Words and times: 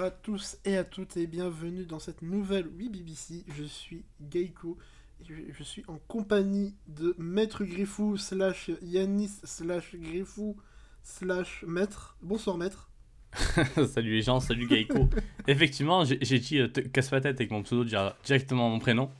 Bonjour 0.00 0.14
à 0.14 0.22
tous 0.22 0.56
et 0.64 0.78
à 0.78 0.84
toutes 0.84 1.18
et 1.18 1.26
bienvenue 1.26 1.84
dans 1.84 1.98
cette 1.98 2.22
nouvelle 2.22 2.66
Oui 2.78 2.88
BBC. 2.88 3.44
Je 3.54 3.64
suis 3.64 4.02
Geiko 4.30 4.78
et 5.20 5.52
je, 5.52 5.62
suis 5.62 5.84
en 5.88 5.98
compagnie 6.08 6.74
de 6.88 7.14
Maître 7.18 7.64
Griffou 7.64 8.16
slash 8.16 8.70
Yanis 8.80 9.40
slash 9.44 9.94
Griffou 9.96 10.56
slash 11.02 11.64
Maître. 11.68 12.16
Bonsoir 12.22 12.56
Maître. 12.56 12.90
salut 13.92 14.12
les 14.12 14.22
gens, 14.22 14.40
salut 14.40 14.66
Geiko. 14.66 15.06
Effectivement, 15.46 16.02
j'ai 16.06 16.38
dit 16.38 16.60
euh, 16.60 16.68
te- 16.68 16.80
casse 16.80 17.10
pas 17.10 17.20
tête 17.20 17.36
avec 17.36 17.50
mon 17.50 17.62
pseudo 17.62 17.84
dire 17.84 18.16
directement 18.24 18.70
mon 18.70 18.78
prénom. 18.78 19.10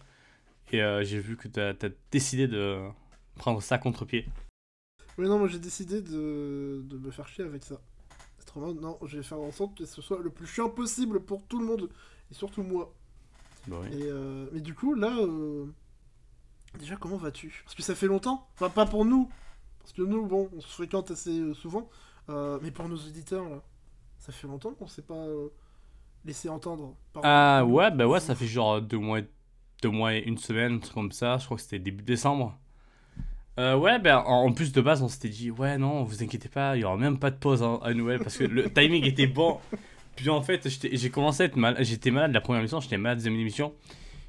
Et 0.72 0.80
euh, 0.80 1.04
j'ai 1.04 1.20
vu 1.20 1.36
que 1.36 1.48
t'as 1.48 1.72
as 1.72 1.90
décidé 2.10 2.48
de 2.48 2.78
prendre 3.34 3.60
ça 3.60 3.76
contre 3.76 4.06
pied. 4.06 4.24
Mais 5.18 5.28
non, 5.28 5.38
moi 5.38 5.48
j'ai 5.48 5.58
décidé 5.58 6.00
de, 6.00 6.80
de 6.82 6.96
me 6.96 7.10
faire 7.10 7.28
chier 7.28 7.44
avec 7.44 7.64
ça. 7.64 7.82
Non, 8.56 8.98
je 9.04 9.18
vais 9.18 9.22
faire 9.22 9.38
en 9.38 9.52
sorte 9.52 9.76
que 9.76 9.84
ce 9.84 10.02
soit 10.02 10.18
le 10.20 10.30
plus 10.30 10.46
chiant 10.46 10.68
possible 10.68 11.20
pour 11.20 11.42
tout 11.44 11.58
le 11.58 11.66
monde 11.66 11.90
et 12.30 12.34
surtout 12.34 12.62
moi. 12.62 12.92
Bah 13.66 13.76
oui. 13.82 13.88
Et 13.98 14.04
euh, 14.04 14.48
mais 14.52 14.60
du 14.60 14.74
coup, 14.74 14.94
là, 14.94 15.16
euh, 15.18 15.66
déjà, 16.78 16.96
comment 16.96 17.16
vas-tu? 17.16 17.62
Parce 17.64 17.74
que 17.74 17.82
ça 17.82 17.94
fait 17.94 18.06
longtemps. 18.06 18.48
Enfin, 18.54 18.70
pas 18.70 18.86
pour 18.86 19.04
nous. 19.04 19.30
Parce 19.80 19.92
que 19.92 20.02
nous, 20.02 20.26
bon, 20.26 20.50
on 20.56 20.60
se 20.60 20.68
fréquente 20.68 21.10
assez 21.10 21.38
euh, 21.38 21.54
souvent. 21.54 21.88
Euh, 22.28 22.58
mais 22.62 22.70
pour 22.70 22.88
nos 22.88 22.96
auditeurs, 22.96 23.48
là, 23.48 23.62
ça 24.18 24.32
fait 24.32 24.46
longtemps 24.46 24.72
qu'on 24.72 24.86
s'est 24.86 25.02
pas 25.02 25.26
laissé 26.24 26.48
entendre. 26.48 26.94
Ah 27.22 27.64
ouais, 27.64 27.90
bah 27.90 28.06
ouais, 28.06 28.20
ça 28.20 28.34
fait 28.34 28.46
genre 28.46 28.80
deux 28.82 28.98
mois, 28.98 29.20
deux 29.82 29.88
mois 29.88 30.14
et 30.14 30.20
une 30.20 30.38
semaine, 30.38 30.80
comme 30.94 31.12
ça. 31.12 31.38
Je 31.38 31.44
crois 31.44 31.56
que 31.56 31.62
c'était 31.62 31.78
début 31.78 32.02
décembre. 32.02 32.58
Euh, 33.58 33.76
ouais, 33.76 33.98
ben 33.98 34.16
en 34.18 34.46
en 34.46 34.52
plus 34.52 34.72
de 34.72 34.80
base, 34.80 35.02
on 35.02 35.08
s'était 35.08 35.28
dit, 35.28 35.50
ouais, 35.50 35.76
non, 35.76 36.02
vous 36.04 36.22
inquiétez 36.22 36.48
pas, 36.48 36.76
il 36.76 36.80
y 36.80 36.84
aura 36.84 36.96
même 36.96 37.18
pas 37.18 37.30
de 37.30 37.36
pause 37.36 37.62
hein, 37.62 37.78
à 37.82 37.92
Noël 37.92 38.20
parce 38.20 38.38
que 38.38 38.44
le 38.44 38.70
timing 38.72 39.04
était 39.04 39.26
bon. 39.26 39.58
Puis 40.16 40.28
en 40.30 40.40
fait, 40.42 40.66
j'ai 40.92 41.10
commencé 41.10 41.42
à 41.42 41.46
être 41.46 41.56
malade, 41.56 41.82
j'étais 41.84 42.10
malade 42.10 42.32
la 42.32 42.40
première 42.40 42.60
émission, 42.60 42.80
j'étais 42.80 42.96
malade 42.96 43.18
la 43.18 43.22
deuxième 43.24 43.40
émission. 43.40 43.74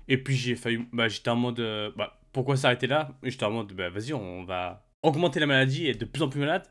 Et 0.08 0.18
puis 0.18 0.36
j'ai 0.36 0.56
failli, 0.56 0.80
bah 0.92 1.08
j'étais 1.08 1.30
en 1.30 1.36
mode, 1.38 1.60
euh, 1.60 1.92
bah 1.96 2.20
pourquoi 2.34 2.58
s'arrêter 2.58 2.88
là? 2.88 3.12
J'étais 3.24 3.46
en 3.46 3.52
mode, 3.52 3.72
bah 3.74 3.90
vas-y, 3.90 4.14
on 4.14 4.44
va 4.44 4.86
augmenter 5.04 5.40
la 5.40 5.46
maladie 5.46 5.86
et 5.88 5.92
être 5.92 6.00
de 6.02 6.06
plus 6.06 6.24
en 6.24 6.30
plus 6.30 6.40
malade. 6.40 6.64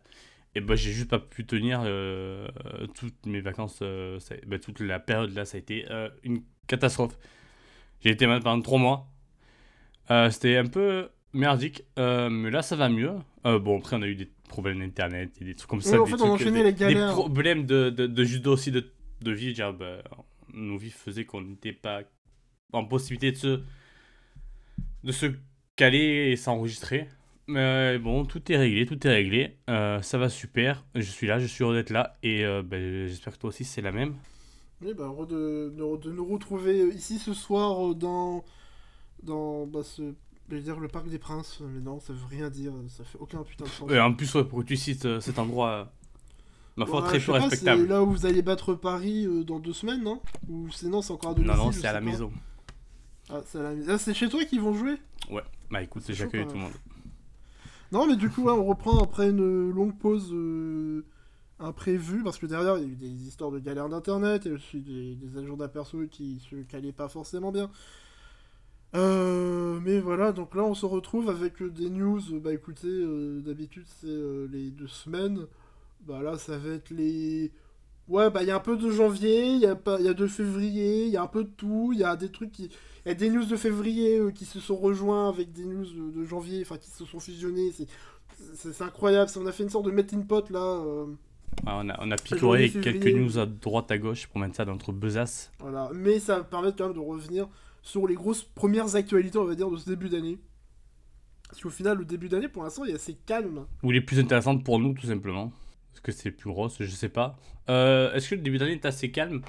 Et 0.54 0.60
bah 0.60 0.74
j'ai 0.74 0.92
juste 0.92 1.08
pas 1.08 1.18
pu 1.20 1.46
tenir 1.46 1.82
euh, 1.84 2.48
toutes 2.94 3.24
mes 3.26 3.40
vacances, 3.40 3.82
ça- 4.18 4.34
bah, 4.46 4.58
toute 4.58 4.80
la 4.80 4.98
période 5.00 5.32
là, 5.34 5.44
ça 5.44 5.56
a 5.56 5.60
été 5.60 5.86
une 6.24 6.42
catastrophe. 6.66 7.16
J'ai 8.04 8.10
été 8.10 8.26
malade 8.26 8.42
pendant 8.42 8.60
3 8.62 8.78
mois. 8.78 9.08
C'était 10.30 10.56
un 10.56 10.66
peu 10.66 11.08
merdique, 11.32 11.84
euh, 11.98 12.28
mais 12.30 12.50
là 12.50 12.62
ça 12.62 12.76
va 12.76 12.88
mieux. 12.88 13.12
Euh, 13.46 13.58
bon, 13.58 13.78
après 13.78 13.96
on 13.96 14.02
a 14.02 14.06
eu 14.06 14.14
des 14.16 14.28
problèmes 14.48 14.80
d'internet 14.80 15.30
et 15.40 15.44
des 15.44 15.54
trucs 15.54 15.70
comme 15.70 15.80
ça. 15.80 15.92
Ouais, 15.92 15.98
en 15.98 16.04
des 16.04 16.10
fait, 16.10 16.22
on 16.22 16.36
trucs- 16.36 16.52
des, 16.52 16.62
les 16.62 16.74
galères. 16.74 17.08
Des 17.08 17.14
problèmes 17.14 17.66
de, 17.66 17.90
de, 17.90 18.06
de 18.06 18.24
judo 18.24 18.52
aussi, 18.52 18.70
de, 18.72 18.90
de 19.22 19.30
vie. 19.30 19.54
Genre, 19.54 19.72
bah, 19.72 19.98
nos 20.52 20.76
vies 20.76 20.90
faisaient 20.90 21.24
qu'on 21.24 21.42
n'était 21.42 21.72
pas 21.72 22.02
en 22.72 22.84
possibilité 22.84 23.30
de 23.32 23.36
se, 23.36 23.60
de 25.04 25.12
se 25.12 25.26
caler 25.76 26.30
et 26.32 26.36
s'enregistrer. 26.36 27.08
Mais 27.46 27.98
bon, 27.98 28.24
tout 28.24 28.50
est 28.52 28.56
réglé, 28.56 28.86
tout 28.86 29.06
est 29.06 29.10
réglé. 29.12 29.56
Euh, 29.68 30.00
ça 30.02 30.18
va 30.18 30.28
super. 30.28 30.84
Je 30.94 31.00
suis 31.02 31.26
là, 31.26 31.38
je 31.38 31.46
suis 31.46 31.64
heureux 31.64 31.74
d'être 31.74 31.90
là. 31.90 32.16
Et 32.22 32.44
euh, 32.44 32.62
ben, 32.62 33.06
j'espère 33.06 33.32
que 33.32 33.38
toi 33.38 33.48
aussi 33.48 33.64
c'est 33.64 33.82
la 33.82 33.92
même. 33.92 34.14
Oui, 34.82 34.94
bah, 34.94 35.04
heureux 35.04 35.26
de, 35.26 35.72
de, 35.76 35.96
de 35.96 36.10
nous 36.12 36.24
retrouver 36.24 36.88
ici 36.94 37.18
ce 37.18 37.34
soir 37.34 37.94
dans, 37.94 38.44
dans 39.22 39.66
bah, 39.66 39.82
ce, 39.82 40.14
je 40.50 40.56
vais 40.56 40.62
dire 40.62 40.78
le 40.80 40.88
Parc 40.88 41.08
des 41.08 41.18
Princes. 41.18 41.60
Mais 41.60 41.80
non, 41.80 42.00
ça 42.00 42.12
veut 42.12 42.26
rien 42.28 42.50
dire. 42.50 42.72
Ça 42.88 43.04
fait 43.04 43.18
aucun 43.18 43.42
putain 43.42 43.64
de 43.64 43.70
sens. 43.70 43.90
Et 43.90 44.00
en 44.00 44.12
plus, 44.14 44.34
ouais, 44.34 44.44
pour 44.44 44.60
que 44.60 44.64
tu 44.64 44.76
cites 44.76 45.04
euh, 45.06 45.20
cet 45.20 45.38
endroit, 45.38 45.70
euh, 45.70 45.84
ma 46.76 46.86
foi, 46.86 47.00
Ouais, 47.02 47.06
très 47.08 47.20
peu 47.20 47.32
respectable. 47.32 47.82
C'est 47.82 47.88
là 47.88 48.02
où 48.02 48.10
vous 48.10 48.26
allez 48.26 48.42
battre 48.42 48.74
Paris 48.74 49.26
euh, 49.26 49.44
dans 49.44 49.58
deux 49.60 49.72
semaines, 49.72 50.02
non? 50.02 50.20
Ou 50.48 50.70
c'est 50.72 50.88
non, 50.88 51.02
c'est 51.02 51.12
encore 51.12 51.30
à 51.30 51.34
Non, 51.34 51.42
domicile 51.42 51.64
non, 51.64 51.70
je 51.72 51.78
c'est 51.80 51.86
à 51.86 51.92
la 51.92 52.00
pas. 52.00 52.04
maison. 52.04 52.32
Ah, 53.30 53.40
c'est 53.46 53.58
à 53.58 53.62
la 53.62 53.70
maison. 53.74 53.92
Ah, 53.92 53.98
c'est 53.98 54.14
chez 54.14 54.28
toi 54.28 54.44
qu'ils 54.44 54.60
vont 54.60 54.74
jouer? 54.74 54.96
Bah 55.70 55.82
écoute, 55.82 56.02
C'est 56.04 56.14
j'accueille 56.14 56.46
tout 56.46 56.54
le 56.54 56.60
monde. 56.60 56.72
Non, 57.92 58.06
mais 58.06 58.16
du 58.16 58.28
coup, 58.28 58.42
ouais, 58.42 58.52
on 58.52 58.64
reprend 58.64 58.98
après 59.02 59.30
une 59.30 59.70
longue 59.70 59.96
pause 59.96 60.30
euh, 60.32 61.04
imprévue, 61.60 62.22
parce 62.24 62.38
que 62.38 62.46
derrière, 62.46 62.76
il 62.78 62.82
y 62.82 62.86
a 62.86 62.88
eu 62.88 62.96
des 62.96 63.26
histoires 63.28 63.52
de 63.52 63.58
galères 63.60 63.88
d'internet, 63.88 64.46
et 64.46 64.50
aussi 64.52 64.80
des, 64.80 65.14
des 65.14 65.38
agents 65.38 65.56
perso 65.68 66.06
qui 66.10 66.40
se 66.40 66.56
calaient 66.62 66.92
pas 66.92 67.08
forcément 67.08 67.52
bien. 67.52 67.70
Euh, 68.94 69.78
mais 69.84 70.00
voilà, 70.00 70.32
donc 70.32 70.54
là, 70.54 70.64
on 70.64 70.74
se 70.74 70.86
retrouve 70.86 71.30
avec 71.30 71.62
euh, 71.62 71.70
des 71.70 71.90
news. 71.90 72.20
Bah 72.40 72.52
écoutez, 72.52 72.88
euh, 72.88 73.40
d'habitude, 73.40 73.84
c'est 74.00 74.08
euh, 74.08 74.48
les 74.50 74.70
deux 74.70 74.88
semaines. 74.88 75.46
Bah 76.06 76.22
là, 76.22 76.36
ça 76.38 76.58
va 76.58 76.70
être 76.74 76.90
les. 76.90 77.52
Ouais, 78.08 78.30
bah 78.30 78.42
il 78.42 78.48
y 78.48 78.50
a 78.50 78.56
un 78.56 78.60
peu 78.60 78.76
de 78.76 78.90
janvier, 78.90 79.52
il 79.52 79.60
y, 79.60 79.66
a 79.66 79.76
pas- 79.76 80.00
il 80.00 80.06
y 80.06 80.08
a 80.08 80.14
de 80.14 80.26
février, 80.26 81.04
il 81.04 81.10
y 81.12 81.16
a 81.16 81.22
un 81.22 81.28
peu 81.28 81.44
de 81.44 81.50
tout, 81.50 81.90
il 81.92 82.00
y 82.00 82.04
a 82.04 82.16
des 82.16 82.30
trucs 82.30 82.50
qui. 82.50 82.70
Il 83.06 83.08
y 83.08 83.12
a 83.12 83.14
des 83.14 83.30
news 83.30 83.44
de 83.44 83.56
février 83.56 84.20
qui 84.34 84.44
se 84.44 84.58
sont 84.60 84.76
rejoints 84.76 85.28
avec 85.28 85.52
des 85.52 85.64
news 85.64 85.84
de, 85.86 86.10
de 86.20 86.24
janvier, 86.24 86.60
enfin 86.62 86.76
qui 86.76 86.90
se 86.90 87.04
sont 87.04 87.20
fusionnés. 87.20 87.72
C'est, 88.54 88.82
incroyable. 88.82 89.30
On 89.36 89.46
a 89.46 89.52
fait 89.52 89.62
une 89.62 89.70
sorte 89.70 89.86
de 89.86 89.90
melting 89.90 90.26
pot 90.26 90.50
là. 90.50 90.82
Ah, 91.66 91.78
on, 91.82 91.88
a, 91.88 91.98
on 92.02 92.10
a 92.10 92.16
picoré 92.16 92.70
quelques 92.70 93.06
news 93.06 93.38
à 93.38 93.46
droite 93.46 93.90
à 93.90 93.98
gauche 93.98 94.26
pour 94.26 94.40
mettre 94.40 94.56
ça 94.56 94.64
dans 94.64 94.72
notre 94.72 94.92
besace. 94.92 95.50
voilà. 95.60 95.90
Mais 95.94 96.18
ça 96.18 96.38
va 96.38 96.44
permettre 96.44 96.76
quand 96.76 96.86
même 96.86 96.94
de 96.94 96.98
revenir 97.00 97.48
sur 97.82 98.06
les 98.06 98.14
grosses 98.14 98.44
premières 98.44 98.96
actualités, 98.96 99.38
on 99.38 99.44
va 99.44 99.54
dire, 99.54 99.70
de 99.70 99.76
ce 99.76 99.88
début 99.88 100.08
d'année. 100.08 100.38
Parce 101.48 101.62
qu'au 101.62 101.70
final, 101.70 101.98
le 101.98 102.04
début 102.04 102.28
d'année, 102.28 102.48
pour 102.48 102.62
l'instant, 102.62 102.84
il 102.84 102.92
est 102.92 102.94
assez 102.94 103.14
calme. 103.26 103.66
Ou 103.82 103.90
les 103.90 104.00
plus 104.00 104.20
intéressantes 104.20 104.64
pour 104.64 104.78
nous, 104.78 104.94
tout 104.94 105.06
simplement. 105.06 105.52
Est-ce 105.92 106.00
que 106.00 106.12
c'est 106.12 106.30
plus 106.30 106.50
grosses 106.50 106.76
Je 106.80 106.90
sais 106.90 107.08
pas. 107.08 107.36
Euh, 107.68 108.12
Est-ce 108.14 108.30
que 108.30 108.34
le 108.36 108.42
début 108.42 108.58
d'année 108.58 108.72
est 108.72 108.84
assez 108.84 109.10
calme? 109.10 109.42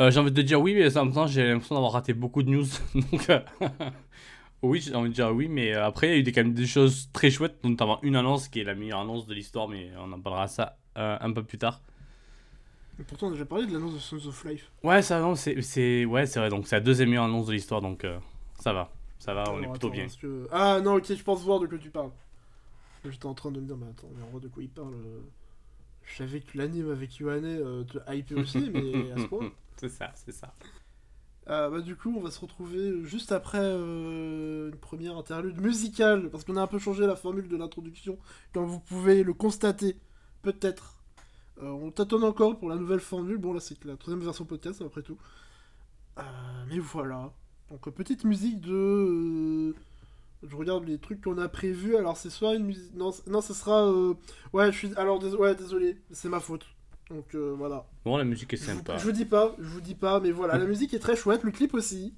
Euh, 0.00 0.10
J'ai 0.10 0.18
envie 0.18 0.32
de 0.32 0.42
dire 0.42 0.60
oui, 0.60 0.74
mais 0.74 0.96
en 0.96 1.04
même 1.04 1.14
temps, 1.14 1.26
j'ai 1.26 1.46
l'impression 1.46 1.74
d'avoir 1.74 1.92
raté 1.92 2.14
beaucoup 2.14 2.42
de 2.42 2.50
news. 2.50 2.64
Donc, 2.94 3.28
euh, 3.28 3.40
oui, 4.62 4.80
j'ai 4.80 4.94
envie 4.94 5.10
de 5.10 5.14
dire 5.14 5.30
oui, 5.30 5.48
mais 5.48 5.74
après, 5.74 6.08
il 6.08 6.10
y 6.12 6.14
a 6.14 6.18
eu 6.18 6.22
des, 6.22 6.32
quand 6.32 6.42
même 6.42 6.54
des 6.54 6.66
choses 6.66 7.10
très 7.12 7.30
chouettes, 7.30 7.62
notamment 7.64 8.00
une 8.02 8.16
annonce 8.16 8.48
qui 8.48 8.60
est 8.60 8.64
la 8.64 8.74
meilleure 8.74 9.00
annonce 9.00 9.26
de 9.26 9.34
l'histoire, 9.34 9.68
mais 9.68 9.90
on 9.98 10.10
en 10.10 10.20
parlera 10.20 10.48
ça 10.48 10.78
un 10.96 11.32
peu 11.32 11.42
plus 11.42 11.58
tard. 11.58 11.82
Pourtant, 13.08 13.26
on 13.26 13.30
a 13.30 13.32
déjà 13.32 13.44
parlé 13.44 13.66
de 13.66 13.72
l'annonce 13.72 13.94
de 13.94 13.98
Sons 13.98 14.26
of 14.28 14.44
Life. 14.44 14.70
Ouais, 14.82 15.02
ça, 15.02 15.20
non, 15.20 15.34
c'est 15.34 15.60
c'est- 15.62 16.04
ouais, 16.04 16.26
c'est 16.26 16.38
vrai. 16.38 16.48
Donc, 16.48 16.66
c'est 16.66 16.76
la 16.76 16.80
deuxième 16.80 17.08
meilleure 17.08 17.24
annonce 17.24 17.46
de 17.46 17.52
l'histoire, 17.52 17.80
donc 17.80 18.04
euh, 18.04 18.18
ça 18.60 18.72
va. 18.72 18.90
Ça 19.18 19.34
va, 19.34 19.44
on 19.50 19.58
est 19.58 19.68
plutôt 19.68 19.86
attends, 19.86 19.88
bien. 19.90 20.04
parce 20.04 20.16
que- 20.16 20.48
Ah 20.52 20.80
non, 20.82 20.94
ok, 20.96 21.14
je 21.14 21.22
pense 21.22 21.42
voir 21.42 21.58
de 21.60 21.66
quoi 21.66 21.78
tu 21.78 21.90
parles. 21.90 22.10
J'étais 23.04 23.26
en 23.26 23.34
train 23.34 23.50
de 23.50 23.60
me 23.60 23.66
dire, 23.66 23.76
mais 23.76 23.86
attends, 23.88 24.08
mais 24.16 24.22
en 24.22 24.28
vrai, 24.30 24.40
de 24.40 24.48
quoi 24.48 24.62
il 24.62 24.68
parle 24.70 24.94
euh, 24.94 25.20
Je 26.04 26.16
savais 26.16 26.40
que 26.40 26.56
l'anime 26.56 26.90
avec 26.90 27.16
Yohane 27.16 27.44
euh, 27.44 27.84
te 27.84 27.98
hypait 28.14 28.34
aussi, 28.40 28.70
mais 28.72 29.10
à 29.12 29.18
ce 29.18 29.26
point. 29.26 29.50
C'est 29.76 29.88
ça, 29.88 30.12
c'est 30.14 30.32
ça. 30.32 30.54
Bah, 31.46 31.80
du 31.82 31.94
coup, 31.96 32.14
on 32.16 32.22
va 32.22 32.30
se 32.30 32.40
retrouver 32.40 33.04
juste 33.04 33.30
après 33.32 33.58
euh, 33.60 34.70
une 34.70 34.78
première 34.78 35.16
interlude 35.18 35.60
musicale, 35.60 36.30
parce 36.30 36.44
qu'on 36.44 36.56
a 36.56 36.62
un 36.62 36.66
peu 36.66 36.78
changé 36.78 37.06
la 37.06 37.16
formule 37.16 37.48
de 37.48 37.56
l'introduction, 37.56 38.18
comme 38.54 38.64
vous 38.66 38.80
pouvez 38.80 39.22
le 39.22 39.34
constater, 39.34 39.96
peut-être. 40.42 40.93
Euh, 41.62 41.68
on 41.70 41.90
tâtonne 41.90 42.24
encore 42.24 42.58
pour 42.58 42.68
la 42.68 42.76
nouvelle 42.76 43.00
formule, 43.00 43.38
bon 43.38 43.52
là 43.52 43.60
c'est 43.60 43.82
la 43.84 43.96
troisième 43.96 44.24
version 44.24 44.44
podcast 44.44 44.82
après 44.82 45.02
tout. 45.02 45.18
Euh, 46.18 46.22
mais 46.68 46.78
voilà. 46.78 47.32
Donc 47.70 47.88
petite 47.90 48.24
musique 48.24 48.60
de... 48.60 48.72
euh, 48.72 49.74
Je 50.42 50.56
regarde 50.56 50.84
les 50.84 50.98
trucs 50.98 51.22
qu'on 51.22 51.38
a 51.38 51.48
prévus, 51.48 51.96
alors 51.96 52.16
c'est 52.16 52.30
soit 52.30 52.54
une 52.54 52.64
musique... 52.64 52.92
Non, 52.94 53.12
non 53.28 53.40
ce 53.40 53.54
sera... 53.54 53.86
euh, 53.88 54.14
Ouais, 54.52 54.70
je 54.72 54.76
suis... 54.78 54.94
Alors, 54.96 55.18
dés- 55.18 55.34
ouais, 55.34 55.54
désolé, 55.54 55.96
c'est 56.10 56.28
ma 56.28 56.40
faute. 56.40 56.66
Donc 57.10 57.34
euh, 57.34 57.54
voilà. 57.56 57.86
Bon, 58.04 58.16
la 58.16 58.24
musique 58.24 58.52
est 58.54 58.56
Je 58.56 58.64
sympa. 58.64 58.96
je 58.96 59.04
vous 59.04 59.12
dis 59.12 59.24
pas, 59.26 59.54
je 59.58 59.68
vous 59.68 59.80
dis 59.80 59.94
pas, 59.94 60.20
mais 60.20 60.30
voilà, 60.32 60.56
la 60.58 60.64
musique 60.72 60.92
est 60.94 60.98
très 60.98 61.16
chouette, 61.16 61.42
le 61.44 61.50
clip 61.52 61.74
aussi. 61.74 62.14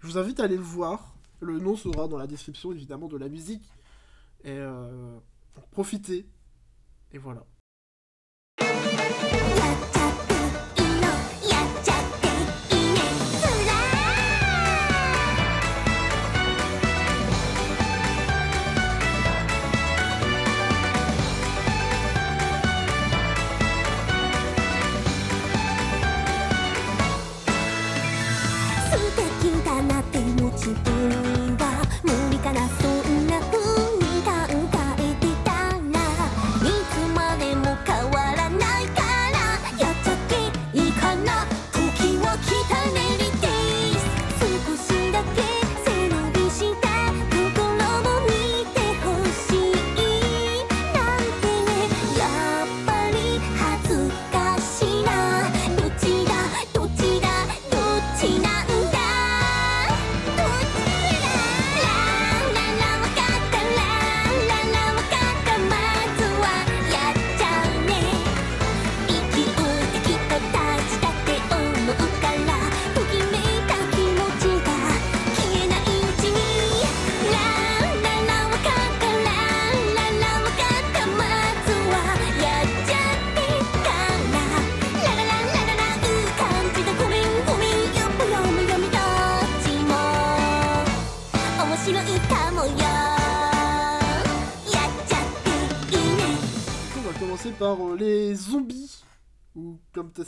Je 0.00 0.06
vous 0.06 0.18
invite 0.18 0.40
à 0.40 0.44
aller 0.44 0.56
le 0.56 0.62
voir. 0.62 1.14
Le 1.40 1.58
nom 1.58 1.74
sera 1.76 2.06
dans 2.08 2.18
la 2.18 2.26
description 2.26 2.70
évidemment 2.72 3.08
de 3.08 3.16
la 3.16 3.28
musique. 3.28 3.64
Et 4.44 4.50
euh, 4.52 5.16
donc, 5.54 5.66
profitez. 5.70 6.26
Et 7.12 7.18
voilà. 7.18 7.44
Let 9.36 9.75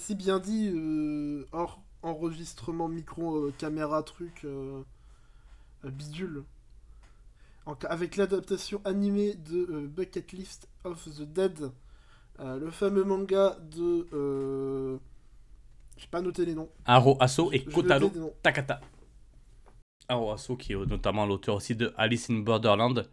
si 0.09 0.15
bien 0.15 0.39
dit, 0.39 0.71
euh, 0.75 1.47
hors 1.53 1.83
enregistrement 2.03 2.89
micro, 2.89 3.37
euh, 3.37 3.55
caméra, 3.59 4.03
truc, 4.03 4.41
euh, 4.47 4.83
euh, 5.85 5.91
bidule. 5.91 6.45
En 7.67 7.75
avec 7.91 8.17
l'adaptation 8.17 8.81
animée 8.87 9.35
de 9.35 9.87
Bucket 9.87 10.33
List 10.33 10.67
of 10.85 11.05
the 11.15 11.31
Dead, 11.31 11.71
le 12.39 12.71
fameux 12.71 13.05
manga 13.05 13.59
de... 13.71 14.99
J'ai 15.99 16.07
pas 16.07 16.23
noté 16.23 16.47
les 16.47 16.55
noms. 16.55 16.71
Aro 16.87 17.19
Asso 17.21 17.51
et 17.53 17.63
Kotaro. 17.63 18.11
Takata. 18.43 18.81
Aro 20.09 20.31
Asso, 20.33 20.57
qui 20.57 20.73
est 20.73 20.87
notamment 20.87 21.27
l'auteur 21.27 21.57
aussi 21.57 21.77
de 21.77 21.93
Alice 21.99 22.31
in 22.31 22.39
Borderland, 22.39 23.07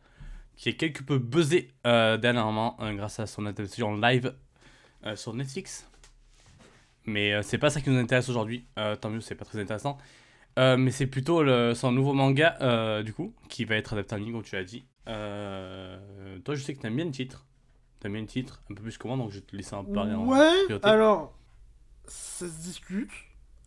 qui 0.55 0.69
est 0.69 0.77
quelque 0.77 1.03
peu 1.03 1.17
buzzé 1.17 1.71
euh, 1.85 2.15
dernièrement 2.15 2.77
euh, 2.79 2.93
grâce 2.93 3.19
à 3.19 3.27
son 3.27 3.45
adaptation 3.45 3.97
live 3.97 4.33
euh, 5.05 5.17
sur 5.17 5.33
Netflix. 5.33 5.85
Mais 7.05 7.33
euh, 7.33 7.41
c'est 7.43 7.57
pas 7.57 7.69
ça 7.69 7.81
qui 7.81 7.89
nous 7.89 7.99
intéresse 7.99 8.29
aujourd'hui. 8.29 8.65
Euh, 8.79 8.95
tant 8.95 9.09
mieux, 9.09 9.21
c'est 9.21 9.35
pas 9.35 9.45
très 9.45 9.59
intéressant. 9.59 9.97
Euh, 10.59 10.77
mais 10.77 10.91
c'est 10.91 11.07
plutôt 11.07 11.43
le- 11.43 11.73
son 11.75 11.91
nouveau 11.91 12.13
manga, 12.13 13.03
du 13.03 13.13
coup, 13.13 13.33
qui 13.49 13.65
va 13.65 13.75
être 13.75 13.93
adapté 13.93 14.15
en 14.15 14.17
ligne, 14.19 14.31
comme 14.33 14.43
tu 14.43 14.55
l'as 14.55 14.63
dit. 14.63 14.85
Toi, 15.05 16.55
je 16.55 16.61
sais 16.63 16.73
que 16.73 16.81
t'aimes 16.81 16.95
bien 16.95 17.05
le 17.05 17.11
titre. 17.11 17.45
T'aimes 17.99 18.13
bien 18.13 18.21
le 18.21 18.27
titre, 18.27 18.61
un 18.69 18.75
peu 18.75 18.83
plus 18.83 18.97
que 18.97 19.07
moi, 19.07 19.17
donc 19.17 19.31
je 19.31 19.35
vais 19.39 19.45
te 19.45 19.55
laisser 19.55 19.75
en 19.75 19.83
parler. 19.83 20.13
en 20.13 20.25
Ouais, 20.25 20.63
priorité. 20.65 20.87
alors, 20.87 21.33
ça 22.07 22.47
se 22.47 22.61
discute, 22.61 23.11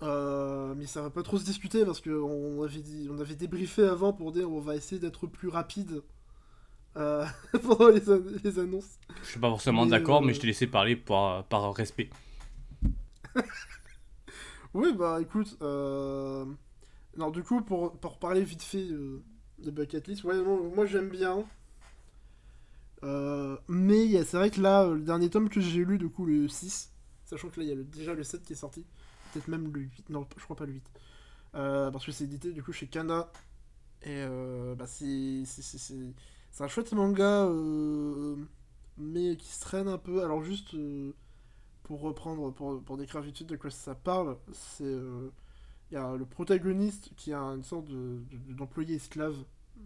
euh, 0.02 0.74
mais 0.76 0.86
ça 0.86 1.02
va 1.02 1.10
pas 1.10 1.22
trop 1.22 1.38
se 1.38 1.44
discuter 1.44 1.84
parce 1.84 2.00
qu'on 2.00 2.62
avait, 2.62 2.80
dit, 2.80 3.08
on 3.10 3.18
avait 3.20 3.34
débriefé 3.36 3.84
avant 3.84 4.12
pour 4.12 4.32
dire 4.32 4.50
on 4.50 4.60
va 4.60 4.76
essayer 4.76 5.00
d'être 5.00 5.26
plus 5.26 5.48
rapide 5.48 6.02
euh, 6.96 7.24
pendant 7.62 7.88
les, 7.88 8.10
an- 8.10 8.20
les 8.44 8.58
annonces. 8.58 8.98
Je 9.22 9.28
suis 9.30 9.40
pas 9.40 9.48
forcément 9.48 9.86
d'accord, 9.86 10.22
euh, 10.22 10.26
mais 10.26 10.34
je 10.34 10.40
t'ai 10.40 10.46
laissé 10.46 10.66
parler 10.66 10.96
par, 10.96 11.44
par 11.44 11.72
respect. 11.74 12.10
Oui, 14.74 14.92
bah 14.92 15.18
écoute, 15.20 15.56
euh... 15.62 16.44
non, 17.16 17.30
du 17.30 17.42
coup, 17.42 17.62
pour, 17.62 17.98
pour 17.98 18.18
parler 18.18 18.42
vite 18.42 18.62
fait 18.62 18.90
euh, 18.90 19.22
de 19.58 19.70
Bucket 19.70 20.06
List, 20.06 20.24
ouais, 20.24 20.40
moi 20.42 20.86
j'aime 20.86 21.08
bien. 21.08 21.44
Euh, 23.04 23.56
mais 23.68 24.22
c'est 24.24 24.36
vrai 24.36 24.50
que 24.50 24.60
là, 24.60 24.84
euh, 24.84 24.94
le 24.94 25.00
dernier 25.00 25.30
tome 25.30 25.48
que 25.48 25.60
j'ai 25.60 25.84
lu, 25.84 25.98
du 25.98 26.08
coup, 26.08 26.26
le 26.26 26.48
6, 26.48 26.92
sachant 27.24 27.48
que 27.48 27.60
là, 27.60 27.66
il 27.66 27.68
y 27.70 27.72
a 27.72 27.82
déjà 27.82 28.14
le 28.14 28.22
7 28.22 28.42
qui 28.42 28.52
est 28.52 28.56
sorti, 28.56 28.84
peut-être 29.32 29.48
même 29.48 29.72
le 29.72 29.80
8, 29.80 30.10
non, 30.10 30.26
je 30.36 30.44
crois 30.44 30.56
pas 30.56 30.66
le 30.66 30.72
8. 30.72 30.90
Euh, 31.54 31.90
parce 31.90 32.04
que 32.04 32.12
c'est 32.12 32.24
édité 32.24 32.52
du 32.52 32.62
coup 32.62 32.72
chez 32.72 32.86
Kana. 32.88 33.30
Et 34.02 34.08
euh, 34.10 34.74
bah, 34.74 34.86
c'est, 34.86 35.44
un 36.60 36.68
chouette 36.68 36.92
manga, 36.92 37.48
mais 38.98 39.36
qui 39.36 39.48
se 39.48 39.60
traîne 39.60 39.88
un 39.88 39.98
peu. 39.98 40.22
Alors, 40.22 40.42
juste 40.42 40.76
pour 41.88 42.02
reprendre, 42.02 42.52
pour, 42.54 42.82
pour 42.82 42.98
décrire 42.98 43.22
vite 43.22 43.44
de 43.44 43.56
quoi 43.56 43.70
ça 43.72 43.96
parle, 43.96 44.38
c'est. 44.52 44.84
euh, 44.84 45.30
Il 45.92 45.94
y 45.96 45.98
a 45.98 46.16
le 46.16 46.26
protagoniste 46.26 47.10
qui 47.16 47.32
a 47.34 47.40
une 47.40 47.64
sorte 47.64 47.86
de, 47.88 48.20
de- 48.30 48.54
d'employé 48.54 48.96
esclave 48.96 49.36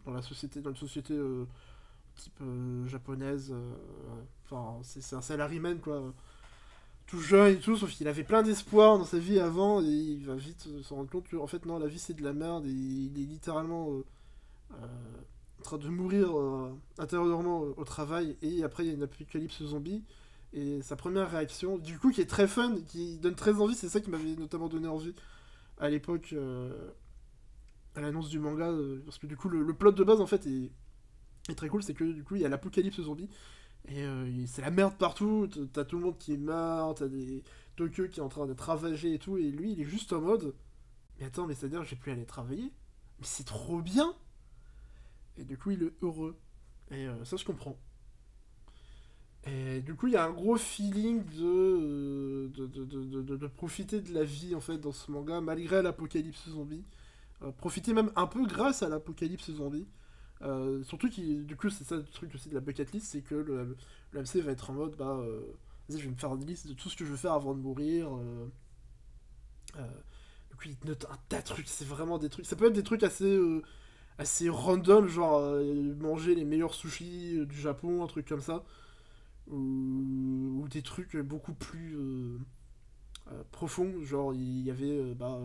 dans 0.06 0.12
la 0.12 0.22
société, 0.22 0.60
dans 0.62 0.70
une 0.70 0.76
société 0.76 1.14
euh, 1.14 1.46
type 2.16 2.40
euh, 2.42 2.86
japonaise. 2.88 3.50
euh, 3.52 3.74
Enfin, 4.46 4.78
c'est, 4.84 5.16
un 5.16 5.22
salaryman 5.22 5.78
quoi 5.80 6.02
tout 7.06 7.20
jeune 7.20 7.54
et 7.54 7.58
tout, 7.58 7.76
sauf 7.76 7.90
qu'il 7.92 8.08
avait 8.08 8.24
plein 8.24 8.42
d'espoir 8.42 8.98
dans 8.98 9.04
sa 9.04 9.18
vie 9.18 9.38
avant 9.40 9.82
et 9.82 9.86
il 9.86 10.24
va 10.24 10.34
vite 10.36 10.66
euh, 10.68 10.82
se 10.82 10.94
rendre 10.94 11.10
compte 11.10 11.28
que 11.28 11.36
en 11.36 11.46
fait 11.46 11.66
non 11.66 11.78
la 11.78 11.86
vie 11.86 11.98
c'est 11.98 12.14
de 12.14 12.22
la 12.22 12.32
merde 12.32 12.64
et 12.66 12.70
il 12.70 13.12
est 13.20 13.26
littéralement 13.26 13.90
euh, 13.92 14.04
euh, 14.74 14.86
en 15.60 15.62
train 15.62 15.78
de 15.78 15.88
mourir 15.88 16.38
euh, 16.38 16.72
intérieurement 16.98 17.64
euh, 17.64 17.74
au 17.76 17.84
travail 17.84 18.36
et 18.42 18.64
après 18.64 18.84
il 18.84 18.88
y 18.88 18.90
a 18.90 18.94
une 18.94 19.02
apocalypse 19.04 19.62
zombie 19.64 20.04
et 20.52 20.82
sa 20.82 20.96
première 20.96 21.30
réaction 21.30 21.78
du 21.78 21.98
coup 21.98 22.10
qui 22.10 22.20
est 22.20 22.26
très 22.26 22.46
fun 22.46 22.76
qui 22.88 23.18
donne 23.18 23.34
très 23.34 23.54
envie 23.60 23.74
c'est 23.74 23.88
ça 23.88 24.00
qui 24.00 24.10
m'avait 24.10 24.36
notamment 24.36 24.68
donné 24.68 24.88
envie 24.88 25.14
à 25.78 25.88
l'époque 25.88 26.30
euh, 26.32 26.90
à 27.94 28.00
l'annonce 28.00 28.28
du 28.28 28.38
manga 28.38 28.68
euh, 28.70 29.02
parce 29.04 29.18
que 29.18 29.26
du 29.26 29.36
coup 29.36 29.48
le, 29.48 29.72
plot 29.74 29.92
de 29.92 30.04
base 30.04 30.20
en 30.20 30.26
fait 30.26 30.46
est, 30.46 31.54
très 31.54 31.68
cool 31.68 31.82
c'est 31.82 31.94
que 31.94 32.04
du 32.04 32.22
coup 32.22 32.36
il 32.36 32.42
y 32.42 32.44
a 32.44 32.48
l'apocalypse 32.48 33.00
zombie 33.00 33.28
et 33.88 34.04
euh, 34.04 34.46
c'est 34.46 34.62
la 34.62 34.70
merde 34.70 34.94
partout, 34.96 35.48
t'as 35.72 35.84
tout 35.84 35.98
le 35.98 36.04
monde 36.04 36.16
qui 36.16 36.34
est 36.34 36.36
mort, 36.36 36.94
t'as 36.94 37.08
des 37.08 37.42
Tokyo 37.74 38.06
qui 38.06 38.20
est 38.20 38.22
en 38.22 38.28
train 38.28 38.46
d'être 38.46 38.60
ravagé 38.60 39.14
et 39.14 39.18
tout, 39.18 39.38
et 39.38 39.50
lui 39.50 39.72
il 39.72 39.80
est 39.80 39.84
juste 39.84 40.12
en 40.12 40.20
mode 40.20 40.54
Mais 41.18 41.26
attends, 41.26 41.48
mais 41.48 41.54
c'est-à-dire 41.54 41.82
j'ai 41.82 41.96
plus 41.96 42.12
à 42.12 42.14
aller 42.14 42.24
travailler 42.24 42.70
Mais 43.18 43.26
c'est 43.26 43.42
trop 43.42 43.82
bien 43.82 44.14
Et 45.36 45.44
du 45.44 45.58
coup 45.58 45.72
il 45.72 45.82
est 45.82 45.92
heureux. 46.00 46.38
Et 46.92 47.08
ça 47.24 47.36
je 47.36 47.44
comprends. 47.44 47.76
Et 49.46 49.80
du 49.80 49.94
coup 49.94 50.06
il 50.06 50.12
y 50.12 50.16
a 50.16 50.24
un 50.24 50.30
gros 50.30 50.56
feeling 50.56 51.24
de, 51.24 51.44
euh, 51.44 52.48
de, 52.56 52.66
de, 52.66 52.84
de- 52.84 53.22
de- 53.22 53.36
de 53.36 53.46
profiter 53.48 54.00
de 54.00 54.14
la 54.14 54.22
vie 54.24 54.54
en 54.54 54.60
fait 54.60 54.78
dans 54.78 54.92
ce 54.92 55.10
manga, 55.10 55.40
malgré 55.40 55.82
l'apocalypse 55.82 56.48
zombie. 56.50 56.84
Euh, 57.42 57.52
profiter 57.52 57.94
même 57.94 58.12
un 58.16 58.26
peu 58.28 58.46
grâce 58.46 58.82
à 58.82 58.88
l'apocalypse 58.90 59.50
zombie. 59.52 59.86
Euh, 60.42 60.82
surtout 60.84 61.10
qui 61.10 61.38
du 61.44 61.56
coup 61.56 61.70
c'est 61.70 61.84
ça 61.84 61.96
le 61.96 62.04
truc 62.04 62.34
aussi 62.34 62.50
de 62.50 62.54
la 62.54 62.60
bucket 62.60 62.92
list 62.92 63.08
c'est 63.12 63.22
que 63.22 63.34
le, 63.36 63.76
le 64.12 64.20
MC 64.20 64.40
va 64.42 64.52
être 64.52 64.70
en 64.70 64.74
mode 64.74 64.96
bah 64.96 65.18
euh, 65.22 65.40
vas-y 65.88 65.98
je 66.00 66.04
vais 66.06 66.10
me 66.12 66.16
faire 66.16 66.34
une 66.34 66.46
liste 66.46 66.68
de 66.68 66.74
tout 66.74 66.90
ce 66.90 66.96
que 66.96 67.04
je 67.06 67.10
veux 67.12 67.16
faire 67.18 67.32
avant 67.34 67.54
de 67.54 67.60
mourir 67.60 68.08
du 70.50 70.56
coup 70.56 70.64
il 70.68 70.76
te 70.76 70.86
note 70.86 71.06
un 71.10 71.16
tas 71.28 71.40
de 71.40 71.44
trucs 71.46 71.68
c'est 71.68 71.84
vraiment 71.86 72.18
des 72.18 72.28
trucs 72.28 72.46
ça 72.46 72.56
peut 72.56 72.66
être 72.66 72.72
des 72.72 72.82
trucs 72.82 73.02
assez 73.02 73.38
assez 74.18 74.48
random 74.48 75.08
genre 75.08 75.42
manger 76.00 76.34
les 76.34 76.44
meilleurs 76.44 76.74
sushis 76.74 77.46
du 77.46 77.56
Japon 77.60 78.04
un 78.04 78.06
truc 78.06 78.28
comme 78.28 78.42
ça 78.42 78.64
ou, 79.50 80.66
des 80.70 80.82
trucs 80.82 81.16
beaucoup 81.16 81.52
plus 81.52 81.96
euh, 81.96 82.38
euh, 83.30 83.42
profonds 83.50 84.00
genre 84.02 84.32
il 84.32 84.62
y 84.62 84.70
avait 84.70 84.98
euh, 84.98 85.14
bah, 85.14 85.38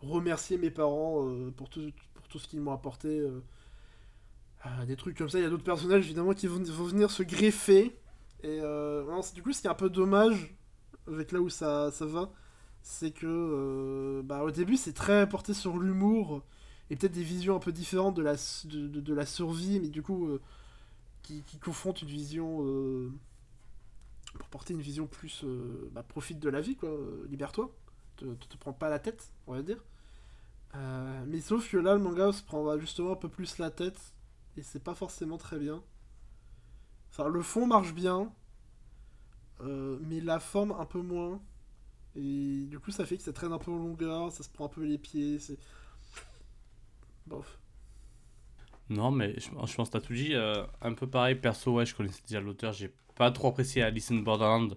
remercier 0.00 0.58
mes 0.58 0.70
parents 0.70 1.26
pour 1.56 1.70
tout 1.70 1.90
ce 2.38 2.48
qu'ils 2.48 2.60
m'ont 2.60 2.72
apporté 2.72 3.22
des 4.86 4.96
trucs 4.96 5.16
comme 5.16 5.30
ça. 5.30 5.38
Il 5.38 5.42
y 5.42 5.46
a 5.46 5.50
d'autres 5.50 5.64
personnages 5.64 6.04
évidemment 6.04 6.34
qui 6.34 6.46
vont, 6.46 6.58
venir 6.58 7.10
se 7.10 7.22
greffer. 7.22 7.96
Et 8.42 8.60
du 9.34 9.42
coup, 9.42 9.52
ce 9.52 9.62
qui 9.62 9.66
est 9.66 9.70
un 9.70 9.74
peu 9.74 9.88
dommage 9.88 10.54
avec 11.06 11.32
là 11.32 11.40
où 11.40 11.48
ça, 11.48 11.90
va, 12.00 12.30
c'est 12.82 13.12
que 13.12 14.20
bah, 14.24 14.42
au 14.42 14.50
début 14.50 14.76
c'est 14.76 14.92
très 14.92 15.26
porté 15.26 15.54
sur 15.54 15.78
l'humour 15.78 16.42
et 16.90 16.96
peut-être 16.96 17.12
des 17.12 17.22
visions 17.22 17.56
un 17.56 17.60
peu 17.60 17.72
différentes 17.72 18.14
de 18.14 18.22
la, 18.22 19.26
survie, 19.26 19.80
mais 19.80 19.88
du 19.88 20.02
coup 20.02 20.28
qui, 21.22 21.42
qui 21.44 21.58
confrontent 21.58 22.02
une 22.02 22.08
vision 22.08 22.62
pour 24.38 24.48
porter 24.48 24.74
une 24.74 24.80
vision 24.80 25.06
plus 25.06 25.42
euh, 25.44 25.88
bah, 25.92 26.02
profite 26.02 26.38
de 26.38 26.48
la 26.48 26.60
vie 26.60 26.76
quoi, 26.76 26.90
euh, 26.90 27.26
libère-toi, 27.28 27.70
te, 28.16 28.24
te, 28.24 28.56
prends 28.56 28.72
pas 28.72 28.90
la 28.90 28.98
tête, 28.98 29.32
on 29.46 29.54
va 29.54 29.62
dire. 29.62 29.82
Euh, 30.74 31.24
mais 31.28 31.40
sauf 31.40 31.70
que 31.70 31.76
là 31.76 31.94
le 31.94 32.00
manga 32.00 32.32
se 32.32 32.42
prend 32.42 32.78
justement 32.78 33.12
un 33.12 33.16
peu 33.16 33.28
plus 33.28 33.58
la 33.58 33.70
tête 33.70 34.00
et 34.56 34.62
c'est 34.62 34.82
pas 34.82 34.94
forcément 34.94 35.38
très 35.38 35.58
bien. 35.58 35.82
Le 37.18 37.42
fond 37.42 37.66
marche 37.66 37.94
bien, 37.94 38.32
mais 39.60 40.20
la 40.20 40.40
forme 40.40 40.72
un 40.72 40.84
peu 40.84 41.00
moins. 41.00 41.40
Et 42.16 42.66
du 42.66 42.80
coup, 42.80 42.90
ça 42.90 43.06
fait 43.06 43.16
que 43.16 43.22
ça 43.22 43.32
traîne 43.32 43.52
un 43.52 43.58
peu 43.58 43.70
en 43.70 43.76
longueur, 43.76 44.32
ça 44.32 44.42
se 44.42 44.48
prend 44.48 44.66
un 44.66 44.68
peu 44.68 44.82
les 44.84 44.98
pieds, 44.98 45.38
c'est. 45.38 45.56
Bof. 47.26 47.60
Non, 48.88 49.12
mais 49.12 49.38
je, 49.38 49.48
pense 49.50 49.88
que 49.88 49.92
t'as 49.92 50.00
tout 50.00 50.12
dit. 50.12 50.34
un 50.34 50.94
peu 50.94 51.06
pareil, 51.06 51.36
perso, 51.36 51.74
ouais, 51.74 51.86
je 51.86 51.94
connaissais 51.94 52.22
déjà 52.26 52.40
l'auteur. 52.40 52.72
J'ai 52.72 52.92
pas 53.16 53.30
trop 53.30 53.48
apprécié 53.48 53.82
Alice 53.82 54.10
in 54.10 54.16
Borderland, 54.16 54.76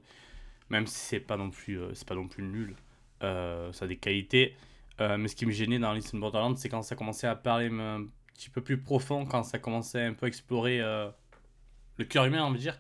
même 0.70 0.88
si 0.88 0.96
c'est 1.00 1.20
pas 1.20 1.38
non 1.38 1.50
plus, 1.50 1.80
euh, 1.80 1.94
c'est 1.94 2.08
pas 2.08 2.16
non 2.16 2.28
plus 2.28 2.44
nul. 2.44 2.76
Euh, 3.24 3.72
ça 3.74 3.86
a 3.86 3.88
des 3.88 3.98
qualités. 3.98 4.56
Euh, 5.02 5.18
mais 5.18 5.28
ce 5.28 5.36
qui 5.36 5.46
me 5.46 5.52
gênait 5.52 5.80
dans 5.80 5.92
Alice 5.92 6.14
in 6.14 6.20
Borderland, 6.20 6.58
c'est 6.58 6.70
quand 6.70 6.82
ça 6.84 6.96
commençait 6.96 7.28
à 7.28 7.36
parler 7.36 7.70
un 7.72 8.06
petit 8.36 8.50
peu 8.50 8.62
plus 8.62 8.78
profond, 8.78 9.26
quand 9.26 9.44
ça 9.44 9.60
commençait 9.60 10.04
un 10.06 10.14
peu 10.14 10.26
à 10.26 10.30
explorer 10.30 10.82
euh, 10.82 11.10
le 11.98 12.06
cœur 12.06 12.26
humain, 12.26 12.44
on 12.46 12.52
va 12.52 12.58
dire. 12.58 12.80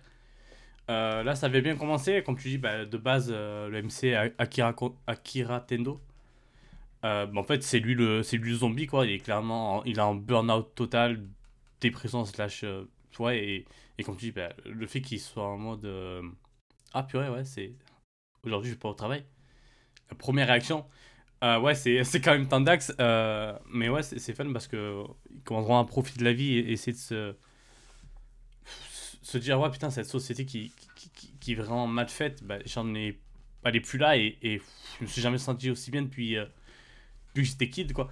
Là, 0.90 1.36
ça 1.36 1.48
avait 1.48 1.62
bien 1.62 1.76
commencé. 1.76 2.24
Comme 2.24 2.38
tu 2.38 2.48
dis, 2.50 2.58
bah, 2.58 2.86
de 2.86 2.98
base, 2.98 3.30
le 3.32 3.82
MC 3.84 4.14
A- 4.16 4.32
Akira, 4.38 4.74
Akira 5.08 5.60
Tendo. 5.62 6.00
Bah, 7.04 7.28
en 7.36 7.44
fait, 7.44 7.64
c'est 7.64 7.80
lui, 7.80 7.94
le, 7.96 8.22
lui 8.34 8.52
le 8.52 8.58
zombie, 8.58 8.88
quoi. 8.88 9.06
Il 9.06 9.12
est 9.14 9.20
clairement 9.20 9.78
en- 9.80 9.84
il 9.84 9.98
est 9.98 10.02
en 10.02 10.16
burn-out 10.16 10.74
total, 10.76 11.22
dépression 11.82 12.26
slash. 12.26 12.64
Ouais, 13.20 13.40
et, 13.44 13.66
et 13.98 14.04
comme 14.04 14.16
tu 14.18 14.26
dis, 14.28 14.32
bah, 14.32 14.50
le 14.66 14.88
fait 14.88 15.02
qu'il 15.02 15.20
soit 15.20 15.48
en 15.48 15.58
mode. 15.58 15.86
euh, 15.86 16.22
ah, 16.94 17.04
purée, 17.04 17.30
ouais, 17.30 17.46
c'est. 17.46 17.74
Aujourd'hui, 18.44 18.72
je 18.72 18.76
vais 18.76 18.80
pas 18.80 18.90
au 18.90 18.94
travail. 18.96 19.26
Première 20.20 20.48
réaction. 20.48 20.86
euh, 21.44 21.60
ouais, 21.60 21.76
c'est 21.76 22.04
c'est 22.06 22.22
quand 22.22 22.34
même 22.34 22.48
tendax. 22.50 22.94
euh, 23.02 23.58
mais 23.74 23.90
ouais, 23.90 24.04
c'est 24.04 24.20
c'est 24.20 24.34
fun 24.36 24.52
parce 24.54 24.68
que 24.68 25.04
ils 25.32 25.42
commenceront 25.44 25.80
à 25.80 25.86
profiter 25.86 26.20
de 26.20 26.26
la 26.26 26.34
vie 26.34 26.56
et 26.58 26.72
essayer 26.74 26.94
de 26.94 27.00
se. 27.00 27.36
Se 29.22 29.38
dire, 29.38 29.60
ouais, 29.60 29.70
putain, 29.72 29.90
cette 29.90 30.06
société 30.06 30.46
qui, 30.46 30.72
qui, 30.96 31.10
qui, 31.12 31.34
qui 31.40 31.52
est 31.52 31.56
vraiment 31.56 31.88
mal 31.88 32.08
faite, 32.10 32.44
bah, 32.44 32.58
j'en 32.66 32.94
ai. 32.96 33.20
Elle 33.64 33.76
est 33.76 33.82
plus 33.82 33.98
là 33.98 34.16
et, 34.18 34.38
et 34.42 34.62
je 35.00 35.04
me 35.04 35.08
suis 35.10 35.22
jamais 35.22 35.38
senti 35.38 35.70
aussi 35.70 35.92
bien 35.92 36.02
depuis. 36.04 36.38
euh, 36.38 36.46
depuis 37.36 37.44
que 37.46 37.50
j'étais 37.52 37.70
kid, 37.70 37.94
quoi. 37.94 38.10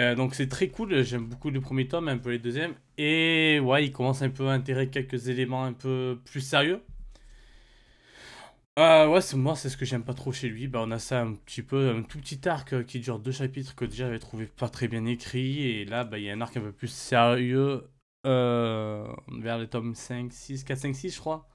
Euh, 0.00 0.14
donc 0.16 0.34
c'est 0.34 0.48
très 0.48 0.68
cool, 0.68 1.02
j'aime 1.04 1.26
beaucoup 1.26 1.50
le 1.50 1.60
premier 1.60 1.88
tome, 1.88 2.08
un 2.08 2.18
peu 2.18 2.30
les 2.30 2.38
deuxièmes. 2.40 2.74
Et 2.98 3.60
ouais, 3.60 3.84
il 3.86 3.92
commence 3.92 4.20
un 4.22 4.28
peu 4.30 4.48
à 4.48 4.52
intégrer 4.52 4.90
quelques 4.90 5.28
éléments 5.28 5.64
un 5.64 5.72
peu 5.72 6.20
plus 6.26 6.40
sérieux. 6.42 6.82
Euh, 8.78 9.08
ouais, 9.08 9.20
c'est 9.20 9.36
moi, 9.36 9.56
c'est 9.56 9.68
ce 9.70 9.76
que 9.76 9.84
j'aime 9.84 10.04
pas 10.04 10.14
trop 10.14 10.30
chez 10.32 10.48
lui. 10.48 10.68
Bah, 10.68 10.80
on 10.84 10.90
a 10.92 10.98
ça 11.00 11.20
un 11.22 11.34
petit 11.34 11.62
peu, 11.62 11.90
un 11.90 12.02
tout 12.04 12.18
petit 12.20 12.48
arc 12.48 12.72
euh, 12.74 12.84
qui 12.84 13.00
dure 13.00 13.18
deux 13.18 13.32
chapitres 13.32 13.74
que 13.74 13.84
déjà 13.84 14.06
j'avais 14.06 14.20
trouvé 14.20 14.46
pas 14.46 14.68
très 14.68 14.86
bien 14.86 15.04
écrit. 15.06 15.62
Et 15.66 15.84
là, 15.84 16.04
bah, 16.04 16.18
il 16.18 16.24
y 16.24 16.30
a 16.30 16.32
un 16.34 16.40
arc 16.40 16.56
un 16.56 16.60
peu 16.60 16.70
plus 16.72 16.86
sérieux 16.88 17.90
euh, 18.26 19.04
vers 19.40 19.58
les 19.58 19.68
tomes 19.68 19.94
5, 19.96 20.32
6, 20.32 20.62
4, 20.64 20.78
5, 20.78 20.94
6, 20.94 21.10
je 21.14 21.18
crois. 21.20 21.48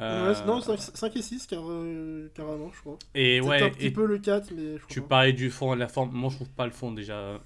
Euh, 0.00 0.34
Ouais, 0.34 0.34
non, 0.46 0.60
5, 0.60 1.16
et 1.16 1.22
6, 1.22 1.46
car, 1.46 1.62
euh, 1.70 2.30
carrément, 2.34 2.70
je 2.72 2.80
crois. 2.80 2.98
et 3.14 3.40
ouais, 3.40 3.62
un 3.62 3.70
petit 3.70 3.88
et 3.88 3.90
peu 3.90 4.06
le 4.06 4.18
4, 4.18 4.50
mais 4.52 4.78
je 4.78 4.84
crois 4.84 4.94
tu 4.94 5.00
pas. 5.00 5.08
parlais 5.08 5.32
du 5.32 5.50
fond 5.50 5.72
et 5.72 5.76
de 5.76 5.80
la 5.80 5.88
forme. 5.88 6.12
Moi, 6.12 6.30
je 6.30 6.36
trouve 6.36 6.50
pas 6.50 6.66
le 6.66 6.72
fond 6.72 6.92
déjà 6.92 7.40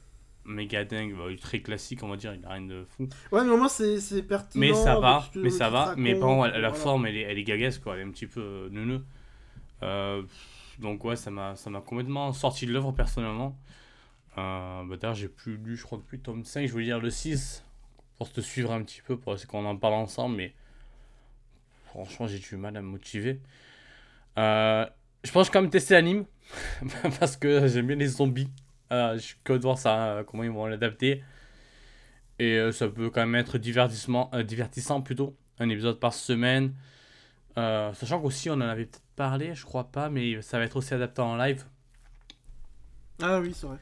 méga 0.47 0.85
dingue, 0.85 1.15
bah, 1.17 1.25
très 1.41 1.61
classique, 1.61 2.03
on 2.03 2.09
va 2.09 2.17
dire. 2.17 2.35
Il 2.35 2.45
a 2.45 2.50
rien 2.50 2.62
de 2.67 2.85
fou. 2.88 3.09
Ouais, 3.33 3.45
mais 3.45 3.50
au 3.50 3.57
moins, 3.57 3.69
c'est 3.69 4.00
c'est 4.00 4.23
pertinent. 4.23 4.61
Mais 4.61 4.75
ça 4.75 4.99
va, 5.00 5.25
ce 5.26 5.35
que- 5.35 5.38
mais 5.41 5.50
ça 5.50 5.71
va. 5.71 5.95
Mais 5.97 6.19
contre, 6.19 6.47
la, 6.49 6.59
voilà. 6.59 6.73
forme, 6.75 7.07
elle 7.07 7.17
est, 7.17 7.23
elle 7.23 7.38
est 7.38 7.45
gaguesque, 7.45 7.83
quoi. 7.83 7.95
Elle 7.95 8.00
est 8.00 8.05
un 8.05 8.11
petit 8.11 8.26
peu 8.26 8.41
euh, 8.41 8.69
neuneu. 8.71 9.05
Euh, 9.83 10.23
donc 10.79 11.05
ouais, 11.05 11.17
ça 11.17 11.31
m'a, 11.31 11.57
ça 11.57 11.71
m'a 11.71 11.81
complètement 11.81 12.33
sorti 12.33 12.67
de 12.67 12.73
l'œuvre 12.73 12.93
personnellement. 12.93 13.57
Euh, 14.38 14.85
bah, 14.85 14.97
D'ailleurs, 14.97 15.15
j'ai 15.17 15.29
plus 15.29 15.57
lu, 15.57 15.76
je 15.76 15.83
crois, 15.85 15.99
depuis 15.99 16.17
le 16.19 16.23
tome 16.23 16.45
5. 16.45 16.67
Je 16.67 16.73
voulais 16.73 16.85
lire 16.85 17.00
le 17.00 17.11
6 17.11 17.65
pour 18.19 18.31
te 18.33 18.41
suivre 18.41 18.73
un 18.73 18.83
petit 18.83 19.03
peu, 19.03 19.17
pour 19.19 19.35
essayer 19.35 19.47
qu'on 19.49 19.65
en 19.67 19.76
parle 19.76 19.95
ensemble. 19.95 20.37
Mais 20.37 20.55
franchement, 21.87 22.26
j'ai 22.26 22.38
du 22.38 22.57
mal 22.57 22.76
à 22.76 22.83
me 22.83 22.87
motiver. 22.88 23.41
Euh, 24.38 24.87
je 25.25 25.33
pense 25.33 25.49
quand 25.50 25.62
même 25.62 25.71
tester 25.71 25.95
l'anime 25.95 26.25
parce 27.21 27.37
que 27.37 27.67
j'aime 27.69 27.87
bien 27.87 27.97
les 27.97 28.07
zombies. 28.09 28.50
Euh, 28.93 29.19
je 29.19 29.52
de 29.52 29.62
voir 29.62 29.78
ça, 29.78 30.09
euh, 30.09 30.25
comment 30.25 30.45
ils 30.45 30.50
vont 30.50 30.66
l'adapter. 30.66 31.23
Et 32.38 32.59
euh, 32.59 32.73
ça 32.73 32.88
peut 32.88 33.11
quand 33.11 33.21
même 33.21 33.35
être 33.35 33.59
divertissement, 33.59 34.31
euh, 34.35 34.43
divertissant 34.43 35.00
plutôt. 35.00 35.37
Un 35.59 35.69
épisode 35.69 35.99
par 35.99 36.14
semaine. 36.14 36.75
Sachant 37.57 38.21
qu'aussi 38.21 38.50
on 38.50 38.55
en 38.55 38.61
avait 38.61 38.85
peut-être 38.85 39.02
parlé, 39.16 39.55
je 39.55 39.64
crois 39.64 39.85
pas, 39.90 40.11
mais 40.11 40.43
ça 40.43 40.59
va 40.59 40.64
être 40.64 40.76
aussi 40.76 40.93
adapté 40.93 41.23
en 41.23 41.37
live. 41.37 41.64
Ah 43.23 43.40
oui, 43.40 43.52
c'est 43.55 43.66
vrai. 43.66 43.78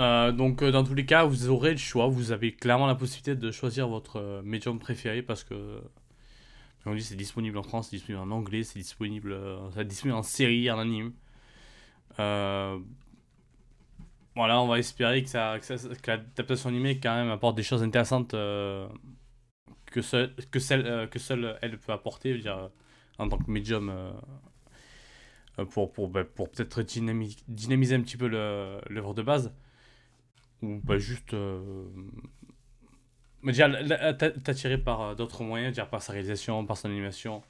Euh, 0.00 0.32
donc 0.32 0.62
euh, 0.62 0.72
dans 0.72 0.82
tous 0.82 0.94
les 0.94 1.06
cas, 1.06 1.24
vous 1.24 1.48
aurez 1.48 1.72
le 1.72 1.76
choix. 1.76 2.08
Vous 2.08 2.32
avez 2.32 2.52
clairement 2.52 2.86
la 2.86 2.94
possibilité 2.96 3.36
de 3.36 3.50
choisir 3.50 3.88
votre 3.88 4.16
euh, 4.16 4.42
médium 4.42 4.78
préféré 4.78 5.22
parce 5.22 5.44
que 5.44 5.80
comme 6.82 6.92
on 6.92 6.96
dit, 6.96 7.02
c'est 7.02 7.14
disponible 7.16 7.56
en 7.56 7.62
France, 7.62 7.88
c'est 7.90 7.96
disponible 7.96 8.22
en 8.22 8.30
anglais, 8.30 8.62
c'est 8.62 8.78
disponible, 8.78 9.38
c'est 9.74 9.86
disponible 9.86 10.18
en 10.18 10.22
série, 10.22 10.70
en 10.70 10.78
anime. 10.78 11.12
Euh, 14.36 14.40
voilà, 14.40 14.60
on 14.60 14.66
va 14.68 14.78
espérer 14.78 15.22
que, 15.22 15.28
ça, 15.28 15.58
que, 15.60 15.64
ça- 15.66 15.88
que 16.02 16.10
l'adaptation 16.10 16.68
animée 16.68 16.98
quand 17.00 17.14
même 17.14 17.30
apporte 17.30 17.56
des 17.56 17.62
choses 17.62 17.82
intéressantes 17.82 18.34
euh, 18.34 18.88
que, 19.86 20.02
seul, 20.02 20.34
que, 20.50 20.58
celle, 20.58 20.86
euh, 20.86 21.06
que 21.06 21.18
seule 21.18 21.58
elle 21.62 21.78
peut 21.78 21.92
apporter, 21.92 22.40
je 22.40 22.48
euh, 22.48 22.68
en 23.18 23.28
tant 23.28 23.38
que 23.38 23.50
médium. 23.50 23.90
pour, 25.70 25.92
pour, 25.92 26.08
bah, 26.08 26.24
pour 26.24 26.50
peut-être 26.50 26.82
dynami- 26.82 27.42
dynamiser 27.48 27.94
un 27.94 28.00
petit 28.02 28.16
peu 28.16 28.26
l'œuvre 28.26 29.14
de 29.14 29.22
base 29.22 29.52
ou 30.62 30.80
pas 30.80 30.98
juste 30.98 31.34
euh, 31.34 31.84
mais 33.42 33.52
déjà 33.52 33.68
t'attirer 34.14 34.78
par 34.78 35.14
d'autres 35.16 35.44
moyens 35.44 35.74
dire 35.74 35.88
par 35.88 36.02
sa 36.02 36.12
réalisation 36.12 36.64
par 36.66 36.76
son 36.76 36.88
animation 36.88 37.42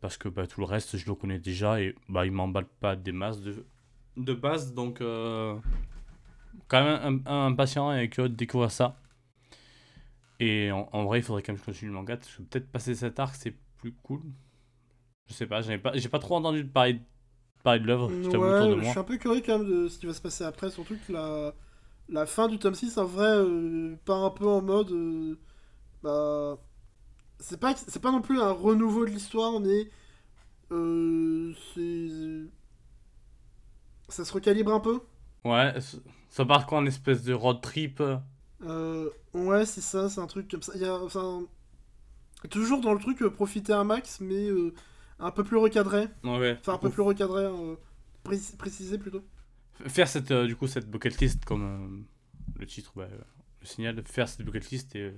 parce 0.00 0.16
que 0.16 0.28
bah, 0.28 0.46
tout 0.46 0.60
le 0.60 0.66
reste 0.66 0.96
je 0.96 1.06
le 1.06 1.14
connais 1.14 1.38
déjà 1.38 1.80
et 1.80 1.94
bah 2.08 2.26
il 2.26 2.32
m'emballe 2.32 2.66
pas 2.80 2.96
des 2.96 3.12
masses 3.12 3.40
de, 3.40 3.64
de 4.16 4.34
base 4.34 4.74
donc 4.74 5.00
euh, 5.00 5.56
quand 6.68 6.82
même 6.84 7.22
un, 7.26 7.30
un- 7.32 7.46
impatient 7.48 7.92
et 7.92 8.08
curieux 8.08 8.28
de 8.28 8.34
découvrir 8.34 8.70
ça 8.70 8.96
et 10.40 10.70
en, 10.72 10.88
en 10.92 11.04
vrai 11.04 11.20
il 11.20 11.22
faudrait 11.22 11.42
quand 11.42 11.52
même 11.52 11.58
que 11.60 11.66
je 11.66 11.70
continue 11.72 11.90
le 11.90 11.96
manga 11.96 12.16
que 12.16 12.42
peut-être 12.42 12.70
passer 12.70 12.94
cet 12.94 13.18
arc 13.20 13.34
c'est 13.36 13.54
plus 13.78 13.92
cool 14.02 14.22
je 15.28 15.34
sais 15.34 15.46
pas 15.46 15.60
j'avais 15.62 15.78
pas 15.78 15.92
j'ai 15.96 16.08
pas 16.08 16.18
trop 16.18 16.36
entendu 16.36 16.64
parler 16.64 17.00
parler 17.62 17.80
de 17.80 17.86
l'œuvre 17.86 18.12
je 18.22 18.30
de 18.30 18.36
Ouais, 18.38 18.76
je 18.82 18.88
suis 18.88 18.98
un 19.00 19.04
peu 19.04 19.16
curieux 19.16 19.42
quand 19.44 19.58
même 19.58 19.68
de 19.68 19.88
ce 19.88 19.98
qui 19.98 20.06
va 20.06 20.14
se 20.14 20.20
passer 20.20 20.44
après, 20.44 20.70
surtout 20.70 20.96
que 21.06 21.12
la, 21.12 21.54
la 22.08 22.26
fin 22.26 22.48
du 22.48 22.58
tome 22.58 22.74
6, 22.74 22.98
en 22.98 23.04
vrai, 23.06 23.26
euh, 23.28 23.96
part 24.04 24.24
un 24.24 24.30
peu 24.30 24.46
en 24.48 24.62
mode. 24.62 24.92
euh, 24.92 25.36
bah. 26.02 26.58
C'est 27.40 27.60
pas, 27.60 27.74
pas 28.02 28.12
non 28.12 28.22
plus 28.22 28.40
un 28.40 28.52
renouveau 28.52 29.06
de 29.06 29.10
l'histoire, 29.12 29.60
mais. 29.60 29.90
euh, 30.72 31.54
c'est. 31.74 32.50
Ça 34.08 34.24
se 34.24 34.32
recalibre 34.32 34.72
un 34.72 34.80
peu. 34.80 35.00
Ouais, 35.44 35.74
ça 36.30 36.44
part 36.44 36.66
quoi 36.66 36.78
en 36.78 36.86
espèce 36.86 37.22
de 37.22 37.32
road 37.32 37.60
trip 37.60 38.02
Euh, 38.62 39.10
ouais, 39.34 39.64
c'est 39.66 39.80
ça, 39.80 40.08
c'est 40.08 40.20
un 40.20 40.26
truc 40.26 40.50
comme 40.50 40.62
ça. 40.62 40.72
Il 40.74 40.80
y 40.80 40.84
a, 40.84 40.94
enfin, 40.94 41.42
toujours 42.50 42.80
dans 42.80 42.92
le 42.94 43.00
truc 43.00 43.22
euh, 43.22 43.30
profiter 43.30 43.72
un 43.72 43.84
max, 43.84 44.20
mais 44.20 44.48
euh, 44.48 44.72
un 45.18 45.30
peu 45.30 45.44
plus 45.44 45.56
recadré. 45.56 46.08
Ouais. 46.24 46.56
Enfin, 46.60 46.74
un 46.74 46.78
peu 46.78 46.90
plus 46.90 47.02
recadré, 47.02 47.44
euh, 47.44 47.74
pré- 48.22 48.38
précisé 48.58 48.98
plutôt. 48.98 49.22
Faire 49.86 50.08
cette, 50.08 50.30
euh, 50.30 50.46
du 50.46 50.56
coup, 50.56 50.66
cette 50.66 50.90
bucket 50.90 51.20
list 51.20 51.44
comme 51.44 51.62
euh, 51.62 52.58
le 52.60 52.66
titre 52.66 52.92
bah, 52.96 53.08
euh, 53.10 53.18
le 53.60 53.66
signal, 53.66 54.02
faire 54.06 54.28
cette 54.28 54.42
bucket 54.42 54.70
list 54.70 54.94
et. 54.96 55.12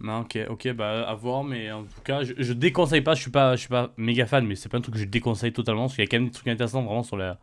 Non, 0.00 0.20
ok, 0.20 0.38
ok, 0.50 0.72
bah 0.72 1.08
à 1.08 1.14
voir, 1.14 1.44
mais 1.44 1.70
en 1.72 1.84
tout 1.84 2.00
cas, 2.02 2.24
je, 2.24 2.34
je 2.36 2.52
déconseille 2.52 3.00
pas, 3.00 3.14
je 3.14 3.22
suis 3.22 3.30
pas, 3.30 3.54
je 3.56 3.60
suis 3.60 3.68
pas 3.68 3.92
méga 3.96 4.26
fan, 4.26 4.46
mais 4.46 4.56
c'est 4.56 4.68
pas 4.68 4.78
un 4.78 4.80
truc 4.80 4.94
que 4.94 5.00
je 5.00 5.06
déconseille 5.06 5.52
totalement, 5.52 5.82
parce 5.82 5.94
qu'il 5.94 6.04
y 6.04 6.06
a 6.06 6.10
quand 6.10 6.18
même 6.18 6.26
des 6.26 6.32
trucs 6.32 6.48
intéressants 6.48 6.82
vraiment 6.82 7.02
sur 7.02 7.16
la. 7.16 7.38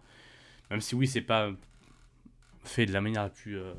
Même 0.69 0.81
si 0.81 0.95
oui, 0.95 1.07
c'est 1.07 1.21
pas 1.21 1.51
fait 2.63 2.85
de 2.85 2.93
la 2.93 3.01
manière 3.01 3.23
la 3.23 3.29
plus. 3.29 3.57
euh, 3.57 3.73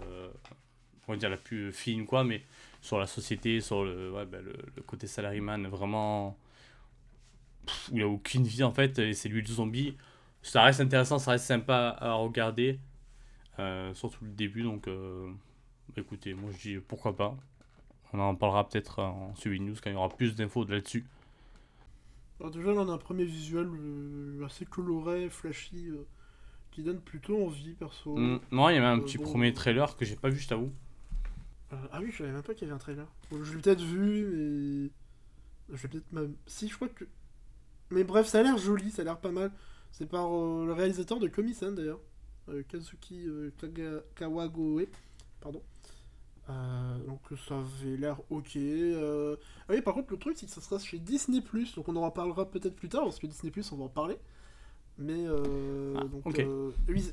comment 1.06 1.18
dire, 1.18 1.30
la 1.30 1.36
plus 1.36 1.72
fine, 1.72 2.06
quoi, 2.06 2.24
mais 2.24 2.42
sur 2.80 2.98
la 2.98 3.06
société, 3.06 3.60
sur 3.60 3.84
le, 3.84 4.12
ouais, 4.12 4.26
bah, 4.26 4.38
le, 4.42 4.54
côté 4.82 5.06
salaryman, 5.06 5.66
vraiment. 5.68 6.36
pff, 7.66 7.90
où 7.92 7.96
il 7.98 8.02
a 8.02 8.08
aucune 8.08 8.44
vie 8.44 8.62
en 8.62 8.72
fait, 8.72 8.98
et 8.98 9.12
c'est 9.14 9.28
lui 9.28 9.40
le 9.42 9.46
zombie. 9.46 9.96
Ça 10.42 10.62
reste 10.62 10.80
intéressant, 10.80 11.18
ça 11.18 11.32
reste 11.32 11.46
sympa 11.46 11.96
à 12.00 12.14
regarder, 12.14 12.78
euh, 13.58 13.94
surtout 13.94 14.24
le 14.24 14.32
début, 14.32 14.62
donc 14.62 14.88
euh, 14.88 15.30
écoutez, 15.96 16.34
moi 16.34 16.50
je 16.52 16.58
dis 16.70 16.76
pourquoi 16.86 17.16
pas. 17.16 17.36
On 18.12 18.20
en 18.20 18.34
parlera 18.34 18.68
peut-être 18.68 18.98
en 19.00 19.34
suivi 19.36 19.60
news 19.60 19.74
quand 19.82 19.90
il 19.90 19.94
y 19.94 19.96
aura 19.96 20.08
plus 20.10 20.34
d'infos 20.36 20.64
là-dessus. 20.64 21.04
Alors 22.40 22.50
déjà, 22.52 22.72
là, 22.72 22.80
on 22.82 22.88
a 22.88 22.92
un 22.92 22.98
premier 22.98 23.24
visuel 23.24 23.68
euh, 23.72 24.44
assez 24.44 24.64
coloré, 24.66 25.30
flashy, 25.30 25.88
euh, 25.88 26.04
qui 26.72 26.82
donne 26.82 27.00
plutôt 27.00 27.44
envie, 27.46 27.74
perso. 27.74 28.16
Mm, 28.16 28.40
Non, 28.50 28.68
il 28.68 28.74
y 28.74 28.78
avait 28.78 28.86
un 28.86 28.98
Euh, 28.98 29.02
petit 29.02 29.18
bon. 29.18 29.24
premier 29.24 29.52
trailer 29.52 29.96
que 29.96 30.04
j'ai 30.04 30.16
pas 30.16 30.28
vu, 30.28 30.38
je 30.40 30.48
t'avoue. 30.48 30.72
Euh, 31.72 31.76
ah 31.92 32.00
oui, 32.02 32.10
je 32.10 32.18
savais 32.18 32.32
même 32.32 32.42
pas 32.42 32.52
qu'il 32.54 32.62
y 32.62 32.70
avait 32.70 32.74
un 32.74 32.78
trailer. 32.78 33.06
Bon, 33.30 33.42
je 33.42 33.54
l'ai 33.54 33.60
peut-être 33.62 33.80
vu, 33.82 34.26
mais... 34.26 34.90
Je 35.76 35.82
l'ai 35.82 35.88
peut-être 35.88 36.12
même... 36.12 36.34
Si, 36.46 36.68
je 36.68 36.74
crois 36.74 36.88
que... 36.88 37.04
Mais 37.90 38.04
bref, 38.04 38.26
ça 38.26 38.40
a 38.40 38.42
l'air 38.42 38.58
joli, 38.58 38.90
ça 38.90 39.02
a 39.02 39.04
l'air 39.04 39.18
pas 39.20 39.30
mal. 39.30 39.52
C'est 39.90 40.06
par 40.08 40.26
euh, 40.34 40.66
le 40.66 40.72
réalisateur 40.72 41.18
de 41.20 41.28
Komi-san, 41.28 41.74
d'ailleurs. 41.74 42.00
Euh, 42.48 42.62
Kazuki 42.68 43.26
euh, 43.26 43.50
Kaga- 43.58 44.02
Kawagoe. 44.16 44.86
Pardon. 45.40 45.62
Euh, 46.50 46.98
donc 47.06 47.20
ça 47.46 47.54
avait 47.58 47.96
l'air 47.96 48.18
ok. 48.30 48.56
Euh... 48.56 49.36
Ah 49.68 49.72
oui, 49.74 49.80
par 49.80 49.94
contre, 49.94 50.10
le 50.10 50.18
truc, 50.18 50.36
c'est 50.36 50.46
que 50.46 50.52
ça 50.52 50.60
sera 50.60 50.78
chez 50.78 50.98
Disney+, 50.98 51.40
donc 51.76 51.88
on 51.88 51.96
en 51.96 52.02
reparlera 52.02 52.50
peut-être 52.50 52.74
plus 52.74 52.88
tard, 52.88 53.04
parce 53.04 53.18
que 53.18 53.26
Disney+, 53.26 53.52
on 53.70 53.76
va 53.76 53.84
en 53.84 53.88
parler. 53.88 54.18
Mais, 54.98 55.26
euh, 55.26 55.94
Ah, 55.96 56.04
donc, 56.04 56.38
euh, 56.38 56.70
oui, 56.88 57.12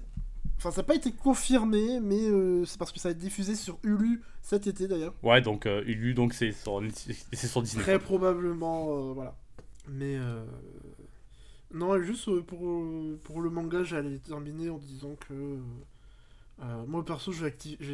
Enfin, 0.58 0.72
ça 0.72 0.82
n'a 0.82 0.88
pas 0.88 0.96
été 0.96 1.14
confirmé, 1.14 2.02
mais 2.02 2.28
c'est 2.66 2.78
parce 2.78 2.92
que 2.92 3.00
ça 3.00 3.08
va 3.08 3.12
être 3.12 3.18
diffusé 3.18 3.56
sur 3.56 3.80
Hulu 3.82 4.22
cet 4.42 4.68
été 4.68 4.90
d'ailleurs. 4.90 5.14
Ouais, 5.24 5.42
donc 5.42 5.66
euh, 5.66 5.82
Ulu, 5.86 6.14
donc 6.14 6.34
c'est 6.34 6.52
sur, 6.52 6.82
Disney. 6.82 7.82
Très 7.82 7.98
probablement, 7.98 9.14
voilà. 9.14 9.38
Mais 9.88 10.18
non, 11.74 11.98
juste 12.02 12.42
pour, 12.42 12.60
pour 13.24 13.42
le 13.42 13.50
manga, 13.50 13.84
j'allais 13.84 14.18
terminer 14.18 14.70
en 14.70 14.80
disant 14.80 15.16
que 15.28 15.60
euh, 16.62 16.86
moi 16.86 17.06
perso, 17.06 17.32
je 17.32 17.46
vais, 17.46 17.56
je, 17.80 17.94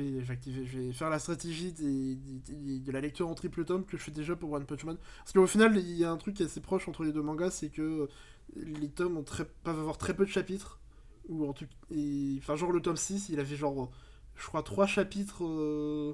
vais, 0.78 0.92
faire 0.92 1.10
la 1.10 1.20
stratégie 1.20 1.72
des, 1.72 2.16
de 2.16 2.92
la 2.92 3.00
lecture 3.00 3.28
en 3.28 3.36
triple 3.36 3.64
tome 3.64 3.86
que 3.86 3.96
je 3.96 4.04
fais 4.04 4.12
déjà 4.12 4.36
pour 4.36 4.52
One 4.52 4.66
Punch 4.66 4.84
Man. 4.86 4.98
Parce 5.20 5.34
qu'au 5.34 5.46
final, 5.46 5.78
il 5.78 5.92
y 5.92 6.04
a 6.04 6.12
un 6.12 6.18
truc 6.18 6.36
qui 6.36 6.44
est 6.44 6.48
assez 6.48 6.62
proche 6.62 6.88
entre 6.88 7.04
les 7.04 7.12
deux 7.12 7.22
mangas, 7.22 7.52
c'est 7.52 7.70
que 7.70 8.10
les 8.56 8.90
tomes 8.90 9.18
ont 9.18 9.24
très, 9.24 9.46
peuvent 9.46 9.80
avoir 9.80 9.98
très 9.98 10.16
peu 10.16 10.26
de 10.26 10.32
chapitres. 10.32 10.80
Ou 11.28 11.48
en 11.48 11.54
tout, 11.54 11.66
et, 11.92 12.36
enfin, 12.40 12.56
genre 12.56 12.72
le 12.72 12.82
tome 12.82 12.98
6, 12.98 13.30
il 13.30 13.40
avait 13.40 13.56
genre, 13.56 13.92
je 14.36 14.46
crois, 14.46 14.64
3 14.64 14.86
chapitres 14.88 15.44
euh, 15.44 16.14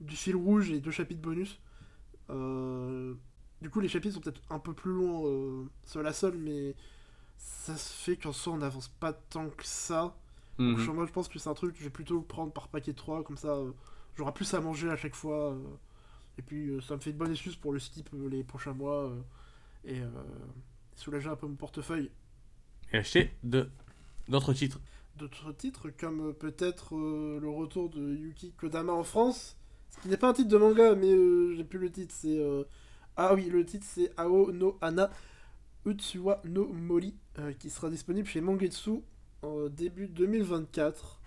du 0.00 0.16
fil 0.16 0.36
rouge 0.36 0.70
et 0.70 0.80
2 0.80 0.90
chapitres 0.90 1.20
bonus. 1.20 1.60
Euh, 2.30 3.14
du 3.60 3.70
coup, 3.70 3.80
les 3.80 3.88
chapitres 3.88 4.14
sont 4.14 4.20
peut-être 4.20 4.42
un 4.50 4.58
peu 4.58 4.72
plus 4.72 4.92
longs 4.92 5.26
euh, 5.26 5.68
seul 5.84 6.06
à 6.06 6.12
seul, 6.12 6.36
mais 6.36 6.74
ça 7.38 7.76
se 7.76 7.92
fait 7.92 8.16
qu'en 8.16 8.32
soi, 8.32 8.52
on 8.52 8.58
n'avance 8.58 8.88
pas 8.88 9.12
tant 9.12 9.48
que 9.50 9.66
ça. 9.66 10.16
Donc, 10.58 10.78
Mhm. 10.78 10.94
moi, 10.94 11.06
je 11.06 11.12
pense 11.12 11.28
que 11.28 11.38
c'est 11.38 11.48
un 11.50 11.54
truc 11.54 11.72
que 11.74 11.78
je 11.78 11.84
vais 11.84 11.90
plutôt 11.90 12.20
prendre 12.22 12.52
par 12.52 12.68
paquet 12.68 12.92
de 12.92 12.96
3, 12.96 13.22
comme 13.24 13.36
ça, 13.36 13.48
euh, 13.56 13.72
j'aurai 14.16 14.32
plus 14.32 14.52
à 14.54 14.60
manger 14.60 14.90
à 14.90 14.96
chaque 14.96 15.14
fois. 15.14 15.52
euh, 15.52 15.58
et 16.38 16.42
puis, 16.42 16.70
euh, 16.70 16.80
ça 16.80 16.96
me 16.96 17.00
fait 17.00 17.10
une 17.10 17.16
bonne 17.18 17.30
excuse 17.32 17.56
pour 17.56 17.72
le 17.72 17.78
skip 17.78 18.10
les 18.30 18.44
prochains 18.44 18.74
mois 18.74 19.12
et 19.84 20.00
soulager 20.96 21.28
un 21.28 21.36
peu 21.36 21.46
mon 21.46 21.56
portefeuille. 21.56 22.10
Et 22.92 22.98
acheter 22.98 23.30
de 23.42 23.68
d'autres 24.28 24.52
titres. 24.54 24.80
D'autres 25.16 25.52
titres, 25.52 25.90
comme 25.90 26.32
peut-être 26.34 26.94
le 26.96 27.48
retour 27.48 27.90
de 27.90 28.14
Yuki 28.14 28.52
Kodama 28.52 28.92
en 28.92 29.04
France, 29.04 29.56
ce 29.90 30.00
qui 30.00 30.08
n'est 30.08 30.16
pas 30.16 30.30
un 30.30 30.32
titre 30.32 30.48
de 30.48 30.56
manga, 30.56 30.94
mais 30.94 31.12
euh, 31.12 31.54
j'ai 31.54 31.64
plus 31.64 31.78
le 31.78 31.90
titre, 31.90 32.14
c'est... 32.16 32.38
euh, 32.38 32.64
Ah 33.16 33.34
oui, 33.34 33.48
le 33.50 33.64
titre 33.64 33.86
c'est 33.88 34.10
Ao 34.18 34.50
no 34.52 34.78
Ana 34.80 35.10
Utsuwa 35.86 36.40
no 36.44 36.66
Mori, 36.72 37.14
euh, 37.38 37.52
qui 37.54 37.70
sera 37.70 37.90
disponible 37.90 38.26
chez 38.28 38.40
Mangetsu 38.40 39.02
en 39.42 39.68
début 39.68 40.06
2024. 40.08 41.18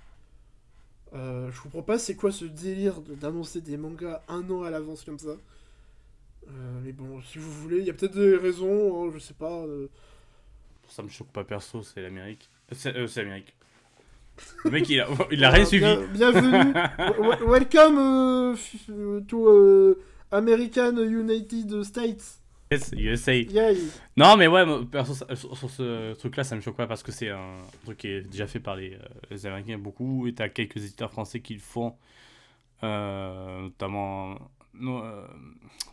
Euh, 1.14 1.50
je 1.52 1.62
comprends 1.62 1.84
pas 1.84 1.98
c'est 2.00 2.16
quoi 2.16 2.32
ce 2.32 2.46
délire 2.46 3.02
d'annoncer 3.02 3.62
des 3.62 3.78
mangas 3.78 4.22
un 4.28 4.50
an 4.50 4.64
à 4.64 4.70
l'avance 4.70 5.04
comme 5.04 5.20
ça? 5.20 5.36
Euh, 6.48 6.80
mais 6.84 6.92
bon, 6.92 7.22
si 7.22 7.38
vous 7.40 7.52
voulez, 7.52 7.78
il 7.80 7.86
y 7.86 7.90
a 7.90 7.94
peut-être 7.94 8.16
des 8.16 8.36
raisons, 8.38 9.06
hein, 9.08 9.12
je 9.14 9.20
sais 9.20 9.34
pas. 9.34 9.62
euh. 9.64 9.88
Ça 10.88 11.02
me 11.04 11.10
choque 11.10 11.30
pas 11.32 11.44
perso, 11.44 11.82
c'est 11.84 12.02
l'Amérique. 12.02 12.50
C'est 12.72 12.96
euh, 12.96 13.08
l'Amérique. 13.16 13.54
Le 14.66 14.72
mec, 14.72 14.90
il 14.90 15.00
a, 15.00 15.08
il 15.32 15.44
a 15.44 15.50
rien 15.50 15.66
suivi. 15.66 15.84
bien- 15.86 16.08
bienvenue, 16.32 16.74
welcome 17.48 18.56
to 19.28 19.96
American 20.32 20.98
United 20.98 21.84
States. 21.84 22.42
Yes, 22.72 22.92
USA. 22.98 23.34
Yay. 23.36 23.78
Non, 24.18 24.38
mais 24.38 24.48
ouais, 24.48 24.66
ça- 25.06 25.36
sur, 25.36 25.56
sur 25.58 25.70
ce 25.70 26.14
truc-là, 26.16 26.44
ça 26.44 26.56
me 26.56 26.62
choque 26.62 26.76
pas 26.78 26.88
parce 26.88 27.04
que 27.04 27.12
c'est 27.12 27.30
un 27.30 27.58
truc 27.84 27.98
qui 28.00 28.08
est 28.08 28.22
déjà 28.22 28.48
fait 28.48 28.60
par 28.60 28.76
les, 28.76 28.94
euh, 28.94 29.00
les 29.30 29.46
Américains 29.46 29.78
beaucoup. 29.78 30.26
Et 30.28 30.34
t'as 30.34 30.50
quelques 30.50 30.78
éditeurs 30.78 31.12
français 31.12 31.42
qui 31.42 31.54
le 31.54 31.60
font, 31.60 31.96
euh, 32.84 33.62
notamment 33.62 34.36
no, 34.74 34.98
euh, 35.04 35.28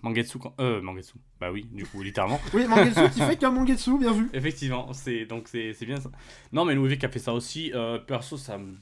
Mangetsu. 0.02 0.38
quand- 0.38 0.54
Euh, 0.60 0.80
Mangetsu. 0.80 1.14
Bah 1.40 1.52
oui, 1.52 1.66
du 1.70 1.84
coup, 1.86 2.02
littéralement. 2.02 2.40
Oui, 2.54 2.66
Mangetsu 2.66 3.10
qui 3.10 3.20
fait 3.20 3.36
qu'un 3.36 3.50
Mangetsu, 3.50 3.98
bien 3.98 4.12
vu. 4.12 4.30
Effectivement, 4.32 4.92
c'est 4.92 5.26
donc 5.26 5.48
c'est 5.48 5.74
c'est 5.74 5.86
bien 5.86 6.00
ça. 6.00 6.10
Non, 6.52 6.64
mais 6.64 6.74
Louis 6.74 6.96
qui 6.98 7.06
a 7.06 7.08
fait 7.10 7.18
ça 7.18 7.34
aussi. 7.34 7.70
euh, 7.74 7.98
perso, 7.98 8.36
ça 8.36 8.56
me. 8.58 8.76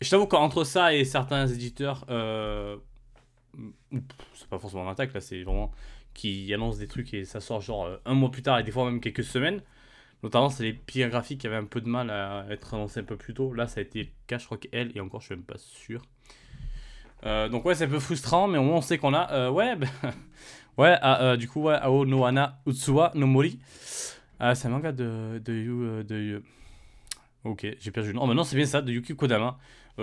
Je 0.00 0.08
t'avoue 0.08 0.26
qu'entre 0.26 0.64
ça 0.64 0.94
et 0.94 1.04
certains 1.04 1.46
éditeurs, 1.46 2.06
euh, 2.08 2.78
c'est 4.34 4.48
pas 4.48 4.58
forcément 4.58 4.84
en 4.84 4.88
attaque 4.88 5.12
là, 5.12 5.20
c'est 5.20 5.42
vraiment 5.42 5.70
qui 6.14 6.52
annoncent 6.54 6.78
des 6.78 6.88
trucs 6.88 7.14
et 7.14 7.24
ça 7.24 7.40
sort 7.40 7.60
genre 7.60 7.86
euh, 7.86 7.96
un 8.06 8.14
mois 8.14 8.30
plus 8.30 8.42
tard 8.42 8.58
et 8.58 8.62
des 8.64 8.72
fois 8.72 8.84
même 8.86 9.00
quelques 9.00 9.24
semaines. 9.24 9.62
Notamment, 10.22 10.50
c'est 10.50 10.64
les 10.64 10.72
pires 10.74 11.10
graphiques 11.10 11.42
qui 11.42 11.46
avaient 11.48 11.56
un 11.56 11.64
peu 11.64 11.80
de 11.80 11.88
mal 11.88 12.10
à 12.10 12.46
être 12.50 12.74
annoncés 12.74 13.00
un 13.00 13.04
peu 13.04 13.16
plus 13.16 13.34
tôt. 13.34 13.54
Là, 13.54 13.66
ça 13.66 13.80
a 13.80 13.82
été 13.82 14.04
le 14.04 14.08
cas, 14.26 14.38
je 14.38 14.46
et 14.72 15.00
encore, 15.00 15.20
je 15.20 15.26
suis 15.26 15.34
même 15.36 15.44
pas 15.44 15.58
sûr. 15.58 16.02
Euh, 17.26 17.48
donc, 17.48 17.64
ouais, 17.64 17.74
c'est 17.74 17.84
un 17.84 17.88
peu 17.88 17.98
frustrant, 18.00 18.48
mais 18.48 18.58
au 18.58 18.62
moins, 18.62 18.76
on 18.76 18.80
sait 18.80 18.98
qu'on 18.98 19.14
a. 19.14 19.30
euh, 19.32 19.50
ouais, 19.50 19.76
ben, 19.76 19.88
ouais, 20.78 20.96
ah, 21.02 21.36
du 21.36 21.48
coup, 21.48 21.62
ouais, 21.62 21.74
Ao 21.74 22.04
no 22.06 22.24
Hana 22.24 22.60
Utsuwa 22.66 23.12
no 23.14 23.26
Mori. 23.26 23.58
Ah, 24.40 24.54
c'est 24.54 24.68
un 24.68 24.70
manga 24.70 24.92
de, 24.92 25.40
de, 25.44 26.02
de, 26.08 26.16
Yu- 26.16 26.42
Ok, 27.44 27.66
j'ai 27.80 27.90
perdu 27.90 28.10
le 28.10 28.14
nom. 28.14 28.22
Oh, 28.22 28.26
maintenant 28.26 28.44
c'est 28.44 28.56
bien 28.56 28.66
ça, 28.66 28.82
de 28.82 28.92
Yuki 28.92 29.16
Kodama, 29.16 29.58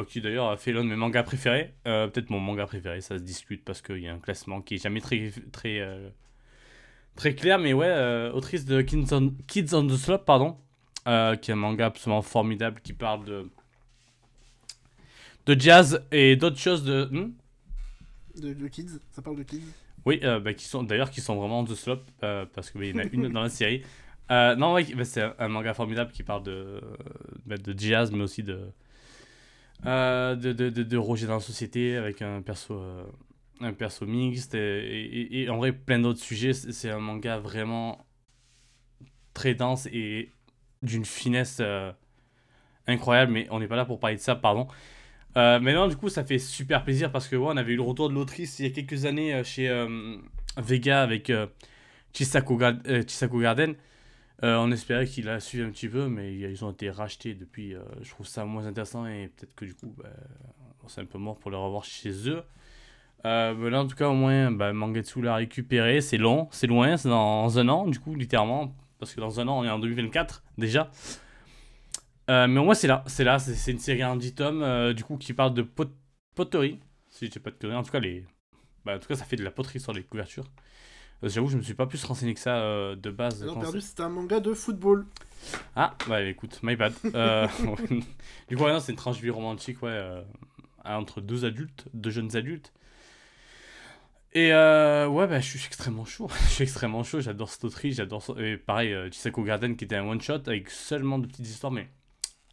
qui 0.05 0.21
d'ailleurs 0.21 0.49
a 0.49 0.57
fait 0.57 0.71
l'un 0.71 0.83
de 0.83 0.89
mes 0.89 0.95
mangas 0.95 1.23
préférés. 1.23 1.73
Euh, 1.87 2.07
Peut-être 2.07 2.29
mon 2.29 2.39
manga 2.39 2.65
préféré, 2.65 3.01
ça 3.01 3.17
se 3.17 3.23
discute 3.23 3.63
parce 3.63 3.81
qu'il 3.81 3.99
y 3.99 4.07
a 4.07 4.13
un 4.13 4.19
classement 4.19 4.61
qui 4.61 4.75
est 4.75 4.83
jamais 4.83 5.01
très, 5.01 5.31
très, 5.51 5.79
euh, 5.79 6.09
très 7.15 7.35
clair. 7.35 7.59
Mais 7.59 7.73
ouais, 7.73 7.87
euh, 7.87 8.31
autrice 8.31 8.65
de 8.65 8.81
Kids 8.81 9.13
on, 9.13 9.33
Kids 9.47 9.73
on 9.73 9.85
the 9.87 9.95
Slope, 9.95 10.25
pardon, 10.25 10.57
euh, 11.07 11.35
qui 11.35 11.51
est 11.51 11.53
un 11.53 11.57
manga 11.57 11.87
absolument 11.87 12.21
formidable 12.21 12.81
qui 12.81 12.93
parle 12.93 13.25
de, 13.25 13.49
de 15.45 15.59
jazz 15.59 16.05
et 16.11 16.35
d'autres 16.35 16.59
choses 16.59 16.83
de. 16.83 17.05
hmm 17.11 17.33
De, 18.41 18.53
de 18.53 18.67
Kids, 18.67 18.99
ça 19.11 19.21
parle 19.21 19.37
de 19.37 19.43
Kids. 19.43 19.61
Oui, 20.05 20.19
euh, 20.23 20.39
bah, 20.39 20.53
qui 20.53 20.65
sont 20.65 20.83
d'ailleurs 20.83 21.09
qui 21.09 21.21
sont 21.21 21.35
vraiment 21.35 21.65
The 21.65 21.75
Slope 21.75 22.09
euh, 22.23 22.45
parce 22.53 22.71
qu'il 22.71 22.85
y 22.85 22.93
en 22.93 22.99
a 22.99 23.03
une 23.11 23.29
dans 23.29 23.41
la 23.41 23.49
série. 23.49 23.83
Euh, 24.29 24.55
non, 24.55 24.73
ouais, 24.73 24.85
bah, 24.93 25.05
c'est 25.05 25.21
un, 25.21 25.35
un 25.39 25.47
manga 25.47 25.73
formidable 25.73 26.11
qui 26.11 26.23
parle 26.23 26.43
de, 26.43 26.81
bah, 27.45 27.57
de 27.57 27.77
jazz, 27.77 28.11
mais 28.11 28.23
aussi 28.23 28.43
de, 28.43 28.59
euh, 29.85 30.35
de, 30.35 30.51
de, 30.53 30.69
de, 30.69 30.83
de 30.83 30.97
rejet 30.97 31.27
dans 31.27 31.35
la 31.35 31.39
société 31.39 31.95
avec 31.95 32.21
un 32.21 32.41
perso, 32.41 32.75
euh, 32.75 33.03
un 33.61 33.73
perso 33.73 34.05
mixte 34.05 34.55
et, 34.55 35.43
et- 35.43 35.49
en 35.49 35.57
vrai 35.57 35.71
plein 35.71 35.99
d'autres 35.99 36.21
sujets. 36.21 36.53
C'est 36.53 36.89
un 36.89 36.99
manga 36.99 37.37
vraiment 37.39 38.05
très 39.33 39.53
dense 39.53 39.87
et 39.91 40.31
d'une 40.81 41.05
finesse 41.05 41.57
euh, 41.61 41.91
incroyable, 42.87 43.31
mais 43.31 43.47
on 43.51 43.59
n'est 43.59 43.67
pas 43.67 43.75
là 43.75 43.85
pour 43.85 43.99
parler 43.99 44.15
de 44.17 44.21
ça, 44.21 44.35
pardon. 44.35 44.67
Mais 45.35 45.73
non, 45.73 45.87
du 45.87 45.95
coup, 45.95 46.09
ça 46.09 46.23
fait 46.23 46.39
super 46.39 46.83
plaisir 46.83 47.11
parce 47.11 47.27
que 47.27 47.35
ouais, 47.35 47.47
on 47.49 47.57
avait 47.57 47.73
eu 47.73 47.75
le 47.75 47.83
retour 47.83 48.09
de 48.09 48.15
l'autrice 48.15 48.57
il 48.59 48.65
y 48.67 48.69
a 48.69 48.71
quelques 48.71 49.05
années 49.05 49.43
chez 49.43 49.69
Vega 50.57 51.03
avec 51.03 51.31
Chisako 52.13 52.57
Garden. 52.57 53.75
Euh, 54.43 54.55
on 54.57 54.71
espérait 54.71 55.07
qu'il 55.07 55.25
la 55.25 55.39
suivi 55.39 55.63
un 55.63 55.71
petit 55.71 55.89
peu, 55.89 56.07
mais 56.07 56.35
ils 56.35 56.63
ont 56.63 56.71
été 56.71 56.89
rachetés 56.89 57.33
depuis. 57.33 57.73
euh, 57.73 57.81
je 58.01 58.09
trouve 58.11 58.27
ça 58.27 58.45
moins 58.45 58.67
intéressant 58.67 59.05
et 59.07 59.29
peut-être 59.35 59.55
que 59.55 59.65
du 59.65 59.73
coup, 59.73 59.93
bah, 59.97 60.09
c'est 60.87 61.01
un 61.01 61.05
peu 61.05 61.17
mort 61.17 61.39
pour 61.39 61.51
le 61.51 61.57
revoir 61.57 61.83
chez 61.83 62.29
eux. 62.29 62.43
Euh, 63.25 63.69
là, 63.69 63.81
en 63.81 63.87
tout 63.87 63.95
cas, 63.95 64.09
au 64.09 64.13
moins, 64.13 64.51
bah, 64.51 64.73
Mangetsu 64.73 65.21
l'a 65.21 65.35
récupéré. 65.35 66.01
C'est 66.01 66.17
long, 66.17 66.47
c'est 66.51 66.67
loin, 66.67 66.97
c'est 66.97 67.09
dans 67.09 67.57
un 67.57 67.67
an, 67.67 67.87
du 67.87 67.99
coup, 67.99 68.15
littéralement. 68.15 68.75
Parce 68.99 69.13
que 69.13 69.19
dans 69.21 69.39
un 69.39 69.47
an, 69.47 69.59
on 69.59 69.63
est 69.63 69.69
en 69.69 69.79
2024 69.79 70.43
déjà. 70.57 70.91
Mais 72.29 72.59
au 72.59 72.63
moins, 72.63 72.73
c'est 72.73 72.87
là. 72.87 73.03
C'est 73.07 73.23
là, 73.23 73.39
c'est 73.39 73.71
une 73.71 73.79
série 73.79 74.03
en 74.03 74.15
10 74.15 74.35
tomes, 74.35 74.93
du 74.93 75.03
coup, 75.03 75.17
qui 75.17 75.33
parle 75.33 75.53
de 75.53 75.61
pot 75.63 75.89
poterie. 76.35 76.79
Si 77.09 77.31
je 77.33 77.39
pas 77.39 77.49
de 77.51 77.55
conneries. 77.55 77.77
En 77.77 77.83
tout 77.83 77.91
cas, 77.91 77.99
les... 77.99 78.25
bah, 78.85 78.95
en 78.95 78.99
tout 78.99 79.07
cas, 79.07 79.15
ça 79.15 79.25
fait 79.25 79.35
de 79.35 79.43
la 79.43 79.51
poterie 79.51 79.79
sur 79.79 79.93
les 79.93 80.03
couvertures. 80.03 80.45
Euh, 81.23 81.29
J'avoue, 81.29 81.47
je 81.47 81.57
me 81.57 81.61
suis 81.63 81.73
pas 81.73 81.87
plus 81.87 82.03
renseigné 82.03 82.33
que 82.33 82.39
ça 82.39 82.57
euh, 82.57 82.95
de 82.95 83.09
base. 83.09 83.43
Non, 83.43 83.59
perdu, 83.59 83.81
c'est- 83.81 83.99
un 83.99 84.09
manga 84.09 84.39
de 84.39 84.53
football. 84.53 85.05
ah, 85.75 85.95
bah 86.07 86.21
écoute, 86.21 86.59
my 86.63 86.75
bad. 86.75 86.93
Euh, 87.15 87.47
du 88.49 88.55
coup, 88.57 88.63
ouais, 88.63 88.71
non, 88.73 88.79
c'est 88.79 88.91
une 88.91 88.97
tranche 88.97 89.17
de 89.17 89.21
vie 89.23 89.29
romantique, 89.29 89.81
ouais, 89.81 90.23
entre 90.85 91.21
deux 91.21 91.45
adultes, 91.45 91.85
deux 91.93 92.09
jeunes 92.11 92.35
adultes. 92.35 92.71
Et 94.33 94.51
euh, 94.53 95.07
ouais, 95.07 95.25
bah, 95.27 95.39
je 95.39 95.47
suis 95.57 95.65
extrêmement 95.65 96.05
chaud. 96.05 96.29
je 96.47 96.53
suis 96.53 96.63
extrêmement 96.63 97.03
chaud, 97.03 97.19
j'adore 97.21 97.49
cette 97.49 97.63
autrice, 97.63 97.95
j'adore. 97.95 98.35
Et 98.39 98.57
pareil, 98.57 98.95
Chisako 99.11 99.43
Garden 99.43 99.75
qui 99.75 99.85
était 99.85 99.95
un 99.95 100.07
one-shot 100.07 100.41
avec 100.47 100.69
seulement 100.69 101.17
de 101.17 101.25
petites 101.27 101.47
histoires, 101.47 101.71
mais 101.71 101.89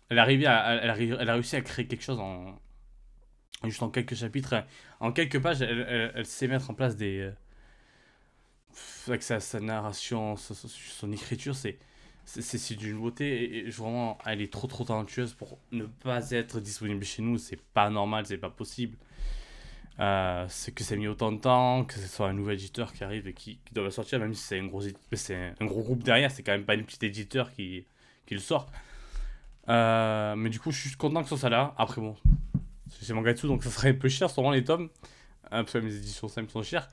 elle, 0.09 0.19
arrivait 0.19 0.47
à, 0.47 0.75
elle, 0.83 0.91
arri- 0.91 1.17
elle 1.19 1.29
a 1.29 1.35
réussi 1.35 1.57
à 1.57 1.61
créer 1.61 1.87
quelque 1.87 2.05
chose 2.05 2.19
en. 2.21 2.59
Juste 3.65 3.83
en 3.83 3.89
quelques 3.89 4.15
chapitres, 4.15 4.55
en 5.01 5.11
quelques 5.11 5.41
pages, 5.41 5.63
elle, 5.63 5.87
elle- 5.89 6.13
elle 6.15 6.27
sait 6.27 6.49
mettre 6.49 6.71
en 6.71 6.75
place 6.75 6.97
des. 6.97 7.31
Avec 9.09 9.23
sa, 9.23 9.41
sa 9.41 9.61
narration, 9.61 10.37
son, 10.37 10.55
son- 10.55 11.13
écriture, 11.13 11.55
c'est 11.55 11.79
c'est- 12.25 12.75
d'une 12.77 12.99
beauté 12.99 13.59
et, 13.59 13.71
vraiment 13.71 14.17
elle 14.25 14.41
est 14.41 14.51
trop 14.53 14.67
trop 14.67 14.85
talentueuse 14.85 15.35
pour 15.35 15.59
ne 15.73 15.85
pas 15.85 16.31
être 16.31 16.61
disponible 16.61 17.05
chez 17.05 17.23
nous. 17.23 17.39
C'est 17.39 17.61
pas 17.61 17.91
normal 17.91 18.25
c'est 18.27 18.39
pas 18.39 18.51
possible. 18.51 18.97
Euh, 20.01 20.47
c'est 20.49 20.73
que 20.73 20.83
ça 20.83 20.95
a 20.95 20.97
mis 20.97 21.07
autant 21.07 21.31
de 21.31 21.39
temps 21.39 21.85
que 21.85 21.95
ce 21.95 22.09
soit 22.09 22.29
un 22.29 22.33
nouvel 22.33 22.55
éditeur 22.55 22.93
qui 22.93 23.05
arrive 23.05 23.29
et 23.29 23.33
qui, 23.33 23.59
qui 23.65 23.75
doit 23.75 23.89
sortir 23.93 24.19
même 24.19 24.35
si 24.35 24.43
c'est 24.43 24.59
un 24.59 24.67
gros 24.67 24.83
c'est 25.13 25.37
un, 25.61 25.65
gros 25.67 25.83
groupe 25.83 26.03
derrière 26.03 26.33
c'est 26.33 26.43
quand 26.43 26.51
même 26.51 26.65
pas 26.65 26.75
une 26.75 26.85
petite 26.85 27.05
éditeur 27.05 27.53
qui, 27.53 27.85
qui 28.27 28.35
le 28.35 28.41
sort. 28.41 28.67
Euh, 29.69 30.35
mais 30.37 30.51
du 30.51 30.59
coup 30.61 30.73
je 30.73 30.81
suis 30.89 30.97
content 30.97 31.23
que 31.23 31.29
ce 31.29 31.37
soit 31.37 31.51
là. 31.51 31.75
Après 31.79 32.01
bon 32.01 32.17
c'est 32.89 33.13
Mangatsu 33.15 33.47
donc 33.47 33.63
ça 33.63 33.71
serait 33.71 33.91
un 33.91 33.95
peu 33.95 34.09
cher 34.09 34.31
sûrement 34.31 34.51
les 34.51 34.65
tomes. 34.65 34.89
Euh, 35.53 35.63
parce 35.63 35.73
que 35.73 35.79
les 35.79 35.97
éditions 35.99 36.27
simples 36.27 36.51
sont 36.51 36.63
chères 36.63 36.89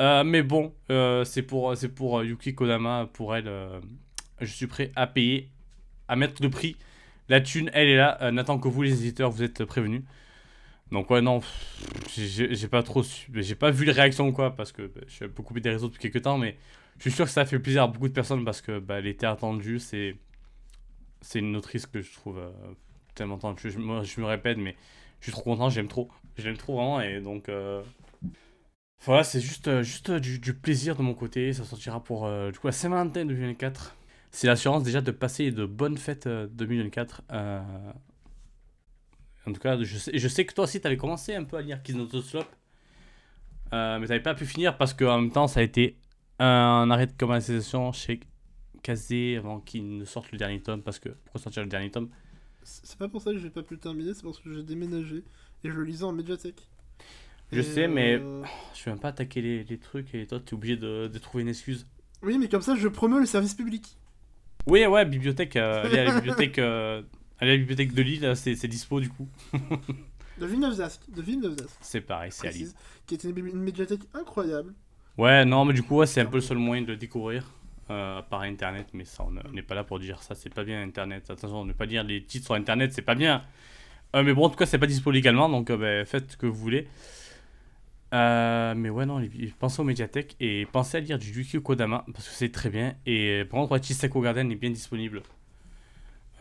Euh, 0.00 0.24
mais 0.24 0.42
bon 0.42 0.74
euh, 0.90 1.24
c'est 1.24 1.42
pour 1.42 1.76
c'est 1.76 1.90
pour 1.90 2.20
euh, 2.20 2.24
Yuki 2.24 2.54
Kodama 2.54 3.10
pour 3.12 3.36
elle 3.36 3.52
je 4.40 4.46
suis 4.50 4.66
prêt 4.66 4.90
à 4.96 5.06
payer, 5.06 5.50
à 6.08 6.16
mettre 6.16 6.42
le 6.42 6.48
prix. 6.48 6.76
La 7.28 7.42
thune, 7.42 7.70
elle 7.74 7.88
est 7.88 7.96
là. 7.96 8.32
N'attend 8.32 8.58
que 8.58 8.68
vous, 8.68 8.82
les 8.82 9.02
éditeurs, 9.02 9.30
vous 9.30 9.42
êtes 9.42 9.64
prévenus. 9.66 10.02
Donc 10.90 11.10
ouais, 11.10 11.20
non, 11.20 11.40
j'ai 12.16 12.68
pas 12.68 12.82
trop 12.82 13.04
j'ai 13.34 13.54
pas 13.54 13.70
vu 13.70 13.84
les 13.84 13.92
réactions 13.92 14.28
ou 14.28 14.32
quoi, 14.32 14.56
parce 14.56 14.72
que 14.72 14.82
bah, 14.82 15.02
je 15.06 15.12
suis 15.12 15.28
peu 15.28 15.42
coupé 15.42 15.60
des 15.60 15.70
réseaux 15.70 15.88
depuis 15.88 16.00
quelques 16.00 16.22
temps, 16.24 16.38
mais 16.38 16.56
je 16.96 17.02
suis 17.02 17.12
sûr 17.12 17.26
que 17.26 17.30
ça 17.30 17.44
fait 17.44 17.58
plaisir 17.58 17.82
à 17.82 17.86
beaucoup 17.86 18.08
de 18.08 18.14
personnes 18.14 18.44
parce 18.44 18.62
que 18.62 18.78
bah, 18.78 18.98
elle 18.98 19.06
était 19.06 19.26
attendue. 19.26 19.78
C'est 19.78 20.16
c'est 21.20 21.40
une 21.40 21.54
autrice 21.54 21.86
que 21.86 22.00
je 22.00 22.12
trouve 22.14 22.40
tellement 23.14 23.36
talentueuse. 23.36 23.74
Je, 23.74 24.20
me 24.20 24.26
répète, 24.26 24.56
mais 24.56 24.74
je 25.20 25.24
suis 25.24 25.32
trop 25.32 25.42
content, 25.42 25.68
j'aime 25.68 25.88
trop. 25.88 26.10
Je 26.38 26.44
l'aime 26.44 26.56
trop 26.56 26.76
vraiment, 26.76 27.02
et 27.02 27.20
donc... 27.20 27.50
Voilà, 29.02 29.24
c'est 29.24 29.40
juste, 29.40 29.68
euh, 29.68 29.82
juste 29.82 30.10
euh, 30.10 30.20
du, 30.20 30.54
plaisir 30.54 30.94
de 30.94 31.02
mon 31.02 31.14
côté. 31.14 31.52
Ça 31.52 31.64
sortira 31.64 32.02
pour 32.04 32.26
euh, 32.26 32.50
du 32.50 32.58
coup 32.58 32.66
la 32.66 32.72
Saint-Valentin 32.72 33.24
2024. 33.24 33.96
C'est 34.30 34.46
l'assurance 34.46 34.82
déjà 34.84 35.00
de 35.00 35.10
passer 35.10 35.50
de 35.50 35.64
bonnes 35.64 35.96
fêtes 35.96 36.26
euh, 36.26 36.46
2024. 36.48 37.22
euh. 37.32 37.60
En 39.46 39.52
tout 39.52 39.60
cas, 39.60 39.82
je 39.82 39.98
sais, 39.98 40.16
je 40.16 40.28
sais 40.28 40.44
que 40.44 40.52
toi 40.52 40.64
aussi, 40.64 40.80
tu 40.80 40.86
avais 40.86 40.98
commencé 40.98 41.34
un 41.34 41.44
peu 41.44 41.56
à 41.56 41.62
lire 41.62 41.82
Kids 41.82 41.94
Not 41.94 42.08
mais 43.72 44.00
tu 44.00 44.08
n'avais 44.08 44.20
pas 44.20 44.34
pu 44.34 44.44
finir 44.46 44.76
parce 44.76 44.92
qu'en 44.92 45.20
même 45.20 45.30
temps, 45.30 45.46
ça 45.46 45.60
a 45.60 45.62
été 45.62 45.96
un 46.38 46.90
arrêt 46.90 47.06
de 47.06 47.12
commercialisation 47.12 47.92
chez 47.92 48.20
Kazé 48.82 49.36
avant 49.36 49.60
qu'il 49.60 49.96
ne 49.96 50.04
sorte 50.04 50.32
le 50.32 50.38
dernier 50.38 50.60
tome. 50.60 50.82
Parce 50.82 50.98
que 50.98 51.08
pourquoi 51.08 51.40
sortir 51.40 51.62
le 51.62 51.68
dernier 51.68 51.90
tome 51.90 52.10
C'est 52.62 52.86
c'est 52.86 52.98
pas 52.98 53.08
pour 53.08 53.22
ça 53.22 53.32
que 53.32 53.38
j'ai 53.38 53.50
pas 53.50 53.62
pu 53.62 53.74
le 53.74 53.80
terminer, 53.80 54.12
c'est 54.12 54.22
parce 54.22 54.40
que 54.40 54.52
j'ai 54.52 54.62
déménagé 54.62 55.24
et 55.64 55.70
je 55.70 55.74
le 55.74 55.84
lisais 55.84 56.04
en 56.04 56.12
médiathèque. 56.12 56.69
Je 57.52 57.60
Et, 57.60 57.62
sais, 57.62 57.88
mais- 57.88 58.18
euh, 58.20 58.42
Je 58.74 58.84
vais 58.84 58.92
même 58.92 59.00
pas 59.00 59.08
attaquer 59.08 59.42
les, 59.42 59.64
les 59.64 59.78
trucs 59.78 60.14
et 60.14 60.26
toi, 60.26 60.40
tu 60.44 60.54
es 60.54 60.54
obligé 60.54 60.76
de, 60.76 61.08
de 61.12 61.18
trouver 61.18 61.42
une 61.42 61.48
excuse. 61.48 61.86
Oui, 62.22 62.38
mais 62.38 62.48
comme 62.48 62.62
ça, 62.62 62.74
je 62.76 62.88
promeux 62.88 63.20
le 63.20 63.26
service 63.26 63.54
public. 63.54 63.96
Oui, 64.66 64.84
ouais, 64.86 65.04
bibliothèque. 65.04 65.56
euh, 65.56 65.84
allez 65.84 65.98
à 65.98 66.04
la 66.04 66.14
bibliothèque, 66.16 66.58
euh, 66.58 67.02
allez 67.38 67.50
à 67.52 67.54
la 67.54 67.58
bibliothèque 67.58 67.92
de 67.94 68.02
Lille, 68.02 68.32
c'est 68.36 68.54
c'est 68.56 68.68
dispo 68.68 69.00
du 69.00 69.08
coup. 69.08 69.28
De 70.38 70.46
Villeneuve-Zasque. 70.46 71.02
De 71.14 71.20
Villeneuve-Zasque, 71.20 71.76
C'est 71.82 72.00
pareil, 72.00 72.30
c'est 72.32 72.48
à 72.48 72.50
Lille. 72.50 72.70
Qui 73.06 73.14
était 73.14 73.28
une, 73.28 73.36
une 73.46 73.60
médiathèque 73.60 74.00
incroyable. 74.14 74.72
Ouais, 75.18 75.44
non, 75.44 75.66
mais 75.66 75.74
du 75.74 75.82
coup, 75.82 75.96
ouais, 75.98 76.06
c'est 76.06 76.22
un 76.22 76.26
peu 76.26 76.38
le 76.38 76.40
seul 76.42 76.56
moyen 76.56 76.82
de 76.82 76.86
le 76.88 76.96
découvrir. 76.96 77.44
euh, 77.90 78.22
par 78.22 78.42
internet, 78.42 78.86
mais 78.94 79.04
ça, 79.04 79.24
on 79.26 79.32
n'est 79.52 79.62
pas 79.62 79.74
là 79.74 79.84
pour 79.84 79.98
dire 79.98 80.22
ça, 80.22 80.34
c'est 80.34 80.48
pas 80.54 80.64
bien 80.64 80.80
internet. 80.82 81.28
Attention, 81.30 81.64
ne 81.66 81.72
pas 81.74 81.84
lire 81.86 82.04
les 82.04 82.22
titres 82.22 82.46
sur 82.46 82.54
internet, 82.54 82.92
c'est 82.94 83.02
pas 83.02 83.14
bien. 83.16 83.42
Euh, 84.16 84.22
mais 84.22 84.32
bon, 84.32 84.44
en 84.44 84.48
tout 84.50 84.56
cas, 84.56 84.64
c'est 84.66 84.78
pas 84.78 84.86
dispo 84.86 85.10
légalement, 85.10 85.48
donc 85.48 85.68
euh, 85.70 85.76
ben, 85.76 86.06
faites 86.06 86.32
ce 86.32 86.36
que 86.38 86.46
vous 86.46 86.54
voulez. 86.58 86.86
Euh, 88.12 88.74
mais 88.76 88.90
ouais, 88.90 89.06
non, 89.06 89.20
pensez 89.58 89.80
aux 89.80 89.84
médiathèques 89.84 90.36
et 90.40 90.66
pensez 90.72 90.96
à 90.96 91.00
lire 91.00 91.18
du 91.18 91.30
Yuki 91.30 91.62
Kodama 91.62 92.04
parce 92.12 92.28
que 92.28 92.34
c'est 92.34 92.50
très 92.50 92.70
bien. 92.70 92.94
Et 93.06 93.44
par 93.50 93.60
contre, 93.60 93.82
Chiseko 93.84 94.20
Garden 94.20 94.50
est 94.50 94.56
bien 94.56 94.70
disponible. 94.70 95.22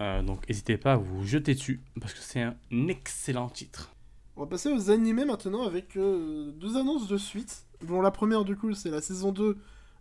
Euh, 0.01 0.21
donc 0.21 0.47
n'hésitez 0.47 0.77
pas 0.77 0.93
à 0.93 0.97
vous 0.97 1.25
jeter 1.25 1.53
dessus 1.53 1.81
parce 1.99 2.13
que 2.13 2.19
c'est 2.19 2.41
un 2.41 2.55
excellent 2.87 3.49
titre. 3.49 3.91
On 4.37 4.41
va 4.41 4.47
passer 4.47 4.71
aux 4.71 4.89
animés 4.89 5.25
maintenant 5.25 5.67
avec 5.67 5.97
euh, 5.97 6.51
deux 6.53 6.77
annonces 6.77 7.07
de 7.09 7.17
suite. 7.17 7.65
Bon, 7.81 8.01
la 8.01 8.11
première, 8.11 8.45
du 8.45 8.55
coup, 8.55 8.73
c'est 8.73 8.89
la 8.89 9.01
saison 9.01 9.33
2 9.33 9.57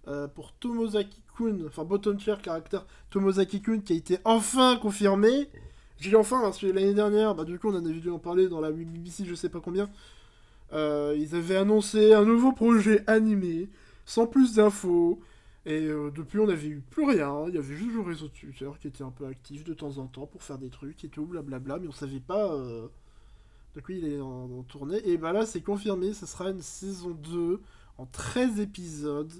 euh, 0.06 0.28
pour 0.28 0.52
Tomozaki-kun, 0.52 1.66
enfin 1.66 1.84
bottom 1.84 2.16
tier 2.16 2.36
caractère 2.40 2.86
Tomozaki-kun 3.10 3.80
qui 3.80 3.94
a 3.94 3.96
été 3.96 4.18
enfin 4.24 4.76
confirmé. 4.76 5.50
J'ai 5.98 6.14
enfin 6.14 6.40
parce 6.40 6.58
que 6.58 6.68
l'année 6.68 6.94
dernière, 6.94 7.34
bah, 7.34 7.44
du 7.44 7.58
coup, 7.58 7.68
on 7.68 7.74
en 7.74 7.84
avait 7.84 7.98
dû 7.98 8.10
en 8.10 8.20
parler 8.20 8.48
dans 8.48 8.60
la 8.60 8.70
BBC, 8.70 9.24
je 9.24 9.34
sais 9.34 9.48
pas 9.48 9.58
combien. 9.58 9.90
Euh, 10.72 11.16
ils 11.18 11.34
avaient 11.34 11.56
annoncé 11.56 12.12
un 12.12 12.24
nouveau 12.24 12.52
projet 12.52 13.02
animé, 13.06 13.68
sans 14.04 14.26
plus 14.26 14.54
d'infos. 14.54 15.20
Et 15.66 15.86
euh, 15.86 16.10
depuis, 16.10 16.38
on 16.38 16.46
n'avait 16.46 16.68
eu 16.68 16.82
plus 16.90 17.04
rien. 17.04 17.44
Il 17.48 17.54
y 17.54 17.58
avait 17.58 17.76
juste 17.76 17.94
le 17.94 18.00
réseau 18.00 18.28
Twitter 18.28 18.70
qui 18.80 18.88
était 18.88 19.04
un 19.04 19.10
peu 19.10 19.26
actif 19.26 19.64
de 19.64 19.74
temps 19.74 19.98
en 19.98 20.06
temps 20.06 20.26
pour 20.26 20.42
faire 20.42 20.58
des 20.58 20.70
trucs 20.70 21.04
et 21.04 21.08
tout, 21.08 21.26
blablabla. 21.26 21.78
Mais 21.78 21.88
on 21.88 21.92
savait 21.92 22.20
pas 22.20 22.52
euh, 22.52 22.88
de 23.74 23.80
quoi 23.80 23.94
il 23.94 24.06
est 24.06 24.20
en, 24.20 24.62
tournée. 24.62 25.00
Et 25.08 25.18
bah 25.18 25.32
là, 25.32 25.46
c'est 25.46 25.60
confirmé, 25.60 26.12
ce 26.12 26.26
sera 26.26 26.50
une 26.50 26.62
saison 26.62 27.10
2 27.10 27.60
en 27.98 28.06
13 28.06 28.60
épisodes. 28.60 29.32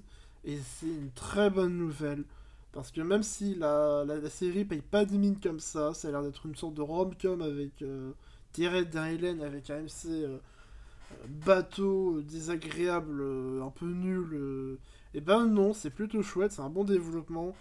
Et 0.45 0.59
c'est 0.59 0.87
une 0.87 1.11
très 1.13 1.51
bonne 1.51 1.77
nouvelle. 1.77 2.25
Parce 2.73 2.91
que 2.91 3.01
même 3.01 3.23
si 3.23 3.55
la, 3.55 4.05
la, 4.05 4.31
série 4.31 4.65
paye 4.65 4.83
pas 4.83 5.05
10 5.05 5.21
000 5.21 5.37
comme 5.43 5.61
ça, 5.61 5.95
ça 5.95 6.09
a 6.09 6.11
l'air 6.11 6.23
d'être 6.23 6.47
une 6.47 6.55
sorte 6.55 6.75
de 6.75 6.83
rom-com 6.83 7.41
avec 7.43 7.83
euh, 7.83 8.13
Tiré 8.53 8.85
d'Hélène, 8.85 9.43
avec 9.43 9.71
un 9.71 9.83
MC 9.83 10.07
euh, 10.07 10.27
euh, 10.27 10.39
bateau, 11.29 12.19
euh, 12.19 12.23
désagréable, 12.23 13.21
euh, 13.21 13.63
un 13.63 13.71
peu 13.71 13.87
nul. 13.87 14.29
euh. 14.35 14.79
Et 15.15 15.21
ben 15.21 15.47
non, 15.47 15.73
c'est 15.73 15.91
plutôt 15.91 16.23
chouette, 16.23 16.53
c'est 16.53 16.63
un 16.63 16.71
bon 16.71 16.85
développement. 16.85 17.55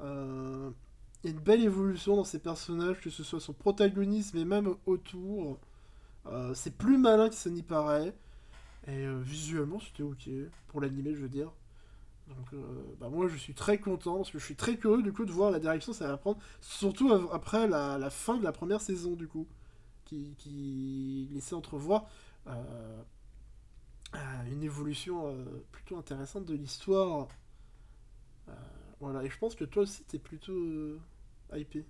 Il 0.00 1.24
y 1.24 1.28
a 1.28 1.30
une 1.30 1.40
belle 1.40 1.64
évolution 1.64 2.16
dans 2.16 2.24
ces 2.24 2.38
personnages, 2.38 3.00
que 3.00 3.10
ce 3.10 3.24
soit 3.24 3.40
son 3.40 3.52
protagonisme 3.52 4.36
et 4.38 4.44
même 4.44 4.74
autour. 4.86 5.58
C'est 6.54 6.76
plus 6.76 6.98
malin 6.98 7.28
que 7.28 7.34
ça 7.34 7.50
n'y 7.50 7.62
paraît. 7.62 8.14
Et 8.88 9.06
visuellement, 9.22 9.80
c'était 9.80 10.02
ok. 10.02 10.28
Pour 10.68 10.80
l'animé, 10.80 11.14
je 11.14 11.20
veux 11.20 11.28
dire. 11.28 11.52
Donc, 12.28 12.60
bah 13.00 13.08
moi, 13.08 13.28
je 13.28 13.36
suis 13.36 13.54
très 13.54 13.78
content 13.78 14.16
parce 14.16 14.30
que 14.30 14.38
je 14.38 14.44
suis 14.44 14.56
très 14.56 14.76
curieux 14.76 15.02
du 15.02 15.12
coup 15.12 15.24
de 15.24 15.32
voir 15.32 15.50
la 15.50 15.60
direction 15.60 15.92
ça 15.92 16.08
va 16.08 16.16
prendre. 16.16 16.38
Surtout 16.60 17.12
après 17.32 17.68
la, 17.68 17.98
la 17.98 18.10
fin 18.10 18.36
de 18.36 18.44
la 18.44 18.52
première 18.52 18.80
saison, 18.80 19.12
du 19.12 19.28
coup. 19.28 19.46
Qui, 20.04 20.34
qui 20.38 21.28
laissait 21.32 21.54
entrevoir 21.54 22.06
une 24.50 24.62
évolution 24.62 25.28
euh, 25.28 25.44
plutôt 25.72 25.96
intéressante 25.98 26.46
de 26.46 26.54
l'histoire. 26.54 27.28
Euh, 28.48 28.52
voilà, 29.00 29.22
et 29.24 29.30
je 29.30 29.38
pense 29.38 29.54
que 29.54 29.64
toi 29.64 29.82
aussi, 29.82 30.04
t'es 30.04 30.18
plutôt 30.18 30.52
euh, 30.52 30.98
hypé. 31.54 31.84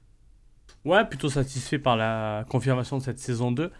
Ouais, 0.85 1.05
plutôt 1.09 1.29
satisfait 1.31 1.79
par 1.79 1.97
la 1.97 2.44
confirmation 2.49 2.99
de 2.99 3.03
cette 3.03 3.18
saison 3.18 3.53
2. 3.53 3.71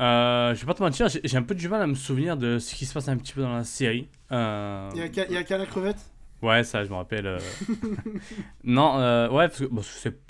Euh, 0.00 0.54
je 0.54 0.60
vais 0.60 0.66
pas 0.66 0.74
te 0.74 0.82
mentir, 0.82 1.08
j'ai 1.08 1.36
un 1.36 1.42
peu 1.42 1.54
du 1.54 1.68
mal 1.68 1.82
à 1.82 1.86
me 1.86 1.94
souvenir 1.94 2.36
de 2.36 2.58
ce 2.58 2.74
qui 2.74 2.86
se 2.86 2.94
passe 2.94 3.08
un 3.08 3.16
petit 3.16 3.32
peu 3.32 3.42
dans 3.42 3.52
la 3.54 3.64
série. 3.64 4.08
Euh, 4.32 4.88
Il 4.94 4.98
y 4.98 5.02
a 5.02 5.08
qu'à- 5.08 5.26
il 5.26 5.32
y 5.32 5.36
a 5.36 5.42
qu'à 5.44 5.58
la 5.58 5.66
crevette? 5.66 5.98
Ouais, 6.40 6.62
ça, 6.62 6.84
je 6.84 6.90
me 6.90 6.94
rappelle. 6.94 7.26
euh. 7.26 7.38
non, 8.64 8.96
euh, 8.98 9.28
ouais, 9.28 9.48
parce 9.48 9.60
que 9.60 9.64
bon, 9.64 9.82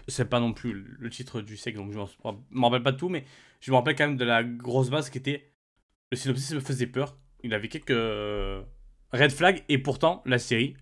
c'est 0.09 0.25
pas 0.25 0.41
non 0.41 0.53
plus 0.55 0.73
le 0.99 1.11
titre 1.11 1.43
du 1.43 1.57
siècle, 1.57 1.79
donc 1.79 1.93
je 1.93 1.99
m'en- 1.99 2.45
me 2.51 2.65
rappelle 2.65 2.83
pas 2.83 2.93
de 2.93 2.97
tout, 2.97 3.11
mais 3.11 3.25
je 3.61 3.71
me 3.71 3.77
rappelle 3.77 3.95
quand 3.95 4.07
même 4.07 4.17
de 4.17 4.25
la 4.25 4.43
grosse 4.43 4.89
base 4.91 5.11
qui 5.11 5.19
était. 5.19 5.51
Le 6.11 6.17
synopsis 6.17 6.53
me 6.55 6.61
faisait 6.61 6.87
peur. 6.87 7.17
Il 7.43 7.55
avait 7.55 7.69
quelques 7.69 7.91
euh, 7.91 8.63
red 9.13 9.31
flags, 9.31 9.65
et 9.69 9.79
pourtant, 9.79 10.23
la 10.27 10.39
série 10.39 10.77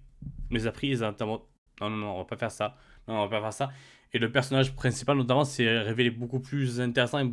les 0.51 0.67
a 0.67 0.73
pris, 0.73 0.89
les 0.89 1.03
a 1.03 1.07
notamment. 1.07 1.47
Non, 1.81 1.91
non, 1.91 1.97
non, 1.97 2.15
on 2.15 2.19
va 2.19 2.25
pas 2.25 2.37
faire 2.37 2.51
ça. 2.51 2.77
Non, 3.09 3.15
on 3.19 3.27
va 3.27 3.37
pas 3.37 3.43
faire 3.43 3.53
ça. 3.53 3.71
Et 4.13 4.19
le 4.19 4.31
personnage 4.33 4.75
principal, 4.75 5.17
notamment, 5.17 5.45
s'est 5.45 5.79
révélé 5.81 6.11
beaucoup 6.11 6.41
plus 6.41 6.81
intéressant 6.81 7.19
et 7.19 7.31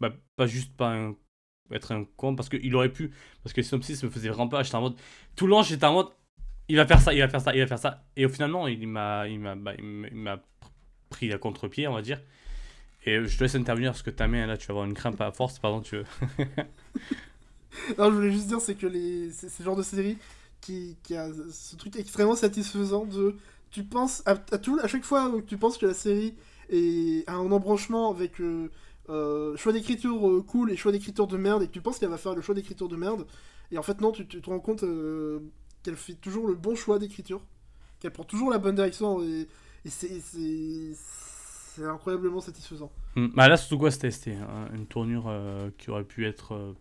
bah, 0.00 0.12
pas 0.36 0.46
juste 0.46 0.74
pas 0.76 0.90
un- 0.94 1.16
être 1.70 1.92
un 1.92 2.04
con, 2.16 2.34
parce 2.34 2.48
qu'il 2.48 2.74
aurait 2.74 2.92
pu. 2.92 3.12
Parce 3.42 3.52
que 3.52 3.60
le 3.60 3.66
synopsis 3.66 4.02
me 4.04 4.10
faisait 4.10 4.28
vraiment 4.28 4.48
peur. 4.48 4.62
J'étais 4.62 4.76
en 4.76 4.82
mode. 4.82 4.96
Tout 5.36 5.46
le 5.46 5.50
long, 5.50 5.62
j'étais 5.62 5.84
en 5.84 5.92
mode 5.94 6.08
il 6.68 6.76
va 6.76 6.86
faire 6.86 7.00
ça, 7.00 7.12
il 7.12 7.20
va 7.20 7.28
faire 7.28 7.40
ça, 7.40 7.54
il 7.54 7.60
va 7.60 7.66
faire 7.66 7.78
ça. 7.78 8.04
Et 8.16 8.24
au 8.24 8.28
final, 8.28 8.50
il 8.70 8.86
m'a, 8.88 9.26
bah, 9.56 10.42
pris 11.10 11.32
à 11.32 11.38
contre-pied, 11.38 11.86
on 11.88 11.92
va 11.94 12.02
dire. 12.02 12.20
Et 13.04 13.24
je 13.24 13.36
te 13.36 13.42
laisse 13.42 13.54
intervenir 13.56 13.90
parce 13.92 14.02
que 14.02 14.10
ta 14.10 14.28
main, 14.28 14.46
là, 14.46 14.56
tu 14.56 14.66
vas 14.68 14.72
avoir 14.72 14.86
une 14.86 14.94
crampe 14.94 15.20
à 15.20 15.32
force, 15.32 15.58
pardon, 15.58 15.80
tu 15.80 15.96
veux. 15.96 16.04
Non, 17.98 18.10
je 18.10 18.14
voulais 18.14 18.32
juste 18.32 18.48
dire, 18.48 18.60
c'est 18.60 18.74
que 18.74 18.86
les... 18.86 19.30
c'est 19.32 19.58
le 19.58 19.64
genre 19.64 19.76
de 19.76 19.82
série 19.82 20.18
qui, 20.60 20.96
qui 21.02 21.16
a 21.16 21.28
ce 21.50 21.76
truc 21.76 21.96
extrêmement 21.96 22.36
satisfaisant 22.36 23.06
de. 23.06 23.36
Tu 23.70 23.84
penses 23.84 24.22
à, 24.26 24.36
tout, 24.36 24.78
à 24.82 24.86
chaque 24.88 25.04
fois 25.04 25.28
où 25.30 25.40
tu 25.40 25.56
penses 25.56 25.78
que 25.78 25.86
la 25.86 25.94
série 25.94 26.34
est 26.68 27.28
un 27.28 27.50
embranchement 27.50 28.10
avec 28.10 28.40
euh, 28.40 28.68
euh, 29.08 29.56
choix 29.56 29.72
d'écriture 29.72 30.28
euh, 30.28 30.42
cool 30.42 30.70
et 30.70 30.76
choix 30.76 30.92
d'écriture 30.92 31.26
de 31.26 31.38
merde, 31.38 31.62
et 31.62 31.66
que 31.66 31.72
tu 31.72 31.80
penses 31.80 31.98
qu'elle 31.98 32.10
va 32.10 32.18
faire 32.18 32.34
le 32.34 32.42
choix 32.42 32.54
d'écriture 32.54 32.88
de 32.88 32.96
merde, 32.96 33.26
et 33.70 33.78
en 33.78 33.82
fait, 33.82 34.00
non, 34.02 34.12
tu, 34.12 34.26
tu 34.26 34.42
te 34.42 34.50
rends 34.50 34.60
compte 34.60 34.84
qu'elle 35.82 35.96
fait 35.96 36.14
toujours 36.14 36.46
le 36.46 36.54
bon 36.54 36.74
choix 36.76 36.98
d'écriture, 36.98 37.40
qu'elle 37.98 38.12
prend 38.12 38.24
toujours 38.24 38.50
la 38.50 38.58
bonne 38.58 38.74
direction, 38.74 39.22
et 39.22 39.48
c'est- 39.86 40.94
c'est 41.74 41.84
incroyablement 41.84 42.40
satisfaisant. 42.40 42.90
Hmm, 43.16 43.28
Bah 43.34 43.48
là, 43.48 43.56
surtout 43.56 43.78
quoi, 43.78 43.90
c'était 43.90 44.34
hein, 44.36 44.68
une 44.72 44.86
tournure 44.86 45.24
euh, 45.28 45.70
qui 45.78 45.90
aurait 45.90 46.04
pu 46.04 46.26
être. 46.26 46.54
euh, 46.54 46.72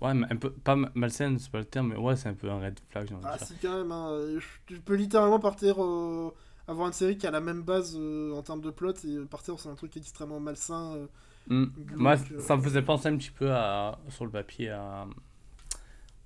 Ouais, 0.00 0.10
un 0.10 0.36
peu. 0.36 0.50
Pas 0.50 0.76
ma- 0.76 0.90
malsaine, 0.94 1.38
c'est 1.38 1.50
pas 1.50 1.58
le 1.58 1.64
terme, 1.64 1.88
mais 1.88 1.96
ouais, 1.96 2.16
c'est 2.16 2.28
un 2.28 2.34
peu 2.34 2.50
un 2.50 2.60
red 2.60 2.78
flag, 2.90 3.08
Ah, 3.24 3.38
si, 3.38 3.54
quand 3.62 3.76
même. 3.78 3.92
hein. 3.92 4.08
Je- 4.38 4.74
Tu 4.74 4.80
peux 4.80 4.94
littéralement 4.94 5.40
partir. 5.40 5.82
euh, 5.82 6.30
avoir 6.68 6.88
une 6.88 6.92
série 6.92 7.16
qui 7.16 7.26
a 7.26 7.30
la 7.30 7.40
même 7.40 7.62
base 7.62 7.96
en 7.96 8.42
termes 8.42 8.60
de 8.60 8.70
plot 8.70 8.92
et 9.04 9.18
partir 9.30 9.58
sur 9.60 9.70
un 9.70 9.76
truc 9.76 9.96
extrêmement 9.96 10.40
malsain. 10.40 11.06
Hmm. 11.48 11.66
glauque, 11.76 11.98
Moi, 12.00 12.16
ça 12.40 12.56
me 12.56 12.62
faisait 12.62 12.82
penser 12.82 13.08
un 13.08 13.16
petit 13.16 13.30
peu 13.30 13.52
à, 13.52 13.98
sur 14.08 14.24
le 14.24 14.30
papier 14.32 14.70
à 14.70 15.06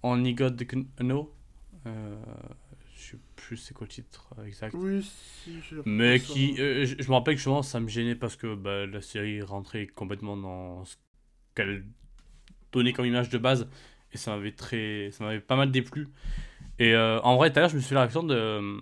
On 0.03 0.17
God 0.33 0.57
the 0.57 1.03
No. 1.03 1.31
Euh, 3.15 3.17
je 3.17 3.17
sais 3.17 3.23
plus 3.37 3.57
c'est 3.57 3.75
quoi 3.75 3.87
le 3.87 3.93
titre 3.93 4.35
euh, 4.39 4.45
exact. 4.45 4.75
Oui, 4.75 5.03
si, 5.03 5.61
j'ai 5.63 5.77
Mais 5.85 6.19
ça. 6.19 6.33
qui, 6.33 6.55
euh, 6.61 6.85
je, 6.87 6.97
je 6.99 7.09
me 7.09 7.15
rappelle 7.15 7.37
que 7.37 7.41
souvent 7.41 7.63
ça 7.63 7.81
me 7.81 7.89
gênait 7.89 8.15
parce 8.15 8.37
que 8.37 8.55
bah, 8.55 8.87
la 8.87 9.01
série 9.01 9.43
rentrait 9.43 9.87
complètement 9.87 10.37
dans 10.37 10.85
ce 10.85 10.97
qu'elle 11.55 11.85
donnait 12.73 12.93
comme 12.93 13.07
image 13.07 13.29
de 13.31 13.39
base 13.39 13.69
et 14.13 14.19
ça 14.19 14.33
m'avait 14.37 14.53
très, 14.53 15.11
ça 15.13 15.25
m'avait 15.25 15.41
pas 15.41 15.57
mal 15.57 15.71
déplu. 15.71 16.09
Et 16.79 16.95
euh, 16.95 17.21
en 17.23 17.37
vrai, 17.37 17.53
tout 17.53 17.59
à 17.59 17.63
l'heure, 17.63 17.71
je 17.71 17.77
me 17.77 17.81
suis 17.81 17.89
fait 17.91 17.95
la 17.95 18.03
réaction 18.03 18.23
de, 18.23 18.81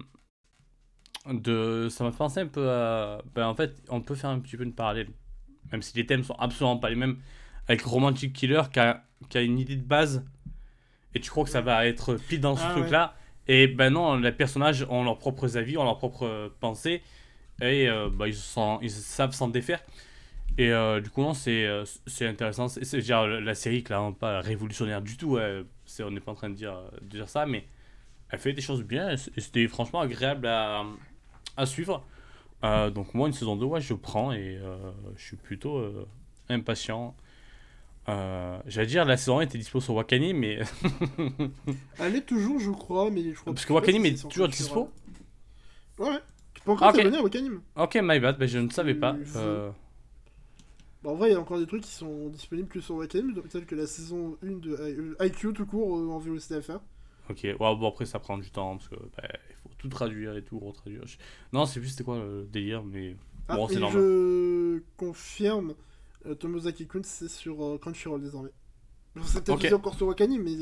de, 1.27 1.89
ça 1.91 2.05
m'a 2.05 2.13
penser 2.13 2.41
un 2.41 2.47
peu 2.47 2.71
à, 2.71 3.23
ben, 3.35 3.47
en 3.47 3.55
fait, 3.55 3.83
on 3.89 4.01
peut 4.01 4.15
faire 4.15 4.31
un 4.31 4.39
petit 4.41 4.57
peu 4.57 4.65
une 4.65 4.75
parallèle, 4.75 5.09
même 5.73 5.83
si 5.83 5.97
les 5.97 6.07
thèmes 6.07 6.25
sont 6.25 6.35
absolument 6.35 6.79
pas 6.79 6.91
les 6.91 6.97
mêmes, 6.97 7.19
avec 7.67 7.83
Romantic 7.83 8.33
Killer 8.33 8.63
qui 8.73 8.81
a, 8.81 9.05
qui 9.29 9.39
a 9.39 9.43
une 9.43 9.59
idée 9.59 9.77
de 9.77 9.83
base 9.85 10.25
et 11.15 11.21
tu 11.21 11.31
crois 11.31 11.45
que 11.45 11.51
ça 11.51 11.61
va 11.61 11.87
être 11.87 12.15
pile 12.17 12.41
dans 12.41 12.57
ce 12.57 12.63
Ah, 12.65 12.73
truc-là. 12.73 13.17
Et 13.49 13.67
ben 13.67 13.91
non, 13.91 14.17
les 14.17 14.33
personnages 14.33 14.87
ont 14.91 15.05
leurs 15.05 15.19
propres 15.19 15.57
avis, 15.57 15.79
ont 15.79 15.85
leurs 15.85 15.99
propres 15.99 16.53
pensées, 16.61 17.03
et 17.61 17.89
euh, 17.89 18.11
bah, 18.11 18.29
ils, 18.29 18.37
ils 18.83 18.91
savent 18.91 19.33
s'en 19.33 19.49
défaire. 19.49 19.83
Et 20.59 20.71
euh, 20.73 21.01
du 21.01 21.11
coup, 21.11 21.23
non, 21.23 21.35
c'est 21.35 21.67
euh, 21.67 21.85
intéressant. 22.23 22.69
C'est 22.69 23.01
genre, 23.01 23.27
la 23.27 23.55
série, 23.55 23.83
clairement 23.83 24.13
pas 24.13 24.41
révolutionnaire 24.41 25.03
du 25.03 25.17
tout. 25.17 25.33
ouais. 25.37 25.63
On 26.01 26.11
n'est 26.11 26.21
pas 26.21 26.33
en 26.33 26.35
train 26.35 26.51
de 26.51 26.55
dire, 26.55 26.77
de 27.01 27.07
dire 27.09 27.29
ça, 27.29 27.47
mais 27.47 27.67
elle 28.31 28.39
fait 28.39 28.53
des 28.53 28.63
choses 28.63 28.83
bien, 28.85 29.11
et 29.13 29.17
c'était 29.41 29.67
franchement 29.69 30.01
agréable 30.01 30.47
à, 30.47 30.85
à 31.57 31.67
suivre. 31.67 32.05
Donc, 32.63 33.15
moi, 33.15 33.29
une 33.29 33.35
saison 33.35 33.57
2, 33.57 33.65
ouais, 33.67 33.81
je 33.81 33.95
prends, 33.95 34.33
et 34.33 34.61
je 35.17 35.25
suis 35.25 35.37
plutôt 35.37 35.83
impatient. 36.51 37.15
Euh, 38.09 38.59
J'allais 38.67 38.87
dire, 38.87 39.05
la 39.05 39.17
saison 39.17 39.39
1 39.39 39.43
était 39.43 39.59
dispo 39.59 39.81
sur 39.81 39.95
Wakani, 39.95 40.33
mais 40.35 40.61
Elle 41.99 42.17
est 42.17 42.27
toujours, 42.27 42.59
je 42.59 42.71
crois, 42.71 43.11
mais 43.11 43.23
je 43.33 43.39
crois 43.41 43.53
Parce 43.53 43.67
que 43.67 43.73
Wakanim 43.73 44.05
est 44.07 44.29
toujours 44.29 44.49
dispo 44.49 44.91
Ouais, 45.99 46.09
ouais. 46.11 46.19
Tu 46.55 46.63
peux 46.63 46.71
encore 46.73 46.89
ok. 46.89 46.97
t'abonner 46.97 47.19
à 47.19 47.23
Wakanim. 47.23 47.61
Ok, 47.77 47.99
my 48.03 48.19
bad, 48.21 48.39
ben, 48.39 48.49
je 48.49 48.59
ne 48.59 48.71
savais 48.71 48.95
pas. 48.95 49.17
Euh, 49.37 49.71
Bah, 51.03 51.11
en 51.11 51.15
vrai, 51.17 51.31
il 51.31 51.33
y 51.33 51.37
a 51.37 51.41
encore 51.41 51.59
des 51.59 51.67
trucs 51.67 51.83
qui 51.83 51.91
sont 51.93 52.29
disponibles 52.29 52.69
que 52.69 52.81
sur 52.81 52.95
Wakanim, 52.97 53.35
tels 53.51 53.67
que 53.67 53.75
la 53.75 53.87
saison 53.87 54.37
1 54.43 54.47
de 54.59 55.17
IQ 55.25 55.53
tout 55.53 55.67
court 55.67 55.99
euh, 55.99 56.09
en 56.09 56.19
VOCFR. 56.19 56.79
Ok, 57.31 57.41
ouais, 57.45 57.57
bon 57.59 57.89
après 57.89 58.07
ça 58.07 58.19
prend 58.19 58.39
du 58.39 58.51
temps 58.51 58.79
parce 58.79 58.89
que 58.89 58.95
bah, 58.95 59.29
il 59.51 59.55
faut 59.63 59.69
tout 59.77 59.89
traduire 59.89 60.35
et 60.35 60.43
tout 60.43 60.59
retraduire. 60.59 61.03
Non, 61.53 61.67
c'est 61.67 61.85
c'était 61.85 62.03
quoi 62.03 62.17
le 62.17 62.49
délire, 62.51 62.83
mais 62.83 63.17
Ah, 63.49 63.57
bon, 63.57 63.69
c'est 63.69 63.79
normal. 63.81 64.01
je 64.01 64.83
confirme, 64.97 65.75
euh, 66.29 66.35
Tomozaki-kun, 66.35 67.01
c'est 67.03 67.29
sur 67.29 67.65
euh, 67.65 67.79
Crunchyroll 67.79 68.23
désormais. 68.23 68.51
C'est 69.25 69.43
peut-être 69.45 69.57
Ok. 69.59 69.65
aussi 69.65 69.75
encore 69.75 69.95
sur 69.97 70.07
Wakanim, 70.07 70.43
mais 70.43 70.53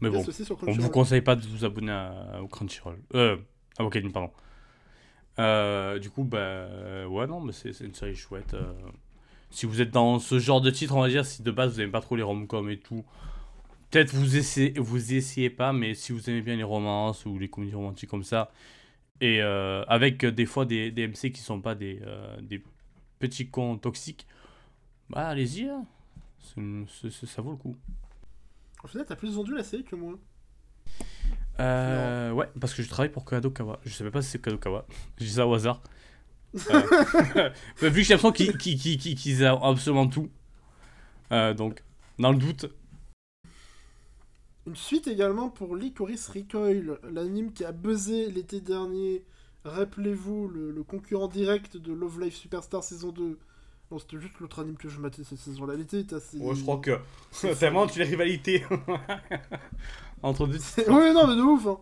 Mais 0.00 0.10
bon, 0.10 0.24
aussi 0.24 0.44
sur 0.44 0.56
on 0.66 0.72
vous 0.72 0.90
conseille 0.90 1.22
pas 1.22 1.34
de 1.34 1.44
vous 1.46 1.64
abonner 1.64 1.90
à- 1.92 2.40
au 2.42 2.46
Crunchyroll. 2.46 2.96
Euh, 3.14 3.36
Awakening, 3.78 4.12
pardon. 4.12 4.30
Euh, 5.38 5.98
du 5.98 6.10
coup, 6.10 6.22
bah, 6.24 6.68
ouais, 7.08 7.26
non, 7.26 7.40
mais 7.40 7.52
c'est 7.52 7.70
une 7.80 7.94
série 7.94 8.14
chouette. 8.14 8.54
euh. 8.54 8.72
Si 9.50 9.66
vous 9.66 9.80
êtes 9.80 9.90
dans 9.90 10.18
ce 10.18 10.38
genre 10.38 10.60
de 10.60 10.70
titre, 10.70 10.94
on 10.96 11.00
va 11.00 11.08
dire, 11.08 11.24
si 11.26 11.42
de 11.42 11.50
base 11.50 11.74
vous 11.74 11.80
aimez 11.80 11.90
pas 11.90 12.00
trop 12.00 12.16
les 12.16 12.22
rom-coms 12.22 12.68
et 12.70 12.78
tout, 12.78 13.04
peut-être 13.90 14.12
vous 14.14 14.36
essayez, 14.36 14.74
vous 14.78 15.14
essayez 15.14 15.50
pas, 15.50 15.72
mais 15.72 15.94
si 15.94 16.12
vous 16.12 16.28
aimez 16.30 16.42
bien 16.42 16.56
les 16.56 16.62
romances 16.64 17.24
ou 17.26 17.38
les 17.38 17.48
comédies 17.48 17.74
romantiques 17.74 18.10
comme 18.10 18.24
ça, 18.24 18.52
et 19.20 19.40
euh, 19.42 19.84
avec 19.86 20.24
des 20.24 20.46
fois 20.46 20.66
des, 20.66 20.90
des 20.90 21.06
MC 21.08 21.30
qui 21.32 21.40
sont 21.40 21.60
pas 21.60 21.74
des, 21.76 22.00
des 22.42 22.62
petits 23.20 23.48
cons 23.48 23.76
toxiques, 23.78 24.26
bah 25.10 25.28
allez-y, 25.28 25.68
hein. 25.68 25.84
C'est- 26.40 26.60
c'est- 27.00 27.10
c'est- 27.10 27.26
ça 27.26 27.42
vaut 27.42 27.50
le 27.52 27.56
coup. 27.56 27.76
Au 28.82 28.86
final, 28.88 29.06
t'as 29.06 29.16
plus 29.16 29.34
vendu 29.34 29.54
la 29.54 29.62
série 29.64 29.84
que 29.84 29.96
moi. 29.96 30.18
Euh, 31.60 32.32
ouais, 32.32 32.48
parce 32.60 32.74
que 32.74 32.82
je 32.82 32.88
travaille 32.88 33.10
pour 33.12 33.24
Kadokawa. 33.24 33.80
Je 33.84 33.90
savais 33.94 34.10
pas 34.10 34.22
si 34.22 34.30
c'est 34.30 34.40
Kadokawa. 34.42 34.86
Dis 35.18 35.30
ça 35.30 35.46
au 35.46 35.54
hasard. 35.54 35.82
Euh, 36.70 37.50
bah, 37.82 37.88
vu 37.88 38.02
que 38.02 38.02
j'ai 38.02 38.14
l'impression 38.14 38.30
qu'ils 38.32 38.56
qu'ils- 38.56 38.78
qu'ils- 38.78 38.96
qu'ils- 38.98 39.16
qu'ils 39.16 39.44
ont 39.44 39.62
absolument 39.64 40.06
tout. 40.06 40.30
Euh, 41.32 41.52
donc, 41.54 41.82
dans 42.18 42.30
le 42.30 42.38
doute, 42.38 42.66
Une 44.66 44.76
suite 44.76 45.08
également 45.08 45.50
pour 45.50 45.76
Licorice 45.76 46.28
Recoil, 46.28 46.98
l'anime 47.10 47.52
qui 47.52 47.64
a 47.64 47.72
buzzé 47.72 48.30
l'été 48.30 48.60
dernier. 48.60 49.24
Rappelez-vous, 49.64 50.48
le, 50.48 50.70
le 50.70 50.82
concurrent 50.84 51.28
direct 51.28 51.76
de 51.76 51.92
Love 51.92 52.20
Live 52.20 52.34
Superstar 52.34 52.82
saison 52.84 53.10
2. 53.12 53.38
Non, 53.90 53.98
c'était 53.98 54.18
juste 54.18 54.40
l'autre 54.40 54.60
anime 54.60 54.76
que 54.76 54.88
je 54.88 54.98
matais 54.98 55.24
cette 55.24 55.38
saison-là. 55.38 55.74
L'été 55.74 56.04
assez. 56.14 56.38
que 56.80 56.98
c'est 57.30 57.52
vraiment 57.52 57.86
une 57.86 58.02
rivalité 58.02 58.64
entre 60.22 60.46
deux. 60.46 60.58
ouais, 60.78 61.12
non, 61.12 61.26
mais 61.26 61.36
de 61.36 61.42
ouf, 61.42 61.66
hein. 61.66 61.78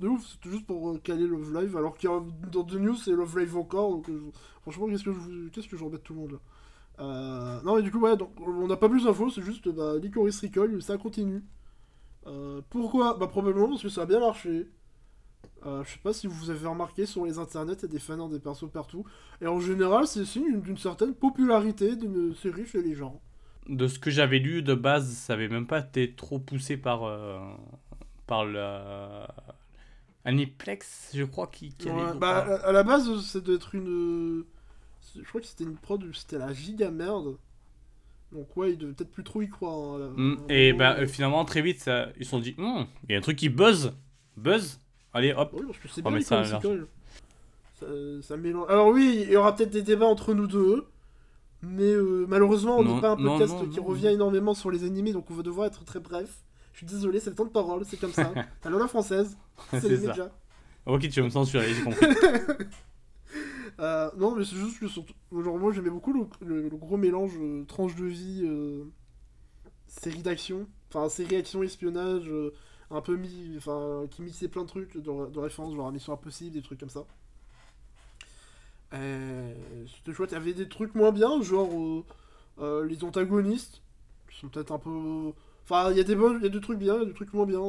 De 0.00 0.08
ouf, 0.08 0.26
c'était 0.26 0.50
juste 0.50 0.66
pour 0.66 0.90
euh, 0.90 0.98
caler 0.98 1.26
Love 1.26 1.52
Live, 1.60 1.76
alors 1.76 1.96
qu'il 1.96 2.08
y 2.08 2.12
a 2.12 2.20
dans 2.50 2.64
The 2.64 2.74
News, 2.74 2.96
c'est 2.96 3.10
Love 3.10 3.38
Live 3.38 3.56
encore, 3.56 3.90
donc 3.90 4.08
euh, 4.08 4.30
franchement, 4.62 4.86
qu'est-ce 4.86 5.04
que 5.04 5.12
je 5.12 5.48
qu'est-ce 5.50 5.68
que 5.68 5.76
j'embête 5.76 6.02
tout 6.02 6.14
le 6.14 6.20
monde 6.20 6.32
là 6.32 6.38
Euh, 7.00 7.60
Non, 7.64 7.76
mais 7.76 7.82
du 7.82 7.90
coup, 7.90 7.98
ouais, 8.00 8.16
donc, 8.16 8.30
on 8.40 8.66
n'a 8.66 8.76
pas 8.76 8.88
plus 8.88 9.04
d'infos, 9.04 9.28
c'est 9.30 9.42
juste 9.42 9.68
bah, 9.68 9.96
Licorice 10.00 10.40
Recall, 10.40 10.80
ça 10.80 10.96
continue. 10.96 11.42
Euh, 12.26 12.62
pourquoi? 12.70 13.14
Bah, 13.18 13.26
probablement 13.26 13.68
parce 13.68 13.82
que 13.82 13.88
ça 13.90 14.02
a 14.02 14.06
bien 14.06 14.20
marché. 14.20 14.68
Euh, 15.66 15.84
je 15.84 15.90
sais 15.92 15.98
pas 16.02 16.12
si 16.12 16.26
vous 16.26 16.50
avez 16.50 16.66
remarqué 16.66 17.06
sur 17.06 17.24
les 17.26 17.38
internets, 17.38 17.74
il 17.74 17.82
y 17.82 17.84
a 17.84 17.88
des 17.88 17.98
fans 17.98 18.28
des 18.28 18.40
persos 18.40 18.70
partout. 18.72 19.04
Et 19.42 19.46
en 19.46 19.60
général, 19.60 20.06
c'est 20.06 20.24
signe 20.24 20.60
d'une 20.60 20.78
certaine 20.78 21.14
popularité 21.14 21.96
d'une 21.96 22.34
série 22.34 22.66
chez 22.66 22.82
les 22.82 22.94
gens. 22.94 23.20
De 23.68 23.86
ce 23.86 23.98
que 23.98 24.10
j'avais 24.10 24.38
lu 24.38 24.62
de 24.62 24.74
base, 24.74 25.12
ça 25.12 25.34
avait 25.34 25.48
même 25.48 25.66
pas 25.66 25.80
été 25.80 26.14
trop 26.14 26.38
poussé 26.38 26.76
par 26.76 27.04
euh, 27.04 27.38
par 28.26 28.44
le 28.44 28.60
Aniplex, 30.24 31.12
je 31.14 31.24
crois, 31.24 31.46
qui, 31.48 31.74
qui 31.74 31.88
Ouais, 31.88 32.14
bah, 32.14 32.38
à, 32.62 32.68
à 32.68 32.72
la 32.72 32.82
base, 32.82 33.20
ça 33.22 33.40
doit 33.40 33.54
être 33.54 33.74
une. 33.74 34.44
Je 35.16 35.22
crois 35.28 35.40
que 35.40 35.46
c'était 35.46 35.64
une 35.64 35.76
prod, 35.76 36.04
c'était 36.14 36.38
la 36.38 36.52
giga 36.52 36.90
merde. 36.90 37.38
Donc, 38.32 38.56
ouais, 38.56 38.72
ils 38.72 38.78
devaient 38.78 38.92
peut-être 38.94 39.12
plus 39.12 39.24
trop 39.24 39.42
y 39.42 39.48
croire. 39.48 39.96
hein, 40.02 40.12
Mm, 40.16 40.34
et 40.48 40.72
bah, 40.72 40.96
euh, 40.98 41.06
finalement, 41.06 41.44
très 41.44 41.62
vite, 41.62 41.80
ça- 41.80 42.08
ils 42.18 42.24
se 42.24 42.30
sont 42.30 42.40
dit, 42.40 42.54
Hmm, 42.58 42.84
il 43.08 43.12
y 43.12 43.14
a 43.14 43.18
un 43.18 43.20
truc 43.20 43.38
qui 43.38 43.48
buzz. 43.48 43.94
Buzz 44.36 44.80
Allez, 45.12 45.32
hop. 45.32 45.54
C'est 45.88 46.00
On 46.06 46.10
bien 46.10 46.18
met 46.18 46.24
ça 46.24 46.40
à 46.40 46.44
ça, 46.44 46.60
ça 48.22 48.36
mélange. 48.36 48.66
Alors, 48.68 48.88
oui, 48.88 49.20
il 49.26 49.30
y 49.32 49.36
aura 49.36 49.54
peut-être 49.56 49.70
des 49.70 49.82
débats 49.82 50.06
entre 50.06 50.34
nous 50.34 50.46
deux. 50.46 50.86
Mais 51.62 51.82
euh, 51.92 52.24
malheureusement, 52.26 52.78
on 52.78 52.84
n'est 52.84 53.00
pas 53.02 53.10
un 53.10 53.16
podcast 53.16 53.52
non, 53.54 53.66
qui 53.68 53.78
non. 53.80 53.84
revient 53.84 54.06
énormément 54.08 54.54
sur 54.54 54.70
les 54.70 54.84
animés, 54.84 55.12
donc 55.12 55.30
on 55.30 55.34
va 55.34 55.42
devoir 55.42 55.66
être 55.66 55.84
très 55.84 56.00
bref. 56.00 56.42
Je 56.72 56.78
suis 56.78 56.86
désolé, 56.86 57.20
c'est 57.20 57.28
le 57.30 57.36
temps 57.36 57.44
de 57.44 57.50
parole, 57.50 57.84
c'est 57.84 57.98
comme 57.98 58.12
ça. 58.12 58.32
Alors 58.64 58.80
la 58.80 58.88
française, 58.88 59.36
c'est 59.70 59.88
les 59.88 59.98
médias. 59.98 60.30
Ok, 60.86 61.02
tu 61.10 61.20
vas 61.20 61.26
me 61.26 61.30
censurer, 61.30 61.72
j'ai 61.74 61.82
compris. 61.82 62.06
Euh, 63.78 64.10
non, 64.18 64.34
mais 64.34 64.44
c'est 64.44 64.56
juste 64.56 64.78
que 64.78 64.88
surtout, 64.88 65.14
genre, 65.32 65.58
moi 65.58 65.72
j'aimais 65.72 65.88
beaucoup 65.88 66.12
le, 66.12 66.26
le- 66.46 66.68
le 66.68 66.76
gros 66.76 66.98
mélange 66.98 67.32
euh, 67.40 67.64
tranche 67.64 67.94
de 67.94 68.04
vie, 68.04 68.42
euh, 68.44 68.84
série 69.86 70.20
d'action, 70.22 70.66
enfin 70.92 71.08
série 71.08 71.36
action 71.36 71.62
espionnage, 71.62 72.30
un 72.90 73.00
peu 73.00 73.16
mis, 73.16 73.54
enfin 73.56 74.06
qui 74.10 74.22
mixait 74.22 74.48
plein 74.48 74.62
de 74.62 74.68
trucs 74.68 74.96
de, 74.96 75.30
de 75.30 75.38
référence, 75.38 75.74
genre 75.74 75.92
Mission 75.92 76.12
Impossible, 76.12 76.52
des 76.52 76.62
trucs 76.62 76.80
comme 76.80 76.90
ça. 76.90 77.06
Euh, 78.94 79.54
C'était 79.96 80.12
chouette, 80.14 80.30
il 80.32 80.34
y 80.34 80.36
avait 80.36 80.52
des 80.54 80.68
trucs 80.68 80.94
moins 80.94 81.12
bien, 81.12 81.40
genre 81.42 81.70
euh, 81.72 82.04
euh, 82.60 82.86
les 82.86 83.04
antagonistes, 83.04 83.82
qui 84.30 84.38
sont 84.38 84.48
peut-être 84.48 84.72
un 84.72 84.78
peu. 84.78 85.32
Enfin, 85.64 85.90
il 85.92 85.96
y 85.98 86.00
a 86.00 86.04
des 86.04 86.16
bonnes, 86.16 86.38
il 86.38 86.44
y 86.44 86.46
a 86.46 86.50
des 86.50 86.60
trucs 86.60 86.78
bien, 86.78 86.96
il 86.96 87.00
y 87.00 87.02
a 87.04 87.06
des 87.06 87.14
trucs 87.14 87.32
moins 87.34 87.46
bien. 87.46 87.62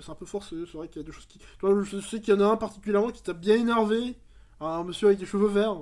C'est 0.00 0.10
un 0.10 0.16
peu 0.16 0.26
forcé. 0.26 0.56
C'est 0.70 0.78
vrai 0.78 0.88
qu'il 0.88 1.02
y 1.02 1.04
a 1.04 1.06
des 1.06 1.12
choses 1.12 1.26
qui. 1.26 1.38
Tu 1.38 1.46
vois, 1.62 1.82
je 1.82 2.00
sais 2.00 2.20
qu'il 2.20 2.34
y 2.34 2.36
en 2.36 2.40
a 2.40 2.46
un 2.46 2.56
particulièrement 2.56 3.10
qui 3.10 3.22
t'a 3.22 3.32
bien 3.34 3.56
énervé. 3.56 4.16
Un 4.60 4.84
monsieur 4.84 5.08
avec 5.08 5.20
des 5.20 5.26
cheveux 5.26 5.48
verts. 5.48 5.76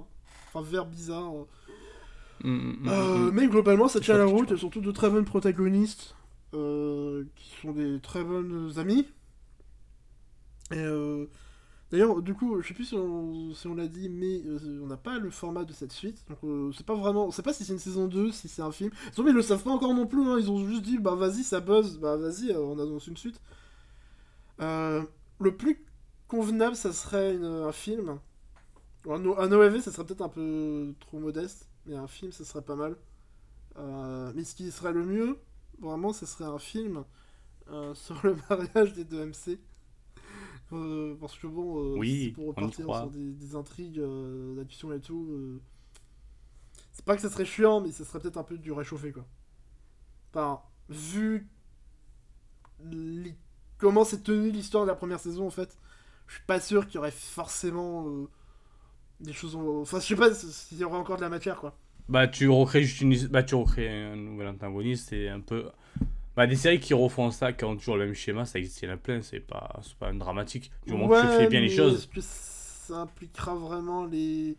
Enfin, 0.52 0.62
verts 0.62 0.86
bizarres. 0.86 1.32
Mm, 2.44 2.50
mm, 2.50 2.76
mm, 2.82 2.88
Euh, 2.88 3.30
mais 3.32 3.48
globalement, 3.48 3.88
ça 3.88 4.00
tient 4.00 4.16
la 4.18 4.24
route. 4.26 4.50
Y 4.50 4.54
a 4.54 4.56
surtout 4.56 4.80
de 4.80 4.92
très 4.92 5.10
bonnes 5.10 5.24
protagonistes. 5.24 6.15
Euh, 6.56 7.24
qui 7.36 7.50
sont 7.62 7.72
des 7.72 8.00
très 8.00 8.24
bonnes 8.24 8.72
amies. 8.78 9.06
Et 10.72 10.78
euh, 10.78 11.26
D'ailleurs, 11.92 12.22
du 12.22 12.34
coup, 12.34 12.60
je 12.62 12.68
sais 12.68 12.74
plus 12.74 12.86
si 12.86 12.94
on, 12.96 13.54
si 13.54 13.68
l'a 13.76 13.88
dit, 13.88 14.08
mais 14.10 14.42
euh, 14.46 14.80
on 14.82 14.88
n'a 14.88 14.96
pas 14.96 15.18
le 15.18 15.30
format 15.30 15.64
de 15.64 15.72
cette 15.72 15.92
suite. 15.92 16.24
Donc, 16.28 16.38
euh, 16.44 16.72
c'est 16.76 16.86
pas 16.86 16.96
vraiment. 16.96 17.26
On 17.26 17.30
sait 17.32 17.42
pas 17.42 17.52
si 17.52 17.64
c'est 17.64 17.74
une 17.74 17.78
saison 17.80 18.08
2, 18.08 18.32
si 18.32 18.48
c'est 18.48 18.62
un 18.62 18.72
film. 18.72 18.90
Ont, 19.18 19.26
ils 19.28 19.34
le 19.34 19.42
savent 19.42 19.62
pas 19.64 19.70
encore 19.70 19.94
non 19.94 20.06
plus. 20.06 20.22
hein, 20.28 20.38
Ils 20.40 20.50
ont 20.50 20.66
juste 20.68 20.82
dit, 20.82 20.98
bah 20.98 21.14
vas-y, 21.16 21.44
ça 21.44 21.60
buzz. 21.60 21.98
Bah 21.98 22.16
vas-y, 22.16 22.52
on 22.56 22.78
annonce 22.80 23.06
une 23.08 23.16
suite. 23.16 23.40
Le 25.40 25.56
plus 25.56 25.84
convenable, 26.28 26.76
ça 26.76 26.92
serait 26.92 27.36
un 27.42 27.72
film. 27.72 28.18
Un, 29.08 29.24
un 29.38 29.80
ça 29.80 29.92
serait 29.92 30.06
peut-être 30.06 30.22
un 30.22 30.28
peu 30.28 30.94
trop 31.00 31.18
modeste. 31.18 31.68
Mais 31.86 31.96
un 31.96 32.08
film, 32.08 32.32
ça 32.32 32.44
serait 32.44 32.62
pas 32.64 32.76
mal. 32.76 32.96
Mais 34.34 34.44
ce 34.44 34.54
qui 34.54 34.70
serait 34.70 34.92
le 34.92 35.04
mieux, 35.04 35.38
vraiment, 35.80 36.12
ce 36.12 36.26
serait 36.26 36.44
un 36.44 36.58
film 36.58 37.04
euh, 37.70 37.94
sur 37.96 38.20
le 38.26 38.36
mariage 38.50 38.94
des 38.94 39.04
deux 39.04 39.26
MC. 39.26 39.60
Euh, 40.72 41.16
parce 41.20 41.38
que 41.38 41.46
bon, 41.46 41.78
euh, 41.80 41.96
Oui, 41.98 42.30
pour 42.32 42.46
repartir 42.48 42.86
sur 42.96 43.10
des, 43.10 43.32
des 43.32 43.54
intrigues 43.56 44.00
d'addiction 44.56 44.92
et 44.92 45.00
tout. 45.00 45.60
C'est 46.92 47.04
pas 47.04 47.14
que 47.16 47.22
ça 47.22 47.30
serait 47.30 47.44
chiant, 47.44 47.80
mais 47.80 47.92
ça 47.92 48.04
serait 48.04 48.20
peut-être 48.20 48.38
un 48.38 48.42
peu 48.44 48.58
du 48.58 48.72
réchauffé 48.72 49.12
quoi. 49.12 49.26
Enfin, 50.32 50.62
vu 50.88 51.48
li- 52.84 53.34
comment 53.78 54.04
s'est 54.04 54.20
tenue 54.22 54.50
l'histoire 54.50 54.84
de 54.84 54.88
la 54.90 54.94
première 54.96 55.20
saison 55.20 55.46
en 55.46 55.50
fait, 55.50 55.76
je 56.26 56.34
suis 56.34 56.44
pas 56.44 56.60
sûr 56.60 56.86
qu'il 56.86 56.96
y 56.96 56.98
aurait 56.98 57.10
forcément 57.10 58.06
des 59.20 59.32
choses. 59.32 59.56
en- 59.56 59.80
Enfin, 59.82 60.00
je 60.00 60.06
sais 60.06 60.16
pas 60.16 60.34
s'il 60.34 60.78
y 60.78 60.84
aurait 60.84 60.98
encore 60.98 61.16
de 61.16 61.22
la 61.22 61.28
matière 61.28 61.60
quoi. 61.60 61.76
Bah, 62.08 62.28
tu 62.28 62.48
recrées 62.48 62.82
juste 62.82 63.00
une... 63.00 63.14
Bah, 63.28 63.42
tu 63.42 63.54
recrées 63.54 63.88
un 63.88 64.16
nouvel 64.16 64.48
antagoniste, 64.48 65.08
c'est 65.10 65.28
un 65.28 65.40
peu... 65.40 65.66
Bah, 66.36 66.46
des 66.46 66.56
séries 66.56 66.80
qui 66.80 66.92
refont 66.94 67.30
ça, 67.30 67.52
qui 67.52 67.64
ont 67.64 67.76
toujours 67.76 67.96
le 67.96 68.04
même 68.06 68.14
schéma, 68.14 68.44
ça 68.44 68.58
existe, 68.58 68.82
il 68.82 68.88
y 68.88 68.90
en 68.90 68.94
a 68.94 68.98
plein, 68.98 69.22
c'est 69.22 69.40
pas, 69.40 69.80
c'est 69.82 69.94
pas 69.96 70.08
un 70.08 70.14
dramatique. 70.14 70.70
Du 70.86 70.92
moment 70.92 71.08
que 71.08 71.20
tu 71.20 71.26
fais 71.36 71.46
bien 71.48 71.60
les 71.60 71.70
choses. 71.70 71.94
Est-ce 71.94 72.06
que 72.08 72.20
ça 72.20 73.00
impliquera 73.00 73.54
vraiment 73.54 74.04
les. 74.04 74.54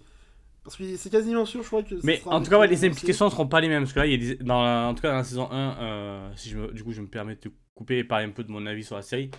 Parce 0.64 0.76
que 0.76 0.96
c'est 0.98 1.10
quasiment 1.12 1.46
sûr, 1.46 1.62
je 1.62 1.68
crois 1.68 1.84
que. 1.84 1.96
Mais 2.04 2.22
en 2.26 2.42
tout 2.42 2.50
cas, 2.50 2.58
ouais, 2.60 2.68
les 2.68 2.84
implications 2.84 3.26
ne 3.26 3.30
seront 3.30 3.48
pas 3.48 3.62
les 3.62 3.70
mêmes. 3.70 3.84
Parce 3.84 3.94
que 3.94 4.00
là, 4.00 4.06
il 4.08 4.12
y 4.12 4.32
a 4.32 4.36
des... 4.36 4.44
dans 4.44 4.64
la- 4.64 4.88
en 4.88 4.96
tout 4.96 5.02
cas, 5.04 5.12
dans 5.12 5.18
la 5.18 5.24
saison 5.24 5.50
1, 5.52 5.78
euh, 5.80 6.30
si 6.36 6.50
je 6.50 6.58
me... 6.58 6.72
du 6.74 6.84
coup, 6.84 6.92
je 6.94 7.02
me 7.02 7.08
permets 7.08 7.36
de 7.36 7.40
te 7.42 7.50
couper 7.76 8.00
et 8.00 8.04
parler 8.04 8.26
un 8.26 8.32
peu 8.32 8.44
de 8.44 8.52
mon 8.52 8.66
avis 8.66 8.84
sur 8.84 8.96
la 8.96 9.02
série. 9.04 9.30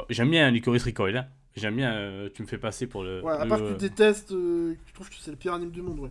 Euh, 0.00 0.02
J'aime 0.10 0.30
bien 0.30 0.50
Licorice 0.50 0.84
Recoil. 0.84 1.16
Hein. 1.16 1.26
J'aime 1.56 1.76
bien, 1.76 1.94
euh, 1.94 2.28
tu 2.34 2.42
me 2.42 2.48
fais 2.48 2.58
passer 2.58 2.88
pour 2.88 3.04
le. 3.04 3.22
Ouais, 3.22 3.32
à 3.32 3.44
le- 3.44 3.48
part 3.48 3.60
que 3.60 3.72
tu 3.72 3.78
détestes, 3.78 4.28
tu 4.30 4.92
trouves 4.92 5.08
que 5.08 5.14
c'est 5.18 5.30
le 5.30 5.36
pire 5.36 5.54
anime 5.54 5.70
du 5.70 5.80
monde, 5.80 6.00
ouais. 6.00 6.10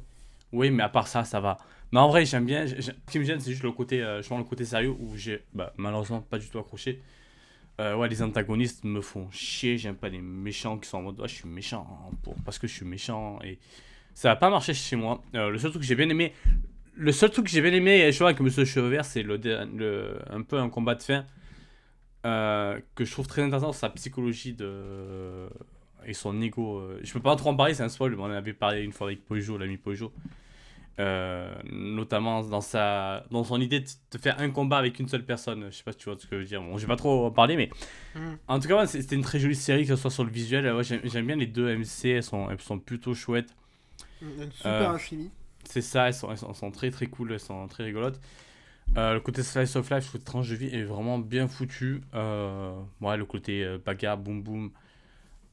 Oui, 0.54 0.70
mais 0.72 0.84
à 0.84 0.90
part 0.90 1.08
ça, 1.08 1.24
ça 1.26 1.40
va. 1.42 1.58
Mais 1.92 2.00
en 2.00 2.08
vrai, 2.08 2.26
j'aime 2.26 2.46
bien. 2.46 2.66
Ce 2.68 2.92
qui 3.12 3.20
me 3.20 3.24
gêne, 3.24 3.40
c'est 3.40 3.52
juste 3.52 3.64
le 3.64 3.72
côté, 3.72 4.02
euh, 4.02 4.18
justement, 4.18 4.40
le 4.40 4.46
côté 4.46 4.66
sérieux 4.66 4.96
où 5.00 5.16
j'ai 5.16 5.44
bah, 5.54 5.74
malheureusement 5.78 6.22
pas 6.22 6.40
du 6.40 6.50
tout 6.50 6.58
accroché. 6.58 7.02
Euh, 7.82 7.96
ouais, 7.96 8.08
les 8.08 8.22
antagonistes 8.24 8.84
me 8.84 9.02
font 9.02 9.30
chier. 9.32 9.78
J'aime 9.78 9.96
pas 9.96 10.10
les 10.10 10.22
méchants 10.22 10.78
qui 10.78 10.90
sont 10.90 10.98
en 10.98 11.02
mode 11.04 11.20
ouais, 11.20 11.28
je 11.28 11.36
suis 11.36 11.48
méchant 11.50 11.88
hein, 11.92 12.32
parce 12.46 12.58
que 12.58 12.68
je 12.68 12.74
suis 12.74 12.86
méchant. 12.86 13.40
Et 13.44 13.60
ça 14.14 14.32
a 14.32 14.36
pas 14.36 14.50
marché 14.50 14.74
chez 14.74 14.96
moi. 14.96 15.22
Euh, 15.36 15.50
le 15.50 15.58
seul 15.60 15.72
truc 15.72 15.82
que 15.84 15.88
j'ai 15.88 15.96
bien 15.96 16.10
aimé, 16.10 16.34
le 16.96 17.12
seul 17.12 17.32
truc 17.32 17.46
que 17.46 17.52
j'ai 17.52 17.62
bien 17.62 17.74
aimé, 17.74 18.12
je 18.12 18.18
vois 18.20 18.30
avec 18.30 18.40
Monsieur 18.40 18.66
Cheveux 18.66 18.90
Vert, 18.90 19.06
c'est 19.06 19.24
le, 19.24 19.38
le, 19.38 20.20
un 20.32 20.42
peu 20.44 20.58
un 20.60 20.70
combat 20.70 20.96
de 20.96 21.04
fin 21.04 21.26
que 22.24 23.06
je 23.06 23.12
trouve 23.12 23.28
très 23.28 23.42
intéressant, 23.42 23.74
sa 23.74 23.90
psychologie 23.90 24.54
de 24.54 25.48
et 26.06 26.14
son 26.14 26.42
ego. 26.42 26.82
Je 27.04 27.14
peux 27.14 27.20
pas 27.20 27.36
trop 27.36 27.50
en 27.50 27.56
parler, 27.56 27.74
c'est 27.74 27.84
un 27.84 27.90
spoil, 27.90 28.16
on 28.20 28.24
en 28.24 28.32
avait 28.32 28.54
parlé 28.54 28.82
une 28.82 28.94
fois 28.94 29.08
avec 29.08 29.26
Pojo, 29.26 29.58
l'ami 29.58 29.78
Pojo. 29.78 30.12
Euh, 31.00 31.52
notamment 31.72 32.44
dans 32.44 32.62
sa 32.62 33.26
dans 33.32 33.44
son 33.44 33.60
idée 33.60 33.80
de 33.80 33.88
de 34.12 34.18
faire 34.20 34.40
un 34.40 34.52
combat 34.52 34.78
avec 34.78 35.00
une 35.00 35.08
seule 35.08 35.26
personne 35.26 35.66
je 35.72 35.76
sais 35.78 35.84
pas 35.84 35.92
si 35.92 35.98
tu 35.98 36.06
vois 36.08 36.20
ce 36.20 36.28
que 36.28 36.36
je 36.36 36.42
veux 36.42 36.46
dire 36.48 36.62
bon 36.62 36.78
je 36.78 36.84
vais 36.84 36.88
pas 36.88 36.96
trop 36.98 37.26
en 37.26 37.32
parler 37.32 37.56
mais 37.58 37.72
Mhm. 38.14 38.38
en 38.48 38.60
tout 38.60 38.68
cas 38.68 38.86
c'était 38.86 39.16
une 39.16 39.24
très 39.24 39.40
jolie 39.40 39.56
série 39.56 39.88
que 39.88 39.96
ce 39.96 39.96
soit 39.96 40.12
sur 40.12 40.24
le 40.24 40.30
visuel 40.30 40.72
ouais, 40.72 40.84
j'aime 40.84 41.26
bien 41.26 41.36
les 41.36 41.48
deux 41.48 41.68
MC 41.76 42.10
elles 42.10 42.22
sont, 42.22 42.48
elles 42.52 42.62
sont 42.62 42.78
plutôt 42.78 43.16
chouettes 43.16 43.56
a 44.22 44.44
une 44.44 44.52
super 44.52 44.72
Euh, 44.72 44.94
alchimie. 44.94 45.32
c'est 45.66 45.82
ça, 45.82 46.08
elles 46.10 46.14
sont, 46.14 46.30
elles 46.32 46.38
sont- 46.38 46.50
elles 46.50 46.56
sont 46.56 46.72
très 46.72 46.92
très 46.92 47.08
cool, 47.08 47.32
elles 47.34 47.40
sont 47.40 47.68
très 47.68 47.86
rigolotes. 47.86 48.20
Euh, 48.98 49.14
le 49.16 49.20
côté 49.20 49.42
slice 49.44 49.76
of 49.76 49.90
life, 49.90 50.06
le 50.08 50.12
côté 50.14 50.24
tranche 50.26 50.50
de 50.50 50.56
vie 50.56 50.68
est 50.76 50.84
vraiment 50.84 51.18
bien 51.20 51.48
foutu. 51.48 52.02
Euh, 52.14 52.80
ouais, 53.02 53.18
le 53.18 53.26
côté 53.26 53.78
bagarre, 53.86 54.18
boum 54.20 54.44
boum. 54.44 54.72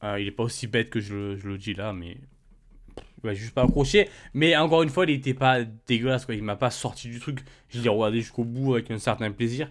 Il 0.03 0.27
est 0.27 0.31
pas 0.31 0.43
aussi 0.43 0.67
bête 0.67 0.89
que 0.89 0.99
je, 0.99 1.13
le- 1.15 1.35
je 1.37 1.47
le 1.47 1.57
dis 1.57 1.73
là, 1.73 1.93
mais. 1.93 2.17
Juste 3.29 3.53
pas 3.53 3.63
accroché. 3.63 4.09
Mais 4.33 4.55
encore 4.55 4.83
une 4.83 4.89
fois, 4.89 5.05
il 5.05 5.11
était 5.11 5.33
pas 5.33 5.59
dégueulasse, 5.87 6.25
quoi. 6.25 6.35
Il 6.35 6.43
m'a 6.43 6.55
pas 6.55 6.71
sorti 6.71 7.07
du 7.07 7.19
truc. 7.19 7.39
Je 7.69 7.81
l'ai 7.81 7.89
regardé 7.89 8.19
jusqu'au 8.19 8.43
bout 8.43 8.73
avec 8.73 8.91
un 8.91 8.97
certain 8.97 9.31
plaisir. 9.31 9.69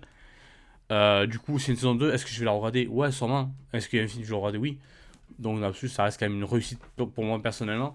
Euh, 0.92 1.26
du 1.26 1.38
coup, 1.38 1.58
c'est 1.58 1.72
une 1.72 1.76
saison 1.76 1.94
2. 1.94 2.12
Est-ce 2.12 2.24
que 2.24 2.30
je 2.30 2.38
vais 2.40 2.46
la 2.46 2.52
regarder? 2.52 2.86
Ouais, 2.86 3.12
sûrement. 3.12 3.52
Est-ce 3.72 3.88
qu'il 3.88 3.98
y 3.98 4.02
a 4.02 4.04
un 4.04 4.08
film 4.08 4.22
que 4.22 4.26
je 4.26 4.32
vais 4.32 4.38
regarder? 4.38 4.58
Oui. 4.58 4.78
Donc, 5.38 5.60
là-dessus, 5.60 5.88
ça 5.88 6.04
reste 6.04 6.18
quand 6.18 6.26
même 6.26 6.38
une 6.38 6.44
réussite 6.44 6.80
pour 6.96 7.24
moi 7.24 7.40
personnellement. 7.42 7.94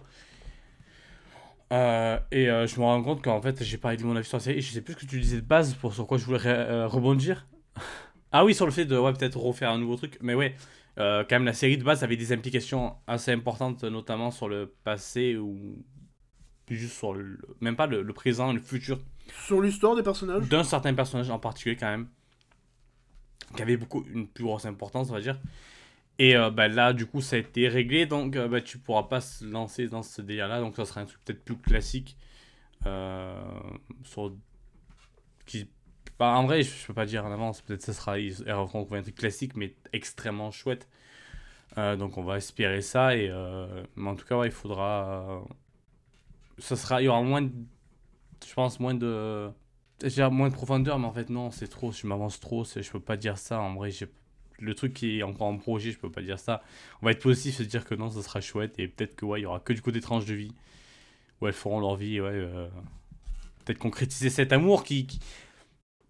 Euh, 1.73 2.19
et 2.31 2.49
euh, 2.49 2.67
je 2.67 2.79
me 2.79 2.85
rends 2.85 3.01
compte 3.01 3.23
qu'en 3.23 3.41
fait, 3.41 3.63
j'ai 3.63 3.77
parlé 3.77 3.97
de 3.97 4.03
mon 4.03 4.15
avis 4.15 4.27
sur 4.27 4.37
la 4.37 4.43
série. 4.43 4.61
Je 4.61 4.71
sais 4.71 4.81
plus 4.81 4.93
ce 4.93 4.99
que 4.99 5.05
tu 5.05 5.19
disais 5.19 5.37
de 5.37 5.41
base 5.41 5.73
pour 5.73 5.93
sur 5.93 6.05
quoi 6.07 6.17
je 6.17 6.25
voulais 6.25 6.85
rebondir. 6.85 7.47
ah 8.31 8.45
oui, 8.45 8.53
sur 8.53 8.65
le 8.65 8.71
fait 8.71 8.85
de 8.85 8.97
ouais, 8.97 9.13
peut-être 9.13 9.37
refaire 9.37 9.71
un 9.71 9.77
nouveau 9.77 9.95
truc. 9.95 10.17
Mais 10.21 10.33
ouais, 10.33 10.55
euh, 10.97 11.23
quand 11.27 11.35
même, 11.35 11.45
la 11.45 11.53
série 11.53 11.77
de 11.77 11.83
base 11.83 12.03
avait 12.03 12.15
des 12.15 12.31
implications 12.31 12.95
assez 13.07 13.31
importantes, 13.31 13.83
notamment 13.83 14.31
sur 14.31 14.47
le 14.47 14.73
passé 14.83 15.35
ou 15.37 15.83
juste 16.69 16.97
sur 16.97 17.13
le. 17.13 17.37
Même 17.61 17.75
pas 17.75 17.87
le, 17.87 18.01
le 18.01 18.13
présent 18.13 18.53
le 18.53 18.59
futur 18.59 18.99
Sur 19.45 19.61
l'histoire 19.61 19.95
des 19.95 20.03
personnages. 20.03 20.47
d'un 20.47 20.63
certain 20.63 20.93
personnage 20.93 21.29
en 21.29 21.39
particulier, 21.39 21.75
quand 21.75 21.89
même. 21.89 22.07
Qui 23.55 23.61
avait 23.61 23.77
beaucoup 23.77 24.03
une 24.11 24.27
plus 24.27 24.43
grosse 24.43 24.65
importance, 24.65 25.09
on 25.09 25.13
va 25.13 25.21
dire. 25.21 25.39
Et 26.17 26.35
euh, 26.35 26.49
bah, 26.49 26.67
là, 26.67 26.93
du 26.93 27.05
coup, 27.05 27.21
ça 27.21 27.35
a 27.35 27.39
été 27.39 27.67
réglé, 27.67 28.05
donc 28.05 28.35
euh, 28.35 28.47
bah, 28.47 28.61
tu 28.61 28.77
pourras 28.77 29.03
pas 29.03 29.21
se 29.21 29.43
lancer 29.45 29.87
dans 29.87 30.01
ce 30.01 30.21
délire-là. 30.21 30.61
Donc, 30.61 30.75
ça 30.75 30.85
sera 30.85 31.01
un 31.01 31.05
truc 31.05 31.19
peut-être 31.25 31.43
plus 31.43 31.57
classique. 31.57 32.17
Euh, 32.85 33.43
sur... 34.03 34.35
qui... 35.45 35.69
en 36.19 36.45
vrai, 36.45 36.63
je 36.63 36.87
peux 36.87 36.93
pas 36.93 37.05
dire 37.05 37.25
en 37.25 37.31
avance. 37.31 37.61
Peut-être 37.61 37.79
que 37.81 37.85
ça 37.85 37.93
sera 37.93 38.19
ils 38.19 38.33
referont 38.51 38.87
un 38.91 39.01
truc 39.01 39.15
classique, 39.15 39.55
mais 39.55 39.75
extrêmement 39.93 40.51
chouette. 40.51 40.87
Euh, 41.77 41.95
donc, 41.97 42.17
on 42.17 42.23
va 42.23 42.37
espérer 42.37 42.81
ça. 42.81 43.15
Et, 43.17 43.29
euh, 43.29 43.83
Mais 43.95 44.09
en 44.09 44.15
tout 44.15 44.25
cas, 44.25 44.43
il 44.45 44.51
faudra. 44.51 45.41
euh, 45.41 45.53
Ça 46.59 46.75
sera... 46.75 47.01
Il 47.01 47.05
y 47.05 47.07
aura 47.07 47.21
moins 47.21 47.41
de... 47.41 47.51
Je 48.47 48.53
pense 48.53 48.79
moins 48.79 48.93
de. 48.93 49.49
Je 50.03 50.09
dirais 50.09 50.29
moins 50.29 50.49
de 50.49 50.53
profondeur, 50.53 50.99
mais 50.99 51.07
en 51.07 51.13
fait, 51.13 51.29
non, 51.29 51.51
c'est 51.51 51.67
trop. 51.67 51.91
Je 51.91 52.05
m'avance 52.07 52.39
trop. 52.39 52.63
Je 52.65 52.89
peux 52.91 52.99
pas 52.99 53.17
dire 53.17 53.37
ça. 53.37 53.59
En 53.59 53.75
vrai, 53.75 53.91
j'ai 53.91 54.07
le 54.59 54.73
truc 54.75 54.93
qui 54.93 55.19
est 55.19 55.23
encore 55.23 55.47
en 55.47 55.57
projet, 55.57 55.91
je 55.91 55.99
peux 55.99 56.11
pas 56.11 56.21
dire 56.21 56.39
ça. 56.39 56.61
On 57.01 57.05
va 57.05 57.11
être 57.11 57.21
positif, 57.21 57.55
se 57.55 57.63
dire 57.63 57.85
que 57.85 57.95
non, 57.95 58.09
ça 58.09 58.21
sera 58.21 58.39
chouette 58.41 58.79
et 58.79 58.87
peut-être 58.87 59.15
que 59.15 59.25
ouais, 59.25 59.41
il 59.41 59.43
y 59.43 59.45
aura 59.45 59.59
que 59.59 59.73
du 59.73 59.81
côté 59.81 59.99
tranche 59.99 60.25
de 60.25 60.33
vie 60.33 60.53
où 61.41 61.47
elles 61.47 61.53
feront 61.53 61.79
leur 61.79 61.95
vie, 61.95 62.21
ouais. 62.21 62.47
peut-être 63.65 63.79
concrétiser 63.79 64.29
cet 64.29 64.53
amour 64.53 64.83
qui, 64.85 65.07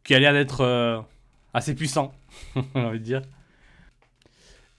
qui 0.05 0.13
a 0.13 0.19
l'air 0.19 0.31
d'être 0.31 0.61
euh, 0.61 1.01
assez 1.53 1.75
puissant, 1.75 2.13
j'ai 2.55 2.79
envie 2.79 2.99
de 2.99 3.03
dire. 3.03 3.21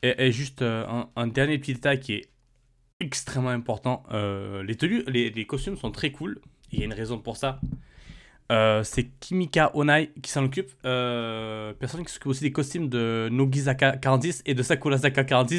Et, 0.03 0.31
juste 0.31 0.63
euh, 0.63 1.05
un, 1.17 1.27
dernier 1.27 1.59
petit 1.59 1.75
détail 1.75 1.99
qui 1.99 2.15
est 2.15 2.29
extrêmement 3.01 3.51
important. 3.51 4.05
euh, 4.13 4.63
les 4.63 4.77
tenues, 4.77 5.03
les, 5.09 5.47
costumes 5.47 5.77
sont 5.77 5.91
très 5.91 6.13
cool. 6.13 6.41
Il 6.71 6.79
y 6.79 6.83
a 6.83 6.85
une 6.85 6.93
raison 6.93 7.19
pour 7.19 7.37
ça. 7.37 7.61
C'est 8.85 9.11
Kimika 9.19 9.73
Onai 9.75 10.13
qui 10.23 10.31
s'en 10.31 10.45
occupe. 10.45 10.71
Personne 10.83 12.05
qui 12.05 12.13
s'occupe 12.13 12.29
aussi 12.29 12.43
des 12.43 12.53
costumes 12.53 12.89
de 12.89 13.29
Nogizaka 13.33 13.97
40 13.97 14.27
et 14.47 14.55
de 14.55 14.63
Sakurazaka 14.63 15.25
40. 15.25 15.53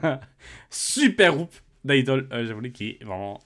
Super 0.70 1.34
groupe 1.34 1.54
d'idol, 1.84 2.28
j'avoue, 2.30 2.62
qui 2.70 2.96
est 3.00 3.04
vraiment 3.04 3.40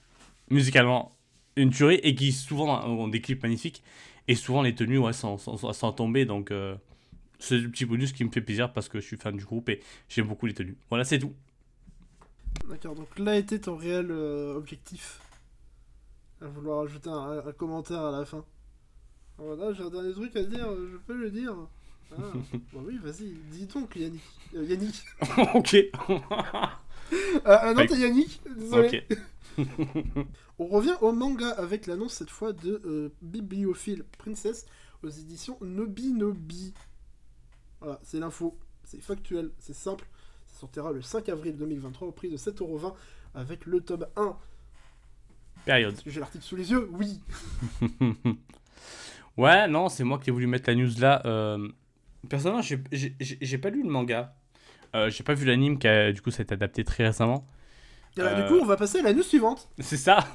musicalement 0.49 1.17
une 1.57 1.71
tuerie 1.71 1.99
et 2.03 2.15
qui 2.15 2.31
souvent 2.31 2.85
ont 2.85 3.09
des 3.09 3.19
clips 3.19 3.43
magnifiques. 3.43 3.83
Et 4.27 4.35
souvent 4.35 4.61
les 4.61 4.75
tenues 4.75 4.97
ouais, 4.99 5.13
sont, 5.13 5.37
sont- 5.37 5.57
sont 5.73 5.91
tombées. 5.93 6.25
Donc 6.25 6.51
euh, 6.51 6.75
c'est 7.39 7.59
du 7.59 7.69
petit 7.69 7.85
bonus 7.85 8.13
qui 8.13 8.23
me 8.25 8.31
fait 8.31 8.41
plaisir 8.41 8.73
parce 8.73 8.89
que 8.89 8.99
je 8.99 9.05
suis 9.05 9.17
fan 9.17 9.35
du 9.37 9.45
groupe 9.45 9.69
et 9.69 9.81
j'aime 10.09 10.27
beaucoup 10.27 10.45
les 10.47 10.53
tenues. 10.53 10.77
Voilà, 10.89 11.05
c'est 11.05 11.19
tout. 11.19 11.33
D'accord, 12.69 12.95
donc 12.95 13.17
là 13.19 13.37
était 13.37 13.59
ton 13.59 13.75
réel 13.77 14.07
euh, 14.11 14.55
objectif. 14.55 15.19
À 16.41 16.47
vouloir 16.47 16.81
ajouter 16.83 17.09
un, 17.09 17.43
un 17.47 17.51
commentaire 17.53 18.01
à 18.01 18.11
la 18.11 18.25
fin. 18.25 18.43
Voilà, 19.37 19.73
j'ai 19.73 19.83
un 19.83 19.89
dernier 19.89 20.13
truc 20.13 20.35
à 20.35 20.43
dire, 20.43 20.67
euh, 20.69 20.89
je 20.91 20.97
peux 20.97 21.15
le 21.17 21.31
dire. 21.31 21.55
Ah, 22.11 22.15
bah 22.73 22.79
oui, 22.85 22.97
vas-y, 23.03 23.33
dis 23.51 23.65
donc 23.67 23.95
Yannick. 23.95 24.21
Euh, 24.55 24.63
Yannick. 24.65 25.03
ok. 25.55 25.77
Ah, 27.45 27.73
non, 27.73 27.85
t'es 27.85 27.97
Yannick, 27.97 28.41
désolé. 28.57 28.87
ok. 29.09 29.17
On 30.59 30.65
revient 30.67 30.95
au 31.01 31.11
manga 31.11 31.49
avec 31.49 31.87
l'annonce 31.87 32.13
cette 32.13 32.29
fois 32.29 32.53
de 32.53 32.81
euh, 32.85 33.09
Bibliophile 33.21 34.03
Princess 34.17 34.65
aux 35.03 35.09
éditions 35.09 35.57
Nobi 35.61 36.13
Nobi. 36.13 36.73
Voilà, 37.81 37.99
c'est 38.03 38.19
l'info, 38.19 38.57
c'est 38.83 39.01
factuel, 39.01 39.51
c'est 39.59 39.75
simple. 39.75 40.07
Ça 40.47 40.59
sortira 40.61 40.91
le 40.91 41.01
5 41.01 41.29
avril 41.29 41.55
2023 41.57 42.07
au 42.07 42.11
prix 42.11 42.29
de 42.29 42.37
7,20€ 42.37 42.93
avec 43.35 43.65
le 43.65 43.81
tome 43.81 44.07
1. 44.15 44.35
Période. 45.65 45.95
J'ai 46.05 46.19
l'article 46.19 46.43
sous 46.43 46.55
les 46.55 46.71
yeux 46.71 46.89
Oui. 46.93 47.19
Ouais, 49.37 49.67
non, 49.67 49.87
c'est 49.87 50.03
moi 50.03 50.17
qui 50.17 50.31
ai 50.31 50.33
voulu 50.33 50.47
mettre 50.47 50.67
la 50.67 50.75
news 50.75 50.89
là. 50.97 51.21
Euh, 51.25 51.67
personnellement, 52.27 52.63
j'ai- 52.63 53.57
pas 53.59 53.69
lu 53.69 53.83
le 53.83 53.89
manga. 53.89 54.35
Euh, 54.95 55.11
j'ai 55.11 55.23
pas 55.23 55.35
vu 55.35 55.45
l'anime 55.45 55.77
qui 55.77 55.87
a 55.87 56.11
du 56.11 56.21
coup 56.23 56.31
été 56.31 56.51
adapté 56.53 56.83
très 56.83 57.05
récemment. 57.05 57.45
Et 58.17 58.21
là, 58.21 58.29
Euh. 58.37 58.41
Du 58.43 58.47
coup, 58.53 58.59
on 58.61 58.65
va 58.65 58.75
passer 58.77 58.99
à 58.99 59.03
la 59.03 59.13
news 59.13 59.23
suivante. 59.23 59.69
C'est 59.79 59.97
ça 59.97 60.27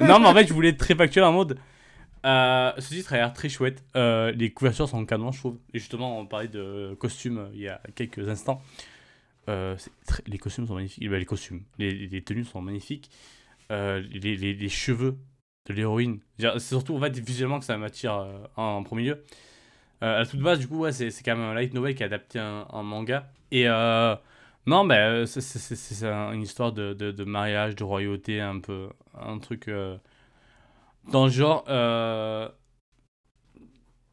Non, 0.00 0.18
mais 0.20 0.26
en 0.26 0.34
fait, 0.34 0.46
je 0.46 0.52
voulais 0.54 0.70
être 0.70 0.78
très 0.78 0.94
factuel 0.94 1.24
en 1.24 1.32
mode. 1.32 1.58
Euh, 2.26 2.72
ce 2.78 2.88
titre 2.88 3.12
a 3.12 3.16
l'air 3.16 3.32
très 3.34 3.48
chouette. 3.50 3.84
Euh, 3.96 4.32
les 4.32 4.50
couvertures 4.50 4.88
sont 4.88 5.04
canon, 5.04 5.30
je 5.32 5.38
trouve. 5.38 5.58
Et 5.74 5.78
justement, 5.78 6.18
on 6.18 6.26
parlait 6.26 6.48
de 6.48 6.96
costumes 6.98 7.38
euh, 7.38 7.48
il 7.52 7.60
y 7.60 7.68
a 7.68 7.80
quelques 7.94 8.28
instants. 8.28 8.62
Très- 9.46 10.22
Les 10.26 10.38
costumes 10.38 10.66
sont 10.66 10.74
magnifiques. 10.74 11.08
Bah, 11.10 11.18
les 11.18 11.26
costumes, 11.26 11.62
les, 11.78 11.90
les 12.06 12.22
tenues 12.22 12.44
sont 12.44 12.62
magnifiques. 12.62 13.10
Les, 13.70 14.00
les- 14.36 14.54
les 14.54 14.68
cheveux 14.68 15.16
de 15.68 15.74
l'héroïne. 15.74 16.20
C'est 16.38 16.58
surtout 16.60 16.96
en 16.96 17.00
fait, 17.00 17.18
visuellement 17.18 17.58
que 17.58 17.64
ça 17.64 17.76
m'attire 17.76 18.26
en, 18.56 18.62
en 18.78 18.82
premier 18.84 19.04
lieu. 19.04 19.24
À 20.00 20.24
toute 20.26 20.40
base, 20.40 20.58
du 20.58 20.68
coup, 20.68 20.78
ouais, 20.80 20.92
c'est 20.92 21.10
quand 21.24 21.36
même 21.36 21.44
un 21.46 21.54
light 21.54 21.72
novel 21.74 21.94
qui 21.94 22.02
est 22.02 22.06
adapté 22.06 22.38
en, 22.40 22.66
en 22.70 22.82
manga. 22.82 23.30
Et 23.50 23.64
non, 24.66 24.84
bah, 24.86 25.26
c'est- 25.26 25.40
c'est 25.40 26.08
un- 26.08 26.32
une 26.32 26.42
histoire 26.42 26.72
de, 26.72 26.92
de, 26.94 27.10
de 27.10 27.24
mariage, 27.24 27.76
de 27.76 27.84
royauté, 27.84 28.40
un 28.40 28.60
peu. 28.60 28.88
Un 29.20 29.38
truc 29.38 29.68
euh, 29.68 29.96
dans 31.12 31.24
le 31.26 31.30
genre. 31.30 31.64
euh, 31.68 32.48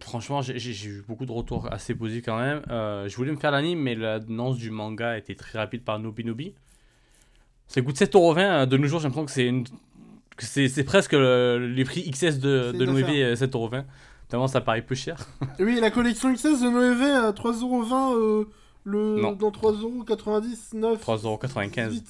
franchement, 0.01 0.41
j'ai 0.41 0.87
eu 0.87 1.03
beaucoup 1.07 1.25
de 1.25 1.31
retours 1.31 1.71
assez 1.71 1.93
positifs 1.95 2.25
quand 2.25 2.39
même. 2.39 2.61
Euh, 2.69 3.07
je 3.07 3.15
voulais 3.15 3.31
me 3.31 3.37
faire 3.37 3.51
l'anime, 3.51 3.79
mais 3.79 3.95
l'annonce 3.95 4.57
du 4.57 4.71
manga 4.71 5.17
était 5.17 5.35
très 5.35 5.59
rapide 5.59 5.83
par 5.83 5.99
Nobi 5.99 6.25
Nobi. 6.25 6.55
Ça 7.67 7.81
coûte 7.81 7.95
7,20€ 7.97 8.65
de 8.67 8.77
nos 8.77 8.87
jours, 8.87 8.99
j'ai 8.99 9.07
l'impression 9.07 9.25
que 9.25 9.31
c'est 9.31 9.47
une- 9.47 9.63
que 10.35 10.45
c'est 10.45 10.83
presque 10.83 11.13
le- 11.13 11.71
les 11.73 11.85
prix 11.85 12.09
XS 12.09 12.39
de, 12.39 12.71
de 12.73 12.85
Noévé, 12.85 13.23
affaire. 13.23 13.27
euh, 13.31 13.35
7,20€. 13.35 13.85
Tellement 14.27 14.47
ça 14.47 14.59
paraît 14.61 14.81
peu 14.81 14.95
cher. 14.95 15.17
Oui, 15.59 15.79
la 15.79 15.91
collection 15.91 16.33
XS 16.33 16.61
de 16.61 16.69
Noévé 16.69 17.09
à 17.11 17.31
3,20€ 17.33 18.15
euh, 18.15 18.45
le... 18.83 19.21
Non. 19.21 19.31
dans 19.33 19.51
3,99€. 19.51 20.97
3,95€. 20.99 22.01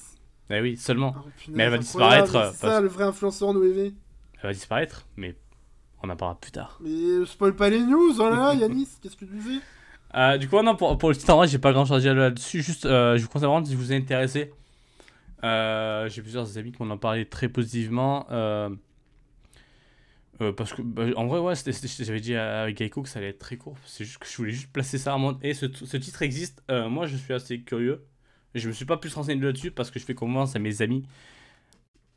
Eh 0.50 0.60
oui, 0.60 0.76
seulement. 0.76 1.14
Ah, 1.16 1.22
punaise, 1.38 1.56
Mais 1.56 1.62
elle 1.64 1.70
va 1.70 1.78
disparaître, 1.78 2.32
C'est 2.52 2.56
ça 2.58 2.68
parce- 2.68 2.82
le 2.82 2.88
vrai 2.88 3.04
influenceur 3.04 3.54
Noévé. 3.54 3.94
Elle 4.42 4.48
va 4.48 4.52
disparaître, 4.52 5.06
mais 5.16 5.34
on 6.02 6.10
en 6.10 6.16
parlera 6.16 6.38
plus 6.40 6.50
tard. 6.52 6.78
Mais 6.82 6.90
euh, 6.90 7.24
spoil 7.26 7.54
pas 7.54 7.70
les 7.70 7.80
news, 7.80 8.12
voilà, 8.14 8.54
Yanis, 8.60 8.88
qu'est-ce 9.00 9.16
que 9.16 9.24
tu 9.24 9.38
fais? 9.40 9.60
Euh, 10.14 10.36
du 10.36 10.48
coup, 10.48 10.60
non, 10.62 10.76
pour, 10.76 10.98
pour 10.98 11.08
le 11.08 11.16
titre, 11.16 11.32
en 11.32 11.36
vrai, 11.38 11.48
j'ai 11.48 11.58
pas 11.58 11.72
grand 11.72 11.86
chose 11.86 11.96
à 11.96 12.00
dire 12.00 12.14
là-dessus. 12.14 12.60
Juste, 12.62 12.84
euh, 12.84 13.16
je 13.16 13.22
vous 13.22 13.28
conseille 13.28 13.48
vraiment 13.48 13.64
si 13.64 13.74
vous 13.74 13.92
êtes 13.92 14.02
intéressé. 14.02 14.52
Euh, 15.44 16.08
j'ai 16.08 16.20
plusieurs 16.22 16.58
amis 16.58 16.70
qui 16.72 16.82
m'en 16.82 16.94
ont 16.94 16.98
parlé 16.98 17.24
très 17.26 17.48
positivement. 17.48 18.26
Euh, 20.40 20.52
parce 20.52 20.72
que, 20.72 20.82
bah, 20.82 21.04
en 21.16 21.26
vrai, 21.26 21.38
ouais, 21.38 21.54
j'avais 21.54 22.20
dit 22.20 22.34
à, 22.34 22.62
à 22.62 22.72
que 22.72 23.08
ça 23.08 23.18
allait 23.18 23.28
être 23.28 23.38
très 23.38 23.56
court. 23.56 23.76
C'est 23.84 24.04
juste 24.04 24.18
que 24.18 24.26
je 24.26 24.36
voulais 24.36 24.52
juste 24.52 24.72
placer 24.72 24.98
ça 24.98 25.14
en 25.14 25.18
mode. 25.18 25.38
Et 25.42 25.54
ce, 25.54 25.66
titre 25.66 26.22
existe. 26.22 26.62
Euh, 26.70 26.88
moi, 26.88 27.06
je 27.06 27.16
suis 27.16 27.34
assez 27.34 27.60
curieux. 27.60 28.04
Je 28.54 28.68
me 28.68 28.72
suis 28.72 28.84
pas 28.84 28.96
plus 28.96 29.14
renseigné 29.14 29.42
là-dessus 29.42 29.70
parce 29.70 29.90
que 29.90 29.98
je 29.98 30.04
fais 30.04 30.14
confiance 30.14 30.56
à 30.56 30.58
mes 30.58 30.82
amis. 30.82 31.04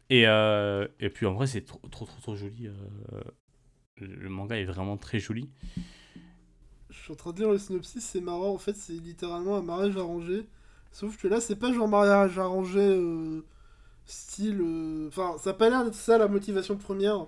Et, 0.09 0.27
euh, 0.27 0.87
et 0.99 1.09
puis, 1.09 1.25
en 1.25 1.33
vrai, 1.33 1.47
c'est 1.47 1.61
trop, 1.61 1.79
trop, 1.89 2.05
trop, 2.05 2.21
trop 2.21 2.35
joli. 2.35 2.69
le, 3.97 4.29
manga 4.29 4.57
est 4.57 4.65
vraiment 4.65 4.97
très 4.97 5.19
joli. 5.19 5.49
Je 6.89 6.97
suis 6.97 7.11
en 7.11 7.15
train 7.15 7.33
de 7.33 7.39
lire 7.39 7.51
le 7.51 7.57
synopsis, 7.57 8.03
c'est 8.03 8.21
marrant, 8.21 8.53
en 8.53 8.57
fait, 8.57 8.75
c'est 8.75 8.93
littéralement 8.93 9.57
un 9.57 9.61
mariage 9.61 9.97
arrangé. 9.97 10.45
Sauf 10.91 11.17
que 11.17 11.27
là, 11.27 11.41
c'est 11.41 11.57
pas 11.57 11.73
genre 11.73 11.89
mariage 11.89 12.39
arrangé 12.39 12.97
style. 14.05 14.61
Enfin, 15.07 15.35
ça 15.37 15.49
a 15.49 15.53
pas 15.53 15.69
l'air 15.69 15.83
d'être 15.83 15.95
ça 15.95 16.17
la 16.17 16.29
motivation 16.29 16.77
première. 16.77 17.27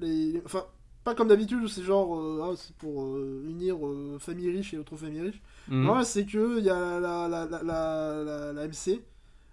Les... 0.00 0.42
Enfin, 0.44 0.64
pas 1.04 1.14
comme 1.14 1.28
d'habitude 1.28 1.62
où 1.62 1.68
c'est 1.68 1.82
genre. 1.82 2.16
euh, 2.18 2.50
ah, 2.52 2.54
c'est 2.56 2.74
pour 2.76 3.04
euh, 3.04 3.44
unir 3.48 3.76
euh, 3.86 4.18
famille 4.18 4.50
riche 4.50 4.74
et 4.74 4.78
autre 4.78 4.96
famille 4.96 5.20
riche. 5.20 5.40
Mhm. 5.68 5.84
Non, 5.84 6.04
c'est 6.04 6.26
que 6.26 6.58
il 6.58 6.64
y 6.64 6.70
a 6.70 7.00
la, 7.00 7.28
la, 7.28 7.46
la, 7.62 8.52
la, 8.52 8.66
MC, 8.68 9.02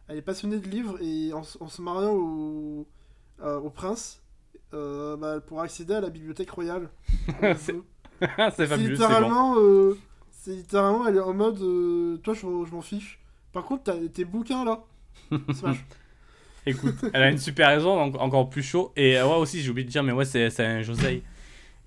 elle 0.08 0.18
est 0.18 0.22
passionnée 0.22 0.60
de 0.60 0.68
livres 0.68 0.98
et 1.02 1.34
en, 1.34 1.44
se 1.44 1.82
mariant 1.82 2.14
au, 2.16 2.88
euh, 3.42 3.60
au 3.60 3.70
prince, 3.70 4.22
bah, 4.72 5.34
elle 5.36 5.42
pourra 5.42 5.64
accéder 5.64 5.94
à 5.96 6.02
la 6.02 6.10
bibliothèque 6.10 6.52
royale. 6.52 6.90
C'est- 8.56 8.68
fabuleux, 8.68 8.98
bon. 9.10 9.16
littéralement, 9.16 9.56
c'est 10.32 10.56
littéralement, 10.56 11.08
elle 11.08 11.18
est 11.18 11.20
en 11.20 11.34
mode, 11.34 11.58
toi 12.24 12.34
je, 12.34 12.42
je 12.42 12.72
m'en 12.74 12.82
fiche, 12.82 13.20
Par 13.54 13.66
contre, 13.66 13.84
t'as 13.84 13.98
tes 14.10 14.26
bouquins 14.26 14.64
là. 14.66 14.84
Smash. 15.54 15.86
Écoute, 16.66 16.96
elle 17.14 17.24
a 17.24 17.30
une 17.30 17.40
super 17.40 17.70
raison, 17.70 18.00
encore 18.00 18.50
plus 18.50 18.62
chaud. 18.62 18.94
Et 18.96 19.18
euh, 19.18 19.26
ouais, 19.26 19.36
aussi, 19.36 19.62
j'ai 19.62 19.70
oublié 19.72 19.86
de 19.86 19.92
dire, 19.92 20.04
mais 20.04 20.12
ouais, 20.12 20.26
c'est 20.26 20.60
un 20.60 20.82
Josei. 20.82 21.24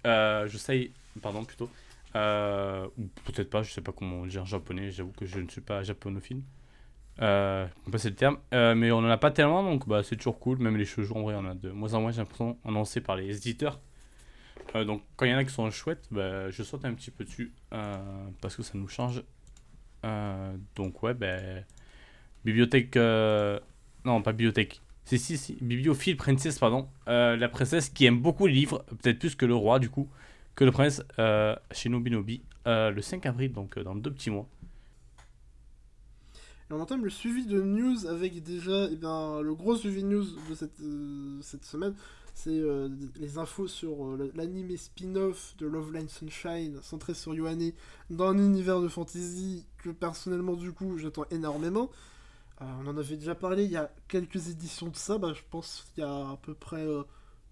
Euh, 0.07 0.49
Josei, 0.49 0.91
pardon, 1.23 1.45
plutôt. 1.45 1.71
Euh, 2.17 2.87
ou 2.99 3.09
peut-être 3.25 3.51
pas, 3.51 3.63
je 3.63 3.73
sais 3.73 3.81
pas 3.81 3.93
comment 3.93 4.27
dire 4.27 4.43
en 4.43 4.47
japonais, 4.47 4.91
j'avoue 4.91 5.13
que 5.13 5.27
je 5.27 5.39
ne 5.39 5.49
suis 5.49 5.61
pas 5.61 5.83
japonophile. 5.83 6.43
Euh, 7.23 7.67
pas 7.91 7.99
c'est 7.99 8.11
le 8.11 8.17
terme. 8.17 8.39
Mais 8.53 8.91
on 8.91 8.99
en 8.99 9.09
a 9.09 9.17
pas 9.17 9.31
tellement, 9.31 9.63
donc 9.63 9.89
bah, 9.89 10.03
c'est 10.03 10.17
toujours 10.17 10.39
cool. 10.39 10.59
Même 10.59 10.77
les 10.77 10.85
shoujo, 10.85 11.15
en 11.15 11.23
vrai, 11.23 11.35
on 11.37 11.47
a 11.47 11.55
de 11.55 11.71
moins 11.71 11.95
en 11.95 12.01
moins, 12.01 12.11
j'ai 12.11 12.19
l'impression, 12.19 12.59
annoncés 12.65 13.01
par 13.01 13.17
les 13.17 13.37
éditeurs. 13.37 13.81
Donc 14.75 15.03
quand 15.17 15.27
il 15.27 15.31
y 15.31 15.35
en 15.35 15.39
a 15.39 15.45
qui 15.45 15.53
sont 15.53 15.71
chouettes, 15.71 16.07
bah, 16.11 16.51
je 16.51 16.63
saute 16.63 16.85
un 16.85 16.95
petit 16.95 17.11
peu 17.11 17.25
dessus 17.25 17.53
parce 18.41 18.57
que 18.57 18.63
ça 18.63 18.73
nous 18.75 18.89
change. 18.89 19.23
Donc 20.75 21.03
ouais, 21.03 21.15
ben 21.15 21.65
bibliothèque, 22.45 22.99
non 24.05 24.23
pas 24.23 24.33
bibliothèque, 24.33 24.81
c'est 25.05 25.19
si, 25.19 25.37
si 25.37 25.57
bibliophile 25.61 26.17
princesse 26.17 26.59
pardon, 26.59 26.89
Euh, 27.09 27.37
la 27.37 27.49
princesse 27.49 27.91
qui 27.91 28.07
aime 28.07 28.21
beaucoup 28.21 28.47
les 28.47 28.55
livres, 28.55 28.85
peut-être 29.03 29.19
plus 29.19 29.35
que 29.35 29.47
le 29.47 29.55
roi 29.55 29.79
du 29.79 29.91
coup, 29.91 30.09
que 30.55 30.65
le 30.65 30.73
prince 30.73 31.03
euh, 31.19 31.55
chez 31.73 31.89
Nobinobi 31.89 32.43
euh, 32.67 32.91
le 32.91 33.03
5 33.03 33.27
avril 33.27 33.53
donc 33.53 33.77
euh, 33.77 33.85
dans 33.85 33.95
deux 33.95 34.11
petits 34.11 34.31
mois. 34.31 34.49
Et 36.71 36.73
on 36.73 36.81
entame 36.81 37.05
le 37.05 37.11
suivi 37.11 37.45
de 37.47 37.61
news 37.61 38.07
avec 38.07 38.43
déjà 38.43 38.89
eh 38.91 38.97
le 38.97 39.55
gros 39.55 39.77
suivi 39.77 40.03
de 40.03 40.09
news 40.09 40.25
de 40.49 40.55
cette, 40.55 40.81
cette 41.43 41.65
semaine. 41.65 41.95
C'est 42.37 42.61
les 43.21 43.39
infos 43.39 43.69
sur 43.69 44.17
l'anime 44.35 44.77
spin-off 44.77 45.55
de 45.59 45.67
Love 45.67 45.93
Line 45.93 46.09
Sunshine 46.09 46.81
centré 46.83 47.15
sur 47.15 47.33
Yohane 47.33 47.71
dans 48.11 48.31
un 48.31 48.39
univers 48.39 48.81
de 48.81 48.89
fantasy 48.89 49.67
que 49.79 49.91
personnellement 49.91 50.55
du 50.55 50.73
coup 50.73 50.99
j'attends 50.99 51.27
énormément. 51.31 51.91
Euh, 52.61 52.65
on 52.81 52.87
en 52.87 52.97
avait 52.97 53.17
déjà 53.17 53.35
parlé 53.35 53.65
il 53.65 53.71
y 53.71 53.77
a 53.77 53.91
quelques 54.07 54.49
éditions 54.49 54.89
de 54.89 54.97
ça, 54.97 55.19
bah, 55.19 55.33
je 55.35 55.43
pense 55.51 55.93
il 55.97 56.01
y 56.01 56.03
a 56.05 56.11
à 56.31 56.39
peu 56.41 56.55
près 56.55 56.87
euh, 56.87 57.03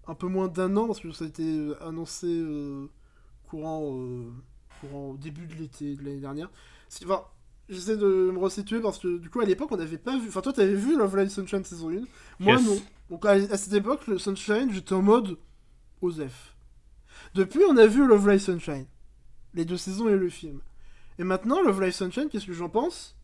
un 0.07 0.15
peu 0.15 0.27
moins 0.27 0.47
d'un 0.47 0.77
an 0.77 0.87
parce 0.87 1.01
que 1.01 1.11
ça 1.11 1.25
a 1.25 1.27
été 1.27 1.43
euh, 1.43 1.75
annoncé 1.83 2.41
courant, 3.49 3.99
courant 4.79 5.09
au 5.11 5.17
début 5.17 5.45
de 5.45 5.55
l'été 5.55 5.95
de 5.95 6.03
l'année 6.03 6.21
dernière. 6.21 6.49
Enfin, 7.03 7.23
J'essaie 7.69 7.95
de 7.95 8.29
me 8.33 8.37
resituer 8.39 8.81
parce 8.81 8.99
que 8.99 9.17
du 9.17 9.29
coup 9.29 9.39
à 9.39 9.45
l'époque 9.45 9.71
on 9.71 9.77
n'avait 9.77 9.97
pas 9.97 10.17
vu. 10.17 10.27
Enfin 10.27 10.41
toi 10.41 10.51
t'avais 10.51 10.75
vu 10.75 10.97
Love 10.97 11.15
Line 11.15 11.29
Sunshine 11.29 11.63
saison 11.63 11.89
1. 11.89 11.93
Moi 12.39 12.57
Yes. 12.57 12.65
non. 12.65 12.81
Donc 13.09 13.25
à, 13.25 13.57
cette 13.57 13.73
époque 13.73 14.05
le 14.07 14.17
Sunshine 14.17 14.69
j'étais 14.71 14.93
en 14.93 15.01
mode 15.01 15.37
Osef. 16.01 16.55
Depuis 17.35 17.61
on 17.69 17.77
a 17.77 17.87
vu 17.87 18.05
Love 18.05 18.27
Line 18.27 18.39
Sunshine. 18.39 18.85
Les 19.53 19.63
deux 19.63 19.77
saisons 19.77 20.09
et 20.09 20.17
le 20.17 20.29
film. 20.29 20.59
Et 21.19 21.23
maintenant 21.23 21.61
Love 21.61 21.81
Line 21.81 21.91
Sunshine 21.91 22.27
qu'est-ce 22.29 22.47
que 22.47 22.53
j'en 22.53 22.69
pense? 22.69 23.15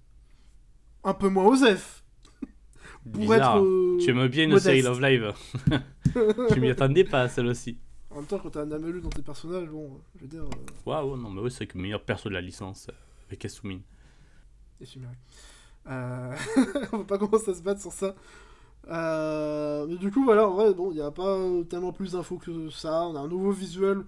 Un 1.03 1.13
peu 1.13 1.29
moins 1.29 1.45
Osef. 1.45 2.03
Pour 3.13 3.33
être. 3.33 3.57
euh, 3.57 3.97
Tu 3.99 4.09
aimes 4.11 4.27
bien 4.27 4.45
une 4.45 4.59
série 4.59 4.81
Love 4.81 5.01
Live. 5.01 5.33
tu 6.53 6.59
m'y 6.59 6.69
attendais 6.69 7.03
pas 7.03 7.27
celle-ci. 7.29 7.77
En 8.11 8.15
même 8.17 8.25
temps 8.25 8.39
quand 8.39 8.49
t'as 8.49 8.63
un 8.63 8.71
Amalu 8.71 9.01
dans 9.01 9.09
tes 9.09 9.21
personnages 9.21 9.69
bon 9.69 10.01
je 10.15 10.21
veux 10.21 10.27
dire. 10.27 10.43
euh, 10.43 10.65
Waouh, 10.85 11.15
non 11.15 11.29
mais 11.29 11.41
ouais 11.41 11.49
c'est 11.51 11.67
que 11.67 11.77
le 11.77 11.83
meilleur 11.83 12.01
perso 12.03 12.27
de 12.27 12.33
la 12.33 12.41
licence 12.41 12.87
euh, 12.89 12.93
avec 13.27 13.45
Asumine. 13.45 13.81
Et. 14.81 14.85
Euh... 15.87 16.35
on 16.91 16.97
va 16.99 17.03
pas 17.03 17.17
commencer 17.17 17.51
à 17.51 17.53
se 17.53 17.61
battre 17.61 17.81
sur 17.81 17.91
ça. 17.91 18.15
Euh, 18.87 19.85
Mais 19.87 19.97
du 19.97 20.09
coup, 20.11 20.23
voilà, 20.23 20.47
en 20.47 20.53
vrai, 20.53 20.73
bon, 20.73 20.91
il 20.91 20.95
n'y 20.95 21.01
a 21.01 21.11
pas 21.11 21.37
tellement 21.69 21.91
plus 21.93 22.13
d'infos 22.13 22.37
que 22.37 22.69
ça. 22.69 23.03
On 23.07 23.15
a 23.15 23.19
un 23.19 23.27
nouveau 23.27 23.51
visuel 23.51 24.03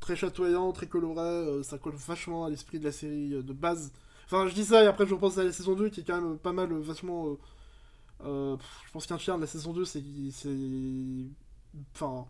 très 0.00 0.16
chatoyant, 0.16 0.72
très 0.72 0.86
coloré. 0.86 1.62
Ça 1.62 1.78
colle 1.78 1.94
vachement 1.94 2.44
à 2.44 2.50
l'esprit 2.50 2.78
de 2.78 2.84
la 2.84 2.92
série 2.92 3.30
de 3.42 3.52
base. 3.52 3.92
Enfin, 4.26 4.48
je 4.48 4.54
dis 4.54 4.64
ça 4.64 4.82
et 4.84 4.86
après 4.86 5.06
je 5.06 5.14
repense 5.14 5.38
à 5.38 5.44
la 5.44 5.52
saison 5.52 5.74
2 5.74 5.88
qui 5.88 6.00
est 6.00 6.04
quand 6.04 6.20
même 6.20 6.38
pas 6.38 6.52
mal, 6.52 6.72
euh, 6.72 6.80
vachement. 6.80 7.28
euh, 7.28 7.36
euh, 8.24 8.56
je 8.86 8.92
pense 8.92 9.06
qu'un 9.06 9.18
tiers 9.18 9.36
de 9.36 9.42
la 9.42 9.46
saison 9.46 9.72
2, 9.72 9.84
c'est. 9.84 10.02
Enfin. 11.94 12.26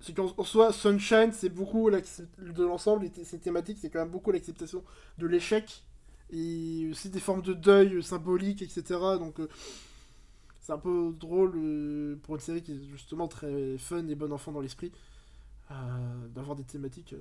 C'est 0.00 0.14
qu'en 0.14 0.32
en 0.36 0.44
soi, 0.44 0.72
Sunshine, 0.72 1.32
c'est 1.32 1.48
beaucoup 1.48 1.90
de 1.90 2.64
l'ensemble, 2.64 3.10
ces 3.24 3.38
thématiques, 3.40 3.78
c'est 3.80 3.90
quand 3.90 3.98
même 3.98 4.10
beaucoup 4.10 4.30
l'acceptation 4.30 4.84
de 5.18 5.26
l'échec 5.26 5.82
et 6.30 6.88
aussi 6.90 7.10
des 7.10 7.18
formes 7.20 7.42
de 7.42 7.52
deuil 7.52 8.02
symboliques, 8.02 8.62
etc. 8.62 8.82
Donc 9.18 9.40
c'est 10.60 10.72
un 10.72 10.78
peu 10.78 11.12
drôle 11.18 12.18
pour 12.22 12.36
une 12.36 12.40
série 12.40 12.62
qui 12.62 12.72
est 12.72 12.84
justement 12.92 13.26
très 13.26 13.76
fun 13.78 14.06
et 14.06 14.14
bon 14.14 14.32
enfant 14.32 14.52
dans 14.52 14.60
l'esprit 14.60 14.92
d'avoir 16.34 16.54
des 16.54 16.64
thématiques 16.64 17.14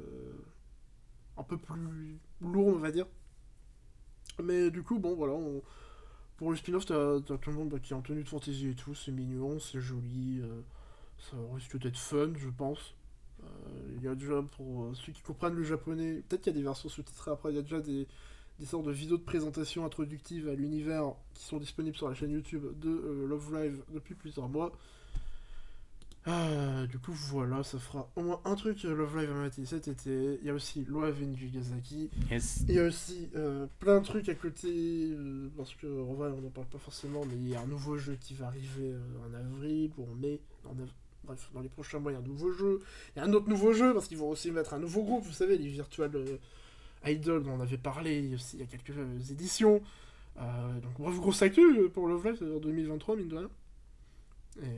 un 1.38 1.44
peu 1.44 1.58
plus 1.58 2.20
lourdes, 2.42 2.76
on 2.76 2.80
va 2.80 2.92
dire. 2.92 3.06
Mais 4.44 4.70
du 4.70 4.84
coup, 4.84 5.00
bon, 5.00 5.16
voilà, 5.16 5.34
on- 5.34 5.62
pour 6.38 6.52
le 6.52 6.58
spin-off, 6.58 6.86
t'as 6.86 7.20
tout 7.38 7.50
le 7.50 7.56
monde 7.56 7.70
bah, 7.70 7.80
qui 7.80 7.94
est 7.94 7.96
en 7.96 8.02
tenue 8.02 8.24
de 8.24 8.30
fantasy 8.30 8.68
et 8.70 8.76
tout, 8.76 8.94
c'est 8.96 9.12
mignon, 9.12 9.60
c'est 9.60 9.82
joli, 9.82 10.40
euh, 10.42 10.62
ça 11.20 11.38
risque 11.56 11.78
d'être 11.80 11.98
fun, 11.98 12.34
je 12.38 12.50
pense. 12.50 12.96
Euh, 13.44 13.48
Il 13.98 14.04
y 14.04 14.08
a 14.08 14.16
déjà, 14.16 14.44
pour 14.58 14.86
euh, 14.86 14.94
ceux 14.94 15.12
qui 15.14 15.22
comprennent 15.24 15.56
le 15.56 15.64
japonais, 15.64 16.24
peut-être 16.30 16.42
qu'il 16.44 16.54
y 16.54 16.56
a 16.56 16.60
des 16.60 16.64
versions 16.64 16.90
sous-titrées 16.90 17.32
après, 17.32 17.52
il 17.52 17.56
y 17.56 17.60
a 17.60 17.64
déjà 17.64 17.80
des, 17.82 18.08
des 18.60 18.66
sortes 18.68 18.86
de 18.86 18.92
vidéos 18.92 19.18
de 19.18 19.24
présentation 19.24 19.86
introductives 19.86 20.48
à 20.50 20.54
l'univers 20.56 21.14
qui 21.34 21.44
sont 21.46 21.58
disponibles 21.58 21.98
sur 21.98 22.08
la 22.10 22.14
chaîne 22.16 22.32
YouTube 22.32 22.66
de 22.80 22.90
euh, 22.90 23.28
Love 23.28 23.56
Live 23.56 23.84
depuis 23.94 24.14
plusieurs 24.16 24.50
mois. 24.50 24.72
Ah, 26.30 26.86
du 26.88 27.00
coup, 27.00 27.14
voilà, 27.14 27.64
ça 27.64 27.80
fera 27.80 28.10
au 28.18 28.22
moins 28.22 28.42
un 28.44 28.56
truc 28.56 28.84
euh, 28.84 28.94
Love 28.94 29.18
Live 29.18 29.32
à 29.32 29.34
mater 29.36 29.66
cet 29.66 29.88
été. 29.88 30.38
Il 30.42 30.46
y 30.48 30.50
a 30.50 30.54
aussi 30.54 30.84
Love 30.90 31.16
in 31.24 31.34
Jigasaki. 31.34 32.10
Yes. 32.30 32.66
Il 32.68 32.76
y 32.76 32.80
a 32.80 32.84
aussi 32.86 33.30
euh, 33.36 33.66
plein 33.80 34.02
de 34.02 34.06
trucs 34.06 34.28
à 34.28 34.36
côté, 34.36 34.68
euh, 35.14 35.50
parce 35.56 35.74
que 35.76 35.88
en 35.88 36.14
vrai 36.16 36.30
on 36.38 36.42
n'en 36.42 36.50
parle 36.50 36.68
pas 36.68 36.80
forcément, 36.80 37.24
mais 37.26 37.36
il 37.38 37.48
y 37.48 37.56
a 37.56 37.62
un 37.62 37.66
nouveau 37.68 37.98
jeu 37.98 38.18
qui 38.20 38.34
va 38.34 38.48
arriver 38.48 38.92
euh, 38.92 39.00
en 39.30 39.34
avril 39.34 39.92
ou 39.98 40.04
en 40.04 40.16
mai. 40.16 40.42
En 40.66 40.72
av- 40.72 40.92
Bref, 41.24 41.50
dans 41.54 41.62
les 41.62 41.70
prochains 41.70 42.00
mois, 42.00 42.12
il 42.12 42.16
y 42.16 42.18
a 42.18 42.22
un 42.22 42.26
nouveau 42.28 42.52
jeu. 42.52 42.82
Il 43.16 43.20
y 43.20 43.22
a 43.22 43.26
un 43.26 43.34
autre 43.34 43.50
nouveau 43.50 43.72
jeu, 43.74 43.94
parce 43.94 44.08
qu'ils 44.08 44.18
vont 44.18 44.30
aussi 44.30 44.50
mettre 44.52 44.74
un 44.74 44.80
nouveau 44.80 45.04
groupe, 45.04 45.24
vous 45.26 45.34
savez, 45.34 45.58
les 45.58 45.68
Virtual 45.68 46.10
Idols 47.06 47.44
dont 47.44 47.52
on 47.52 47.60
avait 47.62 47.78
parlé 47.78 48.34
aussi 48.34 48.56
il 48.58 48.60
y 48.62 48.64
a 48.64 48.66
quelques 48.66 48.98
éditions. 49.32 49.82
Donc, 50.38 50.94
bref, 51.00 51.16
grosse 51.18 51.42
actu 51.42 51.90
pour 51.94 52.08
Love 52.08 52.28
Live, 52.28 52.44
en 52.56 52.60
2023, 52.60 53.16
mine 53.18 53.28
de 53.28 53.36
rien. 53.38 53.50
Et 54.62 54.66
euh, 54.66 54.70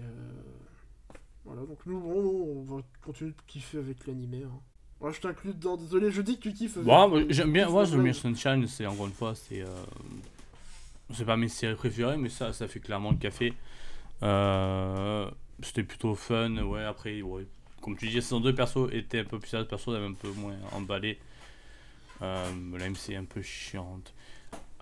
voilà, 1.50 1.68
donc 1.68 1.80
nous, 1.86 2.00
bon, 2.00 2.64
on 2.70 2.76
va 2.76 2.82
continuer 3.04 3.32
de 3.32 3.42
kiffer 3.48 3.80
avec 3.80 4.06
l'animé. 4.08 4.44
Hein. 4.46 4.60
Moi, 5.02 5.12
je 5.12 5.20
t'inclus 5.20 5.54
dedans, 5.54 5.78
désolé, 5.78 6.12
je 6.12 6.22
dis 6.22 6.38
que 6.38 6.44
tu 6.44 6.54
kiffes. 6.54 6.78
avec- 6.78 6.86
j'aime 7.32 7.52
bien, 7.54 7.68
moi 7.70 7.86
j'aime 7.86 8.04
bien. 8.04 8.14
Sunshine, 8.14 8.68
c'est 8.68 8.86
encore 8.86 9.08
une 9.08 9.14
fois, 9.14 9.34
c'est. 9.36 9.62
euh, 9.62 9.68
C'est 11.12 11.26
pas 11.26 11.38
mes 11.38 11.48
séries 11.48 11.76
préférées, 11.76 12.18
mais 12.18 12.30
ça, 12.30 12.54
ça 12.54 12.68
fait 12.68 12.80
clairement 12.80 13.10
le 13.12 13.18
café. 13.18 13.54
Euh, 14.24 15.30
C'était 15.62 15.84
plutôt 15.84 16.16
fun, 16.16 16.56
ouais, 16.58 16.84
après, 16.86 17.22
ouais. 17.22 17.46
Comme 17.82 17.98
tu 17.98 18.08
dis, 18.08 18.16
la 18.16 18.22
saison 18.22 18.40
2 18.40 18.54
perso 18.56 18.90
était 18.92 19.20
un 19.20 19.24
peu 19.26 19.40
plus 19.40 19.50
sérieuse, 19.50 19.68
perso 19.68 19.92
un 19.92 20.14
peu 20.14 20.30
moins 20.32 20.56
emballé. 20.74 21.18
Euh, 22.22 22.46
la 22.78 22.86
MC 22.90 23.10
est 23.14 23.16
un 23.18 23.26
peu 23.26 23.42
chiante. 23.42 24.14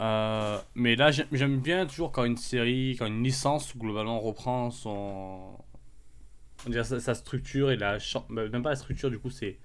Euh, 0.01 0.59
mais 0.75 0.95
là, 0.95 1.09
j'aime 1.11 1.59
bien 1.59 1.85
toujours 1.87 2.11
quand 2.11 2.25
une 2.25 2.37
série, 2.37 2.95
quand 2.99 3.07
une 3.07 3.23
licence 3.23 3.75
globalement 3.77 4.19
reprend 4.19 4.69
son. 4.69 5.39
On 6.65 6.69
dirait 6.69 6.83
sa, 6.83 6.99
sa 6.99 7.13
structure 7.15 7.71
et 7.71 7.77
la. 7.77 7.97
bah, 8.29 8.47
Même 8.49 8.63
pas 8.63 8.69
la 8.71 8.75
structure, 8.75 9.09
du 9.09 9.19
coup, 9.19 9.29
c'est. 9.29 9.57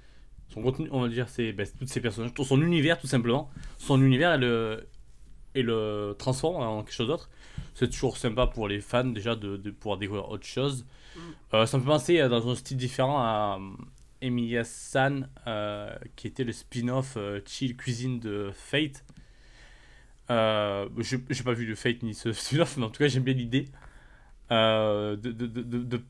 Son 0.49 0.63
contenu, 0.63 0.89
on 0.93 1.01
va 1.03 1.09
dire, 1.09 1.29
c'est 1.29 1.53
bah, 1.53 1.65
tous 1.79 1.87
ces 1.87 2.01
personnages, 2.01 2.33
son 2.45 2.63
univers 2.63 2.99
tout 3.01 3.07
simplement. 3.07 3.51
Son 3.79 4.03
univers 4.03 4.35
et 4.35 4.39
le, 4.39 4.87
et 5.55 5.63
le 5.63 6.15
transforme 6.19 6.57
en 6.63 6.83
quelque 6.83 6.95
chose 6.95 7.09
d'autre. 7.09 7.31
C'est 7.75 7.91
toujours 7.91 8.17
sympa 8.19 8.47
pour 8.47 8.69
les 8.69 8.81
fans 8.81 9.05
déjà 9.05 9.37
de, 9.37 9.57
de 9.57 9.71
pouvoir 9.71 9.99
découvrir 9.99 10.29
autre 10.31 10.47
chose. 10.47 10.87
Mm. 11.17 11.21
Euh, 11.55 11.67
ça 11.67 11.79
me 11.79 11.83
fait 11.83 11.89
penser 11.89 12.21
euh, 12.21 12.29
dans 12.29 12.49
un 12.51 12.55
style 12.55 12.77
différent 12.79 13.19
à 13.19 13.59
euh, 13.61 13.71
Emilia 14.23 14.65
San, 14.65 15.29
euh, 15.47 15.95
qui 16.17 16.27
était 16.29 16.45
le 16.45 16.53
spin-off 16.53 17.19
Chill 17.47 17.77
Cuisine 17.77 18.21
de 18.21 18.51
Fate. 18.55 19.05
J'ai 20.29 21.43
pas 21.45 21.53
vu 21.53 21.67
le 21.67 21.75
Fate 21.75 22.03
ni 22.03 22.15
ce 22.15 22.33
spin-off, 22.33 22.77
mais 22.77 22.85
en 22.85 22.91
tout 22.91 22.99
cas 22.99 23.09
j'aime 23.09 23.25
bien 23.25 23.35
l'idée 23.35 23.67
de, 24.51 25.17
de, 25.17 25.33
de, 25.47 25.63
de- 25.63 25.83
de 25.85 26.01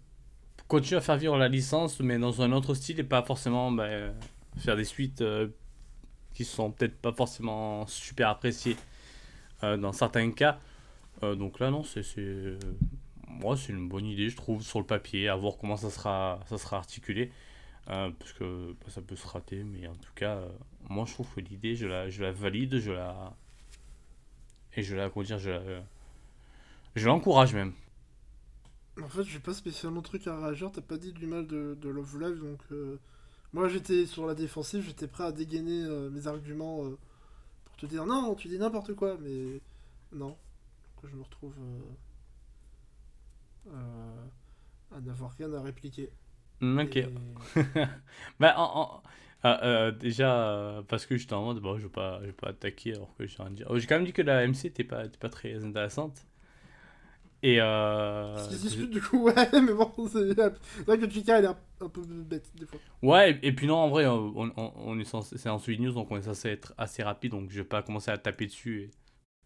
continuer 0.72 0.96
à 0.96 1.02
faire 1.02 1.18
vivre 1.18 1.36
la 1.36 1.48
licence, 1.48 2.00
mais 2.00 2.18
dans 2.18 2.40
un 2.40 2.50
autre 2.50 2.72
style 2.72 2.98
et 2.98 3.04
pas 3.04 3.22
forcément 3.22 3.70
ben, 3.70 4.14
faire 4.56 4.74
des 4.74 4.86
suites 4.86 5.20
euh, 5.20 5.48
qui 6.32 6.46
sont 6.46 6.70
peut-être 6.70 6.96
pas 6.96 7.12
forcément 7.12 7.86
super 7.86 8.30
appréciées 8.30 8.78
euh, 9.64 9.76
dans 9.76 9.92
certains 9.92 10.30
cas. 10.30 10.58
Euh, 11.22 11.34
donc 11.34 11.60
là, 11.60 11.70
non, 11.70 11.84
c'est 11.84 12.02
moi 13.28 13.54
c'est 13.58 13.74
une 13.74 13.86
bonne 13.86 14.06
idée, 14.06 14.30
je 14.30 14.36
trouve, 14.36 14.62
sur 14.62 14.78
le 14.78 14.86
papier, 14.86 15.28
à 15.28 15.36
voir 15.36 15.58
comment 15.60 15.76
ça 15.76 15.90
sera, 15.90 16.40
ça 16.46 16.56
sera 16.56 16.78
articulé. 16.78 17.30
Euh, 17.90 18.10
parce 18.18 18.32
que 18.32 18.72
bah, 18.80 18.86
ça 18.88 19.02
peut 19.02 19.16
se 19.16 19.26
rater, 19.26 19.64
mais 19.64 19.86
en 19.86 19.96
tout 19.96 20.12
cas, 20.14 20.36
euh, 20.36 20.48
moi 20.88 21.04
je 21.06 21.12
trouve 21.12 21.28
que 21.34 21.40
l'idée, 21.40 21.76
je 21.76 21.86
la, 21.86 22.08
je 22.08 22.22
la 22.22 22.32
valide, 22.32 22.78
je 22.78 22.92
la. 22.92 23.34
Et 24.74 24.82
je 24.82 24.96
la. 24.96 25.10
Comment 25.10 25.26
dire. 25.26 25.38
Je 25.38 27.06
l'encourage 27.06 27.52
même. 27.52 27.74
En 29.00 29.08
fait, 29.08 29.24
j'ai 29.24 29.38
pas 29.38 29.54
spécialement 29.54 30.00
de 30.00 30.06
truc 30.06 30.26
à 30.26 30.38
réagir. 30.38 30.70
T'as 30.72 30.80
pas 30.82 30.98
dit 30.98 31.12
du 31.12 31.26
mal 31.26 31.46
de, 31.46 31.76
de 31.80 31.88
Love 31.88 32.18
Live, 32.20 32.40
donc 32.40 32.60
euh, 32.72 32.98
moi 33.52 33.68
j'étais 33.68 34.06
sur 34.06 34.26
la 34.26 34.34
défensive, 34.34 34.84
j'étais 34.84 35.08
prêt 35.08 35.24
à 35.24 35.32
dégainer 35.32 35.84
euh, 35.84 36.10
mes 36.10 36.26
arguments 36.26 36.84
euh, 36.86 36.98
pour 37.64 37.76
te 37.78 37.86
dire 37.86 38.06
non, 38.06 38.34
tu 38.34 38.48
dis 38.48 38.58
n'importe 38.58 38.94
quoi, 38.94 39.18
mais 39.20 39.60
non. 40.12 40.36
Je 41.04 41.16
me 41.16 41.22
retrouve 41.22 41.54
à 44.94 45.00
n'avoir 45.00 45.32
rien 45.32 45.52
à 45.54 45.60
répliquer. 45.62 46.10
Ok. 46.62 46.96
Et- 46.96 47.06
Bah, 48.40 48.54
en- 48.58 48.80
en- 48.80 49.02
ah, 49.44 49.64
euh, 49.66 49.90
déjà, 49.90 50.50
euh, 50.50 50.82
parce 50.82 51.04
que 51.06 51.16
j'étais 51.16 51.34
en 51.34 51.44
mode, 51.44 51.58
bon, 51.60 51.76
je 51.76 51.84
veux 51.84 51.88
pas, 51.90 52.20
je 52.24 52.30
pas 52.30 52.48
attaquer 52.50 52.94
alors 52.94 53.12
que 53.16 53.26
j'ai 53.26 53.36
rien 53.38 53.46
à 53.46 53.50
dire. 53.50 53.66
Oh, 53.70 53.78
j'ai 53.78 53.86
quand 53.88 53.96
même 53.96 54.04
dit 54.06 54.12
que 54.12 54.22
la 54.22 54.44
MC 54.46 54.66
était 54.68 54.84
pas, 54.84 55.04
était 55.04 55.18
pas 55.18 55.28
très 55.30 55.64
intéressante. 55.64 56.24
Et 57.44 57.60
euh, 57.60 58.36
Ce 58.38 58.48
qui 58.48 58.54
se 58.54 58.60
discute 58.62 58.90
du 58.90 59.00
coup, 59.02 59.24
ouais, 59.24 59.34
mais 59.52 59.72
bon, 59.74 59.90
c'est 60.08 60.32
vrai 60.86 60.98
que 60.98 61.10
Chica 61.10 61.38
elle 61.38 61.44
est 61.44 61.48
un, 61.48 61.56
un 61.80 61.88
peu 61.88 62.02
bête 62.02 62.48
des 62.54 62.66
fois. 62.66 62.78
Ouais, 63.02 63.32
et, 63.32 63.48
et 63.48 63.52
puis 63.52 63.66
non, 63.66 63.76
en 63.76 63.88
vrai, 63.88 64.06
on, 64.06 64.32
on, 64.56 64.72
on 64.76 64.98
est 65.00 65.04
censé, 65.04 65.36
c'est 65.38 65.48
en 65.48 65.58
Sweet 65.58 65.80
News, 65.80 65.92
donc 65.92 66.10
on 66.10 66.16
est 66.16 66.22
censé 66.22 66.50
être 66.50 66.72
assez 66.78 67.02
rapide, 67.02 67.32
donc 67.32 67.50
je 67.50 67.58
vais 67.58 67.64
pas 67.68 67.82
commencer 67.82 68.10
à 68.12 68.18
taper 68.18 68.46
dessus. 68.46 68.82
et- 68.82 68.90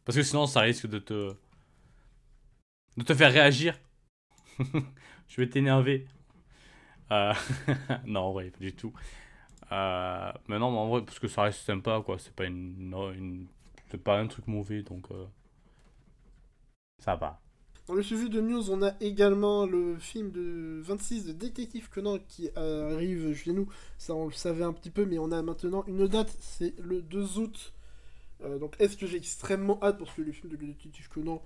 Parce 0.04 0.16
que 0.16 0.22
sinon, 0.24 0.46
ça 0.46 0.60
risque 0.60 0.88
de 0.88 0.98
te. 0.98 1.34
de 2.96 3.02
te 3.04 3.14
faire 3.14 3.32
réagir. 3.32 3.78
je 5.28 5.36
vais 5.40 5.48
t'énerver. 5.48 6.06
Euh, 7.12 7.32
non, 8.06 8.20
en 8.22 8.32
vrai, 8.32 8.50
pas 8.50 8.58
du 8.60 8.74
tout. 8.74 8.92
Euh, 9.72 10.32
mais 10.48 10.58
non, 10.58 10.70
mais 10.72 10.78
en 10.78 10.88
vrai, 10.88 11.02
parce 11.04 11.18
que 11.18 11.28
ça 11.28 11.42
reste 11.44 11.60
sympa, 11.60 12.02
quoi. 12.04 12.18
C'est 12.18 12.34
pas 12.34 12.46
une. 12.46 12.94
une- 13.16 13.46
c'est 13.90 14.02
pas 14.02 14.18
un 14.18 14.26
truc 14.26 14.46
mauvais, 14.48 14.82
donc. 14.82 15.06
euh, 15.12 15.26
Ça 16.98 17.16
va. 17.16 17.40
Dans 17.86 17.94
le 17.94 18.02
suivi 18.02 18.28
de 18.28 18.40
news, 18.40 18.70
on 18.72 18.82
a 18.82 18.92
également 19.00 19.64
le 19.64 19.96
film 19.96 20.32
de 20.32 20.80
26 20.82 21.26
de 21.26 21.32
Détective 21.32 21.88
Conan 21.88 22.18
qui 22.26 22.50
arrive 22.56 23.32
chez 23.34 23.52
nous. 23.52 23.68
Ça, 23.96 24.12
on 24.14 24.26
le 24.26 24.32
savait 24.32 24.64
un 24.64 24.72
petit 24.72 24.90
peu, 24.90 25.04
mais 25.06 25.18
on 25.18 25.30
a 25.30 25.40
maintenant 25.42 25.84
une 25.86 26.08
date, 26.08 26.36
c'est 26.40 26.74
le 26.80 27.00
2 27.02 27.38
août. 27.38 27.72
Euh, 28.44 28.58
donc, 28.58 28.74
est-ce 28.80 28.96
que 28.96 29.06
j'ai 29.06 29.16
extrêmement 29.18 29.78
hâte 29.82 29.98
parce 29.98 30.12
que 30.12 30.22
le 30.22 30.32
film 30.32 30.50
de 30.52 30.56
Détective 30.56 31.08
Conan, 31.08 31.40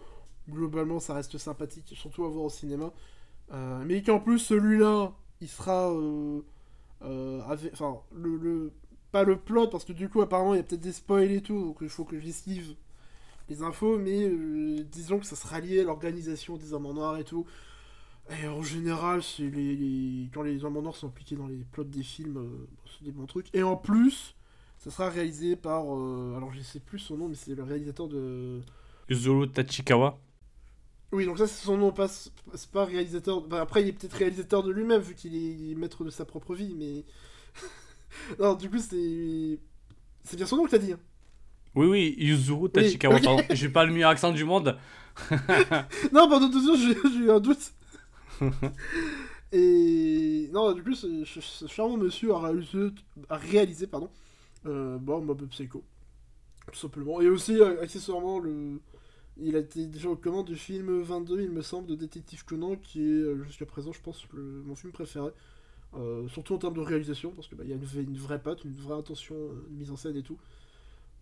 globalement, 0.48 0.98
ça 0.98 1.14
reste 1.14 1.36
sympathique, 1.38 1.92
surtout 1.94 2.24
à 2.24 2.28
voir 2.30 2.46
au 2.46 2.50
cinéma. 2.50 2.92
Euh, 3.52 3.82
mais 3.86 4.02
qu'en 4.02 4.20
plus, 4.20 4.38
celui-là, 4.38 5.12
il 5.40 5.48
sera. 5.48 5.92
euh, 5.92 6.40
Enfin, 7.72 8.00
Pas 9.12 9.24
le 9.24 9.36
plot, 9.38 9.68
parce 9.68 9.84
que 9.84 9.92
du 9.92 10.08
coup, 10.08 10.20
apparemment, 10.22 10.54
il 10.54 10.58
y 10.58 10.60
a 10.60 10.62
peut-être 10.62 10.80
des 10.80 10.92
spoils 10.92 11.32
et 11.32 11.42
tout, 11.42 11.60
donc 11.64 11.78
il 11.82 11.88
faut 11.88 12.04
que 12.04 12.18
j'esquive 12.20 12.74
les 13.50 13.62
infos, 13.62 13.98
mais 13.98 14.24
euh, 14.28 14.84
disons 14.90 15.18
que 15.18 15.26
ça 15.26 15.36
sera 15.36 15.60
lié 15.60 15.80
à 15.80 15.84
l'organisation 15.84 16.56
des 16.56 16.72
hommes 16.72 16.86
en 16.86 16.94
noir 16.94 17.18
et 17.18 17.24
tout. 17.24 17.46
Et 18.42 18.46
en 18.48 18.62
général, 18.62 19.22
c'est 19.22 19.50
les, 19.50 19.76
les- 19.76 20.30
quand 20.32 20.42
les 20.42 20.64
hommes 20.64 20.76
en 20.76 20.82
noir 20.82 20.96
sont 20.96 21.08
impliqués 21.08 21.36
dans 21.36 21.48
les 21.48 21.64
plots 21.72 21.84
des 21.84 22.02
films, 22.04 22.38
euh, 22.38 22.66
c'est 22.86 23.04
des 23.04 23.12
bons 23.12 23.26
trucs. 23.26 23.52
Et 23.54 23.62
en 23.62 23.76
plus, 23.76 24.36
ça 24.78 24.90
sera 24.90 25.10
réalisé 25.10 25.56
par. 25.56 25.84
euh, 25.96 26.34
alors 26.36 26.52
je 26.52 26.60
sais 26.60 26.80
plus 26.80 26.98
son 27.00 27.16
nom, 27.18 27.28
mais 27.28 27.34
c'est 27.34 27.54
le 27.54 27.62
réalisateur 27.64 28.08
de. 28.08 28.60
Zoro 29.12 29.46
Tachikawa. 29.46 30.18
Oui, 31.12 31.26
donc 31.26 31.38
ça 31.38 31.46
c'est 31.48 31.64
son 31.64 31.76
nom, 31.76 31.90
pas, 31.92 32.06
c'est 32.08 32.70
pas 32.70 32.84
réalisateur. 32.84 33.40
bah, 33.42 33.60
après, 33.60 33.82
il 33.82 33.88
est 33.88 33.92
peut-être 33.92 34.12
réalisateur 34.14 34.62
de 34.62 34.70
lui-même, 34.70 35.00
vu 35.00 35.14
qu'il 35.14 35.34
est 35.34 35.74
maître 35.74 36.04
de 36.04 36.10
sa 36.10 36.24
propre 36.24 36.54
vie, 36.54 36.74
mais. 36.78 37.04
non, 38.38 38.54
du 38.54 38.70
coup, 38.70 38.78
c'est. 38.78 39.58
C'est 40.24 40.36
bien 40.36 40.46
son 40.46 40.56
nom 40.58 40.66
que 40.66 40.70
t'as 40.70 40.78
dit. 40.78 40.92
hein. 40.92 41.00
Oui, 41.74 41.86
oui, 41.86 42.14
Yuzuru 42.18 42.68
Tachikawa. 42.70 43.16
ok. 43.16 43.22
pardon. 43.24 43.42
J'ai 43.50 43.68
pas 43.68 43.84
le 43.84 43.92
meilleur 43.92 44.10
accent 44.10 44.32
du 44.32 44.44
monde. 44.44 44.76
Non, 46.12 46.28
pendant 46.28 46.48
deux 46.48 46.76
j'ai 46.76 47.18
eu 47.18 47.30
un 47.30 47.40
doute. 47.40 47.72
Et 49.52 50.48
non, 50.52 50.72
du 50.72 50.82
coup, 50.82 50.94
ce, 50.94 51.24
ce- 51.24 51.40
ce 51.40 51.66
charmant 51.66 51.96
monsieur 51.96 52.32
a 52.32 52.38
réalisé, 52.40 52.88
a 53.28 53.36
réalisé 53.36 53.86
pardon, 53.86 54.08
euh, 54.66 54.96
bon, 54.98 55.20
Mob 55.22 55.44
Psycho, 55.48 55.82
tout 56.72 56.78
simplement. 56.78 57.20
Et 57.20 57.28
aussi, 57.28 57.60
euh, 57.60 57.82
accessoirement, 57.82 58.38
le, 58.38 58.80
il 59.38 59.56
a 59.56 59.58
été 59.58 59.86
déjà 59.86 60.08
aux 60.08 60.16
commandes 60.16 60.46
du 60.46 60.56
film 60.56 61.00
22, 61.02 61.40
il 61.42 61.50
me 61.50 61.62
semble, 61.62 61.88
de 61.88 61.96
Détective 61.96 62.44
Conan, 62.44 62.76
qui 62.76 63.00
est 63.00 63.04
euh, 63.22 63.42
jusqu'à 63.44 63.66
présent, 63.66 63.92
je 63.92 64.00
pense, 64.00 64.24
le- 64.32 64.62
mon 64.64 64.76
film 64.76 64.92
préféré. 64.92 65.30
Euh, 65.96 66.28
surtout 66.28 66.54
en 66.54 66.58
termes 66.58 66.74
de 66.74 66.80
réalisation, 66.80 67.32
parce 67.32 67.48
qu'il 67.48 67.58
y 67.68 67.72
a 67.72 67.74
une, 67.74 67.84
vraie- 67.84 68.04
une 68.04 68.16
vraie 68.16 68.40
patte, 68.40 68.64
une 68.64 68.72
vraie 68.74 68.94
intention 68.94 69.34
de 69.34 69.76
mise 69.76 69.90
en 69.90 69.96
scène 69.96 70.16
et 70.16 70.22
tout. 70.22 70.38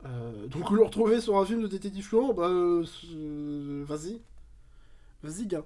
Euh, 0.04 0.46
donc 0.46 0.70
le 0.70 0.82
retrouver 0.82 1.20
sur 1.20 1.38
un 1.38 1.44
film 1.44 1.62
de 1.62 1.66
Détective 1.66 2.08
bah, 2.36 2.48
euh, 2.48 2.84
vas-y. 3.86 4.20
Vas-y, 5.22 5.46
gars. 5.46 5.64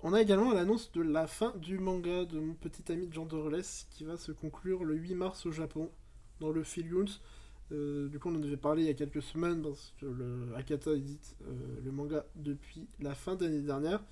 On 0.00 0.12
a 0.12 0.22
également 0.22 0.52
l'annonce 0.52 0.92
de 0.92 1.02
la 1.02 1.26
fin 1.26 1.52
du 1.56 1.78
manga 1.78 2.24
de 2.24 2.38
mon 2.38 2.54
petit 2.54 2.90
ami 2.92 3.08
Jean 3.12 3.26
qui 3.90 4.04
va 4.04 4.16
se 4.16 4.32
conclure 4.32 4.84
le 4.84 4.94
8 4.94 5.14
mars 5.16 5.44
au 5.44 5.50
Japon 5.50 5.90
dans 6.40 6.50
le 6.50 6.62
Philguns. 6.62 7.18
Euh, 7.72 8.08
du 8.08 8.18
coup, 8.18 8.30
on 8.30 8.36
en 8.36 8.42
avait 8.42 8.56
parlé 8.56 8.82
il 8.84 8.86
y 8.86 8.90
a 8.90 8.94
quelques 8.94 9.22
semaines 9.22 9.60
parce 9.60 9.92
que 10.00 10.06
le 10.06 10.54
Akata 10.56 10.92
édite 10.92 11.36
le 11.84 11.90
manga 11.90 12.24
depuis 12.36 12.86
la 13.00 13.14
fin 13.14 13.34
d'année 13.34 13.60
dernière. 13.60 14.02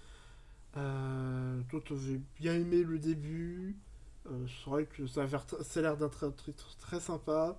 Toi, 0.74 1.80
t'avais 1.88 2.20
bien 2.38 2.54
aimé 2.54 2.82
le 2.82 2.98
début. 2.98 3.76
C'est 4.26 4.68
vrai 4.68 4.84
que 4.84 5.06
ça 5.06 5.22
a 5.22 5.80
l'air 5.80 5.96
d'un 5.96 6.08
très, 6.08 6.26
très 6.80 7.00
sympa. 7.00 7.56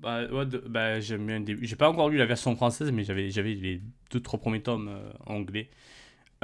Bah, 0.00 0.26
ouais, 0.26 0.46
de- 0.46 0.58
bah, 0.58 1.00
j'aime 1.00 1.26
bien 1.26 1.38
le 1.38 1.44
début. 1.44 1.66
J'ai 1.66 1.76
pas 1.76 1.88
encore 1.88 2.08
lu 2.10 2.18
la 2.18 2.26
version 2.26 2.54
française, 2.56 2.90
mais 2.92 3.04
j'avais, 3.04 3.30
j'avais 3.30 3.54
les 3.54 3.80
deux, 4.10 4.20
trois 4.20 4.38
premiers 4.38 4.62
tomes 4.62 4.88
euh, 4.88 5.12
anglais. 5.26 5.70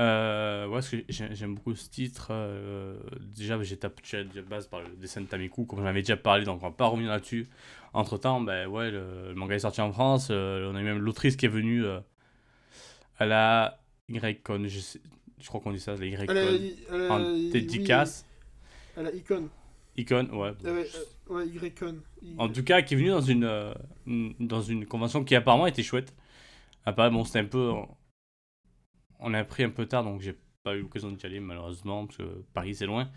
Euh, 0.00 0.66
ouais, 0.68 0.74
parce 0.74 0.88
que 0.90 0.98
j'ai- 1.09 1.34
j'aime 1.34 1.55
beaucoup 1.57 1.74
ce 1.76 1.90
titre. 1.90 2.28
euh, 2.30 2.98
déjà, 3.20 3.62
j'ai 3.62 3.76
tapé 3.78 4.03
de 4.24 4.40
base 4.42 4.66
par 4.68 4.80
le 4.82 4.88
dessin 4.96 5.20
de 5.22 5.26
Tamiku, 5.26 5.66
comme 5.66 5.80
j'en 5.80 5.86
avais 5.86 6.03
déjà 6.03 6.16
parlé, 6.16 6.44
donc 6.44 6.62
on 6.62 6.66
va 6.68 6.72
pas 6.72 6.86
revenir 6.86 7.11
là-dessus. 7.11 7.48
Entre 7.94 8.18
temps, 8.18 8.40
bah, 8.40 8.68
ouais, 8.68 8.90
le, 8.90 9.28
le 9.28 9.34
manga 9.34 9.55
est 9.57 9.61
sorti 9.61 9.80
en 9.82 9.92
France. 9.92 10.28
euh, 10.30 10.70
on 10.72 10.76
a 10.76 10.80
eu 10.80 10.84
même 10.84 10.98
l'autrice 10.98 11.36
qui 11.36 11.46
est 11.46 11.50
venue 11.50 11.84
euh, 11.84 12.00
à 13.18 13.26
la 13.26 13.78
Y-Con. 14.09 14.64
Je, 14.66 14.78
sais- 14.80 15.00
je 15.40 15.46
crois 15.48 15.61
qu'on 15.61 15.72
dit 15.72 15.80
ça, 15.80 15.94
la 15.96 16.07
Y-Con. 16.07 16.34
En 17.11 17.20
dédicace. 17.50 18.24
elle 18.96 19.07
a 19.07 19.12
Icon. 19.12 19.48
Icon, 19.96 20.28
ouais. 20.32 20.53
Ah 20.64 20.72
ouais, 20.72 20.86
ouais, 21.29 21.47
Y-Con. 21.47 21.97
En 22.39 22.49
tout 22.49 22.64
cas, 22.64 22.83
qui 22.83 22.95
est 22.95 22.97
venu 22.97 23.09
dans 23.09 23.20
une, 23.20 23.45
euh, 23.45 23.75
dans 24.41 24.62
une 24.62 24.87
convention 24.87 25.25
qui 25.25 25.35
apparemment 25.35 25.66
était 25.66 25.83
chouette. 25.83 26.14
Apparemment, 26.85 27.18
bon, 27.18 27.25
c'était 27.25 27.41
un 27.41 27.45
peu. 27.45 27.73
On 29.18 29.35
a 29.35 29.45
pris 29.45 29.62
un 29.64 29.70
peu 29.70 29.87
tard, 29.87 30.05
donc 30.05 30.20
j'ai 30.20 30.37
pas 30.62 30.75
eu 30.75 30.81
l'occasion 30.83 31.11
d'y 31.11 31.25
aller, 31.27 31.41
malheureusement, 31.41 32.07
parce 32.07 32.18
que 32.18 32.45
Paris 32.55 32.75
c'est 32.75 32.87
loin. 32.87 33.09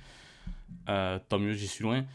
Euh, 0.89 1.19
tant 1.29 1.39
mieux, 1.39 1.53
j'y 1.53 1.67
suis 1.67 1.83
loin. 1.83 2.05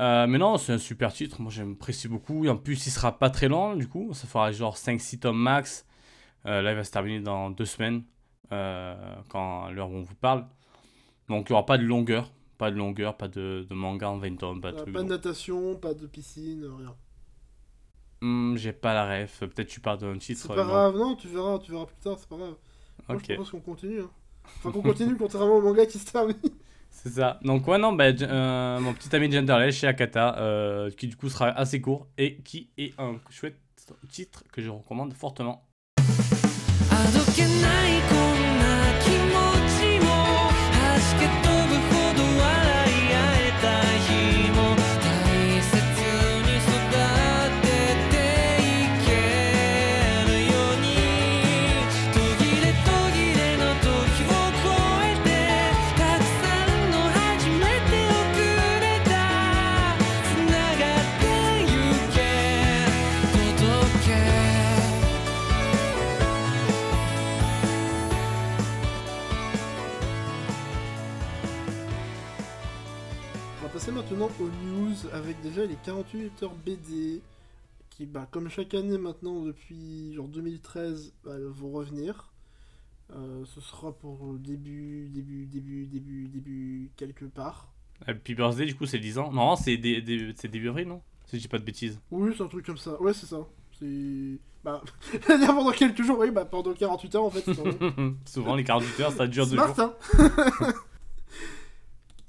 Euh, 0.00 0.26
mais 0.26 0.38
non, 0.38 0.58
c'est 0.58 0.72
un 0.72 0.78
super 0.78 1.12
titre, 1.12 1.40
moi 1.40 1.50
j'apprécie 1.50 2.08
beaucoup. 2.08 2.44
Et 2.44 2.48
en 2.48 2.56
plus, 2.56 2.86
il 2.86 2.90
sera 2.90 3.18
pas 3.18 3.30
très 3.30 3.48
long, 3.48 3.76
du 3.76 3.88
coup, 3.88 4.14
ça 4.14 4.26
fera 4.26 4.50
genre 4.52 4.76
5-6 4.76 5.20
tomes 5.20 5.38
max. 5.38 5.84
Là, 6.44 6.70
il 6.70 6.76
va 6.76 6.84
se 6.84 6.90
terminer 6.90 7.20
dans 7.20 7.50
deux 7.50 7.66
semaines, 7.66 8.04
quand 8.48 9.70
l'heure 9.70 9.90
où 9.90 9.96
on 9.96 10.02
vous 10.02 10.14
parle. 10.14 10.46
Donc, 11.28 11.50
il 11.50 11.52
n'y 11.52 11.54
aura 11.54 11.66
pas 11.66 11.76
de 11.76 11.82
longueur, 11.82 12.30
pas 12.58 12.70
de 12.70 12.76
longueur, 12.76 13.16
pas 13.16 13.28
de, 13.28 13.66
de 13.68 13.74
manga 13.74 14.10
en 14.10 14.18
20 14.18 14.36
tomes, 14.36 14.60
pas 14.60 14.72
de 14.72 14.76
Euh, 14.78 14.82
trucs. 14.82 14.94
pas 14.94 15.02
de 15.02 15.08
natation, 15.08 15.76
pas 15.76 15.94
de 15.94 16.06
piscine, 16.06 16.64
rien. 16.78 16.94
Hmm, 18.20 18.56
j'ai 18.56 18.72
pas 18.72 18.94
la 18.94 19.22
ref. 19.22 19.40
Peut-être 19.40 19.68
tu 19.68 19.80
parles 19.80 19.98
d'un 19.98 20.18
titre. 20.18 20.40
C'est 20.42 20.48
pas 20.48 20.56
non. 20.56 20.64
grave, 20.66 20.96
non, 20.96 21.14
tu 21.16 21.28
verras, 21.28 21.58
tu 21.60 21.70
verras 21.70 21.86
plus 21.86 21.96
tard, 21.96 22.16
c'est 22.18 22.28
pas 22.28 22.36
grave. 22.36 22.56
Moi, 23.08 23.16
Ok, 23.16 23.24
je 23.28 23.34
propose 23.34 23.50
qu'on 23.52 23.60
continue. 23.60 24.00
hein. 24.00 24.10
Enfin, 24.58 24.72
qu'on 24.72 24.82
continue 24.82 25.16
contrairement 25.16 25.56
au 25.56 25.62
manga 25.62 25.86
qui 25.86 25.98
se 25.98 26.10
termine. 26.10 26.34
c'est 26.90 27.10
ça. 27.10 27.38
Donc, 27.44 27.66
ouais, 27.68 27.78
non, 27.78 27.92
bah, 27.92 28.06
euh, 28.06 28.80
mon 28.80 28.92
petit 28.92 29.14
ami 29.14 29.30
Genderless 29.30 29.76
chez 29.76 29.86
Akata, 29.86 30.36
euh, 30.38 30.90
qui 30.90 31.06
du 31.06 31.16
coup 31.16 31.28
sera 31.28 31.48
assez 31.50 31.80
court 31.80 32.08
et 32.18 32.38
qui 32.42 32.70
est 32.76 32.92
un 32.98 33.20
chouette 33.30 33.56
titre 34.10 34.42
que 34.52 34.60
je 34.60 34.68
recommande 34.70 35.14
fortement. 35.14 35.64
Passer 73.78 73.92
maintenant 73.92 74.28
aux 74.40 74.66
news 74.66 74.92
avec 75.12 75.40
déjà 75.40 75.64
les 75.64 75.76
48 75.84 76.42
heures 76.42 76.54
BD 76.66 77.22
qui, 77.90 78.06
bah, 78.06 78.26
comme 78.28 78.48
chaque 78.48 78.74
année 78.74 78.98
maintenant 78.98 79.44
depuis 79.44 80.12
genre 80.14 80.26
2013, 80.26 81.12
bah, 81.22 81.34
vont 81.46 81.70
revenir. 81.70 82.32
Euh, 83.14 83.44
ce 83.44 83.60
sera 83.60 83.92
pour 83.92 84.34
début, 84.34 85.08
début, 85.10 85.46
début, 85.46 85.86
début, 85.86 86.26
début, 86.26 86.90
quelque 86.96 87.24
part. 87.26 87.68
Happy 88.04 88.34
Birthday, 88.34 88.66
du 88.66 88.74
coup, 88.74 88.84
c'est 88.84 88.98
10 88.98 89.16
ans. 89.18 89.30
Non, 89.30 89.54
c'est 89.54 89.76
dé- 89.76 90.02
dé- 90.02 90.32
c'est 90.34 90.48
début 90.48 90.70
avril, 90.70 90.88
non? 90.88 91.00
Si 91.26 91.36
je 91.36 91.42
dis 91.42 91.48
pas 91.48 91.60
de 91.60 91.64
bêtises. 91.64 92.00
Oui, 92.10 92.34
c'est 92.36 92.42
un 92.42 92.48
truc 92.48 92.66
comme 92.66 92.78
ça. 92.78 93.00
Ouais, 93.00 93.12
c'est 93.14 93.26
ça. 93.26 93.46
C'est. 93.78 94.40
Bah, 94.64 94.82
pendant 95.46 95.70
quelques 95.70 96.02
jours, 96.02 96.18
oui, 96.18 96.32
bah 96.32 96.44
pendant 96.44 96.74
48 96.74 97.14
heures 97.14 97.22
en 97.22 97.30
fait. 97.30 97.44
Souvent, 98.26 98.56
les 98.56 98.64
48 98.64 99.00
heures, 99.04 99.12
ça 99.12 99.28
dure 99.28 99.46
deux 99.46 99.56
jours. 99.56 99.94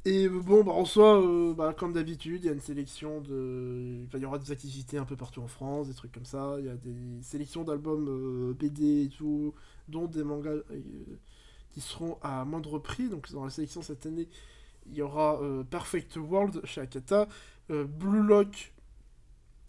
Et 0.06 0.30
bon, 0.30 0.64
bah, 0.64 0.72
en 0.72 0.86
soi, 0.86 1.22
euh, 1.22 1.54
bah, 1.54 1.74
comme 1.78 1.92
d'habitude, 1.94 2.44
il 2.44 2.48
y 2.48 2.50
a 2.50 2.54
une 2.54 2.62
sélection 2.62 3.20
de. 3.22 4.06
il 4.16 4.26
aura 4.26 4.40
des 4.40 4.52
activités 4.52 4.98
un 4.98 5.06
peu 5.06 5.18
partout 5.18 5.42
en 5.42 5.48
France, 5.48 5.88
des 5.88 5.94
trucs 5.94 6.12
comme 6.14 6.26
ça. 6.26 6.56
Il 6.60 6.66
y 6.66 6.70
a 6.70 6.76
des 6.76 7.22
sélections 7.22 7.64
d'albums 7.64 8.08
euh, 8.08 8.54
BD 8.54 9.04
et 9.04 9.10
tout, 9.10 9.54
dont 9.90 10.06
des 10.06 10.24
mangas 10.24 10.52
euh, 10.52 10.82
qui 11.72 11.82
seront 11.82 12.18
à 12.22 12.46
moindre 12.46 12.80
prix. 12.80 13.10
Donc, 13.10 13.32
dans 13.32 13.44
la 13.44 13.50
sélection 13.50 13.82
cette 13.82 14.06
année, 14.06 14.30
il 14.88 14.96
y 14.96 15.02
aura 15.02 15.40
Perfect 15.70 16.18
World 16.18 16.66
chez 16.66 16.82
Akata, 16.82 17.28
Blue 17.70 18.24
Lock, 18.24 18.74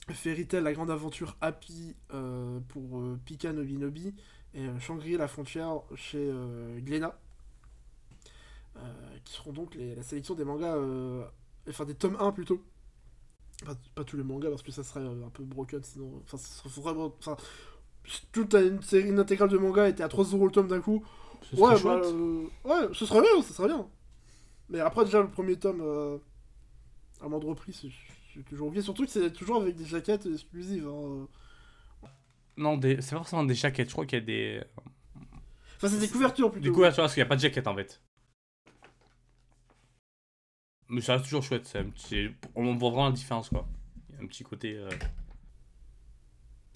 Fairy 0.09 0.47
Tail, 0.47 0.63
La 0.63 0.73
Grande 0.73 0.91
Aventure 0.91 1.37
Happy 1.43 1.95
pour 2.69 3.03
Pika 3.27 3.53
Nobinobi, 3.53 4.15
et 4.55 4.67
euh, 4.67 4.79
Shangri 4.79 5.17
La 5.17 5.29
Frontière 5.29 5.83
chez 5.95 6.33
Glénat. 6.79 7.19
Euh, 8.77 8.81
qui 9.25 9.35
seront 9.35 9.53
donc 9.53 9.75
les- 9.75 9.95
la 9.95 10.03
sélection 10.03 10.35
des 10.35 10.45
mangas, 10.45 10.77
euh, 10.77 11.25
enfin 11.69 11.85
des 11.85 11.95
tomes 11.95 12.17
1 12.21 12.33
plutôt. 12.33 12.63
Pas, 13.67 13.75
pas 13.95 14.05
tous 14.05 14.17
les 14.17 14.23
mangas 14.23 14.49
parce 14.49 14.63
que 14.63 14.73
ça 14.73 14.83
serait 14.85 15.01
euh, 15.01 15.27
un 15.27 15.31
peu 15.31 15.43
broken 15.43 15.83
sinon. 15.83 16.23
Enfin, 16.25 16.39
ça 16.39 16.69
serait 16.69 16.81
vraiment. 16.81 17.13
Enfin, 17.19 17.37
toute 18.33 18.55
une 18.55 18.81
série 18.83 19.09
une 19.09 19.19
intégrale 19.19 19.49
de 19.51 19.59
manga 19.59 19.89
était 19.89 20.03
à 20.03 20.09
3 20.09 20.25
euros 20.25 20.47
le 20.47 20.53
tome 20.53 20.69
d'un 20.69 20.81
coup. 20.81 21.05
Ce 21.43 21.57
Ouais, 21.57 21.75
bah, 21.83 22.01
euh, 22.05 22.45
ouais, 22.65 22.89
ce 22.95 23.05
serait 23.07 23.21
bien, 23.21 23.43
ce 23.43 23.53
serait 23.53 23.69
bien. 23.69 23.87
Mais 24.69 24.81
après, 24.81 25.05
déjà, 25.05 25.21
le 25.21 25.29
premier 25.29 25.57
tome 25.57 25.81
euh, 25.83 26.17
à 27.21 27.29
moindre 27.29 27.53
prix, 27.55 27.73
c'est 27.73 27.89
c'est 28.33 28.45
toujours 28.45 28.69
ok. 28.69 28.81
Surtout 28.81 29.05
que 29.05 29.11
c'est 29.11 29.33
toujours 29.33 29.61
avec 29.61 29.75
des 29.75 29.85
jaquettes 29.85 30.27
exclusives. 30.27 30.87
hein. 30.89 31.27
Non, 32.57 32.77
des... 32.77 33.01
c'est 33.03 33.11
pas 33.11 33.17
forcément 33.19 33.45
des 33.45 33.55
jaquettes. 33.55 33.89
Je 33.89 33.93
crois 33.93 34.07
qu'il 34.07 34.19
y 34.21 34.23
a 34.23 34.25
des. 34.25 34.63
Enfin, 35.77 35.89
c'est 35.89 35.99
des 35.99 36.09
couvertures 36.09 36.51
plutôt. 36.51 36.67
Tu 36.69 36.73
vois, 36.73 36.91
parce 36.93 37.13
qu'il 37.15 37.21
n'y 37.21 37.27
a 37.27 37.29
pas 37.29 37.37
de 37.37 37.41
jaquette 37.41 37.67
en 37.67 37.75
fait. 37.75 38.01
Mais 40.91 41.01
ça 41.01 41.13
reste 41.15 41.25
toujours 41.25 41.43
chouette. 41.43 41.67
c'est 41.97 42.31
On 42.55 42.75
voit 42.77 42.91
vraiment 42.91 43.07
la 43.07 43.13
différence 43.13 43.49
quoi. 43.49 43.67
Il 44.11 44.17
y 44.17 44.19
a 44.19 44.23
un 44.25 44.27
petit 44.27 44.45
côté. 44.45 44.77
euh, 44.77 44.89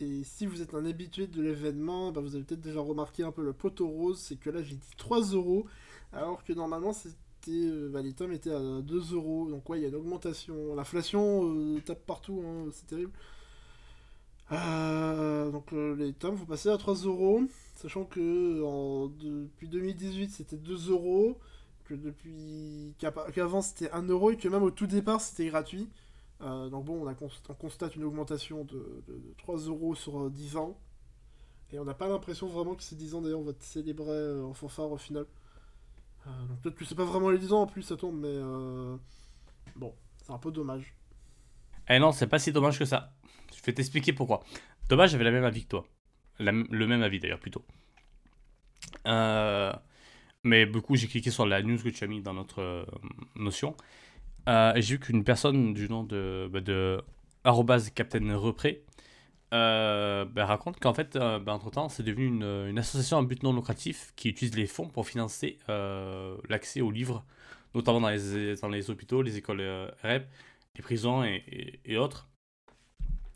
Et 0.00 0.24
si 0.24 0.46
vous 0.46 0.62
êtes 0.62 0.74
un 0.74 0.84
habitué 0.86 1.26
de 1.26 1.42
l'événement, 1.42 2.12
bah, 2.12 2.20
vous 2.20 2.34
avez 2.34 2.44
peut-être 2.44 2.60
déjà 2.60 2.80
remarqué 2.80 3.22
un 3.22 3.32
peu 3.32 3.44
le 3.44 3.52
poteau 3.52 3.88
rose, 3.88 4.18
c'est 4.20 4.36
que 4.36 4.50
là 4.50 4.62
j'ai 4.62 4.74
dit 4.76 4.90
3 4.96 5.20
euros, 5.20 5.66
alors 6.12 6.44
que 6.44 6.52
normalement 6.52 6.92
c'était, 6.92 7.16
euh, 7.50 7.88
bah, 7.92 8.02
les 8.02 8.12
tomes 8.12 8.32
étaient 8.32 8.50
à 8.52 8.80
2 8.82 9.14
euros, 9.14 9.48
donc 9.50 9.68
ouais, 9.68 9.78
il 9.80 9.82
y 9.82 9.84
a 9.86 9.88
une 9.88 9.94
augmentation. 9.96 10.74
L'inflation 10.74 11.44
euh, 11.76 11.80
tape 11.80 12.04
partout, 12.06 12.42
hein, 12.46 12.68
c'est 12.72 12.86
terrible. 12.86 13.12
Donc 14.50 15.72
les 15.72 16.12
tomes 16.12 16.34
vont 16.36 16.44
passer 16.46 16.68
à 16.68 16.76
3 16.78 16.94
euros, 16.94 17.42
sachant 17.76 18.04
que 18.04 18.62
en- 18.62 19.08
depuis 19.08 19.68
2018 19.68 20.30
c'était 20.30 20.56
2 20.56 20.90
euros, 20.90 21.38
que 21.84 21.94
depuis 21.94 22.94
qu'avant 22.98 23.62
c'était 23.62 23.90
1 23.92 24.02
euro 24.08 24.30
et 24.30 24.36
que 24.36 24.48
même 24.48 24.62
au 24.62 24.70
tout 24.70 24.86
départ 24.86 25.20
c'était 25.20 25.46
gratuit. 25.46 25.88
Euh, 26.42 26.68
donc 26.68 26.84
bon, 26.86 27.02
on, 27.04 27.06
a 27.06 27.14
const- 27.14 27.44
on 27.48 27.54
constate 27.54 27.96
une 27.96 28.04
augmentation 28.04 28.64
de, 28.64 29.02
de- 29.06 29.14
de 29.18 29.34
3 29.38 29.56
euros 29.58 29.94
sur 29.94 30.24
euh, 30.26 30.30
10 30.30 30.56
ans. 30.56 30.78
Et 31.72 31.78
on 31.78 31.84
n'a 31.84 31.94
pas 31.94 32.08
l'impression 32.08 32.46
vraiment 32.48 32.74
que 32.74 32.82
ces 32.82 32.96
10 32.96 33.14
ans 33.14 33.22
d'ailleurs 33.22 33.40
on 33.40 33.44
va 33.44 33.52
te 33.52 33.64
célébrer 33.64 34.10
euh, 34.10 34.44
en 34.44 34.54
fanfare 34.54 34.90
au 34.92 34.98
final. 34.98 35.26
Euh, 36.26 36.30
donc 36.48 36.60
peut-être 36.60 36.76
que 36.76 36.84
c'est 36.84 36.94
pas 36.94 37.04
vraiment 37.04 37.30
les 37.30 37.38
10 37.38 37.52
ans 37.52 37.62
en 37.62 37.66
plus 37.66 37.82
ça 37.82 37.96
tombe, 37.96 38.16
mais 38.20 38.28
euh, 38.28 38.96
bon, 39.76 39.94
c'est 40.22 40.32
un 40.32 40.38
peu 40.38 40.50
dommage. 40.52 40.94
Eh 41.88 41.98
non, 41.98 42.12
c'est 42.12 42.26
pas 42.26 42.38
si 42.38 42.52
dommage 42.52 42.78
que 42.78 42.84
ça. 42.84 43.12
Je 43.56 43.62
vais 43.62 43.72
t'expliquer 43.74 44.12
pourquoi. 44.12 44.42
Dommage, 44.88 45.10
j'avais 45.10 45.24
la 45.24 45.30
même 45.30 45.44
avis 45.44 45.64
que 45.64 45.68
toi. 45.68 45.86
Le 46.38 46.86
même 46.86 47.02
avis 47.02 47.20
d'ailleurs, 47.20 47.40
plutôt. 47.40 47.64
Euh, 49.06 49.72
Mais 50.44 50.66
du 50.66 50.80
coup, 50.82 50.96
j'ai 50.96 51.06
cliqué 51.08 51.30
sur 51.30 51.46
la 51.46 51.62
news 51.62 51.78
que 51.82 51.88
tu 51.88 52.04
as 52.04 52.06
mis 52.06 52.20
dans 52.22 52.34
notre 52.34 52.60
euh, 52.60 52.84
notion. 53.36 53.76
Euh, 54.48 54.74
et 54.74 54.82
j'ai 54.82 54.96
vu 54.96 55.00
qu'une 55.00 55.24
personne 55.24 55.74
du 55.74 55.88
nom 55.88 56.04
de, 56.04 56.48
bah, 56.52 56.60
de 56.60 57.02
Captain 57.94 58.36
Repré 58.36 58.84
euh, 59.54 60.24
bah, 60.26 60.46
raconte 60.46 60.80
qu'en 60.80 60.94
fait, 60.94 61.16
bah, 61.16 61.52
entre-temps, 61.54 61.88
c'est 61.88 62.02
devenu 62.02 62.26
une, 62.26 62.44
une 62.68 62.78
association 62.78 63.18
à 63.18 63.22
but 63.22 63.42
non 63.42 63.54
lucratif 63.54 64.12
qui 64.16 64.28
utilise 64.30 64.56
les 64.56 64.66
fonds 64.66 64.88
pour 64.88 65.06
financer 65.08 65.58
l'accès 66.48 66.80
aux 66.82 66.90
livres, 66.90 67.24
notamment 67.74 68.00
dans 68.02 68.10
les, 68.10 68.56
dans 68.56 68.68
les 68.68 68.90
hôpitaux, 68.90 69.22
les 69.22 69.36
écoles 69.38 69.62
REP, 70.02 70.26
les 70.76 70.82
prisons 70.82 71.24
et, 71.24 71.42
et- 71.48 71.80
et 71.94 71.96
autres. 71.98 72.28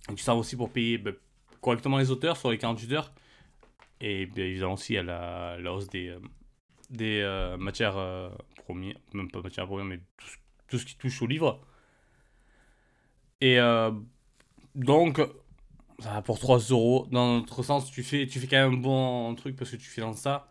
Donc, 0.08 0.20
ils 0.20 0.22
servent 0.24 0.38
aussi 0.38 0.56
pour 0.56 0.70
payer 0.70 0.98
bah, 0.98 1.12
correctement 1.60 1.98
les 1.98 2.10
auteurs 2.10 2.36
sur 2.36 2.50
les 2.50 2.58
48 2.58 2.92
heures. 2.92 3.12
Et 4.00 4.26
bien 4.26 4.44
évidemment 4.44 4.74
aussi 4.74 4.96
à 4.96 5.02
la, 5.02 5.58
la 5.60 5.72
hausse 5.72 5.88
des, 5.88 6.14
des 6.90 7.20
euh, 7.22 7.56
matières 7.56 7.96
euh, 7.96 8.30
premières, 8.64 8.96
même 9.14 9.30
pas 9.30 9.40
matières 9.42 9.66
premières, 9.66 9.84
mais 9.84 9.98
tout, 10.16 10.26
ce- 10.26 10.36
tout 10.68 10.78
ce 10.78 10.86
qui 10.86 10.96
touche 10.96 11.20
au 11.22 11.26
livre. 11.26 11.60
Et 13.40 13.58
euh, 13.60 13.90
donc, 14.74 15.20
ça 16.00 16.12
va 16.12 16.22
pour 16.22 16.38
3 16.38 16.58
euros. 16.70 17.06
Dans 17.10 17.38
notre 17.38 17.62
sens, 17.62 17.90
tu 17.90 18.02
fais, 18.02 18.26
tu 18.26 18.40
fais 18.40 18.46
quand 18.46 18.56
même 18.56 18.74
un 18.74 18.82
bon 18.82 19.34
truc 19.34 19.56
parce 19.56 19.70
que 19.70 19.76
tu 19.76 19.88
finances 19.88 20.18
ça. 20.18 20.48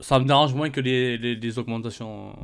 Ça 0.00 0.18
me 0.18 0.24
dérange 0.24 0.54
moins 0.54 0.70
que 0.70 0.80
les, 0.80 1.18
les, 1.18 1.34
les 1.36 1.58
augmentations 1.58 2.34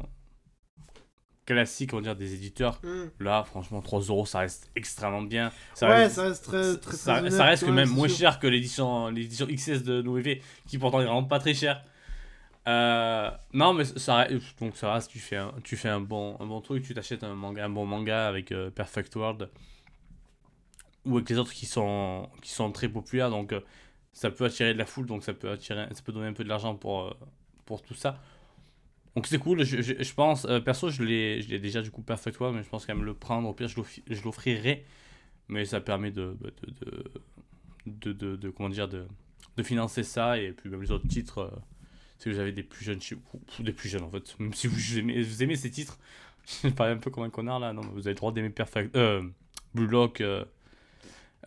classiques, 1.46 1.92
on 1.92 1.96
va 1.96 2.02
dire, 2.02 2.16
des 2.16 2.34
éditeurs. 2.34 2.80
Hmm. 2.82 3.06
Là, 3.20 3.44
franchement, 3.44 3.80
3 3.80 4.00
euros, 4.00 4.26
ça 4.26 4.40
reste 4.40 4.70
extrêmement 4.74 5.22
bien. 5.22 5.52
Ça 5.74 5.88
ouais, 5.88 5.94
reste, 5.94 6.16
ça 6.16 6.22
reste 6.24 6.44
très 6.44 6.76
très, 6.78 6.96
ça, 6.96 7.20
très 7.20 7.30
ça 7.30 7.44
reste 7.44 7.68
même 7.68 7.88
moins 7.90 8.08
sûr. 8.08 8.18
cher 8.18 8.38
que 8.40 8.46
l'édition 8.46 9.08
l'édition 9.08 9.46
XS 9.46 9.82
de 9.84 10.02
Noévé, 10.02 10.42
qui 10.66 10.78
pourtant 10.78 11.00
est 11.00 11.04
vraiment 11.04 11.24
pas 11.24 11.38
très 11.38 11.54
cher. 11.54 11.84
Euh, 12.68 13.30
non, 13.52 13.72
mais 13.74 13.84
ça 13.84 14.26
donc 14.60 14.76
ça 14.76 14.92
reste, 14.92 15.10
tu 15.10 15.20
fais 15.20 15.36
un, 15.36 15.54
tu 15.62 15.76
fais 15.76 15.88
un 15.88 16.00
bon, 16.00 16.36
un 16.40 16.46
bon 16.46 16.60
truc, 16.60 16.82
tu 16.84 16.94
t'achètes 16.94 17.22
un 17.22 17.34
manga, 17.34 17.64
un 17.64 17.68
bon 17.70 17.86
manga 17.86 18.26
avec 18.26 18.50
euh, 18.50 18.70
Perfect 18.70 19.14
World 19.14 19.48
ou 21.04 21.16
avec 21.16 21.28
les 21.30 21.38
autres 21.38 21.52
qui 21.52 21.66
sont, 21.66 22.28
qui 22.42 22.50
sont 22.50 22.72
très 22.72 22.88
populaires, 22.88 23.30
donc 23.30 23.52
euh, 23.52 23.60
ça 24.12 24.30
peut 24.30 24.44
attirer 24.44 24.72
de 24.74 24.78
la 24.78 24.86
foule, 24.86 25.06
donc 25.06 25.22
ça 25.22 25.34
peut 25.34 25.50
attirer, 25.50 25.86
ça 25.92 26.02
peut 26.02 26.12
donner 26.12 26.26
un 26.28 26.32
peu 26.32 26.44
de 26.44 26.48
l'argent 26.48 26.74
pour, 26.74 27.16
pour 27.64 27.82
tout 27.82 27.94
ça. 27.94 28.20
Donc 29.14 29.26
c'est 29.26 29.38
cool, 29.38 29.64
je, 29.64 29.80
je, 29.82 30.14
pense, 30.14 30.46
perso 30.64 30.90
je 30.90 31.02
l'ai 31.02 31.42
déjà 31.58 31.82
du 31.82 31.90
coup 31.90 32.02
Perfect 32.02 32.38
World, 32.40 32.56
mais 32.56 32.64
je 32.64 32.68
pense 32.68 32.84
qu'à 32.86 32.94
me 32.94 33.04
le 33.04 33.14
prendre, 33.14 33.48
au 33.48 33.54
pire 33.54 33.68
je 33.68 34.22
l'offrirai, 34.24 34.84
mais 35.48 35.64
ça 35.64 35.80
permet 35.80 36.10
de, 36.10 36.36
de, 36.40 36.52
de, 37.86 38.12
de, 38.12 38.36
de- 38.36 38.50
comment 38.50 38.68
dire, 38.68 38.88
de, 38.88 39.06
de 39.56 39.62
financer 39.62 40.02
ça, 40.02 40.38
et 40.38 40.52
puis 40.52 40.68
même 40.70 40.82
les 40.82 40.90
autres 40.92 41.08
titres, 41.08 41.50
si 42.18 42.30
vous 42.30 42.38
avez 42.38 42.52
des 42.52 42.62
plus 42.62 42.84
jeunes 42.84 43.00
chez 43.00 43.14
vous, 43.14 43.40
ou 43.58 43.62
des 43.62 43.72
plus 43.72 43.88
jeunes 43.88 44.02
en 44.04 44.10
fait, 44.10 44.38
même 44.38 44.54
si 44.54 44.66
vous 44.66 44.98
aimez, 44.98 45.22
vous 45.22 45.42
aimez 45.42 45.56
ces 45.56 45.70
titres, 45.70 45.98
je 46.64 46.68
parle 46.68 46.90
un 46.90 46.96
peu 46.96 47.10
comme 47.10 47.24
un 47.24 47.30
connard 47.30 47.60
là, 47.60 47.72
non, 47.72 47.82
mais 47.82 47.90
vous 47.92 48.00
avez 48.00 48.10
le 48.10 48.16
droit 48.16 48.32
d'aimer 48.32 48.50
Perfect, 48.50 48.94
euh, 48.96 49.22
Blue 49.74 49.86
Lock, 49.86 50.20
euh, 50.20 50.44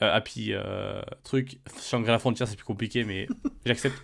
euh, 0.02 0.14
Happy, 0.16 0.54
euh, 0.54 1.02
truc, 1.24 1.60
Shangri-La 1.82 2.20
Frontière 2.20 2.48
c'est 2.48 2.56
plus 2.56 2.66
compliqué, 2.66 3.04
mais 3.04 3.28
j'accepte. 3.66 4.02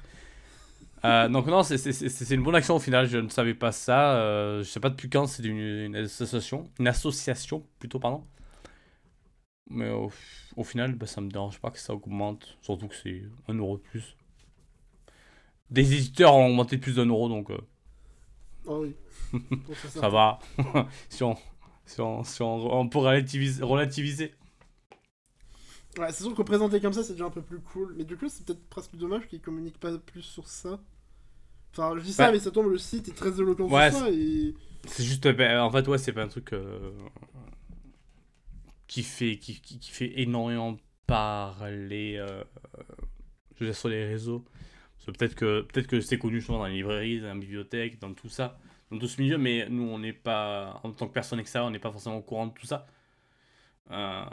Donc 1.04 1.46
non, 1.46 1.62
c'est- 1.62 2.32
une 2.32 2.42
bonne 2.42 2.56
action 2.56 2.78
au 2.78 2.80
final, 2.80 3.08
je 3.08 3.20
ne 3.20 3.30
savais 3.30 3.54
pas 3.54 3.72
ça, 3.72 4.60
je 4.60 4.64
sais 4.64 4.80
pas 4.80 4.90
depuis 4.90 5.08
quand 5.08 5.28
c'est 5.28 5.44
une, 5.44 5.96
association, 5.96 6.64
une 6.80 6.88
association 6.88 7.64
plutôt, 7.78 8.00
pardon. 8.00 8.26
Mais 9.70 9.90
au, 9.92 10.64
final, 10.64 10.94
bah, 10.96 11.08
ça 11.08 11.22
me 11.22 11.30
dérange 11.30 11.60
pas 11.60 11.72
que 11.72 11.80
ça 11.80 11.94
augmente, 11.94 12.58
surtout 12.62 12.88
que 12.88 12.96
c'est 12.96 13.24
un 13.48 13.56
euro 13.56 13.78
de 13.78 13.82
plus. 13.82 14.16
Des 15.70 15.94
éditeurs 15.94 16.36
ont 16.36 16.48
augmenté 16.48 16.78
de 16.78 16.82
plus 16.82 16.96
d'un 16.96 17.06
euro, 17.08 17.28
donc 17.28 17.50
euh, 17.50 17.58
Ah 18.68 18.80
oui. 18.80 18.96
Ça 19.90 20.10
va. 20.10 20.40
si 21.10 21.24
on, 21.24 21.36
si 21.86 22.02
on, 22.02 22.24
si 22.24 22.42
on, 22.42 22.80
on 22.80 22.88
peut 22.88 23.00
relativiser, 23.00 23.64
relativiser. 23.64 24.34
Ouais, 25.98 26.12
c'est 26.12 26.24
sûr 26.24 26.36
que 26.36 26.42
présenter 26.42 26.80
comme 26.82 26.94
ça, 26.94 27.04
c'est 27.04 27.14
déjà 27.14 27.26
un 27.26 27.32
peu 27.32 27.42
plus 27.42 27.60
cool. 27.60 27.96
Mais 27.98 28.04
du 28.04 28.18
coup, 28.18 28.28
c'est 28.30 28.46
peut-être 28.46 28.68
presque 28.70 28.96
dommage 28.96 29.28
qu'ils 29.28 29.42
communiquent 29.42 29.80
pas 29.80 29.98
plus 29.98 30.22
sur 30.22 30.48
ça. 30.48 30.80
Enfin, 31.72 31.94
je 31.98 32.04
dis 32.04 32.14
ça, 32.14 32.32
mais 32.32 32.40
ça 32.40 32.52
tombe, 32.52 32.70
le 32.70 32.78
site 32.78 33.10
est 33.10 33.16
très 33.16 33.40
éloquent 33.40 33.68
Ouais, 33.70 33.92
sur 33.92 34.00
ça. 34.00 34.10
Et... 34.12 34.54
C'est 34.88 35.04
juste, 35.04 35.28
ben, 35.28 35.60
en 35.62 35.72
fait, 35.72 35.88
ouais, 35.88 35.98
c'est 35.98 36.14
pas 36.14 36.24
un 36.24 36.28
truc 36.28 36.54
euh, 36.54 36.92
qui, 38.88 39.04
fait, 39.04 39.38
qui, 39.38 39.60
qui, 39.60 39.80
qui 39.80 39.92
fait 39.92 40.20
énormément 40.22 40.78
parler 41.08 42.18
euh, 42.18 42.44
je 43.56 43.64
veux 43.64 43.70
dire, 43.72 43.76
sur 43.76 43.90
les 43.90 44.06
réseaux. 44.06 44.44
Peut-être 45.14 45.36
que, 45.36 45.62
peut 45.62 45.82
que 45.84 46.02
c'est 46.02 46.18
connu 46.20 46.42
souvent 46.42 46.60
dans 46.60 46.66
les 46.68 46.76
librairies, 46.76 47.22
dans 47.22 47.34
les 47.34 47.40
bibliothèques, 47.40 48.00
dans 48.00 48.14
tout 48.14 48.30
ça, 48.30 48.58
dans 48.92 48.98
tout 49.00 49.08
ce 49.08 49.22
milieu, 49.22 49.38
mais 49.38 49.68
nous, 49.70 49.84
on 49.84 50.00
n'est 50.00 50.14
pas, 50.14 50.80
en 50.84 50.92
tant 50.92 51.08
que 51.08 51.14
personne 51.14 51.40
extérieure, 51.40 51.68
on 51.68 51.72
n'est 51.72 51.80
pas 51.80 51.92
forcément 51.92 52.18
au 52.18 52.22
courant 52.22 52.48
de 52.48 52.54
tout 52.54 52.66
ça. 52.66 52.88
Euh, 53.92 54.26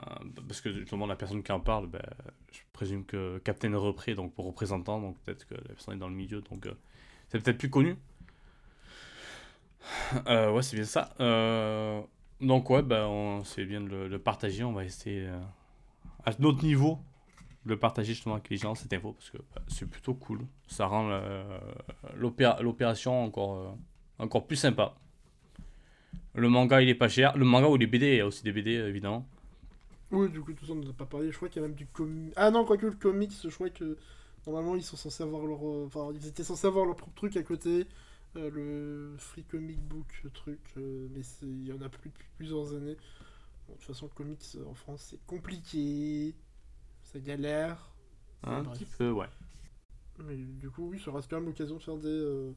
parce 0.48 0.60
que 0.62 0.72
justement, 0.72 1.06
la 1.06 1.16
personne 1.16 1.42
qui 1.42 1.52
en 1.52 1.60
parle, 1.60 1.86
ben, 1.86 2.02
je 2.52 2.60
présume 2.72 3.04
que 3.04 3.38
Captain 3.44 3.76
Repré, 3.76 4.14
donc 4.14 4.34
pour 4.34 4.46
représentant, 4.46 5.00
donc 5.00 5.18
peut-être 5.24 5.46
que 5.46 5.54
la 5.54 5.60
personne 5.62 5.94
est 5.94 5.98
dans 5.98 6.08
le 6.08 6.14
milieu, 6.14 6.40
donc 6.40 6.66
euh, 6.66 6.72
c'est 7.28 7.42
peut-être 7.42 7.58
plus 7.58 7.70
connu. 7.70 7.96
Euh, 10.26 10.50
ouais, 10.52 10.62
c'est 10.62 10.76
bien 10.76 10.84
ça. 10.84 11.10
Euh, 11.20 12.00
donc, 12.40 12.70
ouais, 12.70 12.82
on- 12.92 13.44
c'est 13.44 13.64
bien 13.64 13.80
de 13.80 13.88
le, 14.06 14.18
partager. 14.18 14.64
On 14.64 14.72
va 14.72 14.84
essayer 14.84 15.28
à 16.24 16.32
notre 16.38 16.64
niveau 16.64 16.98
le 17.64 17.78
partager 17.78 18.14
justement 18.14 18.36
avec 18.36 18.50
les 18.50 18.56
gens, 18.56 18.74
cette 18.74 18.92
info, 18.92 19.12
parce 19.12 19.30
que 19.30 19.38
bah, 19.54 19.62
c'est 19.68 19.88
plutôt 19.88 20.14
cool. 20.14 20.40
Ça 20.68 20.86
rend 20.86 21.10
euh, 21.10 21.44
l'opéra- 22.16 22.60
l'opération 22.62 23.24
encore, 23.24 23.56
euh, 23.56 23.70
encore 24.24 24.46
plus 24.46 24.56
sympa. 24.56 24.94
Le 26.34 26.48
manga, 26.50 26.82
il 26.82 26.88
est 26.90 26.94
pas 26.94 27.08
cher. 27.08 27.36
Le 27.38 27.44
manga 27.46 27.68
ou 27.68 27.76
les 27.78 27.86
BD, 27.86 28.06
il 28.08 28.16
y 28.16 28.20
a 28.20 28.26
aussi 28.26 28.42
des 28.42 28.52
BD, 28.52 28.72
évidemment. 28.72 29.26
Oui, 30.10 30.28
du 30.28 30.40
coup, 30.42 30.52
tout 30.52 30.66
ça, 30.66 30.72
on 30.72 30.76
nous 30.76 30.90
a 30.90 30.92
pas 30.92 31.06
parlé. 31.06 31.30
Je 31.30 31.36
crois 31.36 31.48
qu'il 31.48 31.62
y 31.62 31.64
a 31.64 31.68
même 31.68 31.76
du 31.76 31.86
comics. 31.86 32.32
Ah 32.36 32.50
non, 32.50 32.64
quoique 32.64 32.86
le 32.86 32.92
comics, 32.92 33.32
je 33.42 33.48
crois 33.48 33.70
que 33.70 33.96
normalement, 34.46 34.76
ils 34.76 34.82
sont 34.82 34.96
censés 34.96 35.22
avoir 35.22 35.46
leur. 35.46 35.66
euh, 35.66 35.86
Enfin, 35.86 36.10
ils 36.14 36.26
étaient 36.26 36.44
censés 36.44 36.66
avoir 36.66 36.84
leur 36.86 36.96
propre 36.96 37.14
truc 37.14 37.36
à 37.36 37.42
côté. 37.42 37.86
le 38.34 39.14
Free 39.18 39.44
Comic 39.44 39.80
Book 39.80 40.22
truc. 40.34 40.60
mais 40.76 41.22
il 41.42 41.66
y 41.68 41.72
en 41.72 41.80
a 41.82 41.88
plus 41.88 42.10
depuis 42.10 42.28
plusieurs 42.36 42.74
années. 42.74 42.96
Bon, 43.68 43.74
de 43.74 43.78
toute 43.78 43.86
façon, 43.88 44.06
le 44.06 44.12
comics 44.14 44.42
en 44.68 44.74
France, 44.74 45.08
c'est 45.10 45.26
compliqué. 45.26 46.34
Ça 47.12 47.20
galère. 47.20 47.90
Un 48.44 48.62
Bref. 48.62 48.78
petit 48.78 48.84
peu, 48.98 49.10
ouais. 49.10 49.28
Mais 50.18 50.36
du 50.36 50.70
coup, 50.70 50.88
oui, 50.90 51.00
ça 51.04 51.10
reste 51.12 51.28
quand 51.30 51.36
même 51.36 51.46
l'occasion 51.46 51.76
de 51.76 51.82
faire 51.82 51.96
des, 51.96 52.08
euh, 52.08 52.52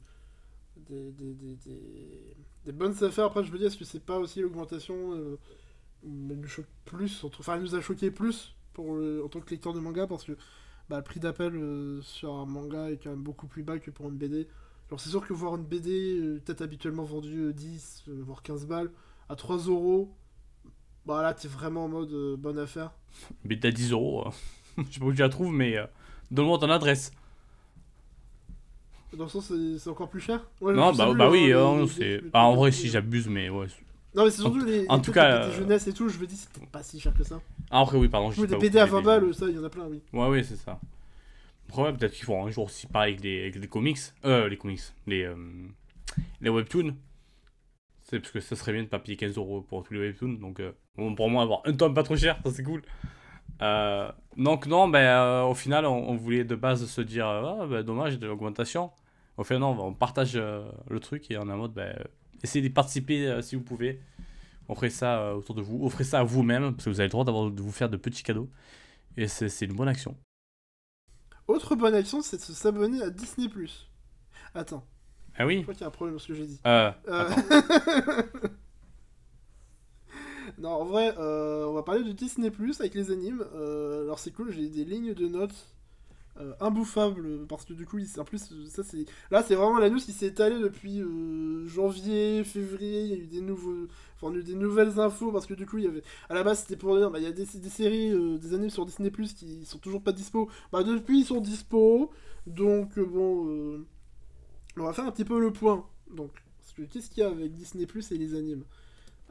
des, 0.76 1.12
des, 1.12 1.34
des, 1.34 1.54
des- 1.56 2.36
des 2.64 2.72
bonnes 2.72 3.02
affaires. 3.04 3.26
Après, 3.26 3.44
je 3.44 3.50
veux 3.52 3.58
dire, 3.58 3.68
est-ce 3.68 3.76
que 3.78 3.84
c'est 3.84 4.04
pas 4.04 4.18
aussi 4.18 4.40
l'augmentation 4.40 5.14
euh, 5.14 5.38
elle 6.04 6.40
nous 6.40 6.48
choque 6.48 6.66
plus 6.84 7.24
entre- 7.24 7.40
Enfin, 7.40 7.56
elle 7.56 7.62
nous 7.62 7.74
a 7.74 7.80
choqué 7.80 8.10
plus 8.10 8.54
pour 8.74 8.96
le- 8.96 9.24
en 9.24 9.28
tant 9.28 9.40
que 9.40 9.50
lecteur 9.50 9.72
de 9.72 9.80
manga 9.80 10.06
parce 10.06 10.24
que 10.24 10.32
bah, 10.88 10.98
le 10.98 11.02
prix 11.04 11.20
d'appel 11.20 11.54
euh, 11.56 12.02
sur 12.02 12.34
un 12.34 12.46
manga 12.46 12.90
est 12.90 12.98
quand 13.02 13.10
même 13.10 13.22
beaucoup 13.22 13.46
plus 13.48 13.62
bas 13.62 13.78
que 13.78 13.90
pour 13.90 14.08
une 14.08 14.16
BD. 14.16 14.48
Alors, 14.88 15.00
c'est 15.00 15.10
sûr 15.10 15.26
que 15.26 15.32
voir 15.32 15.56
une 15.56 15.64
BD, 15.64 16.18
euh, 16.20 16.40
peut-être 16.44 16.62
habituellement 16.62 17.04
vendue 17.04 17.46
euh, 17.48 17.52
10, 17.52 18.04
euh, 18.08 18.22
voire 18.24 18.42
15 18.42 18.66
balles, 18.66 18.90
à 19.28 19.36
3 19.36 19.56
euros, 19.58 20.14
bah 21.06 21.22
là, 21.22 21.34
t'es 21.34 21.48
vraiment 21.48 21.84
en 21.84 21.88
mode 21.88 22.12
euh, 22.12 22.36
bonne 22.36 22.58
affaire. 22.58 22.90
BD 23.44 23.68
à 23.68 23.70
10 23.70 23.92
euros. 23.92 24.26
euh, 24.26 24.30
Je 24.88 24.94
sais 24.94 25.00
pas 25.00 25.06
où 25.06 25.12
tu 25.12 25.20
la 25.20 25.28
trouves, 25.28 25.52
mais 25.52 25.76
euh, 25.76 25.86
donne-moi 26.30 26.58
ton 26.58 26.70
adresse. 26.70 27.12
Dans 29.16 29.24
le 29.24 29.30
sens, 29.30 29.46
c'est 29.46 29.78
c'est 29.78 29.88
encore 29.88 30.10
plus 30.10 30.20
cher? 30.20 30.44
Ouais, 30.60 30.74
Non, 30.74 30.92
je 30.92 30.98
bah, 30.98 31.06
plus, 31.06 31.16
bah 31.16 31.30
oui, 31.30 31.52
hein, 31.52 31.56
euh, 31.58 31.80
les- 31.82 31.86
c'est. 31.86 32.20
les- 32.20 32.30
Bah, 32.30 32.40
en 32.40 32.56
vrai, 32.56 32.72
si 32.72 32.88
j'abuse, 32.88 33.28
mais 33.28 33.48
ouais. 33.48 33.66
Non, 34.14 34.24
mais 34.24 34.30
c'est 34.30 34.40
surtout 34.42 34.64
les, 34.64 34.86
en 34.88 34.96
les 34.96 35.02
tout 35.02 35.02
trucs 35.02 35.14
cas, 35.14 35.36
euh, 35.42 35.52
jeunesse 35.52 35.86
et 35.86 35.92
tout, 35.92 36.08
je 36.08 36.18
me 36.18 36.26
dis, 36.26 36.36
c'était 36.36 36.66
pas 36.66 36.82
si 36.82 36.98
cher 36.98 37.14
que 37.14 37.22
ça. 37.24 37.40
Ah, 37.70 37.80
après, 37.80 37.96
oui, 37.98 38.08
pardon. 38.08 38.30
je 38.30 38.40
des 38.42 38.48
pas 38.48 38.58
BD 38.58 38.78
à 38.78 38.84
beaucoup 38.86 38.94
20 38.96 39.00
de 39.00 39.06
balles, 39.06 39.34
ça, 39.34 39.46
il 39.48 39.56
y 39.56 39.58
en 39.58 39.64
a 39.64 39.68
plein, 39.70 39.86
oui. 39.86 40.00
Ouais, 40.12 40.28
ouais, 40.28 40.42
c'est 40.42 40.56
ça. 40.56 40.80
Après, 41.68 41.82
ouais, 41.82 41.92
peut-être 41.92 42.12
qu'il 42.14 42.24
faut 42.24 42.36
un 42.36 42.50
jour 42.50 42.66
aussi 42.66 42.86
pareil 42.86 43.12
avec 43.14 43.20
des, 43.22 43.40
avec 43.42 43.60
des 43.60 43.68
comics. 43.68 43.98
Euh, 44.24 44.48
les 44.48 44.56
comics. 44.56 44.80
Les, 45.06 45.24
euh, 45.24 45.36
les 46.40 46.50
webtoons. 46.50 46.94
C'est 48.04 48.20
parce 48.20 48.32
que 48.32 48.40
ça 48.40 48.56
serait 48.56 48.72
bien 48.72 48.84
de 48.84 48.88
pas 48.88 48.98
payer 48.98 49.16
15 49.16 49.36
euros 49.36 49.60
pour 49.62 49.82
tous 49.84 49.94
les 49.94 50.00
webtoons. 50.00 50.34
Donc, 50.34 50.60
euh, 50.60 50.72
bon, 50.96 51.14
pour 51.14 51.28
moi, 51.30 51.42
avoir 51.42 51.60
un 51.64 51.72
tome 51.72 51.94
pas 51.94 52.02
trop 52.02 52.16
cher, 52.16 52.38
ça 52.44 52.50
c'est 52.50 52.62
cool. 52.62 52.82
Euh, 53.62 54.10
donc, 54.36 54.66
non, 54.66 54.88
ben, 54.88 54.98
euh, 55.00 55.42
au 55.44 55.54
final, 55.54 55.86
on, 55.86 56.10
on 56.10 56.14
voulait 56.16 56.44
de 56.44 56.54
base 56.54 56.84
se 56.86 57.00
dire, 57.00 57.26
euh, 57.26 57.56
ah, 57.62 57.66
ben, 57.66 57.82
dommage 57.82 58.18
de 58.18 58.26
l'augmentation. 58.26 58.90
Au 59.36 59.44
final, 59.44 59.60
non, 59.60 59.78
on 59.80 59.92
partage 59.94 60.32
euh, 60.36 60.68
le 60.88 61.00
truc 61.00 61.30
et 61.30 61.38
on 61.38 61.48
est 61.48 61.52
en 61.52 61.56
mode, 61.56 61.72
ben, 61.72 61.96
essayez 62.42 62.62
d'y 62.62 62.70
participer 62.70 63.40
si 63.42 63.56
vous 63.56 63.62
pouvez. 63.62 64.00
Offrez 64.68 64.90
ça 64.90 65.34
autour 65.36 65.54
de 65.54 65.62
vous. 65.62 65.84
Offrez 65.86 66.02
ça 66.04 66.18
à 66.20 66.24
vous-même, 66.24 66.72
parce 66.74 66.84
que 66.86 66.90
vous 66.90 66.98
avez 67.00 67.06
le 67.06 67.12
droit 67.12 67.24
d'avoir- 67.24 67.50
de 67.50 67.62
vous 67.62 67.70
faire 67.70 67.88
de 67.88 67.96
petits 67.96 68.22
cadeaux. 68.24 68.50
Et 69.16 69.28
c'est 69.28 69.48
c'est 69.48 69.64
une 69.66 69.74
bonne 69.74 69.88
action. 69.88 70.16
Autre 71.46 71.76
bonne 71.76 71.94
action, 71.94 72.20
c'est 72.20 72.36
de 72.38 72.42
se 72.42 72.52
s'abonner 72.52 73.00
à 73.02 73.10
Disney+. 73.10 73.48
Attends, 74.54 74.84
Ah 75.36 75.42
je 75.42 75.44
oui 75.46 75.62
crois 75.62 75.74
qu'il 75.74 75.82
y 75.82 75.84
a 75.84 75.86
un 75.86 75.90
problème 75.90 76.16
dans 76.16 76.18
ce 76.20 76.26
que 76.28 76.34
j'ai 76.34 76.46
dit. 76.46 76.60
euh. 76.66 76.90
non, 80.58 80.70
en 80.70 80.84
vrai, 80.84 81.14
euh, 81.18 81.66
on 81.66 81.72
va 81.72 81.82
parler 81.82 82.04
de 82.04 82.12
Disney+, 82.12 82.50
avec 82.80 82.94
les 82.94 83.10
animes. 83.10 83.44
Euh, 83.54 84.04
alors 84.04 84.18
c'est 84.18 84.32
cool, 84.32 84.50
j'ai 84.52 84.68
des 84.68 84.84
lignes 84.84 85.14
de 85.14 85.28
notes 85.28 85.54
euh, 86.40 86.52
imbouffables, 86.60 87.46
parce 87.46 87.64
que 87.64 87.72
du 87.72 87.86
coup, 87.86 87.98
en 88.18 88.24
plus, 88.24 88.52
ça 88.68 88.82
c'est... 88.82 89.06
Là, 89.30 89.42
c'est 89.42 89.54
vraiment 89.54 89.78
la 89.78 89.90
news 89.90 89.98
qui 89.98 90.12
s'est 90.12 90.26
étalée 90.26 90.58
depuis 90.58 91.00
euh, 91.00 91.66
janvier, 91.66 92.44
février, 92.44 93.02
il 93.02 93.08
y 93.08 93.12
a 93.14 93.16
eu 93.16 93.26
des 93.26 93.40
nouveaux... 93.40 93.86
Enfin, 94.16 94.34
a 94.34 94.36
eu 94.36 94.42
des 94.42 94.54
nouvelles 94.54 94.98
infos, 94.98 95.32
parce 95.32 95.46
que 95.46 95.54
du 95.54 95.66
coup, 95.66 95.78
il 95.78 95.84
y 95.84 95.88
avait... 95.88 96.02
À 96.28 96.34
la 96.34 96.42
base, 96.42 96.60
c'était 96.60 96.76
pour 96.76 96.96
dire, 96.96 97.10
bah, 97.10 97.18
il 97.18 97.24
y 97.24 97.28
a 97.28 97.32
des, 97.32 97.44
des 97.46 97.68
séries, 97.68 98.38
des 98.38 98.54
animes 98.54 98.70
sur 98.70 98.84
Disney+, 98.84 99.10
qui 99.10 99.64
sont 99.64 99.78
toujours 99.78 100.02
pas 100.02 100.12
dispo. 100.12 100.48
Bah, 100.72 100.82
depuis, 100.82 101.20
ils 101.20 101.26
sont 101.26 101.40
dispo, 101.40 102.10
donc, 102.46 102.98
bon... 102.98 103.84
On 104.78 104.84
va 104.84 104.92
faire 104.92 105.06
un 105.06 105.10
petit 105.10 105.24
peu 105.24 105.40
le 105.40 105.52
point. 105.52 105.86
Donc, 106.14 106.30
qu'est-ce 106.90 107.08
qu'il 107.08 107.22
y 107.22 107.26
a 107.26 107.30
avec 107.30 107.54
Disney 107.54 107.86
Plus 107.86 108.12
et 108.12 108.18
les 108.18 108.34
animes? 108.34 108.64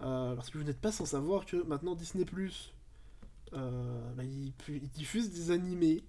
Euh, 0.02 0.36
Parce 0.36 0.50
que 0.50 0.58
vous 0.58 0.64
n'êtes 0.64 0.80
pas 0.80 0.92
sans 0.92 1.06
savoir 1.06 1.46
que 1.46 1.58
maintenant 1.64 1.96
Disney 1.96 2.26
Plus, 2.26 2.74
euh, 3.54 4.14
bah, 4.16 4.24
ils, 4.24 4.54
diffusent 4.90 5.32
des 5.32 5.52
animés 5.52 6.04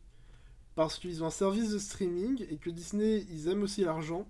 parce 0.75 0.99
qu'ils 0.99 1.23
ont 1.23 1.27
un 1.27 1.31
service 1.31 1.71
de 1.71 1.79
streaming 1.79 2.45
et 2.51 2.57
que 2.57 2.71
Disney, 2.71 3.25
ils 3.31 3.49
aiment 3.49 3.63
aussi 3.63 3.83
l'argent. 3.83 4.27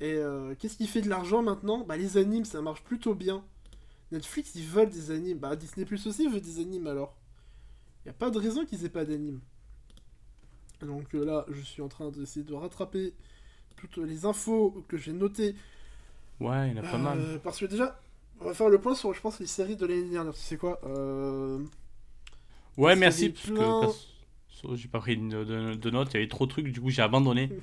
Et 0.00 0.14
euh, 0.14 0.54
qu'est-ce 0.58 0.76
qui 0.76 0.86
fait 0.86 1.02
de 1.02 1.08
l'argent 1.08 1.42
maintenant? 1.42 1.84
Bah 1.84 1.96
les 1.96 2.16
animes, 2.16 2.44
ça 2.44 2.62
marche 2.62 2.82
plutôt 2.82 3.14
bien. 3.14 3.44
Netflix, 4.10 4.54
ils 4.54 4.66
veulent 4.66 4.90
des 4.90 5.10
animes. 5.10 5.38
Bah 5.38 5.54
Disney 5.54 5.84
Plus 5.84 6.06
aussi 6.06 6.26
veut 6.26 6.40
des 6.40 6.60
animes 6.60 6.86
alors. 6.86 7.14
Il 8.04 8.08
a 8.08 8.14
pas 8.14 8.30
de 8.30 8.38
raison 8.38 8.64
qu'ils 8.64 8.84
aient 8.84 8.90
pas 8.90 9.04
d'animes. 9.04 9.40
Donc 10.80 11.14
euh, 11.14 11.24
là, 11.24 11.44
je 11.50 11.60
suis 11.60 11.82
en 11.82 11.88
train 11.88 12.10
d'essayer 12.10 12.44
de 12.44 12.54
rattraper 12.54 13.12
toutes 13.76 13.98
les 13.98 14.24
infos 14.24 14.84
que 14.88 14.96
j'ai 14.96 15.12
notées. 15.12 15.54
Ouais, 16.40 16.70
il 16.70 16.76
y 16.76 16.80
en 16.80 16.82
a 16.82 16.90
pas 16.90 16.98
mal. 16.98 17.18
Euh, 17.20 17.38
parce 17.38 17.58
que 17.58 17.66
déjà, 17.66 18.00
on 18.40 18.44
va 18.46 18.54
faire 18.54 18.68
le 18.68 18.78
point 18.80 18.94
sur, 18.94 19.12
je 19.12 19.20
pense, 19.20 19.38
les 19.40 19.46
séries 19.46 19.76
de 19.76 19.86
l'année 19.86 20.08
dernière. 20.10 20.34
Tu 20.34 20.40
sais 20.40 20.56
quoi 20.56 20.80
euh... 20.84 21.58
Ouais, 22.76 22.96
merci, 22.96 23.30
parce 23.30 23.46
que 23.46 23.52
plein- 23.52 24.76
j'ai 24.76 24.88
pas 24.88 25.00
pris 25.00 25.16
de, 25.16 25.44
de- 25.44 25.74
de 25.74 25.90
notes, 25.90 26.08
il 26.12 26.14
y 26.14 26.16
avait 26.18 26.28
trop 26.28 26.46
de 26.46 26.50
trucs, 26.50 26.70
du 26.72 26.80
coup 26.80 26.90
j'ai 26.90 27.02
abandonné. 27.02 27.50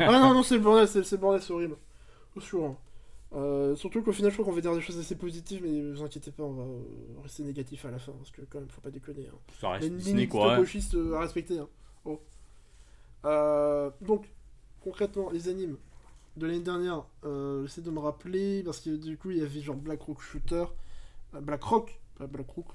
Ah 0.00 0.10
non, 0.20 0.34
non, 0.34 0.42
c'est 0.42 0.56
le 0.56 0.60
bordel, 0.60 0.86
c'est 0.88 1.10
le 1.10 1.16
bordel, 1.18 1.40
c'est 1.40 1.52
horrible. 1.52 1.76
Au 2.34 2.40
secours, 2.40 2.66
hein. 2.66 2.76
Euh, 3.34 3.74
surtout 3.76 4.02
qu'au 4.02 4.12
final, 4.12 4.30
je 4.30 4.36
crois 4.36 4.44
qu'on 4.44 4.52
va 4.52 4.60
dire 4.60 4.74
des 4.74 4.80
choses 4.80 4.98
assez 4.98 5.16
positives, 5.16 5.60
mais 5.62 5.70
ne 5.70 5.92
vous 5.94 6.02
inquiétez 6.02 6.30
pas, 6.30 6.42
on 6.42 6.52
va 6.52 6.62
euh, 6.62 6.82
rester 7.22 7.42
négatif 7.42 7.84
à 7.84 7.90
la 7.90 7.98
fin, 7.98 8.12
parce 8.12 8.30
que 8.30 8.42
quand 8.42 8.58
même, 8.58 8.68
faut 8.68 8.80
pas 8.80 8.90
déconner. 8.90 9.28
Hein. 9.32 9.36
Ça 9.60 9.70
reste 9.70 9.88
une 9.88 9.96
Disney 9.98 10.26
quoi. 10.28 10.56
gauchiste 10.56 10.94
euh, 10.94 11.14
à 11.14 11.20
respecter. 11.20 11.58
Hein. 11.58 11.68
Oh. 12.04 12.20
Donc, 14.02 14.26
concrètement, 14.82 15.30
les 15.30 15.48
animes 15.48 15.76
de 16.36 16.46
l'année 16.46 16.60
dernière, 16.60 17.04
euh, 17.24 17.64
j'essaie 17.66 17.80
de 17.80 17.90
me 17.90 17.98
rappeler, 17.98 18.62
parce 18.62 18.80
que 18.80 18.90
du 18.90 19.16
coup, 19.16 19.30
il 19.30 19.38
y 19.38 19.42
avait 19.42 19.60
genre 19.60 19.76
Black 19.76 20.02
Rock 20.02 20.20
Shooter, 20.20 20.64
euh, 21.34 21.40
Black 21.40 21.62
Rock, 21.62 21.98
pas 22.18 22.26
Black 22.26 22.48
Rock, 22.50 22.66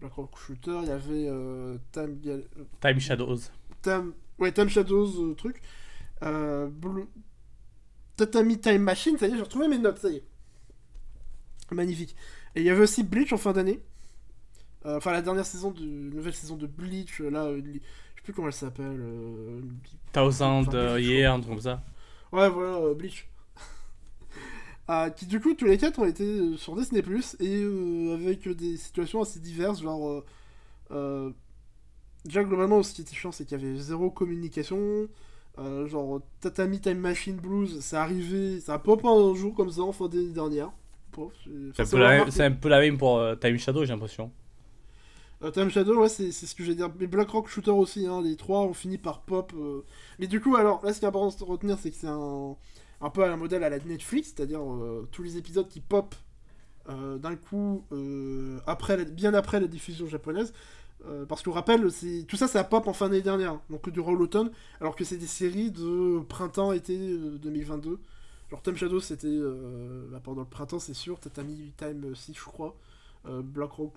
Black 0.00 0.12
Rock 0.14 0.36
Shooter, 0.36 0.78
il 0.82 0.88
y 0.88 0.92
avait 0.92 1.28
euh, 1.28 1.76
Time, 1.92 3.00
Shadows. 3.00 3.38
Time, 3.82 4.12
ouais, 4.38 4.52
Time 4.52 4.68
Shadows, 4.68 5.34
truc, 5.34 5.60
Blue- 6.20 7.08
Tatami 8.16 8.58
Time 8.58 8.82
Machine, 8.82 9.16
ça 9.18 9.26
y 9.28 9.32
est, 9.32 9.36
j'ai 9.36 9.42
retrouvé 9.42 9.68
mes 9.68 9.78
notes, 9.78 9.98
ça 9.98 10.08
y 10.10 10.16
est. 10.16 10.24
Magnifique. 11.70 12.14
Et 12.54 12.60
il 12.60 12.66
y 12.66 12.70
avait 12.70 12.82
aussi 12.82 13.02
Bleach 13.02 13.32
en 13.32 13.36
fin 13.38 13.52
d'année. 13.52 13.80
Euh, 14.86 14.96
Enfin, 14.96 15.12
la 15.12 15.20
dernière 15.22 15.44
saison 15.44 15.70
de 15.72 15.84
nouvelle 15.84 16.32
saison 16.34 16.56
de 16.56 16.66
Bleach, 16.66 17.20
là, 17.20 17.52
je 17.56 17.62
sais 17.62 17.80
plus 18.22 18.32
comment 18.32 18.46
elle 18.48 18.52
s'appelle. 18.54 18.98
euh, 19.00 19.60
Thousand 20.12 20.60
Enfin, 20.60 20.98
Year, 20.98 21.34
un 21.34 21.40
truc 21.40 21.52
comme 21.54 21.60
ça. 21.62 21.82
Ouais, 22.32 22.48
voilà, 22.50 22.76
euh, 22.78 22.94
Bleach. 22.94 23.28
Ah, 24.88 25.10
qui 25.10 25.26
du 25.26 25.40
coup, 25.40 25.54
tous 25.54 25.64
les 25.64 25.78
quatre 25.78 25.98
ont 25.98 26.04
été 26.04 26.22
euh, 26.24 26.56
sur 26.56 26.76
Disney⁇ 26.76 27.00
et 27.40 27.60
euh, 27.64 28.14
avec 28.14 28.48
des 28.48 28.76
situations 28.76 29.20
assez 29.20 29.40
diverses, 29.40 29.82
genre... 29.82 30.22
euh, 30.92 31.30
déjà, 32.24 32.44
globalement, 32.44 32.82
ce 32.84 32.92
qui 32.94 33.00
était 33.02 33.14
chiant, 33.16 33.32
c'est 33.32 33.44
qu'il 33.44 33.60
y 33.60 33.64
avait 33.64 33.76
zéro 33.78 34.10
communication. 34.10 35.08
Genre, 35.86 36.20
Tatami 36.40 36.80
Time 36.80 36.98
Machine 36.98 37.36
Blues, 37.36 37.80
c'est 37.80 37.96
arrivé, 37.96 38.60
ça 38.60 38.74
a 38.74 38.78
pop 38.78 39.02
un 39.06 39.34
jour 39.34 39.54
comme 39.54 39.70
ça, 39.70 39.80
en 39.80 39.90
fin 39.92 40.06
d'année 40.06 40.28
dernière. 40.28 40.70
C'est- 41.44 41.80
un, 41.82 41.86
peu 41.86 41.98
la 41.98 42.08
même- 42.10 42.16
marqué. 42.18 42.30
c'est 42.32 42.44
un 42.44 42.50
peu 42.52 42.68
la 42.68 42.80
même 42.80 42.98
pour 42.98 43.20
Time 43.40 43.58
Shadow, 43.58 43.84
j'ai 43.84 43.92
l'impression. 43.92 44.30
Euh, 45.42 45.50
Time 45.50 45.68
Shadow, 45.70 46.00
ouais, 46.00 46.08
c'est 46.08 46.32
ce 46.32 46.54
que 46.54 46.64
j'ai 46.64 46.74
dire. 46.74 46.90
Mais 46.98 47.06
Black 47.06 47.28
Rock 47.30 47.48
Shooter 47.48 47.70
aussi, 47.70 48.06
hein, 48.06 48.22
les 48.22 48.36
trois 48.36 48.60
ont 48.60 48.72
fini 48.74 48.98
par 48.98 49.22
pop. 49.22 49.52
euh. 49.56 49.82
Mais 50.18 50.26
du 50.26 50.40
coup, 50.40 50.56
alors, 50.56 50.84
là, 50.84 50.92
ce 50.92 50.98
qui 50.98 51.04
est 51.04 51.08
important 51.08 51.36
de 51.36 51.44
retenir, 51.44 51.78
c'est 51.78 51.90
que 51.90 51.96
c'est 51.96 52.06
un, 52.06 52.56
un 53.00 53.10
peu 53.10 53.22
à 53.22 53.28
la 53.28 53.36
modèle 53.36 53.62
à 53.64 53.68
la 53.68 53.78
Netflix, 53.78 54.32
c'est-à-dire 54.34 54.60
euh, 54.62 55.06
tous 55.12 55.22
les 55.22 55.36
épisodes 55.36 55.68
qui 55.68 55.80
pop 55.80 56.14
d'un 56.88 57.34
coup, 57.34 57.82
après 58.64 59.04
bien 59.06 59.34
après 59.34 59.58
la 59.58 59.66
diffusion 59.66 60.06
japonaise. 60.06 60.52
Parce 61.28 61.42
qu'on 61.42 61.50
rappelle, 61.50 61.88
tout 62.28 62.36
ça, 62.36 62.46
ça 62.46 62.62
pop 62.62 62.86
en 62.86 62.92
fin 62.92 63.08
d'année 63.08 63.22
dernière, 63.22 63.58
donc 63.70 63.90
durant 63.90 64.12
l'automne, 64.12 64.52
alors 64.80 64.94
que 64.94 65.02
c'est 65.04 65.16
des 65.16 65.26
séries 65.26 65.72
de 65.72 66.20
printemps-été 66.28 66.96
euh, 66.96 67.38
2022. 67.38 67.98
Genre 68.50 68.62
Time 68.62 68.76
Shadow, 68.76 69.00
c'était 69.00 69.36
bah, 70.12 70.20
pendant 70.22 70.42
le 70.42 70.48
printemps, 70.48 70.78
c'est 70.78 70.94
sûr. 70.94 71.18
Tatami 71.18 71.72
Time 71.76 72.14
6, 72.14 72.34
je 72.34 72.44
crois. 72.44 72.76
Black 73.24 73.72
Rock, 73.72 73.94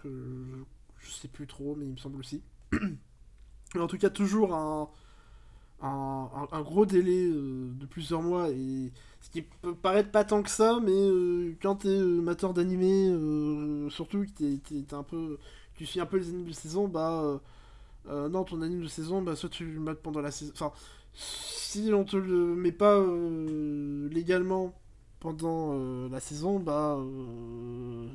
je 1.02 1.12
sais 1.12 1.28
plus 1.28 1.48
trop, 1.48 1.76
mais 1.76 1.86
il 1.88 1.94
me 1.94 1.98
semble 1.98 2.20
aussi. 2.20 2.42
Mais 3.76 3.82
en 3.82 3.88
tout 3.88 3.98
cas, 3.98 4.10
toujours 4.10 4.56
un, 4.56 4.90
un, 5.82 6.30
un- 6.52 6.62
gros 6.62 6.86
délai 6.86 7.26
euh, 7.32 7.72
de 7.80 7.86
plusieurs 7.86 8.22
mois. 8.22 8.50
Et 8.52 8.92
ce 9.22 9.30
qui 9.30 9.44
peut 9.44 9.76
paraître 9.76 10.12
pas 10.12 10.24
tant 10.26 10.44
que 10.44 10.50
ça, 10.50 10.80
mais 10.84 10.92
euh, 10.94 11.56
quand 11.62 11.78
t'es 11.78 11.90
euh, 11.90 12.20
amateur 12.20 12.54
d'animé, 12.54 13.10
surtout 13.90 14.26
que 14.26 14.32
t'es, 14.32 14.58
t'es- 14.86 14.94
un 14.96 15.04
peu, 15.04 15.38
tu 15.76 15.86
suis 15.86 16.00
un 16.00 16.06
peu 16.06 16.18
les 16.18 16.30
animes 16.30 16.48
de 16.48 16.54
saison, 16.54 16.88
bah. 16.88 17.42
non, 18.08 18.44
ton 18.44 18.62
anime 18.62 18.82
de 18.84 18.88
saison, 18.88 19.22
bah, 19.22 19.36
soit 19.36 19.50
tu 19.50 19.66
le 19.66 19.80
mates 19.80 20.02
pendant 20.02 20.22
la 20.22 20.32
saison. 20.32 20.52
Enfin, 20.56 20.72
si 21.14 21.92
on 21.94 22.06
te 22.06 22.18
le 22.18 22.56
met 22.56 22.72
pas 22.72 23.00
légalement 24.12 24.74
pendant 25.20 26.08
la 26.10 26.20
saison, 26.20 26.60
bah, 26.60 26.98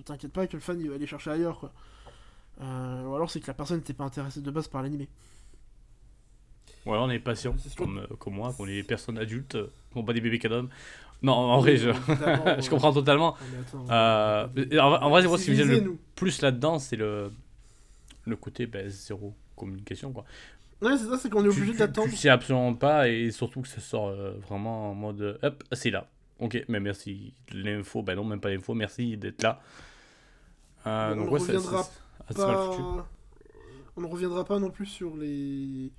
t'inquiète 0.04 0.32
pas 0.32 0.46
que 0.46 0.54
le 0.56 0.60
fan 0.60 0.80
il 0.80 0.88
va 0.88 0.94
aller 0.96 1.06
chercher 1.06 1.30
ailleurs, 1.30 1.58
quoi. 1.60 1.72
Euh, 2.60 3.02
ou 3.04 3.14
alors 3.14 3.30
c'est 3.30 3.40
que 3.40 3.46
la 3.48 3.54
personne 3.54 3.78
n'était 3.78 3.92
pas 3.94 4.04
intéressée 4.04 4.40
de 4.40 4.50
base 4.50 4.68
par 4.68 4.82
l'animé. 4.82 5.08
Ou 6.86 6.92
alors 6.92 7.06
on 7.06 7.10
est 7.10 7.18
patient, 7.18 7.54
comme, 7.76 7.98
euh, 7.98 8.06
comme 8.18 8.34
moi, 8.34 8.54
on 8.58 8.66
est 8.66 8.74
des 8.74 8.82
personnes 8.82 9.18
adultes, 9.18 9.54
euh, 9.54 9.72
on 9.94 10.04
pas 10.04 10.12
des 10.12 10.20
bébés 10.20 10.38
cadom. 10.38 10.68
Non, 11.22 11.32
en 11.32 11.58
vrai, 11.60 11.76
je, 11.76 11.88
je 12.60 12.68
comprends 12.68 12.92
totalement. 12.92 13.34
Euh, 13.90 14.46
mais 14.54 14.78
en, 14.78 15.08
vrai, 15.08 15.26
moi, 15.26 15.38
ce 15.38 15.44
qui 15.44 15.50
me 15.52 15.56
gêne 15.56 15.84
le 15.84 15.96
plus 16.14 16.42
là-dedans, 16.42 16.78
c'est 16.78 16.96
le, 16.96 17.32
le 18.26 18.36
côté 18.36 18.66
ben, 18.66 18.88
zéro 18.90 19.34
communication. 19.56 20.12
Quoi. 20.12 20.24
Ouais, 20.82 20.98
c'est 20.98 21.06
ça, 21.06 21.16
c'est 21.16 21.30
qu'on 21.30 21.42
est 21.44 21.48
obligé 21.48 21.72
d'attendre. 21.72 22.10
tu 22.10 22.16
sais 22.16 22.28
absolument 22.28 22.74
pas, 22.74 23.08
et 23.08 23.30
surtout 23.30 23.62
que 23.62 23.68
ça 23.68 23.80
sort 23.80 24.08
euh, 24.08 24.32
vraiment 24.46 24.90
en 24.90 24.94
mode 24.94 25.22
euh, 25.22 25.38
hop, 25.42 25.64
c'est 25.72 25.90
là. 25.90 26.08
Ok, 26.40 26.62
mais 26.68 26.80
merci. 26.80 27.32
L'info, 27.52 28.02
ben 28.02 28.16
non, 28.16 28.24
même 28.24 28.40
pas 28.40 28.50
l'info, 28.50 28.74
merci 28.74 29.16
d'être 29.16 29.42
là. 29.42 29.62
Euh, 30.86 31.12
On 31.12 31.16
donc, 31.16 31.26
ne 31.26 31.30
ouais, 31.30 31.40
reviendra 31.40 31.78
ça- 31.78 31.82
ça-. 31.84 31.90
Pas... 32.34 33.06
On 33.96 34.00
ne 34.00 34.06
reviendra 34.06 34.44
pas 34.44 34.58
non 34.58 34.70
plus 34.70 34.86
sur 34.86 35.16
les. 35.16 35.92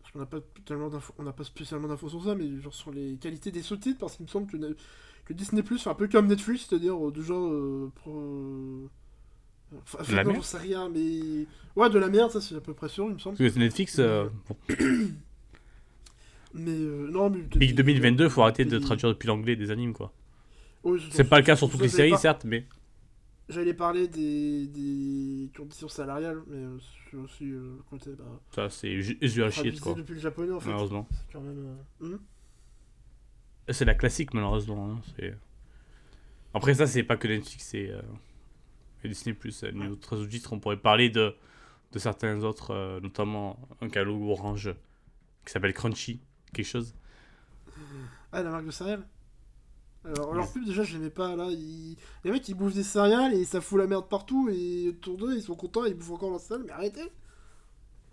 Parce 0.00 0.12
qu'on 0.12 0.18
n'a 0.20 0.26
pas 0.26 0.38
tellement 0.64 0.90
on 1.18 1.22
n'a 1.22 1.32
pas 1.32 1.44
spécialement 1.44 1.88
d'infos 1.88 2.08
sur 2.08 2.24
ça, 2.24 2.34
mais 2.34 2.60
genre 2.60 2.72
sur 2.74 2.90
les 2.90 3.16
qualités 3.16 3.50
des 3.50 3.60
sous-titres, 3.62 3.98
parce 3.98 4.16
qu'il 4.16 4.24
me 4.24 4.30
semble 4.30 4.46
que, 4.50 4.56
que 5.26 5.32
Disney 5.34 5.62
Plus 5.62 5.82
fait 5.82 5.90
un 5.90 5.94
peu 5.94 6.08
comme 6.08 6.26
Netflix, 6.26 6.66
c'est-à-dire 6.68 6.96
euh, 6.96 7.12
déjà. 7.12 7.34
euh, 7.34 7.88
pour, 8.02 8.18
euh, 8.18 8.88
Enfin, 9.82 9.98
De 10.10 10.16
la 10.16 10.24
non, 10.24 10.32
merde 10.32 10.44
sais 10.44 10.56
rien, 10.56 10.88
mais. 10.88 11.44
Ouais, 11.76 11.90
de 11.90 11.98
la 11.98 12.08
merde, 12.08 12.30
ça 12.30 12.40
c'est 12.40 12.54
à 12.56 12.60
peu 12.60 12.72
près 12.72 12.88
sûr, 12.88 13.04
il 13.08 13.14
me 13.14 13.18
semble. 13.18 13.36
Parce 13.36 13.52
que 13.52 13.58
Netflix, 13.58 13.98
euh, 13.98 14.28
Mais 16.54 16.70
euh, 16.70 17.08
non, 17.10 17.28
mais. 17.30 17.42
Big 17.42 17.74
2022, 17.74 18.28
faut 18.30 18.42
arrêter 18.42 18.64
de 18.64 18.78
traduire 18.78 19.10
depuis 19.10 19.26
l'anglais 19.26 19.56
des 19.56 19.70
animes, 19.70 19.92
quoi. 19.92 20.12
C'est 21.10 21.24
pas 21.28 21.38
le 21.38 21.44
cas 21.44 21.56
sur 21.56 21.70
toutes 21.70 21.82
les 21.82 21.88
séries, 21.88 22.16
certes, 22.16 22.44
mais. 22.44 22.66
J'allais 23.48 23.72
parler 23.74 24.08
des, 24.08 24.66
des 24.66 25.50
conditions 25.56 25.88
salariales, 25.88 26.42
mais 26.48 26.58
euh, 26.58 26.78
c'est 27.10 27.16
aussi 27.16 27.50
euh, 27.50 27.78
côté. 27.88 28.10
Bah, 28.12 28.24
Ça, 28.54 28.68
c'est 28.70 28.90
usual 28.90 29.50
shit, 29.50 29.80
quoi. 29.80 29.94
depuis 29.94 30.14
le 30.14 30.20
japonais 30.20 30.52
en 30.52 30.60
fait. 30.60 30.68
Malheureusement. 30.68 31.06
C'est 31.10 31.32
quand 31.32 31.40
même. 31.40 31.78
euh, 32.02 32.06
hmm? 32.06 32.18
C'est 33.70 33.84
la 33.86 33.94
classique, 33.94 34.34
malheureusement. 34.34 34.90
hein, 34.92 35.00
Après, 36.52 36.74
ça, 36.74 36.86
c'est 36.86 37.02
pas 37.02 37.16
que 37.16 37.28
Netflix, 37.28 37.64
c'est 37.64 37.90
euh, 37.90 38.02
et 39.04 39.08
Disney. 39.08 39.36
euh, 39.62 39.72
Niveau 39.72 39.92
autres 39.94 40.26
titres, 40.26 40.52
on 40.52 40.58
pourrait 40.58 40.76
parler 40.78 41.08
de, 41.10 41.34
de 41.92 41.98
certains 41.98 42.42
autres, 42.42 42.72
euh, 42.72 43.00
notamment 43.00 43.58
un 43.80 43.88
catalogue 43.88 44.22
orange 44.22 44.74
qui 45.44 45.52
s'appelle 45.52 45.72
Crunchy, 45.72 46.20
quelque 46.52 46.66
chose. 46.66 46.94
Ah, 48.32 48.42
la 48.42 48.50
marque 48.50 48.66
de 48.66 48.70
céréales? 48.70 49.06
Alors, 50.08 50.34
leur 50.34 50.50
pub, 50.52 50.64
déjà, 50.64 50.82
je 50.82 50.96
l'aimais 50.96 51.10
pas. 51.10 51.36
Là, 51.36 51.48
ils... 51.50 51.96
les 52.24 52.30
mecs, 52.30 52.48
ils 52.48 52.54
bouffent 52.54 52.74
des 52.74 52.82
céréales 52.82 53.34
et 53.34 53.44
ça 53.44 53.60
fout 53.60 53.78
la 53.78 53.86
merde 53.86 54.08
partout. 54.08 54.48
Et 54.50 54.88
autour 54.88 55.16
d'eux, 55.16 55.36
ils 55.36 55.42
sont 55.42 55.54
contents, 55.54 55.84
ils 55.84 55.94
bouffent 55.94 56.12
encore 56.12 56.30
leur 56.30 56.40
céréales. 56.40 56.66
Mais 56.66 56.72
arrêtez 56.72 57.02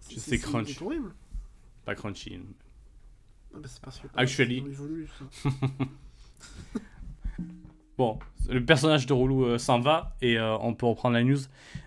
sais, 0.10 0.38
Crunch. 0.40 0.74
C'est 0.78 0.84
horrible. 0.84 1.14
Pas 1.86 1.96
Crunchy. 1.96 2.40
Ah, 3.54 3.58
bah, 3.60 3.68
c'est 3.68 3.82
parce 3.82 4.00
que. 4.00 4.08
Actually. 4.16 4.64
ça. 5.20 5.50
Bon, 7.98 8.20
le 8.50 8.64
personnage 8.66 9.06
de 9.08 9.14
Roulou 9.14 9.46
euh, 9.46 9.58
s'en 9.58 9.80
va 9.80 10.18
et 10.22 10.38
euh, 10.38 10.58
on 10.58 10.74
peut 10.74 10.86
reprendre 10.86 11.14
la 11.16 11.24
news. 11.24 11.40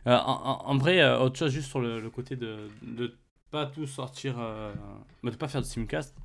Euh, 0.06 0.16
en, 0.16 0.62
en- 0.64 0.78
vrai, 0.78 1.06
autre 1.18 1.38
chose 1.38 1.52
juste 1.52 1.68
sur 1.68 1.80
le, 1.80 2.00
le 2.00 2.08
côté 2.08 2.34
de 2.34 2.68
ne 2.82 3.08
pas 3.50 3.66
tout 3.66 3.86
sortir, 3.86 4.38
de 5.22 5.36
pas 5.36 5.48
faire 5.48 5.60
de 5.60 5.66
simcast. 5.66 6.16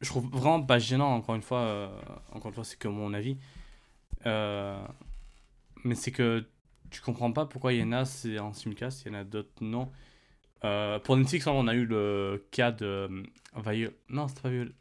Je 0.00 0.08
trouve 0.08 0.28
vraiment 0.30 0.62
pas 0.62 0.78
gênant, 0.78 1.14
encore 1.14 1.34
une 1.36 1.42
fois, 1.42 1.60
euh, 1.60 1.88
encore 2.32 2.48
une 2.48 2.54
fois, 2.54 2.64
c'est 2.64 2.78
que 2.78 2.88
mon 2.88 3.14
avis. 3.14 3.36
Euh, 4.26 4.78
mais 5.84 5.94
c'est 5.94 6.10
que 6.12 6.44
tu 6.90 7.00
comprends 7.00 7.32
pas 7.32 7.46
pourquoi 7.46 7.72
il 7.72 7.80
y 7.80 7.82
en 7.82 7.92
a 7.92 8.04
c'est 8.04 8.38
en 8.38 8.52
simcast, 8.52 9.02
il 9.04 9.12
y 9.12 9.16
en 9.16 9.18
a 9.18 9.24
d'autres 9.24 9.50
non. 9.60 9.90
Euh, 10.64 10.98
pour 10.98 11.16
Netflix, 11.16 11.46
on 11.46 11.66
a 11.68 11.74
eu 11.74 11.84
le 11.86 12.46
cas 12.50 12.72
de 12.72 12.84
euh, 12.86 13.22
Violet. 13.64 13.94
Non, 14.08 14.26
c'était 14.28 14.40
pas 14.42 14.48
Violet. 14.50 14.72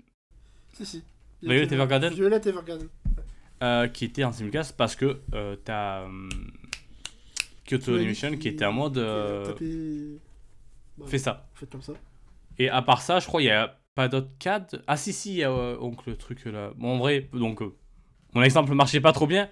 Si, 0.73 0.85
si. 0.85 1.03
Violet 1.41 1.63
Evergarden 1.73 2.13
Violet 2.13 2.41
Evergarden. 2.47 2.87
euh, 3.63 3.87
qui 3.87 4.05
était 4.05 4.23
en 4.23 4.31
simulcast 4.31 4.75
parce 4.75 4.95
que 4.95 5.21
t'as 5.63 6.07
Kyoto 7.65 7.91
dit 7.93 7.97
Animation 7.99 8.31
qui 8.31 8.37
qu'il- 8.39 8.51
était 8.53 8.65
en 8.65 8.71
mode 8.73 8.93
qu'il 8.93 9.53
tapé- 9.53 10.19
Bah, 10.97 11.05
fais 11.07 11.17
ça. 11.17 11.47
Faites 11.55 11.69
comme 11.69 11.81
ça. 11.81 11.93
Et 12.57 12.69
à 12.69 12.81
part 12.81 13.01
ça, 13.01 13.19
je 13.19 13.27
crois 13.27 13.41
il 13.41 13.45
y 13.45 13.49
a 13.51 13.77
pas 13.95 14.07
de- 14.09 14.27
Ah 14.87 14.97
si 14.97 15.13
si, 15.13 15.43
euh, 15.43 15.77
donc 15.77 16.05
le 16.05 16.17
truc 16.17 16.45
là. 16.45 16.71
Bon 16.77 16.95
en 16.95 16.97
vrai, 16.97 17.29
donc 17.33 17.61
euh, 17.61 17.73
mon 18.33 18.43
exemple 18.43 18.73
marchait 18.75 19.01
pas 19.01 19.13
trop 19.13 19.27
bien. 19.27 19.49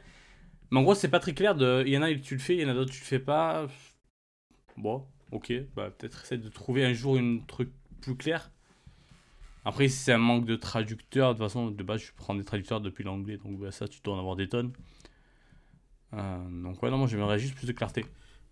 Mais 0.72 0.80
en 0.80 0.84
gros, 0.84 0.96
c'est 0.96 1.10
pas 1.10 1.20
très 1.22 1.34
clair 1.34 1.56
de 1.56 1.84
il 1.88 1.94
y 1.94 1.98
en 2.00 2.04
a 2.04 2.14
tu 2.16 2.36
le 2.36 2.41
fais, 2.41 2.56
il 2.58 2.62
y 2.62 2.66
en 2.66 2.70
a 2.70 2.74
d'autres 2.76 2.91
tu 2.94 3.02
le 3.02 3.06
fais 3.06 3.20
pas. 3.20 3.68
Bon, 4.78 5.06
OK, 5.32 5.52
bah 5.76 5.89
peut-être 5.91 6.24
essayer 6.24 6.41
de 6.41 6.50
trouver 6.50 6.86
un 6.86 6.94
jour 6.94 7.18
une 7.18 7.46
truc 7.46 7.72
plus 8.02 8.16
clair. 8.16 8.52
Après, 9.66 9.88
si 9.89 9.98
c'est 9.98 10.14
un 10.14 10.18
manque 10.18 10.46
de 10.46 10.56
traducteurs, 10.56 11.34
de 11.34 11.39
toute 11.39 11.48
façon, 11.48 11.70
de 11.72 11.84
base, 11.84 12.02
je 12.02 12.12
prends 12.16 12.36
des 12.36 12.44
traducteurs 12.46 12.80
depuis 12.82 13.04
l'anglais, 13.04 13.38
donc 13.38 13.60
bah, 13.60 13.72
ça, 13.72 13.88
tu 13.88 14.00
dois 14.02 14.16
en 14.16 14.20
avoir 14.20 14.36
des 14.36 14.48
tonnes. 14.50 14.72
Euh, 16.14 16.64
donc, 16.64 16.82
ouais, 16.84 16.89
non, 16.89 16.98
moi, 16.98 17.08
j'aimerais 17.08 17.39
juste 17.39 17.56
plus 17.56 17.68
de 17.68 17.72
clarté. 17.72 18.06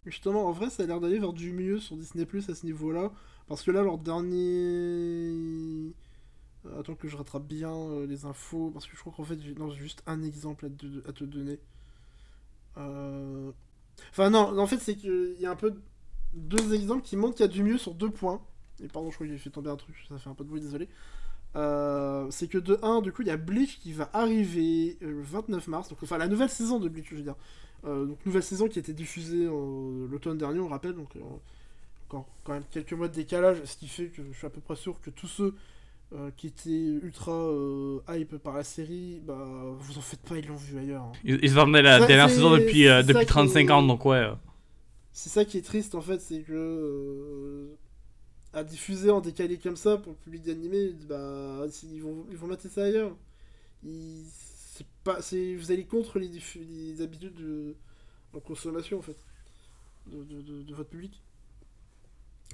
Justement, 0.05 0.47
en 0.47 0.51
vrai, 0.51 0.69
ça 0.71 0.83
a 0.83 0.85
l'air 0.87 0.99
d'aller 0.99 1.19
vers 1.19 1.33
du 1.33 1.51
mieux 1.51 1.79
sur 1.79 1.95
Disney 1.95 2.25
Plus 2.25 2.49
à 2.49 2.55
ce 2.55 2.65
niveau-là. 2.65 3.11
Parce 3.47 3.61
que 3.63 3.71
là, 3.71 3.83
leur 3.83 3.97
dernier. 3.99 4.39
Euh, 6.65 6.79
Attends 6.79 6.95
que 6.95 7.07
je 7.07 7.17
rattrape 7.17 7.45
bien 7.45 7.71
euh, 7.71 8.07
les 8.07 8.25
infos. 8.25 8.71
Parce 8.71 8.87
que 8.87 8.95
je 8.95 8.99
crois 9.01 9.13
qu'en 9.15 9.23
fait, 9.23 9.39
j'ai 9.39 9.55
juste 9.75 10.01
un 10.07 10.23
exemple 10.23 10.65
à 10.65 11.11
te, 11.13 11.23
donner. 11.23 11.59
Euh, 12.77 13.51
Enfin, 14.11 14.29
non, 14.31 14.57
en 14.57 14.67
fait, 14.67 14.79
c'est 14.79 14.95
qu'il 14.95 15.35
y 15.39 15.45
a 15.45 15.51
un 15.51 15.55
peu 15.55 15.75
deux 16.33 16.73
exemples 16.73 17.03
qui 17.03 17.17
montrent 17.17 17.35
qu'il 17.35 17.45
y 17.45 17.49
a 17.49 17.51
du 17.51 17.61
mieux 17.61 17.77
sur 17.77 17.93
deux 17.93 18.09
points. 18.09 18.41
Et 18.83 18.87
pardon, 18.87 19.11
je 19.11 19.15
crois 19.15 19.27
que 19.27 19.33
j'ai 19.33 19.37
fait 19.37 19.51
tomber 19.51 19.69
un 19.69 19.75
truc, 19.75 19.95
ça 20.09 20.17
fait 20.17 20.29
un 20.29 20.33
peu 20.33 20.43
de 20.43 20.49
bruit, 20.49 20.61
désolé. 20.61 20.89
C'est 21.53 22.47
que 22.47 22.57
de 22.57 22.79
1, 22.81 23.01
du 23.01 23.11
coup, 23.11 23.21
il 23.21 23.27
y 23.27 23.31
a 23.31 23.37
Bleach 23.37 23.79
qui 23.79 23.93
va 23.93 24.09
arriver 24.13 24.97
le 25.01 25.21
29 25.21 25.67
mars. 25.67 25.89
Donc, 25.89 25.99
enfin, 26.01 26.17
la 26.17 26.27
nouvelle 26.27 26.49
saison 26.49 26.79
de 26.79 26.89
Bleach, 26.89 27.09
je 27.11 27.15
veux 27.17 27.21
dire. 27.21 27.35
Euh, 27.85 28.05
donc 28.05 28.23
nouvelle 28.25 28.43
saison 28.43 28.67
qui 28.67 28.77
a 28.79 28.81
été 28.81 28.93
diffusée 28.93 29.47
en- 29.47 30.05
l'automne 30.09 30.37
dernier, 30.37 30.59
on 30.59 30.67
rappelle, 30.67 30.93
donc 30.93 31.15
euh, 31.15 31.19
encore 32.07 32.27
quand 32.43 32.53
même 32.53 32.63
quelques 32.69 32.93
mois 32.93 33.07
de 33.07 33.13
décalage, 33.15 33.57
ce 33.65 33.75
qui 33.77 33.87
fait 33.87 34.07
que 34.07 34.21
je 34.31 34.37
suis 34.37 34.45
à 34.45 34.49
peu 34.51 34.61
près 34.61 34.75
sûr 34.75 35.01
que 35.01 35.09
tous 35.09 35.27
ceux 35.27 35.55
euh, 36.13 36.29
qui 36.37 36.47
étaient 36.47 36.69
ultra 37.01 37.31
euh, 37.31 37.99
hype 38.09 38.37
par 38.37 38.53
la 38.55 38.63
série, 38.63 39.21
bah 39.25 39.47
vous 39.79 39.97
en 39.97 40.01
faites 40.01 40.19
pas, 40.21 40.37
ils 40.37 40.45
l'ont 40.47 40.55
vu 40.57 40.77
ailleurs. 40.77 41.03
hein. 41.03 41.11
Ils, 41.23 41.39
ils 41.41 41.57
attendaient 41.57 41.81
la 41.81 41.99
Ça, 41.99 42.05
dernière 42.05 42.29
saison 42.29 42.51
depuis, 42.51 42.87
euh, 42.87 43.01
depuis 43.01 43.19
ça 43.21 43.25
35 43.25 43.65
qui- 43.65 43.71
ans, 43.71 43.81
donc 43.83 44.05
ouais. 44.05 44.17
euh. 44.17 44.33
C'est 45.13 45.29
ça 45.29 45.43
qui 45.45 45.57
est 45.57 45.61
triste 45.61 45.95
en 45.95 46.01
fait, 46.01 46.21
c'est 46.21 46.41
que 46.41 46.53
euh, 46.53 47.75
à 48.53 48.63
diffuser 48.63 49.09
en 49.09 49.21
décalé 49.21 49.57
comme 49.57 49.75
ça 49.77 49.97
pour 49.97 50.11
le 50.11 50.17
public 50.17 50.43
d'animé, 50.43 50.93
bah 51.07 51.61
ils 51.91 52.01
vont 52.03 52.25
ils 52.29 52.37
vont 52.37 52.47
mater 52.47 52.69
ça 52.69 52.83
ailleurs. 52.83 53.15
Ils- 53.83 54.25
c'est 54.81 54.87
pas 55.03 55.21
c'est 55.21 55.55
vous 55.55 55.71
allez 55.71 55.85
contre 55.85 56.19
les, 56.19 56.29
les 56.55 57.01
habitudes 57.01 57.35
de, 57.35 57.75
consommation 58.43 58.99
en 58.99 59.01
fait 59.01 59.17
de, 60.07 60.23
de- 60.23 60.73
votre 60.73 60.89
public. 60.89 61.21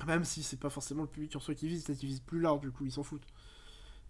Même 0.05 0.23
si 0.25 0.43
c'est 0.43 0.59
pas 0.59 0.69
forcément 0.69 1.03
le 1.03 1.07
public 1.07 1.35
en 1.35 1.39
soi 1.39 1.55
qui 1.55 1.67
vise, 1.67 1.83
peut-être 1.83 1.99
qu'ils 1.99 2.09
visent 2.09 2.19
plus 2.19 2.39
large 2.39 2.61
du 2.61 2.71
coup, 2.71 2.85
ils 2.85 2.91
s'en 2.91 3.03
foutent. 3.03 3.25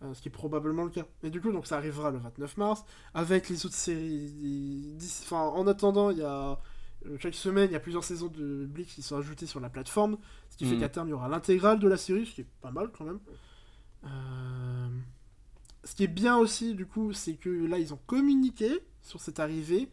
Euh, 0.04 0.14
ce 0.14 0.22
qui 0.22 0.28
est 0.28 0.32
probablement 0.32 0.84
le 0.84 0.90
cas. 0.92 1.06
Et 1.24 1.30
du 1.30 1.42
coup, 1.42 1.52
donc 1.52 1.66
ça 1.66 1.78
arrivera 1.78 2.12
le 2.12 2.20
29 2.20 2.58
mars 2.58 2.84
avec 3.14 3.50
les 3.50 3.66
autres 3.66 3.76
séries. 3.76 4.96
Enfin, 5.24 5.42
en 5.42 5.66
attendant, 5.68 6.12
il 6.12 6.18
y 6.20 6.24
a 6.24 6.60
euh, 7.08 7.18
chaque 7.20 7.34
semaine, 7.36 7.70
il 7.70 7.74
y 7.74 7.76
a 7.76 7.80
plusieurs 7.80 8.04
saisons 8.04 8.28
de 8.28 8.66
Bleach 8.68 8.90
qui 8.96 9.02
sont 9.02 9.18
ajoutées 9.18 9.48
sur 9.48 9.60
la 9.60 9.70
plateforme, 9.70 10.18
ce 10.50 10.58
qui 10.58 10.66
fait 10.66 10.76
Mhm. 10.76 10.82
qu'à 10.82 10.90
terme, 10.90 11.08
il 11.08 11.12
y 11.12 11.14
aura 11.14 11.30
l'intégrale 11.30 11.80
de 11.80 11.88
la 11.88 11.98
série, 11.98 12.26
ce 12.28 12.36
qui 12.36 12.42
est 12.42 12.48
pas 12.62 12.72
mal 12.72 12.92
quand 12.92 13.06
même. 13.06 13.20
Euh, 14.06 14.90
Ce 15.88 15.96
qui 15.96 16.04
est 16.04 16.08
bien 16.08 16.36
aussi, 16.38 16.76
du 16.76 16.86
coup, 16.86 17.14
c'est 17.14 17.36
que 17.36 17.50
là, 17.50 17.80
ils 17.80 17.94
ont 17.94 18.00
communiqué 18.08 18.82
sur 19.02 19.22
cette 19.22 19.40
arrivée. 19.40 19.90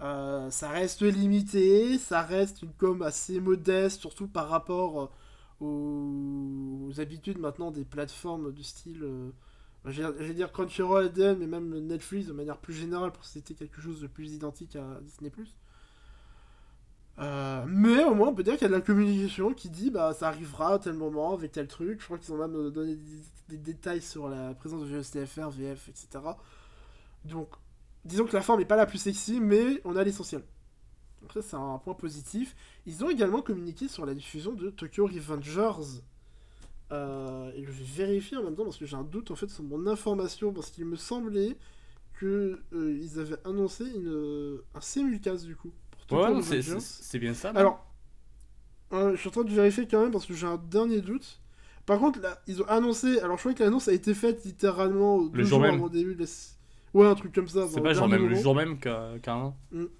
Euh, 0.00 0.50
ça 0.50 0.68
reste 0.68 1.02
limité, 1.02 1.96
ça 1.98 2.22
reste 2.22 2.62
une 2.62 2.72
com 2.72 3.02
assez 3.02 3.38
modeste, 3.38 4.00
surtout 4.00 4.26
par 4.26 4.48
rapport 4.48 5.12
euh, 5.62 5.64
aux, 5.64 7.00
habitudes 7.00 7.38
maintenant 7.38 7.70
des 7.70 7.84
plateformes 7.84 8.52
du 8.52 8.64
style. 8.64 9.04
euh, 9.04 9.30
je 9.86 10.32
dire 10.32 10.50
Crunchyroll, 10.50 11.04
ADN, 11.06 11.38
mais 11.38 11.46
même 11.46 11.78
Netflix 11.86 12.26
de 12.26 12.32
manière 12.32 12.58
plus 12.58 12.74
générale 12.74 13.12
pour 13.12 13.24
citer 13.24 13.54
quelque 13.54 13.80
chose 13.80 14.00
de 14.00 14.08
plus 14.08 14.32
identique 14.32 14.74
à 14.74 14.98
Disney+. 15.02 15.30
Euh, 17.18 17.64
mais 17.68 18.04
au 18.04 18.14
moins 18.14 18.28
on 18.28 18.34
peut 18.34 18.42
dire 18.42 18.54
qu'il 18.54 18.62
y 18.62 18.64
a 18.64 18.68
de 18.68 18.74
la 18.74 18.80
communication 18.80 19.52
qui 19.52 19.68
dit 19.68 19.90
bah 19.90 20.14
ça 20.14 20.28
arrivera 20.28 20.74
à 20.74 20.78
tel 20.78 20.94
moment 20.94 21.34
avec 21.34 21.52
tel 21.52 21.68
truc. 21.68 22.00
Je 22.00 22.04
crois 22.06 22.18
qu'ils 22.18 22.32
ont 22.32 22.38
même 22.38 22.56
euh, 22.56 22.70
donné 22.70 22.96
des, 23.48 23.58
détails 23.58 24.00
sur 24.00 24.28
la 24.28 24.54
présence 24.54 24.80
de 24.82 24.86
VSTFR, 24.86 25.50
VF, 25.50 25.88
etc. 25.88 26.24
Donc 27.24 27.48
disons 28.04 28.24
que 28.24 28.34
la 28.34 28.42
forme 28.42 28.60
n'est 28.60 28.66
pas 28.66 28.76
la 28.76 28.86
plus 28.86 28.98
sexy, 28.98 29.40
mais 29.40 29.80
on 29.84 29.96
a 29.96 30.04
l'essentiel. 30.04 30.42
Donc 31.22 31.32
ça, 31.32 31.42
c'est 31.42 31.56
un 31.56 31.78
point 31.78 31.94
positif. 31.94 32.56
Ils 32.86 33.04
ont 33.04 33.10
également 33.10 33.42
communiqué 33.42 33.88
sur 33.88 34.04
la 34.04 34.14
diffusion 34.14 34.52
de 34.52 34.70
Tokyo 34.70 35.06
Revengers. 35.06 36.00
Euh, 36.90 37.50
et 37.54 37.64
je 37.64 37.70
vais 37.70 38.06
vérifier 38.06 38.36
en 38.36 38.42
même 38.42 38.54
temps 38.54 38.64
parce 38.64 38.76
que 38.76 38.84
j'ai 38.84 38.96
un 38.96 39.04
doute 39.04 39.30
en 39.30 39.36
fait 39.36 39.48
sur 39.48 39.64
mon 39.64 39.86
information 39.86 40.52
parce 40.52 40.70
qu'il 40.70 40.84
me 40.84 40.96
semblait 40.96 41.56
que 42.14 42.60
euh, 42.74 42.98
ils 43.00 43.18
avaient 43.18 43.38
annoncé 43.46 43.84
une, 43.84 44.58
un 44.74 44.80
simulcast 44.80 45.46
du 45.46 45.56
coup. 45.56 45.72
Ouais, 46.10 46.42
c'est 46.78 47.18
bien 47.18 47.34
ça. 47.34 47.50
Alors, 47.50 47.84
euh, 48.92 49.12
je 49.12 49.16
suis 49.20 49.28
en 49.28 49.32
train 49.32 49.44
de 49.44 49.50
vérifier 49.50 49.86
quand 49.88 50.02
même 50.02 50.10
parce 50.12 50.26
que 50.26 50.34
j'ai 50.34 50.46
un 50.46 50.58
dernier 50.58 51.00
doute. 51.00 51.40
Par 51.86 51.98
contre, 51.98 52.20
là, 52.20 52.40
ils 52.46 52.60
ont 52.62 52.66
annoncé. 52.68 53.18
Alors, 53.20 53.36
je 53.36 53.42
crois 53.42 53.54
que 53.54 53.62
l'annonce 53.62 53.88
a 53.88 53.92
été 53.92 54.14
faite 54.14 54.44
littéralement 54.44 55.22
deux 55.22 55.40
jour 55.42 55.48
jours 55.48 55.60
même. 55.60 55.74
avant 55.74 55.84
le 55.84 55.90
début 55.90 56.14
de 56.14 56.20
la. 56.24 56.26
Ouais, 56.94 57.06
un 57.06 57.14
truc 57.14 57.34
comme 57.34 57.48
ça. 57.48 57.66
c'est 57.72 57.80
pas 57.80 57.94
genre 57.94 58.08
même 58.08 58.28
le 58.28 58.34
jour 58.34 58.54
même 58.54 58.78
qu'un. 58.78 59.54
Mm. 59.72 59.78
Donc 59.80 59.90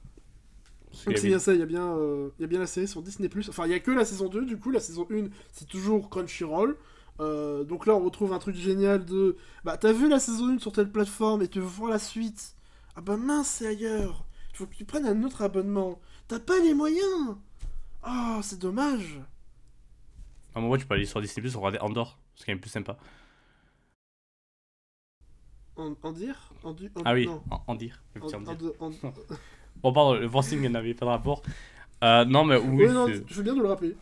qu'il 1.05 1.13
y 1.13 1.15
c'est 1.15 1.21
avait- 1.21 1.29
bien 1.29 1.39
ça, 1.39 1.55
il 1.55 1.61
y, 1.61 1.63
a 1.63 1.67
bien, 1.67 1.87
euh, 1.97 2.29
il 2.39 2.43
y 2.43 2.45
a 2.45 2.49
bien 2.49 2.59
la 2.61 2.67
série 2.67 2.87
sur 2.87 3.01
Disney+. 3.01 3.31
Enfin, 3.49 3.65
il 3.65 3.71
y 3.71 3.75
a 3.75 3.81
que 3.81 3.91
la 3.91 4.05
saison 4.05 4.29
2, 4.29 4.45
du 4.45 4.59
coup, 4.59 4.71
la 4.71 4.79
saison 4.81 5.07
1, 5.11 5.29
c'est 5.51 5.67
toujours 5.67 6.11
Crunchyroll. 6.11 6.77
Euh, 7.21 7.65
donc 7.65 7.87
là, 7.87 7.95
on 7.95 8.05
retrouve 8.05 8.33
un 8.35 8.39
truc 8.39 8.57
génial 8.57 9.05
de... 9.07 9.37
Bah, 9.65 9.79
t'as 9.79 9.93
vu 9.93 10.09
la 10.09 10.19
saison 10.19 10.49
1 10.49 10.59
sur 10.59 10.73
telle 10.73 10.91
plateforme 10.93 11.41
et 11.43 11.49
tu 11.49 11.61
veux 11.61 11.65
voir 11.67 11.91
la 11.91 11.99
suite? 11.99 12.55
Ah 12.95 13.01
bah 13.01 13.17
mince, 13.17 13.49
c'est 13.49 13.67
ailleurs 13.67 14.27
Il 14.53 14.57
faut 14.57 14.67
que 14.67 14.75
tu 14.75 14.85
prennes 14.85 15.07
un 15.07 15.23
autre 15.23 15.43
abonnement. 15.43 16.01
T'as 16.29 16.39
pas 16.41 16.59
les 16.61 16.75
moyens 16.75 17.37
Oh, 18.07 18.41
c'est 18.43 18.59
dommage 18.59 19.19
À 20.55 20.59
un 20.59 20.63
moment, 20.63 20.77
tu 20.77 20.87
peux 20.87 20.95
aller 20.95 21.07
sur 21.07 21.21
Disney 21.21 21.41
Plus 21.43 21.57
regarder 21.57 21.79
Andorre. 21.79 22.19
C'est 22.37 22.47
quand 22.47 22.53
même 22.53 22.61
plus 22.61 22.71
sympa. 22.71 22.97
En, 25.77 25.95
en 26.03 26.13
dire 26.13 26.53
en, 26.65 26.73
du- 26.73 26.87
en- 26.97 27.03
Ah 27.05 27.15
oui, 27.15 27.27
non. 27.27 27.43
en, 27.51 27.63
en 27.67 27.75
dire. 27.75 28.03
Bon, 29.83 29.93
pardon, 29.93 30.15
le 30.15 30.29
forcing 30.29 30.61
n'avait 30.69 30.95
pas 30.95 31.07
de 31.07 31.11
rapport. 31.11 31.43
Euh, 32.05 32.25
non, 32.27 32.45
mais 32.45 32.57
oui. 32.57 32.85
Ouais, 32.87 32.93
non, 32.93 33.07
je 33.09 33.35
veux 33.35 33.43
bien 33.43 33.55
de 33.55 33.61
le 33.63 33.69
rappeler. 33.69 33.97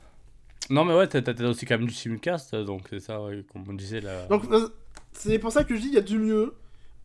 non, 0.68 0.84
mais 0.84 0.94
ouais, 0.94 1.06
t'as 1.06 1.22
t'as 1.22 1.44
aussi 1.46 1.64
quand 1.64 1.78
même 1.78 1.86
du 1.86 1.94
simulcast, 1.94 2.54
donc 2.56 2.88
c'est 2.90 3.00
ça, 3.00 3.22
ouais, 3.22 3.44
comme 3.52 3.64
on 3.68 3.72
disait 3.72 4.00
là. 4.00 4.26
Donc, 4.26 4.44
euh, 4.50 4.68
c'est 5.12 5.38
pour 5.38 5.52
ça 5.52 5.62
que 5.64 5.74
je 5.76 5.80
dis 5.80 5.86
il 5.88 5.94
y 5.94 5.98
a 5.98 6.02
du 6.02 6.18
mieux. 6.18 6.54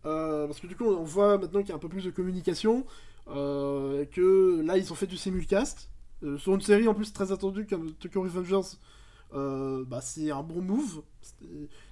Euh, 0.05 0.45
parce 0.47 0.59
que 0.59 0.67
du 0.67 0.75
coup, 0.75 0.85
on 0.85 1.03
voit 1.03 1.37
maintenant 1.37 1.61
qu'il 1.61 1.69
y 1.69 1.71
a 1.71 1.75
un 1.75 1.79
peu 1.79 1.87
plus 1.89 2.03
de 2.03 2.11
communication. 2.11 2.85
Euh, 3.27 4.01
et 4.03 4.07
que 4.07 4.61
là, 4.65 4.77
ils 4.77 4.91
ont 4.91 4.95
fait 4.95 5.07
du 5.07 5.17
simulcast. 5.17 5.89
Euh, 6.23 6.37
sur 6.37 6.55
une 6.55 6.61
série 6.61 6.87
en 6.87 6.93
plus 6.93 7.11
très 7.13 7.31
attendue 7.31 7.65
comme 7.67 7.91
Tokyo 7.93 8.21
Revengers. 8.21 8.77
euh, 9.33 9.83
bah, 9.85 10.01
c'est 10.01 10.31
un 10.31 10.43
bon 10.43 10.61
move. 10.61 11.01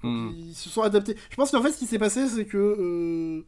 Hmm. 0.02 0.30
Ils 0.36 0.56
se 0.56 0.70
sont 0.70 0.82
adaptés. 0.82 1.18
Je 1.30 1.36
pense 1.36 1.52
qu'en 1.52 1.62
fait, 1.62 1.72
ce 1.72 1.80
qui 1.80 1.86
s'est 1.88 2.00
passé, 2.00 2.28
c'est 2.30 2.46
que. 2.46 2.58
euh, 2.58 3.44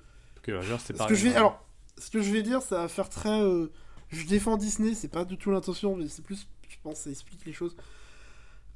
ce 0.98 1.08
que 1.08 1.16
je 1.16 1.24
vais, 1.24 1.36
alors, 1.36 1.66
ce 1.98 2.10
que 2.10 2.22
je 2.22 2.32
vais 2.32 2.44
dire, 2.44 2.62
ça 2.62 2.80
va 2.82 2.88
faire 2.88 3.10
très. 3.10 3.42
euh, 3.42 3.68
je 4.10 4.26
défends 4.28 4.58
Disney, 4.58 4.94
c'est 4.94 5.08
pas 5.08 5.26
du 5.26 5.38
tout 5.38 5.50
l'intention, 5.52 5.96
mais 5.96 6.08
c'est 6.08 6.24
plus, 6.24 6.48
je 6.68 6.76
pense, 6.84 7.00
ça 7.02 7.10
explique 7.10 7.46
les 7.46 7.54
choses. 7.54 7.76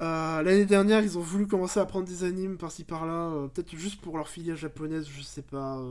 Euh, 0.02 0.42
L'année 0.42 0.66
dernière, 0.66 1.02
ils 1.04 1.18
ont 1.18 1.22
voulu 1.22 1.46
commencer 1.48 1.80
à 1.80 1.86
prendre 1.86 2.08
des 2.08 2.24
animes 2.24 2.58
par-ci 2.58 2.84
par-là, 2.86 3.30
euh, 3.32 3.48
peut-être 3.48 3.76
juste 3.76 4.00
pour 4.02 4.18
leur 4.18 4.30
filière 4.30 4.56
japonaise, 4.56 5.08
je 5.10 5.22
sais 5.22 5.42
pas. 5.42 5.82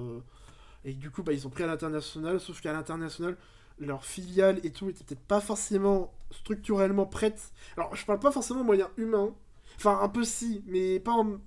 Et 0.84 0.92
du 0.94 1.10
coup, 1.10 1.22
bah, 1.22 1.32
ils 1.32 1.46
ont 1.46 1.50
pris 1.50 1.64
à 1.64 1.66
l'international, 1.66 2.40
sauf 2.40 2.60
qu'à 2.60 2.72
l'international, 2.72 3.36
leur 3.78 4.04
filiale 4.04 4.60
et 4.64 4.70
tout 4.72 4.88
était 4.88 5.04
peut-être 5.04 5.26
pas 5.26 5.40
forcément 5.40 6.12
structurellement 6.30 7.06
prête. 7.06 7.52
Alors, 7.76 7.94
je 7.96 8.04
parle 8.04 8.20
pas 8.20 8.30
forcément 8.32 8.64
moyen 8.64 8.88
humain, 8.96 9.34
enfin 9.76 10.00
un 10.02 10.08
peu 10.08 10.24
si, 10.24 10.62
mais 10.66 11.00
pas 11.00 11.12
en, 11.12 11.38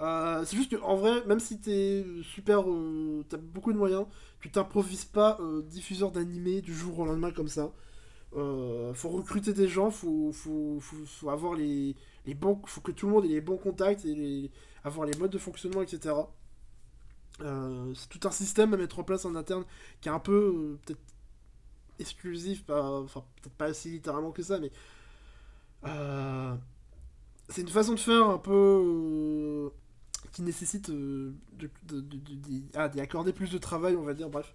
euh, 0.00 0.44
c'est 0.44 0.56
juste 0.56 0.70
que 0.70 0.80
en 0.82 0.96
vrai, 0.96 1.24
même 1.26 1.40
si 1.40 1.58
t'es 1.60 2.04
super, 2.22 2.62
euh, 2.70 3.24
t'as 3.28 3.36
beaucoup 3.36 3.72
de 3.72 3.78
moyens, 3.78 4.06
tu 4.40 4.50
t'improvises 4.50 5.04
pas 5.04 5.38
euh, 5.40 5.62
diffuseur 5.62 6.12
d'animé 6.12 6.60
du 6.60 6.72
jour 6.74 7.00
au 7.00 7.04
lendemain 7.04 7.32
comme 7.32 7.48
ça. 7.48 7.72
Euh, 8.36 8.94
faut 8.94 9.10
recruter 9.10 9.52
des 9.54 9.68
gens, 9.68 9.90
faut, 9.90 10.32
faut, 10.32 10.80
faut 10.80 11.30
avoir 11.30 11.54
les, 11.54 11.96
les 12.26 12.34
bons, 12.34 12.60
faut 12.66 12.80
que 12.82 12.92
tout 12.92 13.06
le 13.06 13.12
monde 13.14 13.24
ait 13.26 13.28
les 13.28 13.40
bons 13.42 13.58
contacts 13.58 14.04
et 14.06 14.14
les- 14.14 14.50
avoir 14.84 15.06
les 15.06 15.14
modes 15.16 15.32
de 15.32 15.38
fonctionnement, 15.38 15.82
etc. 15.82 16.30
Euh, 17.40 17.92
c'est 17.94 18.08
tout 18.08 18.26
un 18.26 18.32
système 18.32 18.74
à 18.74 18.76
mettre 18.76 18.98
en 18.98 19.04
place 19.04 19.24
en 19.24 19.34
interne 19.36 19.64
qui 20.00 20.08
est 20.08 20.12
un 20.12 20.18
peu 20.18 20.32
euh, 20.32 20.78
peut-être 20.84 21.00
exclusif, 22.00 22.64
enfin 22.68 23.24
peut-être 23.42 23.54
pas 23.54 23.70
aussi 23.70 23.90
littéralement 23.90 24.30
que 24.32 24.42
ça, 24.42 24.58
mais 24.58 24.70
euh, 25.84 26.54
c'est 27.48 27.62
une 27.62 27.68
façon 27.68 27.94
de 27.94 28.00
faire 28.00 28.28
un 28.28 28.38
peu 28.38 29.70
qui 30.32 30.42
nécessite 30.42 30.90
de, 30.90 31.32
ah, 32.74 32.88
d'y 32.88 33.00
accorder 33.00 33.32
plus 33.32 33.50
de 33.50 33.58
travail, 33.58 33.96
on 33.96 34.02
va 34.02 34.14
dire, 34.14 34.30
bref. 34.30 34.54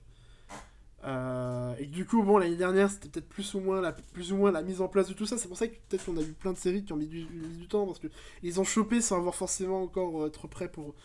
Et 1.80 1.86
du 1.86 2.06
coup, 2.06 2.24
bon, 2.24 2.38
l'année 2.38 2.56
dernière, 2.56 2.90
c'était 2.90 3.10
peut-être 3.10 3.28
plus 3.28 3.54
ou 3.56 3.60
moins 3.60 3.82
la, 3.82 3.92
plus 3.92 4.32
ou 4.32 4.38
moins 4.38 4.52
la 4.52 4.62
mise 4.62 4.80
en 4.80 4.88
place 4.88 5.10
de 5.10 5.14
tout 5.14 5.26
ça. 5.26 5.38
C'est 5.38 5.50
pour 5.50 5.58
ça 5.58 5.68
que 5.68 5.76
peut-être 5.90 6.06
qu'on 6.06 6.16
a 6.16 6.22
eu 6.22 6.32
plein 6.34 6.54
de 6.54 6.58
séries 6.58 6.86
qui 6.86 6.94
ont 6.94 6.98
mis 6.98 7.08
du, 7.08 7.68
temps 7.68 7.86
parce 7.86 8.00
que 8.00 8.08
ils 8.42 8.60
ont 8.62 8.64
chopé 8.64 9.02
sans 9.02 9.18
avoir 9.18 9.36
forcément 9.36 9.82
encore 9.84 10.26
être 10.28 10.48
prêts 10.48 10.70
pour 10.70 10.96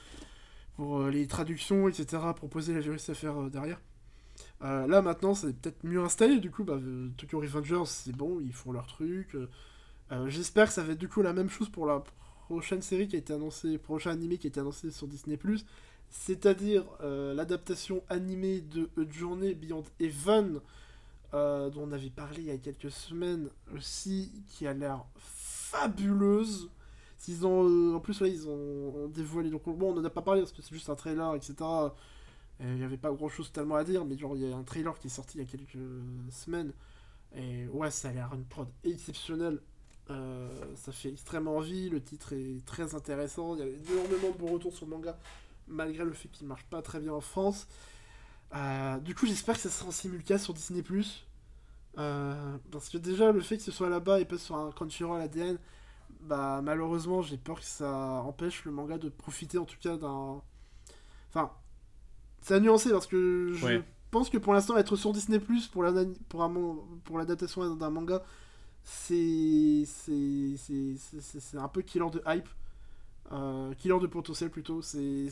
pour 0.78 1.00
euh, 1.00 1.10
les 1.10 1.26
traductions, 1.26 1.88
etc. 1.88 2.22
Pour 2.36 2.48
poser 2.48 2.72
la 2.72 2.78
virus 2.78 3.12
faire 3.12 3.36
euh, 3.36 3.50
derrière. 3.50 3.80
Euh, 4.62 4.86
là 4.86 5.02
maintenant, 5.02 5.34
c'est 5.34 5.52
peut-être 5.52 5.82
mieux 5.82 6.00
installé. 6.00 6.38
Du 6.38 6.52
coup, 6.52 6.62
bah, 6.62 6.78
Tokyo 7.16 7.40
Revengers, 7.40 7.86
c'est 7.86 8.14
bon, 8.14 8.38
ils 8.40 8.52
font 8.52 8.70
leur 8.70 8.86
truc. 8.86 9.36
J'espère 10.28 10.68
que 10.68 10.72
ça 10.72 10.82
va 10.84 10.92
être 10.92 10.98
du 10.98 11.08
coup 11.08 11.20
la 11.20 11.34
même 11.34 11.50
chose 11.50 11.68
pour 11.68 11.84
la 11.84 12.02
prochaine 12.46 12.80
série 12.80 13.08
qui 13.08 13.16
a 13.16 13.18
été 13.18 13.34
annoncée, 13.34 13.76
prochain 13.76 14.12
animé 14.12 14.38
qui 14.38 14.46
a 14.46 14.48
été 14.48 14.60
annoncé 14.60 14.90
sur 14.90 15.06
Disney+. 15.06 15.38
C'est-à-dire 16.08 16.84
l'adaptation 17.02 18.02
animée 18.08 18.62
de 18.62 18.88
A 18.96 19.02
Journey 19.10 19.54
Beyond 19.54 19.84
Heaven, 20.00 20.60
dont 21.32 21.72
on 21.76 21.92
avait 21.92 22.08
parlé 22.08 22.38
il 22.38 22.46
y 22.46 22.50
a 22.50 22.56
quelques 22.56 22.90
semaines 22.90 23.50
aussi, 23.74 24.32
qui 24.48 24.66
a 24.66 24.72
l'air 24.72 25.04
fabuleuse. 25.18 26.70
Ont, 27.42 27.68
euh, 27.68 27.94
en 27.96 28.00
plus 28.00 28.20
là 28.20 28.28
ils 28.28 28.48
ont 28.48 29.08
dévoilé, 29.08 29.50
donc 29.50 29.64
bon 29.64 29.92
on 29.94 29.98
en 29.98 30.04
a 30.04 30.10
pas 30.10 30.22
parlé 30.22 30.40
parce 30.40 30.52
que 30.52 30.62
c'est 30.62 30.74
juste 30.74 30.88
un 30.88 30.94
trailer, 30.94 31.34
etc. 31.34 31.54
Et 32.60 32.64
Il 32.64 32.76
n'y 32.76 32.84
avait 32.84 32.96
pas 32.96 33.10
grand 33.12 33.28
chose 33.28 33.52
tellement 33.52 33.76
à 33.76 33.84
dire, 33.84 34.04
mais 34.04 34.16
genre 34.16 34.36
il 34.36 34.48
y 34.48 34.52
a 34.52 34.56
un 34.56 34.62
trailer 34.62 34.98
qui 34.98 35.08
est 35.08 35.10
sorti 35.10 35.38
il 35.38 35.44
y 35.44 35.44
a 35.44 35.50
quelques 35.50 35.78
semaines. 36.30 36.72
Et 37.36 37.66
ouais, 37.68 37.90
ça 37.90 38.08
a 38.08 38.12
l'air 38.12 38.30
une 38.34 38.44
prod 38.44 38.68
exceptionnelle. 38.84 39.60
Euh, 40.10 40.48
ça 40.76 40.92
fait 40.92 41.10
extrêmement 41.10 41.56
envie, 41.56 41.90
le 41.90 42.00
titre 42.02 42.32
est 42.32 42.64
très 42.64 42.94
intéressant, 42.94 43.54
il 43.56 43.60
y 43.60 43.62
a 43.62 43.66
énormément 43.66 44.30
de 44.30 44.38
bons 44.38 44.52
retours 44.54 44.74
sur 44.74 44.86
le 44.86 44.92
manga, 44.92 45.18
malgré 45.66 46.04
le 46.04 46.12
fait 46.14 46.28
qu'il 46.28 46.46
marche 46.46 46.64
pas 46.64 46.80
très 46.80 46.98
bien 46.98 47.12
en 47.12 47.20
France. 47.20 47.68
Euh, 48.54 48.98
du 49.00 49.14
coup, 49.14 49.26
j'espère 49.26 49.56
que 49.56 49.60
ça 49.60 49.70
sera 49.70 49.88
en 49.88 49.92
simulcast 49.92 50.44
sur 50.44 50.54
Disney+. 50.54 50.82
Euh, 51.98 52.56
parce 52.70 52.88
que 52.88 52.96
déjà, 52.98 53.32
le 53.32 53.40
fait 53.40 53.56
que 53.56 53.62
ce 53.62 53.72
soit 53.72 53.88
là-bas 53.88 54.20
et 54.20 54.24
pas 54.24 54.38
sur 54.38 54.56
un 54.56 54.70
Crunchyroll 54.70 55.20
ADN, 55.20 55.58
bah 56.28 56.60
malheureusement, 56.62 57.22
j'ai 57.22 57.36
peur 57.38 57.60
que 57.60 57.66
ça 57.66 58.22
empêche 58.24 58.64
le 58.64 58.72
manga 58.72 58.98
de 58.98 59.08
profiter 59.08 59.58
en 59.58 59.64
tout 59.64 59.78
cas 59.80 59.96
d'un... 59.96 60.42
Enfin, 61.30 61.52
c'est 62.42 62.54
à 62.54 62.60
nuancer 62.60 62.90
parce 62.90 63.06
que 63.06 63.52
je 63.54 63.66
Ouais. 63.66 63.84
pense 64.10 64.30
que 64.30 64.38
pour 64.38 64.54
l'instant, 64.54 64.76
être 64.76 64.96
sur 64.96 65.12
Disney+, 65.12 65.40
pour 65.72 65.82
la 65.84 65.92
pour 66.28 66.42
un 66.44 66.48
man- 66.48 66.78
pour 67.04 67.18
l'adaptation 67.18 67.74
d'un 67.76 67.90
manga, 67.90 68.22
c'est 68.84 69.84
c'est 69.86 70.56
c'est 70.58 70.96
c'est- 71.22 71.40
c'est 71.40 71.58
un 71.58 71.68
peu 71.68 71.82
killer 71.82 72.10
de 72.12 72.22
hype. 72.26 72.48
Euh, 73.32 73.74
killer 73.74 73.98
de 74.00 74.06
potentiel 74.08 74.50
plutôt. 74.50 74.82
C'est 74.82 75.28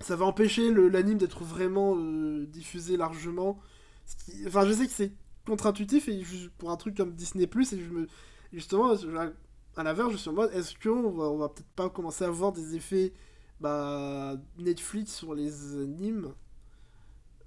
ça 0.00 0.16
va 0.16 0.24
empêcher 0.26 0.70
le- 0.70 0.88
l'anime 0.88 1.18
d'être 1.18 1.44
vraiment 1.44 1.94
euh, 1.96 2.46
diffusé 2.46 2.96
largement. 2.96 3.58
Enfin, 4.46 4.66
je 4.66 4.72
sais 4.72 4.86
que 4.86 4.92
c'est 4.92 5.12
contre-intuitif 5.46 6.08
et 6.08 6.22
pour 6.58 6.70
un 6.70 6.76
truc 6.76 6.96
comme 6.96 7.12
Disney 7.14 7.46
Plus 7.46 7.72
et 7.72 7.80
je 7.80 7.90
me 7.90 8.08
justement 8.54 8.94
à 9.76 9.82
l'inverse 9.82 10.12
je 10.12 10.16
suis 10.16 10.30
en 10.30 10.34
mode 10.34 10.52
est-ce 10.52 10.74
qu'on 10.78 11.10
va 11.10 11.32
va 11.32 11.48
peut-être 11.48 11.68
pas 11.74 11.90
commencer 11.90 12.24
à 12.24 12.30
voir 12.30 12.52
des 12.52 12.76
effets 12.76 13.12
bah, 13.60 14.36
Netflix 14.58 15.12
sur 15.12 15.34
les 15.34 15.76
animes? 15.76 16.32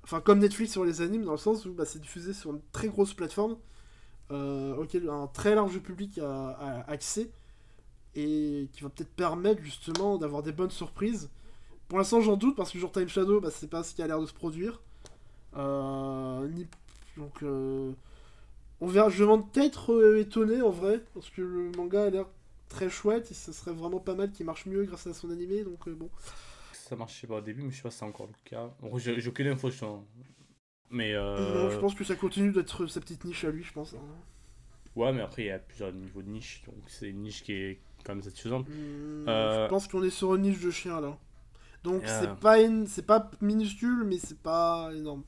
Enfin 0.03 0.21
comme 0.21 0.39
Netflix 0.39 0.71
sur 0.71 0.85
les 0.85 1.01
animes 1.01 1.23
dans 1.23 1.31
le 1.31 1.37
sens 1.37 1.65
où 1.65 1.73
bah, 1.73 1.85
c'est 1.85 1.99
diffusé 1.99 2.33
sur 2.33 2.51
une 2.51 2.61
très 2.71 2.89
grosse 2.89 3.13
plateforme 3.13 3.57
euh, 4.31 4.75
auquel 4.75 5.09
un 5.09 5.27
très 5.27 5.55
large 5.55 5.79
public 5.79 6.19
a, 6.19 6.85
accès 6.87 7.31
et 8.15 8.69
qui 8.73 8.83
va 8.83 8.89
peut-être 8.89 9.13
permettre 9.13 9.61
justement 9.61 10.17
d'avoir 10.17 10.43
des 10.43 10.51
bonnes 10.51 10.71
surprises. 10.71 11.29
Pour 11.87 11.97
l'instant 11.97 12.19
j'en 12.21 12.35
doute 12.35 12.55
parce 12.55 12.71
que 12.71 12.79
genre 12.79 12.91
Time 12.91 13.07
Shadow 13.07 13.39
bah, 13.39 13.49
c'est 13.51 13.69
pas 13.69 13.83
ce 13.83 13.95
qui 13.95 14.01
a 14.01 14.07
l'air 14.07 14.19
de 14.19 14.25
se 14.25 14.33
produire. 14.33 14.81
Euh, 15.55 16.47
donc 17.15 17.41
euh, 17.43 17.93
on 18.81 18.87
verra 18.87 19.09
je 19.09 19.21
demande 19.23 19.51
qu'à 19.51 19.65
être 19.65 19.93
euh, 19.93 20.19
étonné 20.19 20.61
en 20.61 20.69
vrai 20.69 21.01
parce 21.13 21.29
que 21.29 21.41
le 21.41 21.71
manga 21.75 22.03
a 22.03 22.09
l'air 22.09 22.25
très 22.69 22.89
chouette 22.89 23.31
et 23.31 23.33
ce 23.33 23.51
serait 23.51 23.71
vraiment 23.73 23.99
pas 23.99 24.13
mal 24.15 24.31
qu'il 24.31 24.45
marche 24.45 24.65
mieux 24.65 24.83
grâce 24.83 25.07
à 25.07 25.13
son 25.13 25.29
animé 25.31 25.63
donc 25.63 25.87
euh, 25.87 25.95
bon 25.95 26.09
Ça 26.73 26.95
marchait 26.95 27.27
pas 27.27 27.35
au 27.37 27.41
début, 27.41 27.63
mais 27.63 27.71
je 27.71 27.77
sais 27.77 27.81
pas 27.83 27.91
si 27.91 27.97
c'est 27.97 28.05
encore 28.05 28.27
le 28.27 28.49
cas. 28.49 28.69
Bon, 28.81 28.97
J'ai 28.97 29.27
aucune 29.27 29.47
info, 29.47 29.69
justement. 29.69 30.05
Mais 30.89 31.13
euh... 31.15 31.69
je 31.69 31.77
pense 31.79 31.95
que 31.95 32.03
ça 32.05 32.15
continue 32.15 32.51
d'être 32.51 32.87
sa 32.87 32.99
petite 33.01 33.25
niche 33.25 33.43
à 33.43 33.49
lui 33.51 33.63
je 33.63 33.73
pense 33.73 33.93
hein. 33.93 33.97
Ouais, 34.95 35.11
mais 35.13 35.21
après, 35.21 35.43
il 35.43 35.47
y 35.47 35.51
a 35.51 35.59
plusieurs 35.59 35.91
niveaux 35.93 36.21
de 36.21 36.29
niche, 36.29 36.63
donc 36.65 36.75
c'est 36.87 37.09
une 37.09 37.21
niche 37.21 37.43
qui 37.43 37.51
est 37.53 37.79
quand 38.05 38.15
même 38.15 38.23
satisfaisante. 38.23 38.67
Hmm, 38.69 39.27
Euh. 39.27 39.65
je 39.65 39.69
pense 39.69 39.87
qu'on 39.87 40.01
est 40.03 40.09
sur 40.09 40.33
une 40.35 40.43
niche 40.43 40.59
de 40.61 40.71
chien 40.71 41.01
là 41.01 41.17
donc 41.83 42.03
Euh. 42.03 42.19
c'est 42.21 42.39
pas 42.39 42.61
une... 42.61 42.87
c'est 42.87 43.05
pas 43.05 43.29
minuscule 43.41 44.03
mais 44.05 44.17
c'est 44.17 44.39
pas 44.39 44.91
énorme 44.95 45.23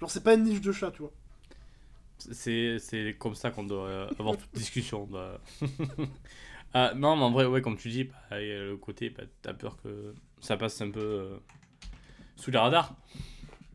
Genre, 0.00 0.10
c'est 0.10 0.22
pas 0.24 0.34
une 0.34 0.44
niche 0.44 0.60
de 0.60 0.72
chat, 0.72 0.90
tu 0.90 1.02
vois. 1.02 1.12
C'est 2.32 3.16
comme 3.18 3.34
ça 3.34 3.50
qu'on 3.50 3.64
doit 3.64 3.86
euh, 3.88 4.08
avoir 4.18 4.36
toute 4.36 4.52
discussion. 4.54 5.08
Ah, 6.76 6.92
non, 6.96 7.14
mais 7.16 7.22
en 7.22 7.30
vrai, 7.30 7.46
ouais, 7.46 7.62
comme 7.62 7.76
tu 7.76 7.88
dis, 7.88 8.04
bah, 8.04 8.14
a 8.32 8.38
le 8.40 8.76
côté, 8.76 9.08
bah, 9.10 9.22
t'as 9.42 9.54
peur 9.54 9.76
que 9.80 10.12
ça 10.40 10.56
passe 10.56 10.80
un 10.80 10.90
peu 10.90 11.00
euh, 11.00 11.36
sous 12.36 12.50
les 12.50 12.58
radars. 12.58 12.96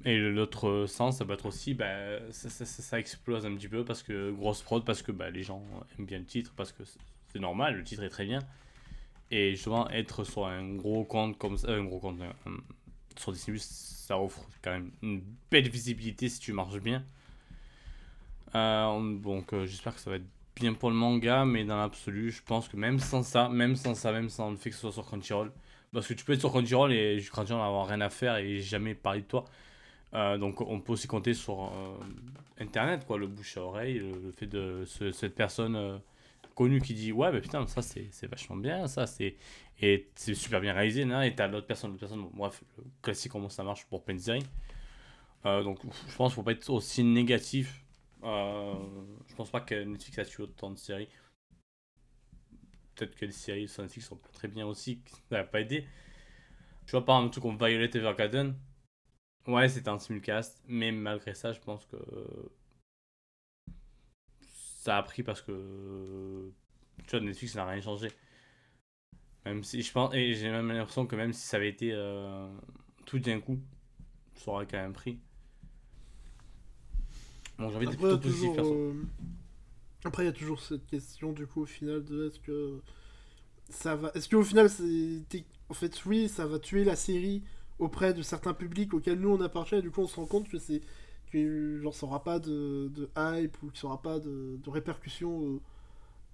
Et 0.05 0.17
l'autre 0.17 0.85
sens, 0.87 1.17
ça 1.17 1.25
peut 1.25 1.33
être 1.33 1.45
aussi, 1.45 1.73
bah, 1.73 2.19
ça, 2.31 2.49
ça- 2.49 2.65
ça- 2.65 2.99
explose 2.99 3.45
un 3.45 3.55
petit 3.55 3.67
peu 3.67 3.85
parce 3.85 4.03
que 4.03 4.31
grosse 4.31 4.61
prod, 4.61 4.85
parce 4.85 5.01
que 5.01 5.11
bah, 5.11 5.29
les 5.29 5.43
gens 5.43 5.63
aiment 5.97 6.05
bien 6.05 6.19
le 6.19 6.25
titre, 6.25 6.53
parce 6.55 6.71
que 6.71 6.83
c'est- 6.85 7.39
normal, 7.39 7.75
le 7.77 7.83
titre 7.83 8.03
est 8.03 8.09
très 8.09 8.25
bien. 8.25 8.39
Et 9.31 9.51
justement, 9.51 9.89
être 9.91 10.23
sur 10.23 10.47
un 10.47 10.75
gros 10.75 11.03
compte 11.05 11.37
comme 11.37 11.57
ça, 11.57 11.69
un 11.71 11.83
gros 11.83 11.99
compte, 11.99 12.19
euh, 12.21 12.51
sur 13.17 13.31
Disney+, 13.31 13.57
ça 13.59 14.19
offre 14.19 14.45
quand 14.61 14.71
même 14.71 14.91
une 15.03 15.21
belle 15.51 15.69
visibilité 15.69 16.29
si 16.29 16.39
tu 16.39 16.53
marches 16.53 16.79
bien. 16.81 17.05
Euh, 18.55 19.15
donc 19.19 19.53
euh, 19.53 19.65
j'espère 19.65 19.93
que 19.95 19.99
ça 20.01 20.09
va 20.09 20.17
être 20.17 20.25
bien 20.55 20.73
pour 20.73 20.89
le 20.89 20.95
manga, 20.95 21.45
mais 21.45 21.63
dans 21.65 21.77
l'absolu, 21.77 22.31
je 22.31 22.41
pense 22.43 22.67
que 22.67 22.77
même 22.77 22.99
sans 22.99 23.23
ça, 23.23 23.49
même 23.49 23.75
sans 23.75 23.95
ça, 23.95 24.11
même 24.11 24.29
sans 24.29 24.51
le 24.51 24.57
fait 24.57 24.69
que 24.69 24.75
ce 24.75 24.81
soit 24.81 24.91
sur 24.91 25.05
Crunchyroll, 25.05 25.51
parce 25.93 26.07
que 26.07 26.13
tu 26.13 26.25
peux 26.25 26.33
être 26.33 26.39
sur 26.39 26.51
Crunchyroll 26.51 26.91
et 26.93 27.23
Crunchyroll 27.31 27.61
n'avoir 27.61 27.87
rien 27.87 28.01
à 28.01 28.09
faire 28.09 28.37
et 28.37 28.59
jamais 28.59 28.95
parler 28.95 29.21
de 29.21 29.27
toi. 29.27 29.45
Euh, 30.15 30.37
donc 30.37 30.61
on 30.61 30.79
peut 30.81 30.93
aussi 30.93 31.07
compter 31.07 31.33
sur 31.33 31.71
internet, 32.59 33.05
quoi, 33.05 33.17
le 33.17 33.27
bouche 33.27 33.57
à 33.57 33.61
oreille, 33.63 33.99
le, 33.99 34.31
fait 34.31 34.47
de 34.47 34.83
ce- 34.85 35.11
cette 35.11 35.35
personne 35.35 36.01
connue 36.55 36.81
qui 36.81 36.93
dit 36.93 37.11
ouais, 37.13 37.31
mais 37.31 37.41
putain, 37.41 37.65
ça 37.67 37.81
c'est 37.81 38.27
vachement 38.27 38.55
bien, 38.57 38.87
ça 38.87 39.07
c'est. 39.07 39.35
Et 39.81 40.09
c'est 40.15 40.33
super 40.35 40.59
bien 40.61 40.73
réalisé, 40.73 41.05
non 41.05 41.21
et 41.21 41.33
t'as 41.35 41.47
l'autre 41.47 41.67
personne, 41.67 41.91
l'autre 41.91 42.01
personne, 42.01 42.25
bref, 42.33 42.63
le 42.77 42.83
classique 43.01 43.31
comment 43.31 43.49
ça 43.49 43.63
marche 43.63 43.85
pour 43.85 44.03
plein 44.03 44.15
de 44.15 44.19
donc 45.43 45.79
je 46.07 46.15
pense 46.15 46.31
qu'il 46.31 46.35
faut 46.35 46.43
pas 46.43 46.51
être 46.51 46.69
aussi 46.69 47.03
négatif. 47.03 47.83
Euh, 48.23 48.73
je 49.27 49.35
pense 49.35 49.49
pas 49.49 49.61
que 49.61 49.75
Netflix 49.83 50.19
a 50.19 50.25
tué 50.25 50.43
autant 50.43 50.71
de 50.71 50.77
séries. 50.77 51.09
Peut-être 52.95 53.15
que 53.15 53.25
les 53.25 53.31
séries 53.31 53.67
sur 53.67 53.81
Netflix 53.81 54.07
sont 54.09 54.19
très 54.33 54.47
bien 54.47 54.67
aussi, 54.67 55.01
ça 55.29 55.37
va 55.37 55.43
pas 55.43 55.61
aidé. 55.61 55.87
Tu 56.85 56.91
vois, 56.91 57.05
par 57.05 57.17
exemple, 57.17 57.27
un 57.29 57.31
truc 57.31 57.43
comme 57.43 57.57
Violet 57.57 57.89
Evergarden. 57.95 58.55
Ouais, 59.47 59.69
c'était 59.69 59.89
un 59.89 59.99
simulcast, 59.99 60.61
mais 60.67 60.91
malgré 60.91 61.33
ça, 61.35 61.53
je 61.53 61.59
pense 61.61 61.85
que 61.87 61.97
ça 64.83 64.97
a 64.97 65.03
pris 65.03 65.23
parce 65.23 65.41
que 65.41 66.51
tu 67.07 67.11
vois, 67.11 67.19
Netflix 67.25 67.55
n'a 67.55 67.65
rien 67.65 67.81
changé. 67.81 68.09
Même 69.45 69.63
si 69.63 69.81
je 69.81 69.91
pense, 69.91 70.13
et 70.13 70.33
j'ai 70.33 70.49
même 70.51 70.69
l'impression 70.71 71.05
que 71.07 71.15
même 71.15 71.33
si 71.33 71.41
ça 71.47 71.57
avait 71.57 71.69
été 71.69 71.91
euh, 71.93 72.47
tout 73.05 73.19
d'un 73.19 73.39
coup, 73.39 73.59
ça 74.35 74.51
aurait 74.51 74.67
quand 74.67 74.77
même 74.77 74.93
pris. 74.93 75.19
Bon, 77.59 77.69
j'ai 77.69 77.75
envie 77.77 77.87
d'être 77.87 77.99
Après, 77.99 78.07
il 78.07 78.11
y 78.11 78.15
a 78.15 78.17
plutôt 78.17 78.19
positif, 78.19 78.51
toujours, 78.51 78.55
perso. 78.55 78.75
euh, 78.75 78.93
Après, 80.05 80.23
il 80.23 80.25
y 80.27 80.29
a 80.29 80.33
toujours 80.33 80.61
cette 80.61 80.85
question, 80.87 81.33
du 81.33 81.45
coup, 81.47 81.61
au 81.63 81.65
final, 81.65 82.03
de 82.03 82.27
est-ce 82.27 82.39
que 82.39 82.81
ça 83.69 83.95
va. 83.95 84.11
Est-ce 84.15 84.29
qu'au 84.29 84.43
final, 84.43 84.69
c'est. 84.69 85.23
En 85.69 85.73
fait, 85.75 86.05
oui, 86.05 86.29
ça 86.29 86.47
va 86.47 86.59
tuer 86.59 86.83
la 86.83 86.95
série 86.95 87.43
auprès 87.79 88.13
de 88.13 88.21
certains 88.23 88.53
publics 88.53 88.93
auxquels 88.93 89.19
nous 89.19 89.29
on 89.31 89.41
appartient, 89.41 89.75
et 89.75 89.81
du 89.81 89.91
coup, 89.91 90.01
on 90.01 90.07
se 90.07 90.17
rend 90.17 90.25
compte 90.27 90.49
que 90.49 90.59
c'est. 90.59 90.81
que 91.31 91.79
genre, 91.81 91.95
ça 91.95 92.05
aura 92.07 92.23
pas 92.23 92.39
de, 92.39 92.89
de 92.95 93.09
hype 93.17 93.57
ou 93.63 93.71
que 93.71 93.77
ça 93.77 93.87
aura 93.87 94.01
pas 94.01 94.19
de, 94.19 94.57
de 94.63 94.69
répercussions 94.69 95.45
euh, 95.55 95.61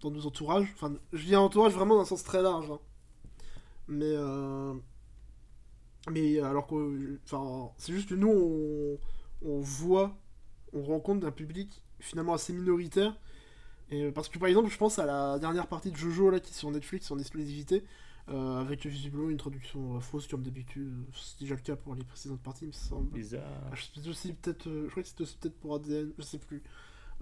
dans 0.02 0.12
nos 0.12 0.26
entourages. 0.28 0.70
Enfin, 0.76 0.94
je 1.14 1.26
dis 1.26 1.36
entourage 1.36 1.74
vraiment 1.74 1.96
dans 1.96 2.02
un 2.04 2.06
sens 2.06 2.24
très 2.24 2.42
large. 2.44 2.72
hein. 2.72 2.80
Mais. 3.88 4.14
euh, 4.16 4.74
Mais 6.12 6.40
alors 6.40 6.68
que. 6.68 7.20
Enfin, 7.26 7.72
c'est 7.78 7.94
juste 7.94 8.10
que 8.10 8.16
nous, 8.16 8.30
on, 8.30 9.00
on 9.42 9.60
voit 9.60 10.16
on 10.76 10.84
rencontre 10.84 11.22
d'un 11.22 11.32
public 11.32 11.82
finalement 12.00 12.34
assez 12.34 12.54
minoritaire. 12.54 13.16
Et, 13.90 14.04
euh, 14.04 14.12
parce 14.12 14.30
que 14.30 14.38
par 14.38 14.48
exemple, 14.50 14.70
je 14.70 14.78
pense 14.78 15.00
à 15.00 15.06
la 15.06 15.40
dernière 15.40 15.68
partie 15.68 15.92
de 15.92 15.98
Jojo 15.98 16.30
là 16.30 16.40
qui 16.40 16.52
est 16.52 16.56
sur 16.56 16.70
Netflix 16.70 17.10
en 17.12 17.18
exclusivité, 17.18 17.84
euh, 18.30 18.60
avec 18.60 18.86
visiblement 18.86 19.30
une 19.30 19.38
traduction 19.38 19.96
euh, 19.96 20.00
fausse 20.00 20.28
comme 20.28 20.44
d'habitude. 20.44 20.92
C'est 21.14 21.40
déjà 21.40 21.56
le 21.56 21.62
cas 21.62 21.76
pour 21.76 21.96
les 21.96 22.04
précédentes 22.04 22.42
parties, 22.42 22.66
il 22.66 22.68
me 22.68 22.74
semble. 22.74 23.12
Bizarre. 23.12 23.44
Ah, 23.72 23.76
je 23.76 24.10
aussi 24.10 24.34
peut-être, 24.34 24.68
euh, 24.68 24.86
je 24.86 24.92
crois 24.92 25.04
que 25.04 25.10
c'était 25.10 25.24
aussi 25.24 25.38
peut-être 25.38 25.60
pour 25.60 25.76
ADN, 25.76 26.12
je 26.18 26.24
sais 26.24 26.40
plus. 26.40 26.62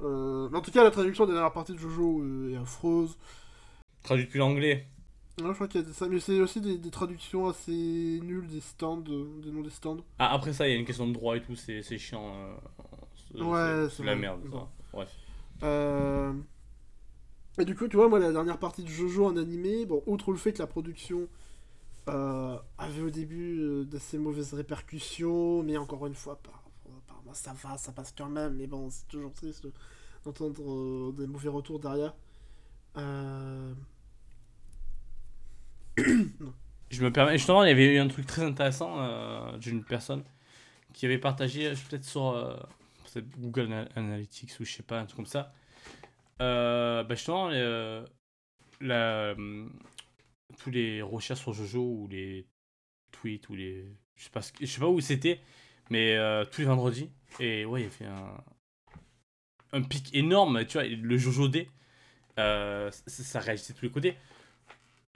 Euh, 0.01 0.49
mais 0.51 0.57
en 0.57 0.61
tout 0.61 0.71
cas, 0.71 0.83
la 0.83 0.91
traduction 0.91 1.25
de 1.25 1.31
la 1.31 1.35
dernière 1.35 1.53
partie 1.53 1.73
de 1.73 1.77
Jojo 1.77 2.21
euh, 2.21 2.53
est 2.53 2.57
affreuse. 2.57 3.17
Traduit 4.01 4.25
depuis 4.25 4.39
l'anglais. 4.39 4.87
Ouais, 5.41 5.47
je 5.47 5.53
crois 5.53 5.67
qu'il 5.67 5.81
y 5.81 5.83
a 5.83 5.93
ça, 5.93 6.07
mais 6.07 6.19
c'est 6.19 6.39
aussi 6.39 6.61
des, 6.61 6.77
des 6.77 6.91
traductions 6.91 7.47
assez 7.47 7.71
nulles 8.23 8.47
des 8.47 8.61
stands, 8.61 9.03
euh, 9.09 9.41
des 9.41 9.51
noms 9.51 9.61
des 9.61 9.69
stands. 9.69 9.97
Ah, 10.19 10.33
après 10.33 10.53
ça, 10.53 10.67
il 10.67 10.71
y 10.71 10.75
a 10.75 10.77
une 10.77 10.85
question 10.85 11.07
de 11.07 11.13
droit 11.13 11.35
et 11.35 11.41
tout, 11.41 11.55
c'est 11.55 11.81
c'est 11.81 11.97
chiant. 11.97 12.33
Euh, 13.35 13.83
Ouais, 13.85 13.89
c'est 13.89 14.03
la 14.03 14.15
merde. 14.15 14.41
Bon. 14.45 14.67
Bref. 14.93 15.09
Euh, 15.63 16.33
Et 17.59 17.65
du 17.65 17.75
coup, 17.75 17.87
tu 17.87 17.97
vois, 17.97 18.09
moi, 18.09 18.19
la 18.19 18.31
dernière 18.31 18.57
partie 18.57 18.83
de 18.83 18.89
Jojo 18.89 19.25
en 19.25 19.37
animé, 19.37 19.85
bon, 19.85 20.03
outre 20.05 20.31
le 20.31 20.37
fait 20.37 20.53
que 20.53 20.59
la 20.59 20.67
production 20.67 21.27
euh, 22.09 22.57
avait 22.77 23.01
au 23.01 23.09
début 23.09 23.59
euh, 23.59 23.85
d'assez 23.85 24.17
mauvaises 24.17 24.53
répercussions, 24.53 25.63
mais 25.63 25.77
encore 25.77 26.05
une 26.07 26.15
fois, 26.15 26.37
par, 26.41 26.63
par 27.07 27.21
moi, 27.23 27.33
ça 27.33 27.53
va, 27.53 27.77
ça 27.77 27.91
passe 27.91 28.13
quand 28.17 28.29
même, 28.29 28.55
mais 28.55 28.67
bon, 28.67 28.89
c'est 28.89 29.07
toujours 29.07 29.33
triste 29.33 29.67
d'entendre 30.25 31.11
des 31.13 31.27
mauvais 31.27 31.49
retours 31.49 31.79
derrière. 31.79 32.13
Je 36.89 37.03
me 37.03 37.11
permets, 37.11 37.37
justement, 37.37 37.63
il 37.63 37.69
y 37.69 37.71
avait 37.71 37.95
eu 37.95 37.99
un 37.99 38.07
truc 38.07 38.25
très 38.27 38.43
intéressant 38.43 39.57
d'une 39.57 39.83
personne 39.83 40.23
qui 40.93 41.05
avait 41.05 41.17
partagé, 41.17 41.73
peut-être 41.89 42.03
sur 42.03 42.35
Google 43.21 43.71
Ana- 43.73 43.89
Analytics 43.95 44.59
ou 44.59 44.65
je 44.65 44.71
sais 44.73 44.83
pas, 44.83 44.99
un 44.99 45.05
truc 45.05 45.17
comme 45.17 45.25
ça. 45.25 45.53
Euh, 46.41 47.03
bah 47.03 47.15
justement, 47.15 47.49
euh, 47.51 48.05
la, 48.81 49.33
hum, 49.37 49.71
tous 50.57 50.71
les 50.71 51.01
recherches 51.01 51.41
sur 51.41 51.53
Jojo 51.53 51.81
ou 51.83 52.07
les 52.09 52.47
tweets 53.11 53.49
ou 53.49 53.55
les. 53.55 53.85
Je 54.15 54.25
sais 54.25 54.79
pas, 54.79 54.87
où 54.87 55.01
c'était, 55.01 55.41
mais 55.89 56.15
euh, 56.17 56.45
tous 56.45 56.61
les 56.61 56.67
vendredis. 56.67 57.09
Et 57.39 57.65
ouais, 57.65 57.83
il 57.83 57.87
a 57.87 57.89
fait 57.89 58.05
un, 58.05 58.43
un 59.73 59.81
pic 59.81 60.13
énorme, 60.15 60.65
tu 60.65 60.73
vois, 60.77 60.87
le 60.87 61.17
Jojo 61.17 61.47
D. 61.47 61.67
euh, 62.39 62.91
ça, 62.91 63.23
ça 63.23 63.39
réagissait 63.39 63.73
de 63.73 63.79
tous 63.79 63.85
les 63.85 63.91
côtés. 63.91 64.15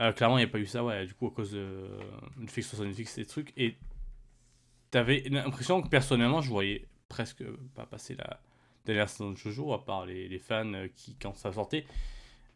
Euh, 0.01 0.11
clairement, 0.13 0.37
il 0.37 0.41
n'y 0.45 0.49
a 0.49 0.51
pas 0.51 0.59
eu 0.59 0.65
ça, 0.65 0.83
ouais, 0.83 1.05
du 1.05 1.13
coup, 1.13 1.27
à 1.27 1.31
cause 1.31 1.51
de 1.51 1.87
soit 2.47 2.63
sur 2.63 2.85
Netflix 2.85 3.17
et 3.17 3.21
des 3.21 3.27
trucs. 3.27 3.53
Et 3.57 3.77
t'avais 4.91 5.23
l'impression 5.29 5.81
que 5.81 5.87
personnellement, 5.89 6.41
je 6.41 6.49
voyais 6.49 6.87
presque 7.09 7.43
pas 7.75 7.85
passer 7.85 8.15
la 8.15 8.41
dernière 8.85 9.09
saison 9.09 9.31
de 9.31 9.37
Jojo, 9.37 9.73
à 9.73 9.83
part 9.85 10.05
les, 10.05 10.27
les 10.29 10.39
fans 10.39 10.73
euh, 10.73 10.87
qui, 10.95 11.15
quand 11.15 11.35
ça 11.35 11.51
sortait. 11.53 11.85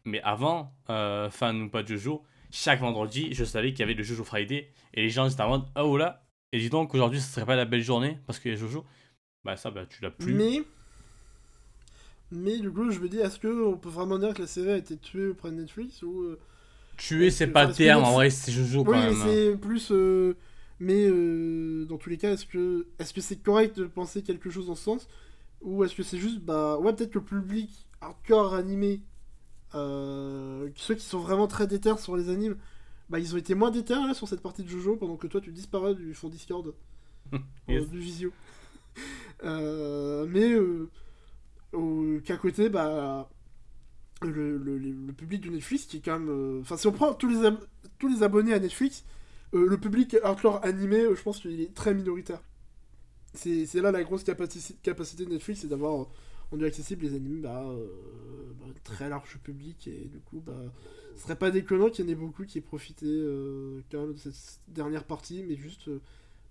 Mais 0.04 0.20
avant, 0.22 0.72
euh, 0.90 1.30
fan 1.30 1.62
ou 1.62 1.68
pas 1.70 1.82
de 1.82 1.88
Jojo, 1.88 2.22
chaque 2.50 2.80
vendredi, 2.80 3.32
je 3.32 3.44
savais 3.44 3.70
qu'il 3.70 3.80
y 3.80 3.82
avait 3.82 3.94
le 3.94 4.02
Jojo 4.02 4.24
Friday. 4.24 4.70
Et 4.94 5.02
les 5.02 5.10
gens 5.10 5.28
étaient 5.28 5.40
en 5.42 5.48
mode, 5.50 5.64
oh 5.76 5.96
là, 5.96 6.24
et 6.52 6.58
dis 6.58 6.70
donc 6.70 6.90
qu'aujourd'hui, 6.90 7.20
ce 7.20 7.32
serait 7.32 7.46
pas 7.46 7.56
la 7.56 7.64
belle 7.64 7.82
journée 7.82 8.18
parce 8.26 8.38
qu'il 8.38 8.50
y 8.50 8.54
a 8.54 8.56
Jojo. 8.56 8.84
Bah, 9.44 9.56
ça, 9.56 9.70
bah, 9.70 9.86
tu 9.86 10.02
l'as 10.02 10.10
plus. 10.10 10.34
Mais. 10.34 10.62
Mais 12.30 12.58
du 12.58 12.70
coup, 12.70 12.90
je 12.90 12.98
me 13.00 13.08
dis, 13.08 13.18
est-ce 13.18 13.38
qu'on 13.38 13.76
peut 13.76 13.90
vraiment 13.90 14.18
dire 14.18 14.32
que 14.32 14.40
la 14.42 14.48
série 14.48 14.70
a 14.70 14.76
été 14.78 14.96
tuée 14.96 15.28
auprès 15.28 15.50
de 15.50 15.56
Netflix 15.56 16.02
ou. 16.02 16.22
euh, 16.22 16.40
Tuer, 16.96 17.30
c'est 17.30 17.48
pas 17.48 17.64
le 17.66 17.72
terme, 17.72 18.04
en 18.04 18.12
vrai, 18.12 18.30
c'est 18.30 18.52
Jojo 18.52 18.84
quand 18.84 18.92
Oui, 18.92 18.98
même. 18.98 19.14
c'est 19.14 19.56
plus. 19.56 19.90
euh, 19.90 20.36
Mais 20.80 21.06
euh, 21.08 21.84
dans 21.86 21.98
tous 21.98 22.10
les 22.10 22.18
cas, 22.18 22.32
est-ce 22.32 22.46
que 22.46 22.86
est-ce 22.98 23.12
que 23.12 23.20
c'est 23.20 23.36
correct 23.42 23.78
de 23.78 23.84
penser 23.86 24.22
quelque 24.22 24.50
chose 24.50 24.66
dans 24.66 24.74
ce 24.74 24.82
sens? 24.84 25.08
Ou 25.62 25.84
est-ce 25.84 25.94
que 25.94 26.02
c'est 26.02 26.18
juste. 26.18 26.40
Bah, 26.40 26.78
ouais, 26.78 26.92
peut-être 26.92 27.12
que 27.12 27.18
le 27.18 27.24
public 27.24 27.86
hardcore 28.00 28.54
animé, 28.54 29.00
euh, 29.74 30.68
ceux 30.76 30.94
qui 30.96 31.04
sont 31.04 31.20
vraiment 31.20 31.46
très 31.46 31.66
déter 31.68 31.96
sur 31.98 32.16
les 32.16 32.30
animes, 32.30 32.56
bah, 33.10 33.18
ils 33.20 33.34
ont 33.34 33.38
été 33.38 33.54
moins 33.54 33.70
déter 33.70 33.94
là, 33.94 34.12
sur 34.14 34.26
cette 34.28 34.40
partie 34.42 34.64
de 34.64 34.68
Jojo 34.68 34.96
pendant 34.96 35.16
que 35.16 35.26
toi 35.28 35.40
tu 35.40 35.52
disparais 35.52 35.94
du 35.94 36.14
fond 36.14 36.28
Discord. 36.28 36.74
Yes. 37.68 37.84
euh, 37.84 37.86
du 37.86 37.98
visio. 38.00 38.32
Mais 39.44 40.54
au- 41.72 42.20
qu'à 42.24 42.36
côté, 42.36 42.68
bah, 42.68 43.28
le, 44.22 44.58
le- 44.58 45.12
public 45.12 45.40
de 45.42 45.50
Netflix 45.50 45.84
qui 45.86 45.98
est 45.98 46.00
quand 46.00 46.18
même. 46.18 46.60
Enfin, 46.60 46.76
si 46.76 46.86
on 46.86 46.92
prend 46.92 47.14
tous 47.14 47.28
les, 47.28 47.48
tous 47.98 48.08
les 48.08 48.22
abonnés 48.22 48.52
à 48.54 48.58
Netflix, 48.58 49.04
euh, 49.54 49.66
le 49.68 49.78
public 49.78 50.16
hardcore 50.22 50.64
animé, 50.64 51.00
euh, 51.00 51.14
je 51.14 51.22
pense 51.22 51.40
qu'il 51.40 51.60
est 51.60 51.74
très 51.74 51.94
minoritaire. 51.94 52.40
C'est 53.34 53.66
là 53.80 53.90
la 53.90 54.04
grosse 54.04 54.24
capaci- 54.24 54.76
capacité 54.82 55.24
de 55.24 55.30
Netflix, 55.30 55.60
c'est 55.62 55.68
d'avoir 55.68 56.06
rendu 56.50 56.66
accessible 56.66 57.04
les 57.06 57.14
animés 57.14 57.40
bah, 57.40 57.64
euh, 57.66 57.86
bah, 58.60 58.66
très 58.84 59.08
large 59.08 59.38
public 59.42 59.88
et 59.88 60.04
du 60.12 60.20
coup, 60.20 60.40
bah, 60.44 60.52
ce 61.16 61.22
serait 61.22 61.36
pas 61.36 61.50
déconnant 61.50 61.88
qu'il 61.88 62.04
y 62.04 62.08
en 62.08 62.12
ait 62.12 62.14
beaucoup 62.14 62.44
qui 62.44 62.58
aient 62.58 62.62
profité 62.62 63.06
euh, 63.06 63.80
quand 63.90 64.02
même 64.02 64.12
de 64.12 64.18
cette 64.18 64.60
dernière 64.68 65.04
partie, 65.04 65.42
mais 65.44 65.56
juste. 65.56 65.88
euh, 65.88 66.00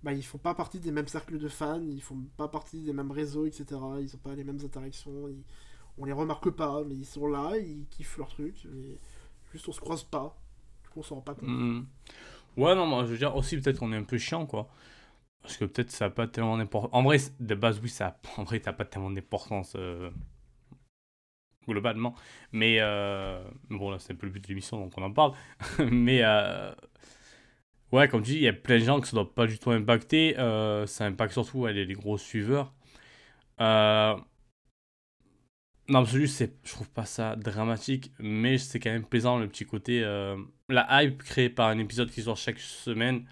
bah, 0.02 0.12
ils 0.12 0.24
font 0.24 0.38
pas 0.38 0.54
partie 0.54 0.80
des 0.80 0.90
mêmes 0.90 1.06
cercles 1.06 1.38
de 1.38 1.46
fans, 1.46 1.80
ils 1.80 2.02
font 2.02 2.18
pas 2.36 2.48
partie 2.48 2.80
des 2.80 2.92
mêmes 2.92 3.12
réseaux, 3.12 3.46
etc. 3.46 3.80
Ils 4.00 4.12
ont 4.16 4.18
pas 4.18 4.34
les 4.34 4.42
mêmes 4.42 4.58
interactions, 4.64 5.28
ils- 5.28 5.44
on 5.96 6.04
les 6.04 6.12
remarque 6.12 6.50
pas, 6.50 6.82
mais 6.84 6.96
ils 6.96 7.06
sont 7.06 7.28
là, 7.28 7.56
ils 7.56 7.86
kiffent 7.88 8.18
leur 8.18 8.28
truc, 8.28 8.66
mais 8.72 8.98
juste 9.52 9.68
on 9.68 9.72
se 9.72 9.78
croise 9.80 10.02
pas, 10.02 10.36
du 10.82 10.88
coup 10.88 10.98
on 10.98 11.02
s'en 11.04 11.14
rend 11.14 11.20
pas 11.20 11.34
compte. 11.36 11.48
Mhm. 11.48 11.86
Ouais, 12.56 12.74
non, 12.74 12.86
moi, 12.86 13.04
je 13.04 13.12
veux 13.12 13.18
dire 13.18 13.34
aussi, 13.36 13.56
peut-être 13.58 13.78
qu'on 13.78 13.92
est 13.92 13.96
un 13.96 14.02
peu 14.04 14.18
chiant, 14.18 14.46
quoi. 14.46 14.68
Parce 15.42 15.56
que 15.58 15.64
peut-être 15.66 15.90
ça 15.92 16.06
n'a 16.06 16.10
pas 16.10 16.28
tellement 16.28 16.58
d'importance. 16.58 16.90
En 16.94 17.02
vrai, 17.04 17.18
de 17.40 17.54
base, 17.56 17.80
oui, 17.82 17.88
ça 17.90 18.18
n'a 18.38 18.72
pas 18.74 18.84
tellement 18.86 19.10
d'importance 19.10 19.74
euh, 19.76 20.10
globalement. 21.68 22.14
Mais 22.52 22.78
euh, 22.80 23.42
bon, 23.70 23.90
là, 23.90 23.98
c'est 23.98 24.12
un 24.12 24.16
peu 24.16 24.26
le 24.26 24.32
but 24.32 24.42
de 24.42 24.48
l'émission, 24.48 24.78
donc 24.78 24.92
on 24.96 25.02
en 25.02 25.12
parle. 25.12 25.32
Mais 25.90 26.20
euh, 26.22 26.72
ouais, 27.92 28.08
comme 28.08 28.22
tu 28.22 28.32
dis, 28.32 28.36
il 28.38 28.42
y 28.42 28.48
a 28.48 28.52
plein 28.52 28.78
de 28.78 28.84
gens 28.84 29.00
que 29.00 29.06
ça 29.06 29.16
ne 29.16 29.22
doit 29.22 29.34
pas 29.34 29.46
du 29.46 29.58
tout 29.58 29.70
impacter. 29.70 30.34
Ça 30.86 31.04
impacte 31.06 31.32
surtout 31.32 31.66
les, 31.66 31.84
les 31.84 31.94
gros 31.94 32.18
suiveurs. 32.18 32.72
Euh, 35.88 35.92
dans 35.92 36.00
l'absolu, 36.00 36.26
je 36.28 36.70
trouve 36.72 36.88
pas 36.90 37.04
ça 37.04 37.36
dramatique, 37.36 38.12
mais 38.18 38.58
c'est 38.58 38.78
quand 38.80 38.90
même 38.90 39.04
plaisant 39.04 39.38
le 39.38 39.48
petit 39.48 39.64
côté. 39.66 40.02
euh, 40.04 40.36
la 40.68 41.02
hype 41.02 41.22
créée 41.22 41.50
par 41.50 41.68
un 41.68 41.78
épisode 41.78 42.10
qui 42.10 42.22
sort 42.22 42.36
chaque 42.36 42.58
semaine. 42.58 43.26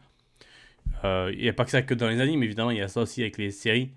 Euh, 1.05 1.31
Il 1.35 1.41
n'y 1.43 1.49
a 1.49 1.53
pas 1.53 1.65
que 1.65 1.71
ça 1.71 1.83
que 1.83 1.95
dans 1.95 2.09
les 2.09 2.21
animes, 2.21 2.43
évidemment, 2.43 2.71
il 2.71 2.79
y 2.79 2.83
a 2.83 2.89
ça 2.89 3.01
aussi 3.03 3.23
avec 3.23 3.39
les 3.39 3.51
séries 3.51 3.91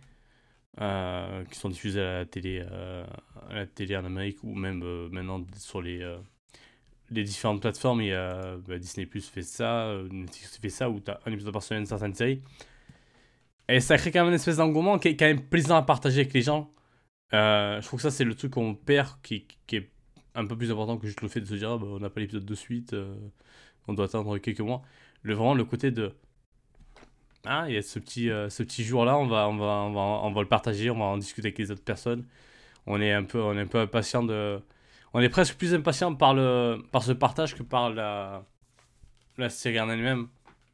euh, 0.82 1.44
qui 1.46 1.60
sont 1.60 1.70
diffusées 1.70 2.02
à 2.02 2.14
la 2.20 2.26
télé, 2.26 2.64
euh, 2.72 3.06
à 3.50 3.56
la 3.56 3.66
télé 3.68 3.98
en 3.98 4.06
Amérique 4.06 4.44
ou 4.44 4.56
même 4.56 4.82
euh, 4.84 5.10
maintenant 5.12 5.46
sur 5.58 5.82
les, 5.82 6.02
euh, 6.02 6.18
les 7.12 7.24
différentes 7.24 7.62
plateformes. 7.62 8.02
Y 8.02 8.14
a 8.14 8.58
bah, 8.68 8.78
Disney 8.80 9.06
Plus 9.06 9.28
fait 9.30 9.42
ça, 9.44 9.88
euh, 9.88 10.08
Netflix 10.12 10.58
fait 10.62 10.70
ça, 10.70 10.90
où 10.90 11.00
tu 11.00 11.12
as 11.12 11.20
un 11.26 11.32
épisode 11.32 11.54
par 11.54 11.64
semaine 11.64 11.86
certaines 11.86 12.16
séries. 12.16 12.42
Et 13.70 13.80
ça 13.80 13.98
crée 13.98 14.12
quand 14.12 14.22
même 14.22 14.30
une 14.30 14.36
espèce 14.36 14.58
d'engouement 14.58 15.00
qui 15.00 15.10
est 15.10 15.16
quand 15.18 15.26
même 15.26 15.42
plaisant 15.42 15.78
à 15.78 15.84
partager 15.84 16.22
avec 16.22 16.34
les 16.34 16.42
gens. 16.42 16.70
Euh, 17.34 17.82
je 17.82 17.88
trouve 17.88 18.00
que 18.00 18.04
ça, 18.04 18.12
c'est 18.12 18.24
le 18.24 18.36
truc 18.36 18.52
qu'on 18.52 18.76
perd 18.76 19.10
qui, 19.22 19.46
est 19.72 19.90
un 20.36 20.46
peu 20.46 20.58
plus 20.58 20.72
important 20.72 20.98
que 20.98 21.08
juste 21.08 21.22
le 21.22 21.28
fait 21.28 21.42
de 21.42 21.46
se 21.46 21.56
dire 21.56 21.72
ah, 21.72 21.78
bah, 21.78 21.88
on 21.90 22.00
n'a 22.00 22.10
pas 22.10 22.20
l'épisode 22.20 22.46
de 22.46 22.56
suite, 22.56 22.94
euh, 22.94 23.16
on 23.88 23.94
doit 23.94 24.06
attendre 24.06 24.38
quelques 24.38 24.60
mois. 24.62 24.84
Le, 25.24 25.34
vraiment, 25.34 25.56
le 25.56 25.66
côté 25.66 25.92
de 25.92 26.14
ah, 27.46 27.66
il 27.68 27.76
y 27.76 27.78
a 27.78 27.82
ce 27.82 28.00
petit, 28.00 28.30
euh, 28.30 28.48
petit 28.48 28.84
jour-là, 28.84 29.18
on 29.18 29.28
va, 29.28 29.50
on, 29.50 29.58
va, 29.58 29.66
on, 29.66 29.94
va, 29.94 30.00
on 30.00 30.32
va 30.32 30.42
le 30.42 30.48
partager, 30.48 30.90
on 30.90 30.98
va 30.98 31.06
en 31.06 31.18
discuter 31.18 31.48
avec 31.48 31.58
les 31.60 31.72
autres 31.72 31.84
personnes. 31.84 32.26
On 32.88 33.02
est 33.02 33.12
un 33.12 33.24
peu, 33.24 33.42
on 33.42 33.58
est 33.58 33.62
un 33.62 33.68
peu 33.68 33.80
impatient 33.80 34.24
de. 34.24 34.62
On 35.14 35.22
est 35.22 35.30
presque 35.30 35.56
plus 35.58 35.74
impatient 35.76 36.16
par, 36.16 36.34
le, 36.34 36.82
par 36.92 37.04
ce 37.04 37.12
partage 37.12 37.56
que 37.56 37.64
par 37.64 37.90
la, 37.90 38.46
la 39.38 39.50
série 39.50 39.80
en 39.80 39.90
elle-même. 39.90 40.28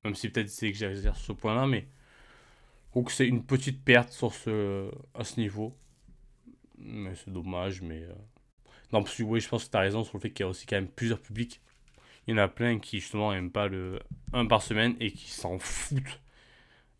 Même 0.05 0.15
si 0.15 0.29
peut-être 0.29 0.49
c'est 0.49 0.71
que 0.71 0.77
j'exagère 0.77 1.15
sur 1.15 1.35
ce 1.35 1.41
point-là, 1.41 1.67
mais 1.67 1.87
que 2.93 3.11
c'est 3.11 3.27
une 3.27 3.43
petite 3.43 3.83
perte 3.83 4.11
sur 4.11 4.33
ce, 4.33 4.89
à 5.15 5.23
ce 5.23 5.39
niveau. 5.39 5.75
Mais 6.79 7.13
c'est 7.15 7.31
dommage, 7.31 7.81
mais. 7.81 8.01
euh, 8.03 8.13
Non, 8.93 9.03
parce 9.03 9.15
que 9.15 9.23
oui, 9.23 9.39
je 9.41 9.49
pense 9.49 9.65
que 9.65 9.71
tu 9.71 9.77
as 9.77 9.81
raison 9.81 10.03
sur 10.03 10.17
le 10.17 10.21
fait 10.21 10.31
qu'il 10.31 10.43
y 10.45 10.47
a 10.47 10.49
aussi 10.49 10.65
quand 10.65 10.77
même 10.77 10.87
plusieurs 10.89 11.19
publics. 11.21 11.61
Il 12.27 12.31
y 12.31 12.33
en 12.35 12.43
a 12.43 12.47
plein 12.47 12.79
qui 12.79 12.99
justement 12.99 13.31
n'aiment 13.33 13.51
pas 13.51 13.67
le 13.67 13.99
1 14.33 14.45
par 14.47 14.61
semaine 14.61 14.95
et 14.99 15.11
qui 15.11 15.29
s'en 15.31 15.59
foutent. 15.59 16.21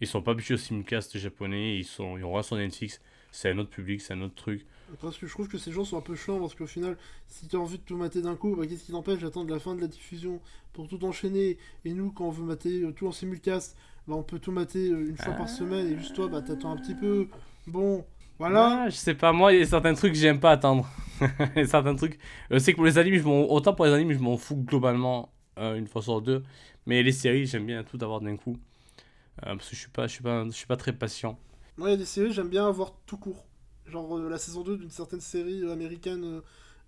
Ils 0.02 0.08
sont 0.08 0.22
pas 0.22 0.32
habitués 0.32 0.56
au 0.56 0.58
simulcast 0.58 1.18
japonais, 1.18 1.78
ils, 1.78 1.86
sont, 1.86 2.18
ils 2.18 2.24
ont 2.26 2.34
rien 2.34 2.44
sur 2.44 2.56
Netflix. 2.58 3.02
C'est 3.32 3.52
un 3.52 3.58
autre 3.60 3.70
public, 3.70 4.02
c'est 4.02 4.14
un 4.14 4.22
autre 4.22 4.36
truc. 4.36 4.66
Parce 5.02 5.18
que 5.18 5.28
je 5.28 5.32
trouve 5.34 5.48
que 5.48 5.58
ces 5.60 5.72
gens 5.72 5.86
sont 5.86 5.98
un 5.98 6.02
peu 6.02 6.16
chiants 6.16 6.40
parce 6.40 6.56
qu'au 6.56 6.66
final, 6.68 6.98
si 7.28 7.48
tu 7.48 7.56
as 7.56 7.60
envie 7.60 7.78
de 7.78 7.84
tout 7.84 7.98
mater 7.98 8.22
d'un 8.22 8.36
coup, 8.36 8.56
bah, 8.56 8.66
qu'est-ce 8.66 8.86
qui 8.86 8.92
t'empêche 8.92 9.20
d'attendre 9.20 9.52
la 9.54 9.60
fin 9.60 9.76
de 9.76 9.82
la 9.82 9.88
diffusion 9.88 10.42
pour 10.74 10.88
tout 10.88 11.04
enchaîner? 11.06 11.58
Et 11.86 11.94
nous, 11.94 12.12
quand 12.12 12.26
on 12.26 12.32
veut 12.32 12.44
mater 12.46 12.82
euh, 12.82 12.92
tout 12.92 13.08
en 13.08 13.12
simulcast, 13.12 13.78
bah, 14.08 14.16
on 14.16 14.24
peut 14.24 14.40
tout 14.40 14.52
mater 14.52 14.90
euh, 14.90 15.08
une 15.10 15.18
fois 15.18 15.34
par 15.36 15.50
semaine 15.50 15.88
et 15.88 15.98
juste 15.98 16.16
toi, 16.16 16.28
bah, 16.28 16.42
t'attends 16.42 16.72
un 16.72 16.78
petit 16.78 16.96
peu. 16.96 17.30
Bon, 17.68 18.06
voilà. 18.40 18.84
Ah, 18.86 18.90
je 18.90 18.96
sais 18.96 19.14
pas, 19.14 19.32
moi, 19.32 19.54
il 19.54 19.60
y 19.60 19.62
a 19.62 19.66
certains 19.66 19.94
trucs 19.94 20.14
que 20.14 20.18
j'aime 20.20 20.40
pas 20.40 20.52
attendre. 20.52 20.90
Il 21.56 21.60
y 21.60 21.66
a 21.66 21.68
certains 21.68 21.96
trucs. 21.96 22.18
Je 22.50 22.58
sais 22.60 22.72
que 22.72 22.78
pour 22.78 22.86
les 22.86 22.98
animes, 22.98 23.16
je 23.22 23.28
autant 23.28 23.74
pour 23.74 23.86
les 23.86 23.92
animes, 23.92 24.14
je 24.14 24.20
m'en 24.20 24.38
fous 24.38 24.56
globalement 24.56 25.34
euh, 25.60 25.76
une 25.76 25.86
fois 25.86 26.02
sur 26.02 26.22
deux. 26.22 26.44
Mais 26.86 27.04
les 27.04 27.12
séries, 27.12 27.46
j'aime 27.46 27.66
bien 27.66 27.84
tout 27.84 27.98
avoir 28.02 28.22
d'un 28.22 28.38
coup. 28.38 28.56
Euh, 29.46 29.56
parce 29.56 29.70
que 29.70 29.76
je 29.76 29.82
suis 29.82 29.90
pas, 29.90 30.08
je 30.08 30.14
suis 30.14 30.24
pas, 30.24 30.46
je 30.46 30.52
suis 30.52 30.66
pas 30.66 30.78
très 30.78 30.94
patient. 30.94 31.38
Moi, 31.78 31.90
il 31.90 31.92
y 31.92 31.96
a 31.96 31.98
des 31.98 32.06
séries, 32.06 32.32
j'aime 32.32 32.48
bien 32.50 32.68
avoir 32.68 32.94
tout 33.06 33.18
court. 33.18 33.46
Genre 33.86 34.18
euh, 34.18 34.30
la 34.30 34.38
saison 34.38 34.64
2 34.64 34.78
d'une 34.78 34.90
certaine 34.90 35.22
série 35.22 35.64
euh, 35.64 35.74
américaine 35.74 36.24
euh, 36.24 36.42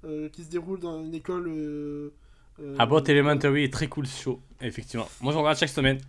euh, 0.06 0.30
qui 0.30 0.44
se 0.44 0.50
déroule 0.50 0.80
dans 0.80 1.04
une 1.04 1.14
école. 1.14 1.48
Euh, 1.48 2.14
euh, 2.60 2.76
Abbott 2.78 3.08
Elementary 3.10 3.64
est 3.64 3.74
très 3.74 3.88
cool 3.88 4.06
ce 4.06 4.22
show, 4.24 4.42
effectivement. 4.62 5.08
Moi, 5.22 5.34
je 5.34 5.38
regarde 5.38 5.58
chaque 5.58 5.70
semaine. 5.70 6.00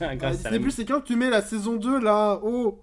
Ah, 0.00 0.14
Grâce 0.16 0.44
à 0.44 0.50
Disney 0.50 0.60
Plus, 0.60 0.70
c'est 0.72 0.84
quand 0.84 1.00
tu 1.00 1.16
mets 1.16 1.30
la 1.30 1.42
saison 1.42 1.76
2 1.76 2.00
là, 2.00 2.40
oh 2.42 2.82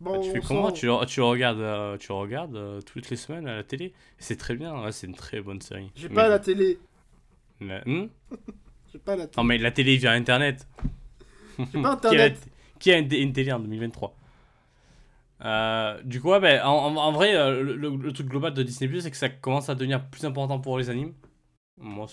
Bon, 0.00 0.12
Bah, 0.12 0.18
tu 0.20 0.30
fais 0.30 0.40
comment 0.40 0.70
tu, 0.70 0.86
tu 1.08 1.20
regardes, 1.20 1.58
euh, 1.58 1.96
tu 1.98 2.12
regardes 2.12 2.54
euh, 2.54 2.80
toutes 2.82 3.10
les 3.10 3.16
semaines 3.16 3.48
à 3.48 3.56
la 3.56 3.64
télé 3.64 3.92
C'est 4.18 4.36
très 4.36 4.54
bien, 4.54 4.80
ouais, 4.82 4.92
c'est 4.92 5.06
une 5.08 5.14
très 5.16 5.40
bonne 5.40 5.60
série. 5.60 5.90
J'ai 5.96 6.08
Mais- 6.08 6.14
pas 6.14 6.28
la 6.28 6.38
télé. 6.38 6.78
la- 7.60 7.82
Hmm 7.84 8.06
pas 9.04 9.16
la 9.16 9.26
télé. 9.26 9.32
non 9.36 9.44
mais 9.44 9.58
la 9.58 9.70
télé 9.72 9.96
via 9.96 10.12
internet. 10.12 10.66
J'ai 11.58 11.64
pas 11.64 11.66
Qui 11.72 11.86
a, 11.86 11.90
internet. 11.90 12.48
qui 12.78 12.92
a 12.92 12.98
une, 12.98 13.12
une 13.12 13.32
télé 13.32 13.50
en 13.52 13.58
2023 13.58 14.14
Euh, 15.44 16.00
Du 16.02 16.20
coup, 16.20 16.30
ouais, 16.30 16.40
ben, 16.40 16.62
en, 16.64 17.12
vrai, 17.12 17.32
le, 17.32 17.74
le- 17.76 17.96
le 17.96 18.12
truc 18.12 18.28
global 18.28 18.54
de 18.54 18.62
Disney 18.62 18.88
Plus, 18.88 19.00
c'est 19.02 19.10
que 19.10 19.16
ça 19.16 19.28
commence 19.28 19.68
à 19.68 19.74
devenir 19.74 20.04
plus 20.08 20.24
important 20.24 20.58
pour 20.60 20.78
les 20.78 20.90
animes. 20.90 21.12
Moi, 21.80 22.06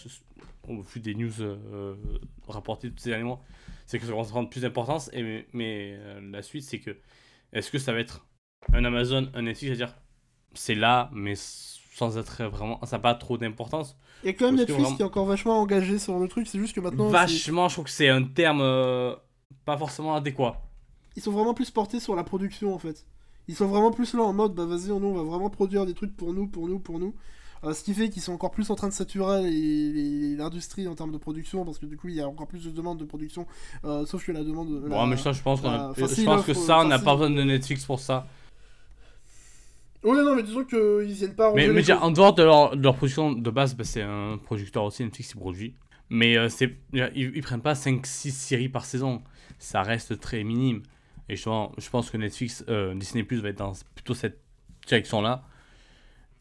au 0.67 0.81
vu 0.81 0.99
des 0.99 1.15
news 1.15 1.31
euh, 1.41 1.95
rapportées 2.47 2.89
tous 2.91 2.99
ces 2.99 3.09
derniers 3.09 3.23
mois, 3.25 3.41
c'est 3.87 3.97
que 3.99 4.05
ça 4.05 4.11
commence 4.11 4.27
à 4.27 4.31
prendre 4.31 4.49
plus 4.49 4.61
d'importance. 4.61 5.09
Et 5.13 5.23
mais 5.23 5.45
mais, 5.53 5.95
euh, 5.99 6.19
la 6.31 6.41
suite, 6.43 6.63
c'est 6.63 6.79
que 6.79 6.95
est-ce 7.53 7.71
que 7.71 7.77
ça 7.79 7.93
va 7.93 7.99
être 7.99 8.25
un 8.73 8.83
Amazon, 8.85 9.29
un 9.33 9.43
Netflix, 9.43 9.77
c'est-à-dire 9.77 9.95
c'est 10.53 10.75
là, 10.75 11.09
mais 11.13 11.33
sans 11.35 12.17
être 12.17 12.43
vraiment, 12.45 12.79
ça 12.85 12.97
n'a 12.97 13.01
pas 13.01 13.15
trop 13.15 13.37
d'importance? 13.37 13.97
Il 14.23 14.27
y 14.27 14.29
a 14.29 14.33
quand 14.33 14.45
même 14.45 14.55
Netflix 14.55 14.81
vraiment- 14.81 14.95
qui 14.95 15.01
est 15.01 15.05
encore 15.05 15.25
vachement 15.25 15.59
engagé 15.59 15.99
sur 15.99 16.17
le 16.19 16.27
truc, 16.27 16.47
c'est 16.47 16.59
juste 16.59 16.75
que 16.75 16.81
maintenant. 16.81 17.07
Vachement, 17.09 17.67
je 17.69 17.75
trouve 17.75 17.85
que 17.85 17.91
c'est 17.91 18.09
un 18.09 18.23
terme 18.23 18.61
euh, 18.61 19.15
pas 19.65 19.77
forcément 19.77 20.15
adéquat. 20.15 20.61
Ils 21.15 21.21
sont 21.21 21.31
vraiment 21.31 21.53
plus 21.53 21.71
portés 21.71 21.99
sur 21.99 22.15
la 22.15 22.23
production 22.23 22.73
en 22.73 22.79
fait. 22.79 23.05
Ils 23.47 23.55
sont 23.55 23.67
vraiment 23.67 23.91
plus 23.91 24.13
là 24.15 24.23
en 24.23 24.33
mode 24.33 24.55
bah 24.55 24.65
vas-y, 24.65 24.87
nous 24.87 24.95
on 25.07 25.13
va 25.13 25.23
vraiment 25.23 25.49
produire 25.49 25.85
des 25.85 25.93
trucs 25.93 26.15
pour 26.17 26.33
nous, 26.33 26.47
pour 26.47 26.67
nous, 26.67 26.79
pour 26.79 26.99
nous. 26.99 27.13
Euh, 27.63 27.73
ce 27.73 27.83
qui 27.83 27.93
fait 27.93 28.09
qu'ils 28.09 28.21
sont 28.21 28.33
encore 28.33 28.51
plus 28.51 28.69
en 28.69 28.75
train 28.75 28.87
de 28.89 28.93
saturer 28.93 29.41
l'industrie 30.37 30.87
en 30.87 30.93
termes 30.95 31.11
de 31.11 31.17
production 31.17 31.65
parce 31.65 31.79
que 31.79 31.85
du 31.85 31.97
coup 31.97 32.09
il 32.09 32.15
y 32.15 32.21
a 32.21 32.27
encore 32.27 32.47
plus 32.47 32.63
de 32.65 32.69
demandes 32.69 32.99
de 32.99 33.05
production. 33.05 33.47
Euh, 33.85 34.05
sauf 34.05 34.25
que 34.25 34.31
la 34.31 34.43
demande. 34.43 34.81
Bon, 34.81 34.89
la- 35.01 35.05
mais 35.07 35.17
ça, 35.17 35.31
je 35.31 35.41
pense, 35.41 35.63
a- 35.65 35.93
je 35.95 36.01
pense 36.01 36.17
là, 36.25 36.43
que 36.45 36.53
ça, 36.53 36.79
on 36.79 36.87
n'a 36.87 36.99
pas 36.99 37.13
besoin 37.15 37.29
de 37.31 37.41
Netflix 37.43 37.85
pour 37.85 37.99
ça. 37.99 38.27
Ouais, 40.03 40.21
non, 40.23 40.35
mais 40.35 40.43
disons 40.43 40.63
qu'ils 40.63 41.13
viennent 41.13 41.33
pas 41.35 41.51
Mais, 41.53 41.67
mais 41.67 41.91
en 41.93 42.11
dehors 42.11 42.35
de 42.35 42.43
leur, 42.43 42.77
de 42.77 42.83
leur 42.83 42.95
production 42.95 43.31
de 43.31 43.49
base, 43.49 43.73
bah, 43.75 43.83
c'est 43.83 44.03
un 44.03 44.37
producteur 44.37 44.83
aussi, 44.83 45.03
Netflix 45.03 45.31
qui 45.31 45.37
produit. 45.39 45.75
Mais 46.09 46.37
euh, 46.37 46.47
c'est, 46.49 46.77
ils, 46.93 47.31
ils 47.35 47.41
prennent 47.41 47.61
pas 47.63 47.73
5-6 47.73 48.29
séries 48.31 48.69
par 48.69 48.85
saison. 48.85 49.23
Ça 49.57 49.81
reste 49.81 50.19
très 50.19 50.43
minime. 50.43 50.83
Et 51.27 51.35
je 51.35 51.89
pense 51.89 52.11
que 52.11 52.17
Netflix, 52.17 52.63
euh, 52.69 52.93
Disney 52.93 53.23
Plus 53.23 53.37
va 53.41 53.49
être 53.49 53.57
dans 53.57 53.73
plutôt 53.95 54.13
cette 54.13 54.39
direction-là. 54.87 55.43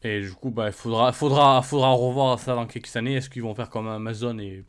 Et 0.03 0.21
du 0.21 0.33
coup, 0.33 0.51
bah, 0.51 0.67
il 0.67 0.73
faudra, 0.73 1.11
faudra, 1.13 1.61
faudra 1.61 1.91
revoir 1.93 2.39
ça 2.39 2.53
dans 2.55 2.67
quelques 2.67 2.95
années. 2.95 3.15
Est-ce 3.15 3.29
qu'ils 3.29 3.41
vont 3.41 3.55
faire 3.55 3.69
comme 3.69 3.87
Amazon 3.87 4.37
et 4.39 4.63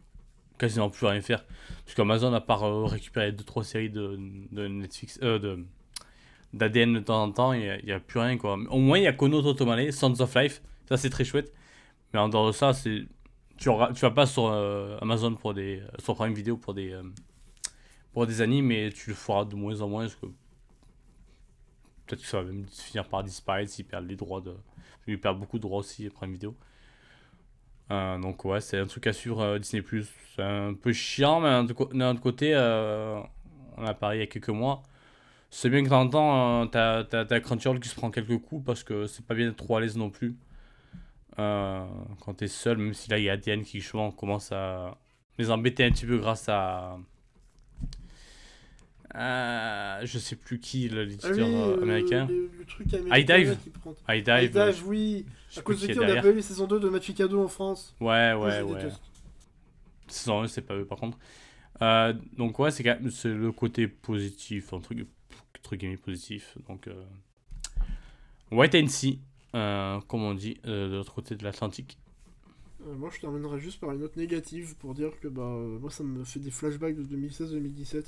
quasiment 0.59 0.89
plus 0.89 1.07
rien 1.07 1.20
faire 1.20 1.44
Parce 1.85 1.94
qu'Amazon, 1.94 2.32
à 2.32 2.40
part 2.40 2.65
euh, 2.65 2.85
récupérer 2.86 3.32
2-3 3.32 3.62
séries 3.65 3.90
de, 3.90 4.19
de 4.53 4.66
Netflix, 4.69 5.19
euh, 5.23 5.39
de, 5.39 5.65
d'ADN 6.55 6.94
de 6.94 7.01
temps 7.01 7.23
en 7.23 7.31
temps, 7.32 7.53
il 7.53 7.81
n'y 7.85 7.93
a, 7.93 8.01
plus 8.01 8.19
rien. 8.20 8.39
Quoi. 8.39 8.55
Au 8.70 8.78
moins, 8.78 8.98
il 8.98 9.05
y 9.05 9.07
a 9.07 9.12
Kono 9.12 9.43
Totomale, 9.43 9.93
Sons 9.93 10.20
of 10.20 10.35
Life. 10.36 10.62
Ça, 10.89 10.97
c'est 10.97 11.11
très 11.11 11.24
chouette. 11.24 11.53
Mais 12.15 12.20
en 12.20 12.28
dehors 12.31 12.47
de 12.47 12.53
ça, 12.53 12.73
c'est 12.73 13.05
tu, 13.59 13.69
auras- 13.69 13.93
tu 13.93 14.01
vas 14.01 14.11
pas 14.11 14.27
sur 14.27 14.47
euh, 14.47 14.97
Amazon 15.03 15.35
pour 15.35 15.53
des. 15.55 15.82
sur 15.98 16.15
Prime 16.15 16.32
Video 16.35 16.57
pour 16.57 16.73
des. 16.74 16.93
euh, 16.93 17.03
pour 18.12 18.27
des 18.27 18.40
animes, 18.40 18.66
mais 18.66 18.90
tu 18.93 19.11
le 19.11 19.16
feras 19.16 19.44
de 19.44 19.55
moins 19.55 19.81
en 19.82 19.89
moins. 19.89 20.03
Parce 20.05 20.15
que 20.16 20.27
peut-être 22.07 22.23
que 22.23 22.27
ça 22.27 22.39
va 22.43 22.44
même 22.51 22.66
finir 22.69 23.09
par 23.09 23.23
disparaître 23.24 23.70
s'ils 23.70 23.85
perdent 23.85 24.09
les 24.09 24.16
droits 24.16 24.40
de. 24.40 24.55
Ils 25.07 25.20
perdent 25.20 25.39
beaucoup 25.39 25.59
de 25.59 25.62
droits 25.62 25.78
aussi, 25.78 26.09
Prime 26.11 26.33
Video. 26.33 26.55
Euh, 27.91 28.19
donc, 28.19 28.45
ouais, 28.45 28.61
c'est 28.61 28.78
un 28.78 28.87
truc 28.87 29.07
à 29.07 29.12
suivre 29.12 29.41
euh, 29.41 29.59
Disney. 29.59 29.83
C'est 30.35 30.43
un 30.43 30.74
peu 30.74 30.93
chiant, 30.93 31.41
mais 31.41 31.74
d'un 31.95 32.11
autre 32.11 32.20
côté, 32.20 32.53
euh, 32.55 33.20
on 33.77 33.85
a 33.85 33.95
parlé 33.95 34.19
il 34.19 34.20
y 34.20 34.24
a 34.24 34.27
quelques 34.27 34.49
mois. 34.49 34.83
C'est 35.51 35.70
bien 35.70 35.83
que 35.85 35.89
t'en 35.89 36.09
temps, 36.09 36.62
euh, 36.62 36.66
t'as, 36.66 37.05
t'as, 37.05 37.41
Crunchyroll 37.41 37.81
qui 37.81 37.89
se 37.89 37.95
prend 37.95 38.11
quelques 38.11 38.39
coups 38.39 38.65
parce 38.65 38.83
que 38.83 39.07
c'est 39.07 39.24
pas 39.24 39.35
bien 39.35 39.47
d'être 39.47 39.57
trop 39.57 39.77
à 39.77 39.81
l'aise 39.81 39.97
non 39.97 40.11
plus. 40.11 40.37
Euh, 41.39 41.87
quand 42.20 42.35
t'es 42.35 42.49
seul, 42.49 42.78
même 42.78 42.95
si 42.95 43.11
là 43.11 43.19
il 43.19 43.24
y 43.24 43.31
a 43.31 43.35
ADN 43.35 43.62
qui 43.62 43.81
justement 43.81 44.11
commence 44.11 44.53
à 44.53 44.97
les 45.39 45.51
embêter 45.51 45.85
un 45.85 45.91
petit 45.91 46.07
peu 46.07 46.19
grâce 46.19 46.49
à. 46.49 46.99
À- 49.16 50.05
je 50.05 50.18
sais 50.18 50.36
plus 50.36 50.59
qui, 50.60 50.88
Ah 50.93 50.94
l'éditeur 50.97 51.30
oui, 51.32 51.40
euh, 51.43 51.76
euh, 51.78 51.82
américain. 51.82 52.26
le, 52.28 52.51
le 52.59 52.64
truc 52.64 52.93
américain. 52.94 53.55
qui 53.62 53.70
prend- 53.70 53.94
High 54.09 54.24
Dive. 54.24 54.56
euh, 54.56 54.70
iDive, 54.70 54.86
oui. 54.88 55.26
je 55.51 55.59
À 55.60 55.62
cause 55.62 55.80
de 55.80 55.86
qui 55.86 55.98
on 55.98 56.02
a 56.02 56.06
derrière. 56.06 56.22
pas 56.22 56.30
eu 56.30 56.34
les 56.34 56.43
saisons 56.43 56.66
2 56.66 56.78
de 56.80 56.88
Machikado 56.88 57.43
en 57.43 57.48
France. 57.48 57.94
Ouais, 58.01 58.32
ouais, 58.34 58.62
ouais. 58.62 58.88
Saison 60.09 60.43
1, 60.43 60.48
c'est 60.48 60.62
pas 60.62 60.74
eux 60.76 60.84
par 60.84 60.98
contre. 60.98 61.18
Euh, 61.82 62.14
donc, 62.36 62.59
ouais, 62.59 62.70
c'est 62.70 62.84
le 63.24 63.52
côté 63.52 63.86
positif, 63.88 64.72
entre, 64.72 64.93
entre 65.59 65.76
guillemets 65.76 65.97
positif. 65.97 66.56
Donc, 66.68 66.86
euh, 66.88 66.94
White 68.51 68.74
and 68.76 68.86
Sea, 68.88 69.18
euh, 69.55 70.01
comme 70.09 70.22
on 70.22 70.34
dit, 70.34 70.59
euh, 70.66 70.88
de 70.88 70.94
l'autre 70.97 71.12
côté 71.14 71.34
de 71.34 71.43
l'Atlantique. 71.44 71.98
Euh, 72.86 72.94
moi, 72.94 73.10
je 73.12 73.20
terminerai 73.20 73.59
juste 73.59 73.80
par 73.80 73.90
une 73.93 74.01
note 74.01 74.16
négative 74.16 74.76
pour 74.78 74.94
dire 74.94 75.10
que 75.20 75.28
bah, 75.28 75.43
euh, 75.43 75.78
moi, 75.78 75.90
ça 75.90 76.05
me 76.05 76.22
fait 76.24 76.38
des 76.40 76.51
flashbacks 76.51 76.97
de 76.97 77.02
2016-2017. 77.02 78.05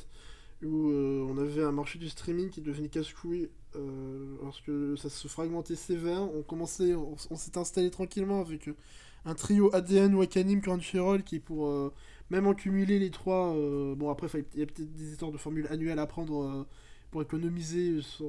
Où 0.62 0.90
euh, 0.90 1.26
on 1.28 1.38
avait 1.38 1.62
un 1.62 1.72
marché 1.72 1.98
du 1.98 2.08
streaming 2.08 2.50
qui 2.50 2.60
devenait 2.60 2.88
casse-couille 2.88 3.48
euh, 3.76 4.36
lorsque 4.42 4.70
ça 4.96 5.08
se 5.08 5.28
fragmentait 5.28 5.76
sévère. 5.76 6.22
On 6.22 6.42
commençait, 6.42 6.94
on, 6.94 7.16
on 7.30 7.36
s'est 7.36 7.56
installé 7.58 7.90
tranquillement 7.90 8.40
avec 8.40 8.68
euh, 8.68 8.76
un 9.24 9.34
trio 9.34 9.74
ADN, 9.74 10.14
Wakanim, 10.14 10.60
Crunchyroll 10.60 11.22
qui 11.22 11.38
pour 11.38 11.92
même 12.30 12.46
en 12.46 12.54
cumuler 12.54 12.98
les 12.98 13.10
trois. 13.10 13.52
bon 13.96 14.10
après 14.10 14.28
il 14.54 14.60
y 14.60 14.62
a 14.62 14.66
peut-être 14.66 14.94
des 14.94 15.10
histoires 15.12 15.32
de 15.32 15.38
formules 15.38 15.66
annuelles 15.70 15.98
à 15.98 16.06
prendre 16.06 16.66
pour 17.10 17.20
économiser 17.22 18.00
sur, 18.00 18.26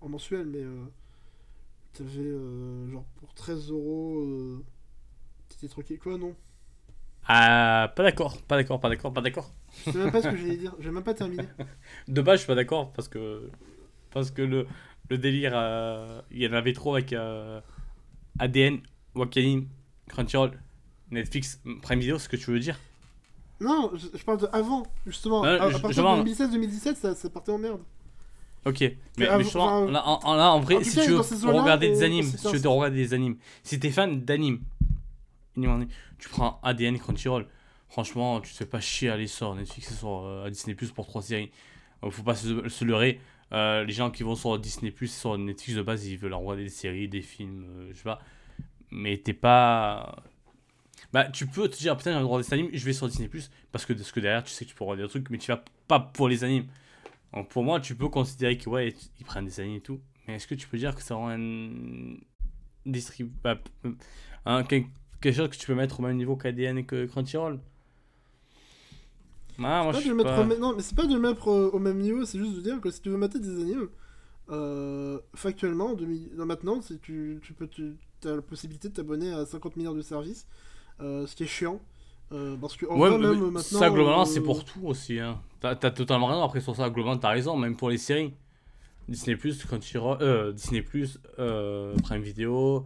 en 0.00 0.08
mensuel, 0.08 0.46
mais 0.46 0.62
t'avais 1.94 2.32
genre 2.90 3.04
pour 3.16 3.32
13 3.34 3.70
euros. 3.70 4.26
T'étais 5.48 5.68
tranquille 5.68 5.98
quoi 5.98 6.18
non? 6.18 6.34
Ah, 7.28 7.92
pas 7.96 8.02
d'accord, 8.04 8.40
pas 8.42 8.56
d'accord, 8.56 8.80
pas 8.80 8.88
d'accord, 8.88 9.12
pas 9.12 9.20
d'accord. 9.20 9.50
Je 9.84 9.90
sais 9.92 9.98
même 9.98 10.10
pas 10.12 10.22
ce 10.22 10.28
que 10.28 10.36
j'allais 10.36 10.56
dire. 10.56 10.74
J'ai 10.80 10.90
même 10.90 11.02
pas 11.04 11.14
terminé. 11.14 11.44
De 12.08 12.22
base, 12.22 12.36
je 12.36 12.40
suis 12.40 12.46
pas 12.46 12.54
d'accord 12.54 12.92
parce 12.92 13.08
que 13.08 13.50
parce 14.10 14.30
que 14.30 14.42
le, 14.42 14.66
le 15.10 15.18
délire, 15.18 15.52
euh, 15.54 16.20
il 16.30 16.42
y 16.42 16.46
en 16.48 16.52
avait 16.52 16.72
trop 16.72 16.94
avec 16.94 17.12
euh, 17.12 17.60
ADN, 18.38 18.78
Wakanim, 19.14 19.66
Crunchyroll, 20.08 20.52
Netflix, 21.10 21.60
Prime 21.82 22.00
Video, 22.00 22.18
ce 22.18 22.28
que 22.28 22.36
tu 22.36 22.50
veux 22.50 22.58
dire 22.60 22.78
Non, 23.60 23.90
je, 23.94 24.06
je 24.16 24.24
parle 24.24 24.38
de 24.40 24.48
avant, 24.52 24.84
justement. 25.06 25.42
Ouais, 25.42 25.48
à, 25.48 25.64
à 25.64 25.70
partir 25.70 25.88
justement. 25.88 26.22
de 26.22 26.28
2016-2017, 26.30 26.94
ça, 26.96 27.14
ça 27.14 27.28
partait 27.30 27.52
en 27.52 27.58
merde. 27.58 27.80
Ok, 28.64 28.80
mais, 28.80 28.96
mais 29.18 29.26
avant- 29.28 29.42
justement, 29.44 29.82
enfin, 29.82 29.92
là, 29.92 30.06
en, 30.08 30.18
en- 30.24 30.34
là, 30.34 30.50
en 30.52 30.60
vrai, 30.60 30.76
en 30.76 30.82
si 30.82 30.96
cas, 30.96 31.04
tu 31.04 31.10
veux 31.12 31.20
regarder 31.52 31.88
des 31.88 32.02
animes, 32.02 32.24
si 32.24 32.36
tu 32.36 32.56
veux 32.56 32.68
regarder 32.68 32.96
des 32.96 33.14
animes, 33.14 33.36
si 33.62 33.78
t'es 33.78 33.90
fan 33.90 34.20
d'animes, 34.24 34.60
tu 36.18 36.28
prends 36.28 36.58
ADN 36.62 36.98
Crunchyroll, 36.98 37.46
franchement, 37.96 38.42
tu 38.42 38.52
te 38.52 38.58
fais 38.58 38.66
pas 38.66 38.80
chier 38.80 39.08
à 39.08 39.14
aller 39.14 39.26
sur 39.26 39.54
Netflix 39.54 39.90
et 39.90 39.94
sur 39.94 40.26
euh, 40.26 40.50
Disney 40.50 40.74
Plus 40.74 40.90
pour 40.92 41.06
trois 41.06 41.22
séries. 41.22 41.50
Euh, 42.04 42.10
faut 42.10 42.22
pas 42.22 42.34
se, 42.34 42.84
leurrer. 42.84 43.20
Euh, 43.52 43.84
les 43.84 43.92
gens 43.94 44.10
qui 44.10 44.22
vont 44.22 44.34
sur 44.34 44.58
Disney 44.58 44.90
Plus, 44.90 45.10
sur 45.10 45.38
Netflix 45.38 45.78
de 45.78 45.80
base, 45.82 46.06
ils 46.06 46.18
veulent 46.18 46.34
regarder 46.34 46.64
des 46.64 46.68
séries, 46.68 47.08
des 47.08 47.22
films, 47.22 47.64
euh, 47.64 47.88
je 47.92 47.96
sais 47.96 48.02
pas. 48.04 48.18
Mais 48.90 49.16
t'es 49.16 49.32
pas. 49.32 50.22
Bah, 51.14 51.24
tu 51.30 51.46
peux 51.46 51.70
te 51.70 51.78
dire, 51.78 51.92
ah, 51.94 51.96
putain, 51.96 52.10
j'ai 52.10 52.16
envie 52.16 52.24
de 52.24 52.26
regarder 52.26 52.44
cet 52.44 52.52
anime, 52.52 52.68
je 52.70 52.84
vais 52.84 52.92
sur 52.92 53.08
Disney 53.08 53.28
Plus, 53.28 53.50
parce 53.72 53.86
que, 53.86 53.94
parce 53.94 54.12
que 54.12 54.20
derrière, 54.20 54.44
tu 54.44 54.50
sais 54.50 54.66
que 54.66 54.70
tu 54.70 54.76
peux 54.76 54.84
regarder 54.84 55.04
des 55.04 55.08
trucs, 55.08 55.30
mais 55.30 55.38
tu 55.38 55.50
vas 55.50 55.64
pas 55.88 55.98
pour 55.98 56.28
les 56.28 56.44
animes. 56.44 56.66
Donc 57.32 57.48
pour 57.48 57.64
moi, 57.64 57.80
tu 57.80 57.94
peux 57.94 58.10
considérer 58.10 58.58
que 58.58 58.68
ouais, 58.68 58.94
ils 59.18 59.24
prennent 59.24 59.46
des 59.46 59.58
animes 59.58 59.76
et 59.76 59.80
tout, 59.80 60.02
mais 60.28 60.34
est-ce 60.34 60.46
que 60.46 60.54
tu 60.54 60.68
peux 60.68 60.76
dire 60.76 60.94
que 60.94 61.00
c'est 61.00 61.14
vraiment 61.14 61.30
un 61.30 62.18
distrib... 62.84 63.30
bah, 63.42 63.58
un- 64.44 64.64
quel- 64.64 64.84
quelque 65.22 65.34
chose 65.34 65.48
que 65.48 65.56
tu 65.56 65.66
peux 65.66 65.74
mettre 65.74 65.98
au 66.00 66.02
même 66.02 66.18
niveau 66.18 66.36
qu'ADN 66.36 66.76
et 66.76 66.84
que 66.84 67.06
Crunchyroll? 67.06 67.58
Ah, 69.58 69.82
moi 69.84 69.92
Pas 69.92 70.00
je 70.00 70.04
de 70.04 70.08
le 70.10 70.14
mettre 70.16 70.30
pas... 70.30 70.40
au 70.42 70.44
même- 70.44 70.58
Non, 70.60 70.74
mais 70.76 70.82
c'est 70.82 70.94
pas 70.96 71.06
de 71.06 71.14
le 71.14 71.20
mettre 71.20 71.48
euh, 71.50 71.70
au 71.72 71.78
même 71.78 71.98
niveau, 71.98 72.24
c'est 72.24 72.38
juste 72.38 72.56
de 72.56 72.60
dire 72.60 72.80
que 72.80 72.90
si 72.90 73.00
tu 73.00 73.08
veux 73.10 73.16
mater 73.16 73.38
des 73.38 73.48
animes, 73.60 73.88
euh, 74.50 75.18
factuellement, 75.34 75.86
en 75.92 75.94
2000 75.94 76.30
non, 76.36 76.46
maintenant, 76.46 76.80
c'est 76.80 77.00
tu, 77.00 77.40
tu 77.42 77.52
peux 77.52 77.68
as 78.24 78.28
la 78.36 78.42
possibilité 78.42 78.88
de 78.88 78.94
t'abonner 78.94 79.32
à 79.32 79.44
50 79.46 79.76
milliards 79.76 79.94
de 79.94 80.02
services, 80.02 80.46
euh, 81.00 81.26
ce 81.26 81.34
qui 81.36 81.44
est 81.44 81.46
chiant. 81.46 81.80
euh, 82.32 82.56
parce 82.60 82.76
que 82.76 82.86
en 82.86 82.98
Ouais, 82.98 83.08
vrai, 83.08 83.18
mais- 83.18 83.26
même 83.28 83.34
mais 83.44 83.50
maintenant. 83.52 83.78
ça 83.78 83.88
globalement 83.90 84.24
c'est 84.24 84.40
pour 84.40 84.64
tout 84.64 84.80
aussi. 84.84 85.20
Hein. 85.20 85.40
T'as 85.60 85.74
totalement 85.76 86.26
raison, 86.26 86.42
après 86.42 86.60
sur 86.60 86.74
ça 86.74 86.90
globalement 86.90 87.18
t'as 87.18 87.30
raison, 87.30 87.56
même 87.56 87.76
pour 87.76 87.88
les 87.90 87.98
séries. 87.98 88.34
Disney+, 89.08 89.36
Crunchyroll, 89.36 90.18
euh, 90.20 90.52
Disney+, 90.52 90.84
euh, 91.38 91.94
Prime 92.02 92.22
Video, 92.22 92.84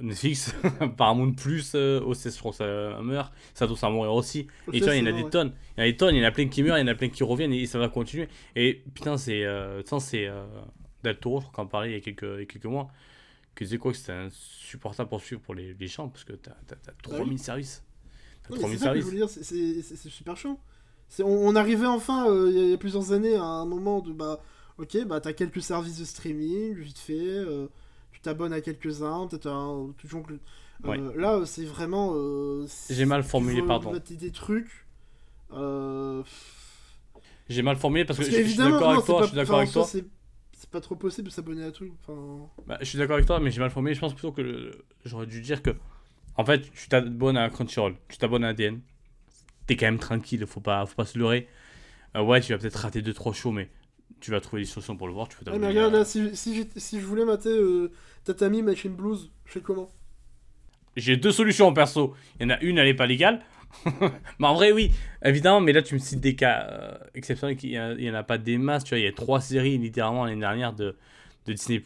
Netflix, 0.00 0.54
Paramount+, 0.96 1.34
euh, 1.74 2.00
OCS 2.00 2.34
je 2.34 2.38
crois 2.38 2.50
que 2.52 2.56
ça 2.58 3.00
meurt, 3.02 3.32
ça 3.54 3.66
doit 3.66 3.76
ça 3.76 3.88
mourir 3.90 4.12
aussi. 4.12 4.46
Et 4.72 4.78
tu 4.78 4.84
vois, 4.84 4.96
il 4.96 5.04
y 5.04 5.08
en 5.08 5.12
a 5.12 5.12
des 5.22 5.28
tonnes. 5.28 5.52
Il 5.76 5.80
y 5.80 5.82
en 5.82 5.88
a 5.88 5.90
des 5.90 5.96
tonnes, 5.96 6.14
il 6.14 6.20
y 6.20 6.24
en 6.24 6.28
a 6.28 6.32
plein 6.32 6.48
qui 6.48 6.62
meurent, 6.62 6.78
il 6.78 6.82
y 6.82 6.84
en 6.84 6.92
a 6.92 6.94
plein 6.94 7.08
qui 7.08 7.22
reviennent 7.22 7.52
et 7.52 7.66
ça 7.66 7.78
va 7.78 7.88
continuer. 7.88 8.28
Et 8.56 8.82
putain, 8.94 9.16
c'est. 9.16 9.44
Euh, 9.44 9.82
c'est. 10.00 10.26
Euh, 10.26 10.44
Del 11.02 11.18
Toro, 11.18 11.40
je 11.40 11.46
crois 11.46 11.64
qu'en 11.64 11.66
parlait 11.66 11.90
il 11.90 11.94
y 11.94 11.96
a 11.96 12.00
quelques, 12.00 12.22
il 12.22 12.40
y 12.40 12.42
a 12.42 12.46
quelques 12.46 12.66
mois, 12.66 12.88
qui 13.56 13.64
disait 13.64 13.78
quoi 13.78 13.92
que 13.92 13.96
c'était 13.98 14.12
insupportable 14.12 15.08
pour 15.08 15.20
suivre 15.22 15.40
pour 15.40 15.54
les, 15.54 15.72
les 15.72 15.86
gens 15.86 16.08
parce 16.08 16.24
que 16.24 16.34
t'as 16.34 16.52
t'as- 16.66 16.76
t'as 16.76 16.92
3000 17.02 17.38
services. 17.38 17.82
T'as 18.42 18.50
Non, 18.50 18.56
mais 18.68 18.76
3000 18.76 18.78
c'est 18.78 18.84
ça 18.84 18.92
que 18.92 19.00
je 19.00 19.16
services. 19.26 19.96
c'est- 19.96 20.08
super 20.10 20.36
chiant. 20.36 20.60
On, 21.20 21.24
on 21.24 21.56
arrivait 21.56 21.86
enfin, 21.86 22.28
euh, 22.30 22.50
il 22.50 22.56
y 22.56 22.60
a- 22.60 22.64
il 22.64 22.70
y, 22.70 22.74
a 22.74 22.76
plusieurs 22.78 23.12
années, 23.12 23.34
à 23.34 23.42
un 23.42 23.64
moment 23.64 24.00
de 24.00 24.12
bah, 24.12 24.40
ok, 24.78 25.04
bah 25.06 25.20
t'as 25.20 25.32
quelques 25.32 25.62
services 25.62 25.98
de 25.98 26.04
streaming, 26.04 26.74
vite 26.74 26.98
fait, 26.98 27.14
euh, 27.18 27.68
tu 28.22 28.24
t'abonnes 28.24 28.52
à 28.52 28.60
quelques-uns, 28.60 29.26
peut-être 29.26 29.46
un. 29.48 29.92
Jongles. 30.04 30.34
Euh, 30.34 30.88
Ouais. 30.88 30.98
Là, 31.16 31.42
c'est 31.44 31.64
vraiment. 31.64 32.12
euh, 32.14 32.66
J'ai 32.88 33.04
mal 33.04 33.22
formulé, 33.22 33.62
pardon. 33.62 33.92
des 34.10 34.30
trucs. 34.30 34.86
Euh, 35.52 36.22
J'ai 37.48 37.62
mal 37.62 37.76
formulé 37.76 38.04
parce 38.04 38.18
que 38.18 38.24
parce 38.24 38.34
je, 38.36 38.42
je 38.42 38.48
suis 38.48 38.56
d'accord 38.56 38.90
avec 38.90 39.04
toi. 39.04 39.16
pas- 39.18 39.22
Je 39.24 39.28
suis 39.28 39.36
d'accord 39.36 39.58
avec 39.58 39.72
toi. 39.72 39.84
c'est- 39.84 40.04
pas 40.70 40.80
trop 40.80 40.94
possible 40.94 41.26
de 41.28 41.32
s'abonner 41.32 41.64
à 41.64 41.72
tout. 41.72 41.88
Enfin, 42.06 42.48
Bah, 42.66 42.78
je 42.80 42.84
suis 42.84 42.96
d'accord 42.98 43.14
avec 43.14 43.26
toi, 43.26 43.40
mais 43.40 43.50
j'ai 43.50 43.60
mal 43.60 43.70
formulé. 43.70 43.92
Je 43.94 43.98
pense 44.00 44.12
plutôt 44.14 44.30
que 44.30 44.70
j'aurais 45.04 45.26
dû 45.26 45.40
dire 45.40 45.62
que, 45.62 45.70
en 46.36 46.44
fait, 46.44 46.70
tu 46.72 46.88
t'abonnes 46.88 47.36
à 47.36 47.50
Crunchyroll, 47.50 47.96
tu 48.08 48.18
t'abonnes 48.18 48.44
à 48.44 48.48
ADN. 48.48 48.80
T'es 49.66 49.76
quand 49.76 49.86
même 49.86 49.98
tranquille, 49.98 50.46
faut 50.46 50.60
pas, 50.60 50.86
faut 50.86 50.94
pas 50.94 51.06
se 51.06 51.18
leurrer. 51.18 51.48
Euh, 52.16 52.22
ouais, 52.22 52.40
tu 52.40 52.52
vas 52.52 52.58
peut-être 52.58 52.76
rater 52.76 53.02
2-3 53.02 53.32
shows, 53.32 53.50
mais 53.50 53.68
tu 54.20 54.30
vas 54.30 54.40
trouver 54.40 54.62
des 54.62 54.68
solutions 54.68 54.96
pour 54.96 55.06
le 55.06 55.12
voir. 55.14 55.28
Tu 55.28 55.36
peux 55.36 55.50
Ouais, 55.50 55.58
mais 55.58 55.68
regarde, 55.68 55.92
là, 55.94 56.04
si, 56.04 56.34
si, 56.36 57.00
je 57.00 57.06
voulais 57.06 57.24
mater 57.24 57.48
euh, 57.50 57.90
Tatami 58.24 58.62
Machine 58.62 58.94
Blues, 58.94 59.30
je 59.44 59.52
fais 59.52 59.60
comment? 59.60 59.90
J'ai 60.96 61.16
deux 61.16 61.32
solutions 61.32 61.68
en 61.68 61.72
perso. 61.72 62.14
Il 62.38 62.42
y 62.44 62.46
en 62.46 62.50
a 62.50 62.60
une, 62.60 62.78
elle 62.78 62.88
est 62.88 62.94
pas 62.94 63.06
légale. 63.06 63.42
mais 64.38 64.46
en 64.46 64.54
vrai, 64.54 64.72
oui, 64.72 64.90
évidemment, 65.24 65.60
mais 65.60 65.72
là, 65.72 65.82
tu 65.82 65.94
me 65.94 66.00
cites 66.00 66.20
des 66.20 66.34
cas 66.34 66.66
euh, 66.70 66.98
exceptionnels. 67.14 67.56
Il 67.62 67.76
a- 67.76 67.92
il 67.92 68.02
y 68.02 68.10
en 68.10 68.14
a 68.14 68.24
pas 68.24 68.38
des 68.38 68.58
masses. 68.58 68.84
Tu 68.84 68.90
vois, 68.90 68.98
il 68.98 69.04
y 69.04 69.08
a 69.08 69.12
trois 69.12 69.40
séries 69.40 69.78
littéralement 69.78 70.24
l'année 70.24 70.40
dernière 70.40 70.72
de, 70.72 70.96
de 71.46 71.52
Disney. 71.52 71.80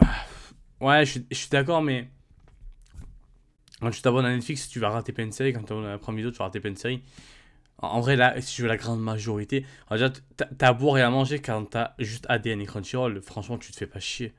Ah, 0.00 0.26
Ouais, 0.80 1.04
je 1.06 1.10
suis, 1.12 1.26
je 1.30 1.36
suis 1.36 1.48
d'accord, 1.50 1.82
mais 1.82 2.08
quand 3.80 3.90
tu 3.90 4.02
t'abonnes 4.02 4.26
à 4.26 4.34
Netflix, 4.34 4.68
tu 4.68 4.78
vas 4.78 4.90
rater 4.90 5.12
plein 5.12 5.26
de 5.26 5.32
séries. 5.32 5.52
Quand 5.52 5.60
tu 5.60 5.66
t'abonnes 5.66 5.86
à 5.86 5.98
Prime 5.98 6.16
Video, 6.16 6.30
tu 6.30 6.38
vas 6.38 6.44
rater 6.44 6.60
plein 6.60 6.72
de 6.72 6.78
séries. 6.78 7.02
En, 7.82 8.00
vrai, 8.00 8.16
là, 8.16 8.40
si 8.40 8.56
tu 8.56 8.62
veux 8.62 8.68
la 8.68 8.76
grande 8.76 9.00
majorité, 9.00 9.64
déjà, 9.90 10.10
t'as 10.36 10.68
à 10.68 10.72
boire 10.72 10.98
et 10.98 11.02
à 11.02 11.10
manger 11.10 11.40
quand 11.40 11.64
t'as 11.64 11.94
juste 11.98 12.26
ADN 12.28 12.60
et 12.60 12.66
Crunchyroll. 12.66 13.22
Franchement, 13.22 13.58
tu 13.58 13.72
te 13.72 13.76
fais 13.76 13.86
pas 13.86 14.00
chier. 14.00 14.34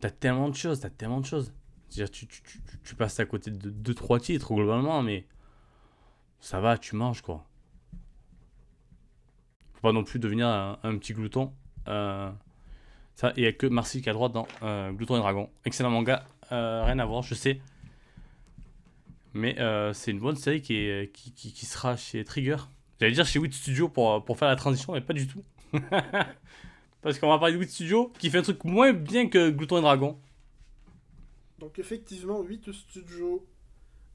T'as 0.00 0.10
tellement 0.10 0.50
de 0.50 0.54
choses, 0.54 0.80
t'as 0.80 0.90
tellement 0.90 1.20
de 1.20 1.26
choses. 1.26 1.52
C'est-à-dire, 1.88 2.10
tu, 2.10 2.26
tu, 2.26 2.42
tu, 2.82 2.94
passes 2.96 3.18
à 3.20 3.24
côté 3.24 3.50
de 3.50 3.92
2-3 3.92 4.20
titres 4.20 4.52
globalement, 4.52 5.02
mais 5.02 5.26
ça 6.40 6.60
va, 6.60 6.76
tu 6.76 6.96
manges 6.96 7.22
quoi. 7.22 7.46
Faut 9.74 9.80
pas 9.80 9.92
non 9.92 10.04
plus 10.04 10.18
devenir 10.18 10.48
un, 10.48 10.78
un 10.82 10.98
petit 10.98 11.14
glouton. 11.14 11.52
Euh, 11.88 12.30
ça, 13.14 13.32
il 13.36 13.44
y 13.44 13.46
a 13.46 13.52
que 13.52 13.66
Marcy 13.66 14.02
qui 14.02 14.10
a 14.10 14.12
droit 14.12 14.28
dans 14.28 14.46
euh, 14.62 14.90
Glouton 14.92 15.16
et 15.16 15.20
Dragon. 15.20 15.48
Excellent 15.64 15.90
manga, 15.90 16.24
euh, 16.52 16.84
rien 16.84 16.98
à 16.98 17.04
voir, 17.04 17.22
je 17.22 17.34
sais. 17.34 17.60
Mais 19.34 19.58
euh, 19.60 19.92
c'est 19.92 20.12
une 20.12 20.20
bonne 20.20 20.36
série 20.36 20.62
qui, 20.62 20.76
est, 20.76 21.12
qui, 21.12 21.32
qui, 21.32 21.52
qui 21.52 21.66
sera 21.66 21.96
chez 21.96 22.24
Trigger. 22.24 22.56
J'allais 23.00 23.12
dire 23.12 23.26
chez 23.26 23.38
Wit 23.38 23.52
Studio 23.52 23.88
pour, 23.88 24.24
pour 24.24 24.38
faire 24.38 24.48
la 24.48 24.56
transition, 24.56 24.92
mais 24.92 25.00
pas 25.00 25.12
du 25.12 25.26
tout. 25.26 25.42
Parce 27.02 27.18
qu'on 27.18 27.28
va 27.28 27.38
parler 27.38 27.54
de 27.54 27.58
Wit 27.58 27.70
Studio 27.70 28.12
qui 28.18 28.30
fait 28.30 28.38
un 28.38 28.42
truc 28.42 28.64
moins 28.64 28.92
bien 28.92 29.28
que 29.28 29.50
Glouton 29.50 29.78
et 29.78 29.82
Dragon. 29.82 30.18
Donc 31.58 31.78
effectivement, 31.78 32.42
8 32.42 32.72
studios. 32.72 33.46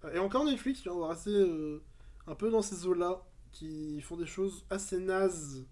Euh, 0.05 0.13
Et 0.13 0.19
encore 0.19 0.45
Netflix, 0.45 0.85
on 0.87 0.99
va 0.99 1.09
rester 1.09 1.31
euh, 1.31 1.83
un 2.27 2.35
peu 2.35 2.49
dans 2.51 2.61
ces 2.61 2.85
eaux-là, 2.85 3.21
qui 3.51 4.01
font 4.01 4.17
des 4.17 4.25
choses 4.25 4.65
assez 4.69 4.99
nazes. 4.99 5.65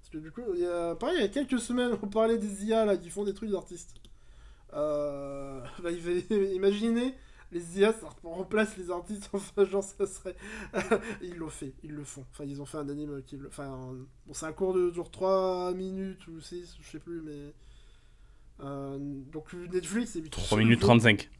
Parce 0.00 0.10
que 0.10 0.18
du 0.18 0.30
coup, 0.30 0.42
il 0.54 0.60
y 0.60 0.66
a, 0.66 0.94
pareil, 0.94 1.16
il 1.18 1.20
y 1.22 1.24
a 1.24 1.28
quelques 1.28 1.58
semaines, 1.58 1.98
on 2.02 2.08
parlait 2.08 2.38
des 2.38 2.64
IA 2.64 2.84
là, 2.84 2.96
qui 2.96 3.10
font 3.10 3.24
des 3.24 3.34
trucs 3.34 3.50
d'artistes. 3.50 3.94
Euh, 4.72 5.60
bah, 5.82 5.90
imaginez, 6.54 7.14
les 7.52 7.80
IA, 7.80 7.92
ça 7.92 8.08
remplace 8.22 8.76
les 8.76 8.90
artistes, 8.90 9.30
enfin, 9.32 9.64
genre, 9.64 9.82
ça 9.82 10.06
serait... 10.06 10.36
ils 11.22 11.36
l'ont 11.36 11.48
fait, 11.48 11.74
ils 11.82 11.92
le 11.92 12.04
font. 12.04 12.24
Enfin, 12.32 12.44
ils 12.44 12.60
ont 12.60 12.66
fait 12.66 12.78
un 12.78 12.88
anime 12.88 13.22
qui 13.22 13.36
le... 13.36 13.48
Enfin, 13.48 13.94
bon, 14.26 14.34
c'est 14.34 14.46
un 14.46 14.52
cours 14.52 14.74
de 14.74 14.92
genre 14.92 15.10
3 15.10 15.74
minutes 15.74 16.26
ou 16.28 16.40
6, 16.40 16.76
je 16.80 16.88
sais 16.88 16.98
plus, 16.98 17.22
mais... 17.22 17.54
Euh, 18.60 18.98
donc 19.32 19.52
Netflix, 19.52 20.12
c'est 20.12 20.28
3 20.28 20.58
minutes 20.58 20.80
35. 20.80 21.30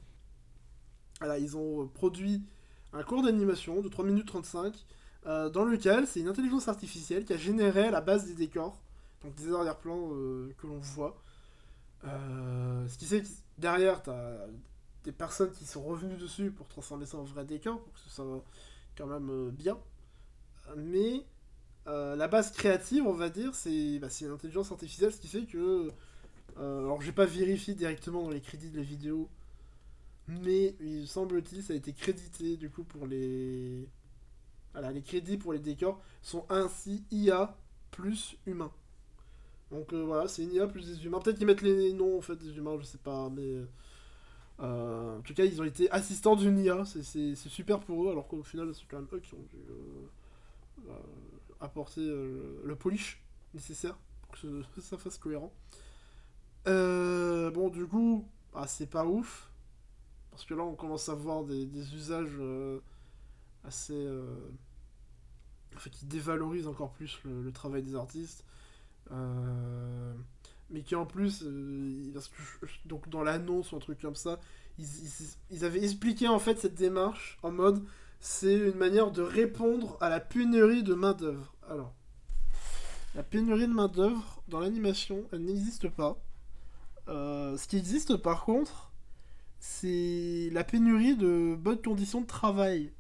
voilà, 1.19 1.39
ils 1.39 1.57
ont 1.57 1.83
euh, 1.83 1.87
produit 1.87 2.45
un 2.93 3.03
cours 3.03 3.23
d'animation 3.23 3.83
de 3.83 3.89
3 3.89 4.05
minutes 4.05 4.27
35 4.27 4.73
euh, 5.27 5.51
dans 5.51 5.65
lequel 5.65 6.07
c'est 6.07 6.21
une 6.21 6.29
intelligence 6.29 6.69
artificielle 6.69 7.25
qui 7.25 7.33
a 7.33 7.37
généré 7.37 7.89
à 7.89 7.91
la 7.91 8.01
base 8.01 8.27
des 8.27 8.35
décors, 8.35 8.81
donc 9.23 9.35
des 9.35 9.53
arrière-plans 9.53 10.11
euh, 10.13 10.55
que 10.59 10.67
l'on 10.67 10.79
voit. 10.79 11.21
Euh, 12.05 12.87
ce 12.87 12.97
qui 12.97 13.09
que 13.09 13.27
derrière, 13.59 14.03
tu 14.03 14.11
as 14.11 14.47
des 15.05 15.13
personnes 15.13 15.53
qui 15.53 15.65
sont 15.67 15.83
revenues 15.83 16.17
dessus 16.17 16.51
pour 16.51 16.69
transformer 16.69 17.07
ça 17.07 17.19
en 17.19 17.25
vrai 17.25 17.45
décor, 17.45 17.81
pour 17.83 17.93
que 17.95 18.01
ce 18.01 18.11
soit 18.11 18.45
quand 18.97 19.07
même 19.07 19.31
euh, 19.31 19.51
bien. 19.51 19.79
Mais 20.77 21.25
euh, 21.89 22.17
la 22.17 22.29
base 22.29 22.53
créative, 22.53 23.07
on 23.07 23.13
va 23.15 23.31
dire, 23.31 23.55
c'est 23.55 23.99
bah, 24.01 24.11
c'est 24.11 24.27
une 24.27 24.33
intelligence 24.33 24.73
artificielle, 24.73 25.13
ce 25.13 25.21
qui 25.21 25.29
fait 25.29 25.47
que... 25.47 25.91
euh, 26.59 26.81
alors 26.81 27.03
j'ai 27.03 27.13
pas 27.13 27.27
vérifié 27.27 27.75
directement 27.75 28.23
dans 28.25 28.31
les 28.31 28.41
crédits 28.43 28.71
de 28.71 28.79
la 28.79 28.83
vidéo, 28.85 29.29
mais 30.29 30.77
il 30.81 31.07
semble-t-il 31.09 31.63
ça 31.63 31.73
a 31.73 31.77
été 31.77 31.93
crédité 31.93 32.57
du 32.57 32.71
coup 32.71 32.85
pour 32.85 33.07
les 33.07 33.89
voilà, 34.73 34.93
les 34.93 35.03
crédits 35.03 35.39
pour 35.39 35.53
les 35.53 35.59
décors 35.61 36.01
sont 36.23 36.47
ainsi 36.51 37.05
IA 37.11 37.57
plus 37.91 38.37
humain. 38.47 38.73
Donc 39.71 39.93
euh, 39.93 40.03
voilà, 40.05 40.29
c'est 40.29 40.43
une 40.45 40.53
IA 40.55 40.67
plus 40.67 40.87
des 40.87 41.05
humains. 41.07 41.21
Peut-être 41.21 41.39
qu'ils 41.39 41.47
mettent 41.47 41.63
les 41.63 41.93
noms 41.93 42.19
en 42.19 42.23
fait 42.23 42.37
des 42.37 42.57
humains, 42.57 42.77
je 42.81 42.85
sais 42.85 42.99
pas, 42.99 43.29
mais 43.31 43.55
en 44.61 45.21
tout 45.23 45.35
cas 45.35 45.45
ils 45.45 45.61
ont 45.61 45.65
été 45.65 45.91
assistants 45.91 46.37
d'une 46.37 46.59
IA, 46.59 46.85
c'est- 46.85 47.35
super 47.37 47.81
pour 47.81 48.05
eux, 48.07 48.11
alors 48.11 48.27
qu'au 48.29 48.43
final 48.43 48.75
c'est 48.75 48.87
quand 48.89 48.99
même 48.99 49.09
eux 49.13 49.21
qui 49.21 49.35
ont 49.35 49.47
dû 49.51 49.57
euh, 49.71 50.91
euh, 50.91 50.93
apporter 51.61 52.01
euh, 52.01 52.61
le 52.65 52.77
polish 52.77 53.23
nécessaire 53.55 53.97
pour 54.23 54.41
que 54.41 54.63
ça 54.81 54.99
fasse 54.99 55.19
cohérent. 55.19 55.53
Euh, 56.67 57.51
bon, 57.51 57.69
du 57.69 57.87
coup, 57.87 58.27
ah, 58.55 58.67
c'est 58.67 58.87
pas 58.91 59.05
ouf. 59.07 59.51
Parce 60.31 60.45
que 60.45 60.55
là, 60.55 60.63
on 60.63 60.75
commence 60.75 61.09
à 61.09 61.15
voir 61.15 61.45
des, 61.45 61.67
usages 61.95 62.37
euh, 62.39 62.81
assez. 63.65 63.95
euh, 63.95 64.25
qui 65.93 66.07
dévalorisent 66.07 66.67
encore 66.67 66.91
plus 66.93 67.21
le, 67.25 67.53
travail 67.53 67.83
des 67.83 67.95
artistes. 67.95 68.45
Euh, 69.13 70.15
mais 70.71 70.83
qui 70.83 70.95
en 70.95 71.07
plus. 71.07 71.43
euh, 71.45 72.13
donc, 72.85 73.09
dans 73.09 73.23
l'annonce 73.23 73.73
ou 73.73 73.77
un 73.77 73.81
truc 73.81 74.01
comme 74.01 74.17
ça, 74.17 74.41
ils 74.79 75.65
avaient 75.65 75.83
expliqué 75.83 76.29
en 76.29 76.39
fait 76.39 76.59
cette 76.59 76.77
démarche 76.77 77.39
en 77.43 77.51
mode 77.51 77.85
c'est 78.21 78.55
une 78.55 78.77
manière 78.77 79.11
de 79.11 79.23
répondre 79.23 79.97
à 80.01 80.09
la 80.09 80.21
pénurie 80.21 80.83
de 80.83 80.95
main-d'œuvre. 80.95 81.55
Alors, 81.69 81.93
la 83.15 83.23
pénurie 83.23 83.69
de 83.69 83.73
main-d'œuvre 83.73 84.43
dans 84.49 84.61
l'animation, 84.61 85.25
elle 85.33 85.45
n'existe 85.45 85.89
pas. 85.89 86.19
Euh, 87.09 87.57
ce 87.57 87.67
qui 87.67 87.77
existe 87.77 88.17
par 88.17 88.45
contre, 88.45 88.91
c'est 89.61 90.51
la 90.53 90.65
pénurie 90.65 91.17
de 91.17 91.57
bonnes 91.59 91.81
conditions 91.81 92.21
de 92.21 92.27
travail. 92.27 92.93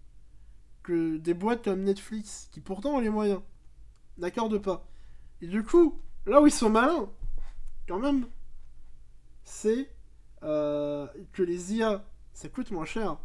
Que 0.82 1.18
des 1.18 1.34
boîtes 1.34 1.64
comme 1.64 1.82
Netflix, 1.82 2.48
qui 2.50 2.60
pourtant 2.60 2.94
ont 2.94 3.00
les 3.00 3.10
moyens, 3.10 3.42
n'accordent 4.16 4.62
pas. 4.62 4.86
Et 5.42 5.46
du 5.46 5.62
coup, 5.62 6.00
là 6.24 6.40
où 6.40 6.46
ils 6.46 6.52
sont 6.52 6.70
malins, 6.70 7.10
quand 7.88 7.98
même, 7.98 8.26
c'est 9.44 9.90
euh, 10.42 11.06
que 11.32 11.42
les 11.42 11.74
IA, 11.74 12.04
ça 12.32 12.48
coûte 12.48 12.70
moins 12.70 12.84
cher. 12.84 13.16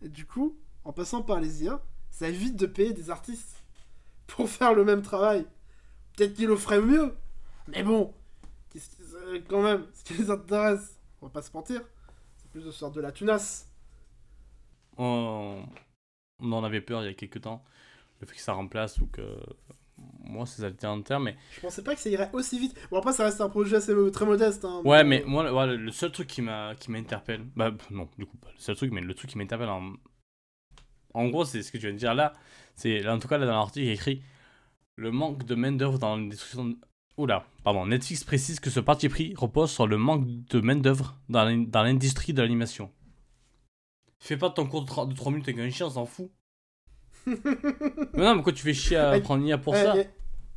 Et 0.00 0.08
du 0.08 0.26
coup, 0.26 0.58
en 0.84 0.92
passant 0.92 1.22
par 1.22 1.40
les 1.40 1.64
IA, 1.64 1.80
ça 2.10 2.28
évite 2.28 2.56
de 2.56 2.66
payer 2.66 2.92
des 2.92 3.10
artistes 3.10 3.62
pour 4.26 4.48
faire 4.48 4.74
le 4.74 4.84
même 4.84 5.02
travail. 5.02 5.46
Peut-être 6.16 6.34
qu'ils 6.34 6.48
le 6.48 6.56
feraient 6.56 6.80
mieux, 6.80 7.14
mais 7.68 7.82
bon, 7.82 8.12
quand 9.48 9.62
même, 9.62 9.86
ce 9.94 10.04
qui 10.04 10.14
les 10.14 10.30
intéresse, 10.30 10.98
on 11.20 11.26
va 11.26 11.32
pas 11.32 11.42
se 11.42 11.52
mentir, 11.52 11.82
c'est 12.36 12.50
plus 12.50 12.64
de 12.64 12.70
faire 12.70 12.90
de 12.90 13.00
la 13.00 13.12
tunasse. 13.12 13.70
On... 14.98 15.64
on 16.40 16.52
en 16.52 16.64
avait 16.64 16.80
peur 16.80 17.02
il 17.02 17.06
y 17.06 17.08
a 17.08 17.14
quelques 17.14 17.40
temps, 17.40 17.64
le 18.20 18.26
fait 18.26 18.34
que 18.34 18.40
ça 18.40 18.52
remplace 18.52 18.98
ou 18.98 19.06
que. 19.06 19.38
Moi, 20.24 20.46
c'est 20.46 20.64
alternataire, 20.64 21.20
mais. 21.20 21.36
Je 21.54 21.60
pensais 21.60 21.82
pas 21.82 21.94
que 21.94 22.00
ça 22.00 22.08
irait 22.08 22.30
aussi 22.32 22.58
vite. 22.58 22.74
Bon, 22.90 22.98
après, 22.98 23.12
ça 23.12 23.24
reste 23.24 23.40
un 23.40 23.48
projet 23.50 23.76
assez 23.76 23.92
très 24.12 24.24
modeste. 24.24 24.64
Hein, 24.64 24.80
Ouais, 24.84 25.04
mais 25.04 25.22
euh, 25.22 25.26
moi, 25.26 25.66
le- 25.66 25.90
seul 25.90 26.10
truc 26.12 26.26
qui 26.28 26.40
m'a 26.42 26.74
qui 26.76 26.90
m'interpelle. 26.90 27.44
Bah, 27.56 27.70
non, 27.90 28.08
du 28.18 28.24
coup, 28.26 28.36
pas 28.38 28.48
le 28.54 28.58
seul 28.60 28.76
truc, 28.76 28.92
mais 28.92 29.00
le 29.02 29.14
truc 29.14 29.30
qui 29.30 29.38
m'interpelle 29.38 29.68
en. 29.68 29.92
En 31.14 31.28
gros, 31.28 31.44
c'est 31.44 31.62
ce 31.62 31.70
que 31.70 31.76
tu 31.76 31.82
viens 31.86 31.92
de 31.92 31.98
dire 31.98 32.14
là. 32.14 32.32
C'est, 32.74 33.00
là, 33.00 33.14
en 33.14 33.18
tout 33.18 33.28
cas, 33.28 33.36
là, 33.36 33.44
dans 33.46 33.52
l'article, 33.52 33.88
écrit 33.88 34.22
Le 34.96 35.10
manque 35.10 35.44
de 35.44 35.54
main-d'œuvre 35.54 35.98
dans 35.98 36.16
l'industrie. 36.16 36.56
de- 36.58 36.76
Oula, 37.18 37.44
pardon. 37.62 37.84
Netflix 37.86 38.24
précise 38.24 38.58
que 38.58 38.70
ce 38.70 38.80
parti 38.80 39.10
pris 39.10 39.34
repose 39.36 39.70
sur 39.70 39.86
le 39.86 39.98
manque 39.98 40.26
de 40.48 40.60
main-d'œuvre 40.60 41.18
dans 41.28 41.44
l'in- 41.44 41.58
dans 41.66 41.82
l'industrie 41.82 42.32
de 42.32 42.40
l'animation. 42.40 42.90
Fais 44.18 44.38
pas 44.38 44.48
ton 44.50 44.66
cours 44.66 44.82
de 44.82 44.86
3, 44.86 45.06
de 45.06 45.14
3 45.14 45.30
minutes 45.32 45.48
avec 45.48 45.60
un 45.60 45.68
chien, 45.68 45.86
on 45.86 45.90
s'en 45.90 46.06
fout. 46.06 46.30
Mais 47.26 48.24
non, 48.24 48.36
mais 48.36 48.42
quoi, 48.42 48.52
tu 48.52 48.62
fais 48.62 48.74
chier 48.74 48.96
à 48.96 49.18
prendre 49.20 49.44
l'IA 49.44 49.58
pour 49.58 49.74
eh, 49.74 49.78
ça 49.82 49.96
y 49.96 50.00
a- 50.00 50.04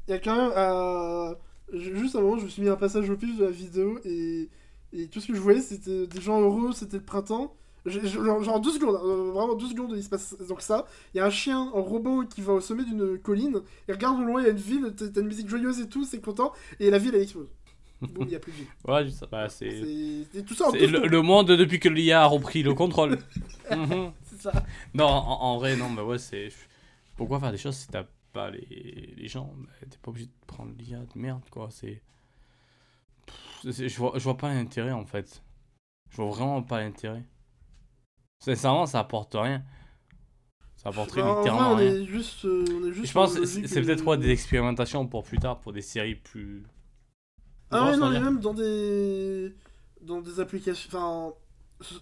y 0.08 0.14
a 0.14 0.20
quand 0.20 0.36
même. 0.36 0.52
euh, 0.56 1.34
ju- 1.74 1.98
Juste 1.98 2.16
un 2.16 2.22
moment, 2.22 2.38
je 2.38 2.46
me 2.46 2.50
suis 2.50 2.62
mis 2.62 2.70
un 2.70 2.76
passage 2.76 3.10
au 3.10 3.18
pif 3.18 3.38
de 3.38 3.46
la 3.46 3.52
vidéo 3.52 4.00
et, 4.06 4.50
et 4.94 5.08
tout 5.08 5.20
ce 5.20 5.28
que 5.28 5.36
je 5.36 5.40
voyais, 5.42 5.62
c'était 5.62 6.08
des 6.08 6.22
gens 6.22 6.40
heureux, 6.42 6.72
c'était 6.74 6.98
le 6.98 7.04
printemps. 7.04 7.54
Genre, 7.86 8.60
12 8.60 8.74
secondes, 8.80 8.96
euh, 8.96 9.32
vraiment 9.32 9.54
12 9.54 9.70
secondes, 9.70 9.94
il 9.96 10.04
se 10.04 10.10
passe 10.10 10.36
donc 10.50 10.62
ça. 10.62 10.88
Il 11.14 11.18
y 11.18 11.20
a 11.20 11.26
un 11.26 11.30
chien, 11.30 11.60
un 11.62 11.80
robot 11.80 12.24
qui 12.26 12.42
va 12.42 12.54
au 12.54 12.60
sommet 12.62 12.84
d'une 12.84 13.20
colline, 13.20 13.62
il 13.88 13.94
regarde 13.94 14.20
au 14.20 14.24
loin, 14.24 14.42
il 14.42 14.46
y 14.46 14.48
a 14.48 14.52
une 14.52 14.58
ville, 14.58 14.92
t'as 14.98 15.22
une 15.22 15.28
musique 15.28 15.48
joyeuse 15.48 15.80
et 15.80 15.88
tout, 15.88 16.04
c'est 16.04 16.20
content, 16.20 16.52
et 16.80 16.90
la 16.90 16.98
ville 16.98 17.14
elle 17.14 17.22
explose. 17.22 17.48
Boum, 18.14 18.26
il 18.28 18.32
y 18.32 18.36
a 18.36 18.40
plus 18.40 18.52
de. 18.52 18.92
Ouais, 18.92 19.06
bah, 19.32 19.50
c'est. 19.50 19.70
C'est 19.70 20.24
c'est 20.34 20.46
tout 20.46 20.54
ça 20.54 20.68
en 20.68 20.72
c'est 20.72 20.80
12 20.80 20.92
le, 20.92 21.22
monde 21.22 21.48
depuis 21.52 21.80
que 21.80 21.90
l'IA 21.90 22.24
a 22.24 22.26
repris 22.26 22.64
le 22.64 22.74
contrôle. 22.74 23.20
Mhm. 23.72 24.12
C'est 24.24 24.40
ça. 24.42 24.52
Non, 24.94 25.06
en, 25.08 25.42
en 25.42 25.58
vrai, 25.58 25.76
non, 25.76 25.90
mais 25.90 26.02
ouais, 26.04 26.20
c'est. 26.20 26.50
Pourquoi 27.18 27.40
faire 27.40 27.52
des 27.52 27.58
choses 27.58 27.76
si 27.76 27.88
t'as 27.88 28.06
pas 28.32 28.52
les, 28.52 29.14
les 29.18 29.28
gens? 29.28 29.52
Bah, 29.58 29.70
T'es 29.90 29.98
pas 30.02 30.10
obligé 30.12 30.28
de 30.28 30.32
prendre 30.46 30.72
l'IA 30.78 31.00
de 31.00 31.20
merde, 31.20 31.42
quoi. 31.50 31.70
C'est. 31.72 32.02
Pff, 33.26 33.72
c'est- 33.74 33.90
Je 33.90 33.98
vois, 33.98 34.12
je 34.16 34.24
vois 34.24 34.38
pas 34.38 34.54
l'intérêt, 34.54 34.92
en 34.92 35.06
fait. 35.06 35.42
Je 36.12 36.18
vois 36.18 36.28
vraiment 36.30 36.62
pas 36.62 36.80
l'intérêt. 36.82 37.24
Sincèrement, 38.40 38.86
ça 38.86 39.00
apporte 39.00 39.34
rien. 39.34 39.64
Ça 40.76 40.90
apporterait 40.90 41.22
Bah, 41.22 41.30
en 41.30 41.34
vrai, 41.34 41.40
littéralement 41.40 41.72
on 41.72 41.76
rien. 41.78 41.94
est 41.94 42.06
juste. 42.06 42.46
euh, 42.46 42.66
on 42.80 42.88
est 42.88 42.94
juste 42.94 43.08
Je 43.08 43.14
pense 43.14 43.34
c'est 43.44 43.68
c'est 43.68 43.82
peut-être 43.82 44.04
quoi 44.04 44.18
des 44.18 44.30
expérimentations 44.30 45.08
pour 45.08 45.24
plus 45.24 45.40
tard, 45.40 45.60
pour 45.60 45.74
des 45.74 45.82
séries 45.82 46.16
plus. 46.16 46.64
Ah 47.76 47.86
ouais, 47.86 47.96
on 47.96 47.98
non, 47.98 48.10
mais 48.10 48.20
même 48.20 48.40
dans 48.40 48.54
des. 48.54 49.54
Dans 50.02 50.22
des 50.22 50.40
applications. 50.40 50.90
Enfin. 50.90 51.34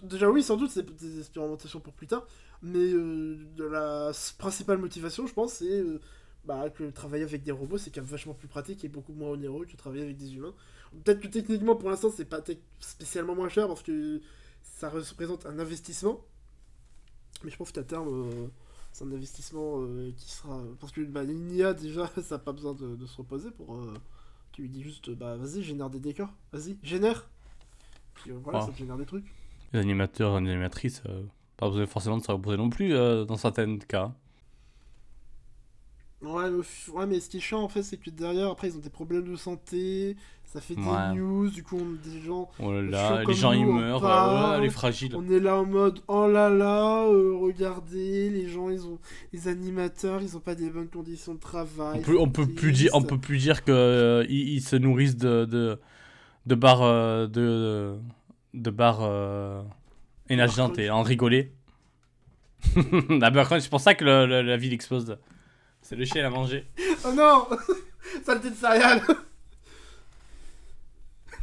Déjà, 0.02 0.30
oui, 0.30 0.42
sans 0.42 0.56
doute, 0.56 0.70
c'est 0.70 0.84
des 0.84 1.18
expérimentations 1.18 1.80
pour 1.80 1.92
plus 1.94 2.06
tard. 2.06 2.26
Mais 2.62 2.78
euh, 2.92 3.36
de 3.56 3.64
la 3.64 4.12
principale 4.38 4.78
motivation, 4.78 5.26
je 5.26 5.34
pense, 5.34 5.54
c'est 5.54 5.80
euh, 5.80 6.00
bah, 6.44 6.70
que 6.70 6.90
travailler 6.90 7.24
avec 7.24 7.42
des 7.42 7.52
robots, 7.52 7.76
c'est 7.78 7.90
quand 7.90 8.00
même 8.00 8.10
vachement 8.10 8.34
plus 8.34 8.48
pratique 8.48 8.84
et 8.84 8.88
beaucoup 8.88 9.12
moins 9.12 9.30
onéreux 9.30 9.66
que 9.66 9.76
travailler 9.76 10.04
avec 10.04 10.16
des 10.16 10.34
humains. 10.36 10.54
Peut-être 11.04 11.20
que 11.20 11.26
techniquement, 11.26 11.76
pour 11.76 11.90
l'instant, 11.90 12.10
c'est 12.16 12.24
pas 12.24 12.42
spécialement 12.80 13.34
moins 13.34 13.48
cher 13.48 13.66
parce 13.66 13.82
que 13.82 14.20
ça 14.62 14.88
représente 14.88 15.44
un 15.46 15.58
investissement. 15.58 16.24
Mais 17.42 17.50
je 17.50 17.56
pense 17.56 17.72
qu'à 17.72 17.82
terme, 17.82 18.08
euh, 18.08 18.46
c'est 18.92 19.04
un 19.04 19.12
investissement 19.12 19.84
qui 20.16 20.30
sera. 20.30 20.62
Parce 20.80 20.92
que 20.92 21.00
bah, 21.02 21.24
une 21.24 21.50
IA, 21.50 21.74
déjà, 21.74 22.10
ça 22.22 22.36
n'a 22.36 22.38
pas 22.38 22.52
besoin 22.52 22.74
de, 22.74 22.96
de 22.96 23.06
se 23.06 23.16
reposer 23.16 23.50
pour. 23.50 23.76
Tu 24.54 24.62
lui 24.62 24.68
dis 24.68 24.82
juste, 24.84 25.10
bah 25.10 25.36
vas-y, 25.36 25.64
génère 25.64 25.90
des 25.90 25.98
décors, 25.98 26.32
vas-y, 26.52 26.76
génère. 26.84 27.28
Puis 28.14 28.30
euh, 28.30 28.38
voilà, 28.40 28.60
ça 28.60 28.70
te 28.70 28.78
génère 28.78 28.96
des 28.96 29.04
trucs. 29.04 29.24
Les 29.72 29.80
animateurs 29.80 30.38
et 30.38 30.40
les 30.42 30.50
animatrices, 30.50 31.02
euh, 31.08 31.24
pas 31.56 31.68
besoin 31.68 31.86
forcément 31.86 32.18
de 32.18 32.22
se 32.22 32.30
reposer 32.30 32.56
non 32.56 32.70
plus 32.70 32.94
euh, 32.94 33.24
dans 33.24 33.36
certains 33.36 33.78
cas. 33.78 34.14
Ouais 36.24 36.50
ouais, 36.94 37.06
mais 37.06 37.20
ce 37.20 37.28
qui 37.28 37.36
est 37.36 37.40
chiant 37.40 37.60
en 37.62 37.68
fait, 37.68 37.82
c'est 37.82 37.96
que 37.96 38.10
derrière, 38.10 38.48
après, 38.50 38.68
ils 38.68 38.76
ont 38.76 38.80
des 38.80 38.90
problèmes 38.90 39.30
de 39.30 39.36
santé, 39.36 40.16
ça 40.44 40.60
fait 40.60 40.74
Ouais. 40.78 40.82
des 41.12 41.18
news, 41.20 41.50
du 41.50 41.62
coup, 41.62 41.76
on 41.80 41.94
a 41.94 42.10
des 42.14 42.20
gens. 42.20 42.48
Oh 42.60 42.72
là 42.72 42.82
là, 42.82 43.22
les 43.26 43.34
gens 43.34 43.52
ils 43.52 43.64
nous, 43.66 43.72
meurent, 43.72 44.00
parle. 44.00 44.60
ouais, 44.60 44.66
les 44.66 44.70
fragiles. 44.70 45.14
On 45.16 45.28
est 45.30 45.40
là 45.40 45.56
en 45.56 45.66
mode, 45.66 46.00
oh 46.08 46.26
là 46.28 46.48
là, 46.48 47.04
euh, 47.06 47.34
regardez, 47.36 48.30
les 48.30 48.48
gens, 48.48 48.70
ils 48.70 48.86
ont. 48.86 48.98
Les 49.32 49.48
animateurs, 49.48 50.22
ils 50.22 50.36
ont 50.36 50.40
pas 50.40 50.54
des 50.54 50.70
bonnes 50.70 50.88
conditions 50.88 51.34
de 51.34 51.40
travail. 51.40 51.98
On 51.98 52.02
peut, 52.02 52.18
on 52.20 52.28
peut 52.30 52.46
plus 52.46 52.72
dire, 52.72 52.90
on 52.94 53.02
peut 53.02 53.18
plus 53.18 53.38
dire 53.38 53.62
que 53.64 53.72
euh, 53.72 54.24
ils, 54.28 54.60
se 54.62 54.76
nourrissent 54.76 55.16
de 55.16 55.44
de, 55.44 55.78
de 56.46 56.54
barres 56.54 56.82
euh, 56.82 57.26
de 57.26 57.96
de 58.54 58.70
barres 58.70 59.00
euh, 59.02 59.60
énergisantes 60.28 60.78
et 60.78 60.88
en 60.88 61.02
rigoler. 61.02 61.52
ah 63.20 63.30
bah, 63.30 63.46
c'est 63.60 63.68
pour 63.70 63.80
ça 63.80 63.94
que 63.94 64.04
le- 64.04 64.26
le- 64.26 64.42
la 64.42 64.56
ville 64.56 64.72
explose. 64.72 65.18
C'est 65.84 65.96
le 65.96 66.04
chien 66.04 66.26
à 66.26 66.30
manger. 66.30 66.66
Oh 67.04 67.12
non 67.12 67.46
Saleté 68.24 68.50
de 68.50 68.54
céréales 68.56 69.02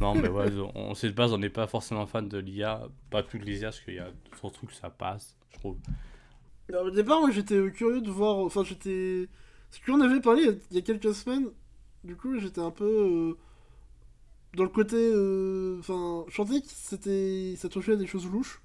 Non 0.00 0.14
mais 0.16 0.28
ouais, 0.28 0.50
on 0.74 0.94
sait 0.94 1.08
de 1.08 1.14
base, 1.14 1.32
on 1.32 1.38
n'est 1.38 1.48
pas 1.50 1.66
forcément 1.66 2.06
fan 2.06 2.28
de 2.28 2.38
l'IA, 2.38 2.88
pas 3.10 3.22
toutes 3.22 3.44
les 3.44 3.60
IA 3.60 3.68
parce 3.68 3.80
qu'il 3.80 3.94
y 3.94 3.98
a 3.98 4.10
d'autres 4.10 4.50
trucs 4.50 4.72
ça 4.72 4.90
passe, 4.90 5.36
je 5.50 5.58
trouve. 5.58 5.78
Alors, 6.68 6.86
Au 6.86 6.90
départ, 6.90 7.20
moi 7.20 7.30
j'étais 7.30 7.54
euh, 7.56 7.70
curieux 7.70 8.00
de 8.00 8.10
voir. 8.10 8.38
Enfin, 8.38 8.64
j'étais. 8.64 9.28
Ce 9.70 9.80
qu'on 9.84 10.00
avait 10.00 10.20
parlé 10.20 10.42
il 10.70 10.76
y 10.76 10.78
a- 10.78 10.82
quelques 10.82 11.14
semaines, 11.14 11.48
du 12.04 12.16
coup, 12.16 12.38
j'étais 12.38 12.60
un 12.60 12.70
peu. 12.70 12.84
euh, 12.84 13.34
Dans 14.54 14.64
le 14.64 14.68
côté. 14.70 14.96
euh, 14.98 15.78
Enfin, 15.80 16.24
je 16.28 16.34
sentais 16.34 16.60
que 16.60 16.66
c'était. 16.68 17.54
Ça 17.56 17.68
touchait 17.68 17.92
à 17.92 17.96
des 17.96 18.06
choses 18.06 18.26
louches. 18.30 18.60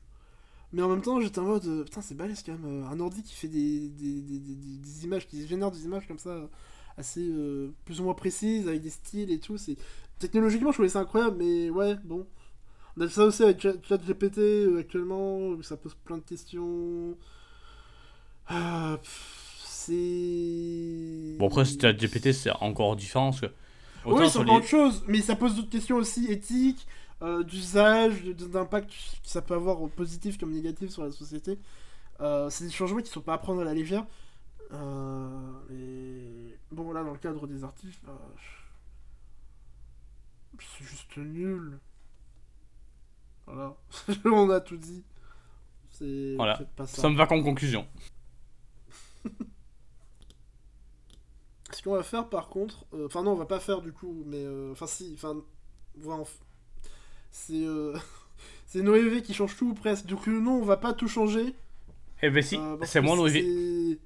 Mais 0.74 0.82
en 0.82 0.90
même 0.90 1.02
temps, 1.02 1.20
j'étais 1.22 1.40
en 1.40 1.46
mode. 1.46 1.66
euh, 1.66 1.84
Putain, 1.84 2.02
c'est 2.02 2.16
balèze 2.16 2.44
quand 2.46 2.54
même. 2.54 2.84
euh, 2.84 2.88
Un 2.88 3.00
ordi 3.00 3.24
qui 3.24 3.34
fait 3.36 3.48
des, 3.48 3.90
des, 3.90 4.22
des, 4.22 4.40
des- 4.40 5.06
images, 5.06 5.28
qui 5.28 5.48
génère 5.48 5.72
des 5.72 5.86
images 5.86 6.08
comme 6.08 6.20
ça, 6.20 6.50
assez. 6.98 7.22
euh, 7.30 7.72
plus 7.86 8.00
ou 8.02 8.04
moins 8.06 8.14
précises, 8.14 8.68
avec 8.68 8.82
des 8.82 8.90
styles 8.90 9.32
et 9.32 9.40
tout. 9.40 9.58
c'est 9.58 9.78
Technologiquement, 10.20 10.72
je 10.72 10.78
trouvais 10.78 10.90
ça 10.90 11.00
incroyable, 11.02 11.38
mais 11.40 11.70
ouais, 11.70 11.96
bon. 12.04 12.26
On 12.98 13.02
a 13.02 13.10
ça 13.10 13.26
aussi 13.26 13.44
avec 13.44 13.62
Chat- 13.62 13.82
ChatGPT 13.84 14.40
euh, 14.40 14.80
actuellement, 14.80 15.40
où 15.50 15.64
ça 15.64 15.78
pose 15.78 15.96
plein 16.06 16.18
de 16.18 16.24
questions. 16.24 17.18
Ah, 18.48 18.98
pff, 19.02 19.64
c'est. 19.66 21.38
Bon 21.40 21.48
après 21.48 21.66
si 21.66 21.78
GPT 21.78 22.32
c'est 22.34 22.52
encore 22.62 22.96
différent 22.96 23.30
parce 23.32 23.42
que 23.42 23.48
autant 24.06 24.14
Oui, 24.16 24.30
c'est 24.30 24.40
encore 24.40 24.46
les- 24.46 24.54
autre 24.58 24.68
chose, 24.68 25.04
mais 25.08 25.22
ça 25.22 25.36
pose 25.36 25.56
d'autres 25.56 25.70
questions 25.70 25.98
aussi 25.98 26.28
éthiques, 26.32 26.88
euh, 27.22 27.44
d'usage, 27.44 28.24
d'impact 28.24 28.90
que 28.92 28.96
ça 29.30 29.42
peut 29.42 29.56
avoir 29.56 29.88
positif 29.90 30.38
comme 30.38 30.52
négatif 30.54 30.92
sur 30.92 31.04
la 31.04 31.12
société. 31.12 31.60
Euh, 32.22 32.50
c'est 32.50 32.66
des 32.66 32.72
changements 32.72 33.02
qui 33.02 33.10
sont 33.12 33.22
pas 33.22 33.34
à 33.34 33.38
prendre 33.38 33.62
à 33.62 33.66
la 33.66 33.74
légère. 33.74 34.06
Euh, 34.74 35.54
et 35.72 36.58
bon, 36.72 36.92
là, 36.92 37.04
dans 37.04 37.12
le 37.14 37.18
cadre 37.20 37.48
des 37.48 37.64
artistes, 37.64 38.00
bah, 38.06 38.18
c'est 40.60 40.84
juste 40.84 41.18
nul. 41.18 41.80
Voilà, 43.46 43.76
on 44.26 44.50
a 44.50 44.60
tout 44.60 44.78
dit. 44.78 45.04
C'est 45.92 46.36
Voilà. 46.36 46.58
pas 46.76 46.86
ça. 46.86 47.10
Me 47.10 47.16
va 47.16 47.28
comme 47.28 47.44
conclusion. 47.44 47.88
Ce 51.72 51.82
qu'on 51.82 51.94
va 51.94 52.04
faire 52.04 52.30
par 52.30 52.48
contre, 52.48 52.86
euh, 52.94 53.08
enfin 53.08 53.24
non, 53.24 53.32
on 53.32 53.36
va 53.36 53.46
pas 53.46 53.60
faire 53.60 53.82
du 53.82 53.92
coup, 53.92 54.24
mais 54.26 54.46
enfin 54.72 54.88
si, 54.88 55.12
enfin, 55.16 55.36
voilà, 55.98 56.24
enf- 56.24 56.40
c'est 57.38 57.66
euh, 57.66 57.96
c'est 58.66 58.82
Noévé 58.82 59.22
qui 59.22 59.34
change 59.34 59.56
tout 59.56 59.70
ou 59.70 59.74
presque. 59.74 60.06
Du 60.06 60.16
coup, 60.16 60.30
non, 60.32 60.54
on 60.62 60.64
va 60.66 60.78
pas 60.78 60.94
tout 60.94 61.08
changer. 61.08 61.54
Eh 62.24 62.30
ben 62.30 62.42
si, 62.42 62.58
euh, 62.58 62.78
c'est 62.84 63.00
moi 63.02 63.16
Noévé. 63.16 64.00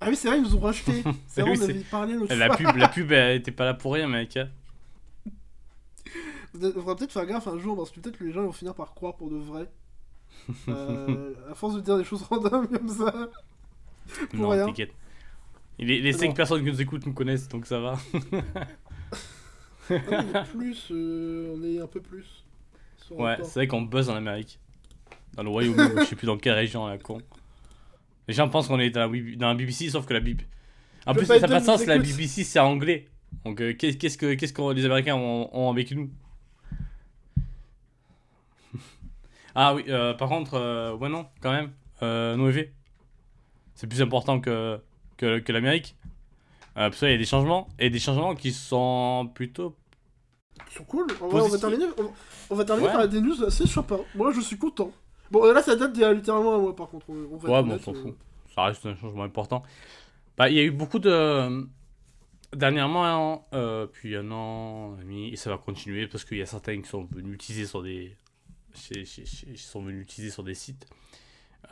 Ah 0.00 0.06
oui, 0.08 0.16
c'est 0.16 0.28
vrai, 0.28 0.38
ils 0.38 0.42
nous 0.42 0.56
ont 0.56 0.60
racheté. 0.60 1.04
C'est 1.28 1.42
vrai, 1.42 1.52
Oui, 1.52 1.58
on 1.60 1.64
avait 1.64 1.74
parlé 1.84 2.14
l'autre 2.14 2.34
La 2.34 2.48
fois. 2.48 2.56
pub, 2.56 2.76
la 2.76 2.88
pub, 2.88 3.12
elle 3.12 3.36
était 3.40 3.52
pas 3.52 3.64
là 3.64 3.72
pour 3.74 3.94
rien, 3.94 4.08
mec. 4.08 4.36
hein. 4.36 4.48
On 6.54 6.58
devrait 6.58 6.96
peut-être 6.96 7.12
faire 7.12 7.24
gaffe 7.24 7.46
un 7.46 7.58
jour 7.58 7.76
parce 7.76 7.90
que 7.92 8.00
peut-être 8.00 8.18
que 8.18 8.24
les 8.24 8.32
gens 8.32 8.42
vont 8.42 8.52
finir 8.52 8.74
par 8.74 8.94
croire 8.94 9.14
pour 9.14 9.30
de 9.30 9.36
vrai. 9.36 9.70
Euh, 10.68 11.34
à 11.50 11.54
force 11.54 11.74
de 11.76 11.80
dire 11.80 11.96
des 11.98 12.04
choses 12.04 12.22
random 12.22 12.66
comme 12.66 12.88
ça. 12.88 13.30
Pour 14.30 14.38
Non, 14.40 14.66
t'inquiète. 14.66 14.92
Les, 15.78 16.00
les 16.00 16.12
Non. 16.12 16.18
5 16.18 16.34
personnes 16.34 16.64
qui 16.64 16.70
nous 16.70 16.82
écoutent 16.82 17.06
nous 17.06 17.14
connaissent, 17.14 17.48
donc 17.48 17.64
ça 17.66 17.78
va. 17.78 17.96
Ah, 19.90 20.44
plus, 20.52 20.88
euh, 20.90 21.54
on 21.56 21.62
est 21.64 21.80
un 21.80 21.86
peu 21.86 22.00
plus. 22.00 22.44
sur 23.06 23.18
Ouais, 23.18 23.36
c'est 23.42 23.54
vrai 23.54 23.66
qu'on 23.66 23.82
buzz 23.82 24.08
en 24.08 24.14
Amérique. 24.16 24.58
Dans 25.34 25.42
le 25.42 25.48
Royaume-Uni, 25.48 25.90
je 26.00 26.04
sais 26.04 26.16
plus 26.16 26.26
dans 26.26 26.36
quelle 26.38 26.54
région, 26.54 26.86
la 26.86 26.98
con. 26.98 27.18
Les 28.28 28.34
gens 28.34 28.48
pensent 28.48 28.68
qu'on 28.68 28.78
est 28.78 28.90
dans 28.90 29.00
la, 29.00 29.08
Wib- 29.08 29.36
dans 29.36 29.48
la 29.48 29.54
BBC, 29.54 29.90
sauf 29.90 30.06
que 30.06 30.14
la 30.14 30.20
BBC. 30.20 30.46
En 31.06 31.12
Je 31.14 31.18
plus, 31.18 31.26
ça 31.26 31.38
n'a 31.40 31.48
pas 31.48 31.60
de 31.60 31.64
sens, 31.64 31.84
la. 31.86 31.98
BBC 31.98 32.44
c'est 32.44 32.58
anglais. 32.60 33.08
Donc, 33.44 33.60
euh, 33.60 33.72
qu'est- 33.74 33.96
qu'est-ce 33.98 34.16
que, 34.18 34.34
qu'est-ce 34.34 34.52
que 34.52 34.72
les 34.72 34.84
Américains 34.84 35.16
ont, 35.16 35.48
ont 35.52 35.70
avec 35.70 35.90
nous? 35.92 36.10
Ah 39.54 39.74
oui, 39.74 39.84
euh, 39.88 40.14
par 40.14 40.28
contre, 40.30 40.54
euh, 40.54 40.94
ouais, 40.96 41.08
non, 41.10 41.26
quand 41.42 41.52
même. 41.52 41.72
Euh, 42.02 42.36
Noévé. 42.36 42.72
C'est 43.74 43.86
plus 43.86 44.00
important 44.00 44.40
que, 44.40 44.80
que, 45.18 45.38
que 45.40 45.52
l'Amérique. 45.52 45.94
Euh, 46.78 46.88
parce 46.88 46.98
qu'il 46.98 47.10
y 47.10 47.14
a 47.14 47.18
des 47.18 47.24
changements. 47.24 47.68
Et 47.78 47.90
des 47.90 47.98
changements 47.98 48.34
qui 48.34 48.52
sont 48.52 49.30
plutôt. 49.34 49.76
Ils 50.70 50.76
sont 50.76 50.84
cool. 50.84 51.06
On 51.20 51.28
va 51.28 51.58
terminer, 51.58 51.84
on, 51.98 52.10
on 52.50 52.54
va 52.54 52.64
terminer 52.64 52.88
Ouais. 52.88 52.92
par 52.94 53.08
des 53.08 53.20
news 53.20 53.42
assez 53.44 53.66
sympas. 53.66 53.98
Moi, 54.14 54.32
je 54.32 54.40
suis 54.40 54.56
content. 54.56 54.90
Bon, 55.30 55.50
là, 55.52 55.62
ça 55.62 55.76
date 55.76 55.92
d'il 55.92 56.02
y 56.02 56.04
a 56.04 56.12
littéralement 56.12 56.54
un 56.54 56.58
mois, 56.58 56.76
par 56.76 56.88
contre. 56.88 57.06
On, 57.10 57.14
on 57.32 57.36
va 57.36 57.50
Ouais, 57.50 57.62
bon, 57.62 57.74
on 57.74 57.78
s'en 57.78 57.92
euh, 57.94 58.02
fout. 58.02 58.16
Ça 58.54 58.64
reste 58.64 58.84
un 58.86 58.94
changement 58.96 59.24
important. 59.24 59.62
Bah, 60.36 60.48
il 60.48 60.56
y 60.56 60.60
a 60.60 60.62
eu 60.62 60.70
beaucoup 60.70 60.98
de. 60.98 61.66
Dernièrement, 62.54 63.48
euh, 63.54 63.86
puis 63.86 64.14
un 64.14 64.30
an 64.30 64.98
et 65.10 65.36
ça 65.36 65.48
va 65.48 65.56
continuer 65.56 66.06
parce 66.06 66.22
qu'il 66.26 66.36
y 66.36 66.42
a 66.42 66.46
certains 66.46 66.82
qui 66.82 66.88
sont 66.88 67.04
venus 67.10 67.34
utiliser 67.34 67.64
sur 67.66 67.82
des. 67.82 68.14
chez- 68.74 69.06
chez- 69.06 69.24
chez- 69.24 69.56
sont 69.56 69.82
venus 69.82 70.02
utiliser 70.02 70.30
sur 70.30 70.42
des 70.44 70.54
sites. 70.54 70.86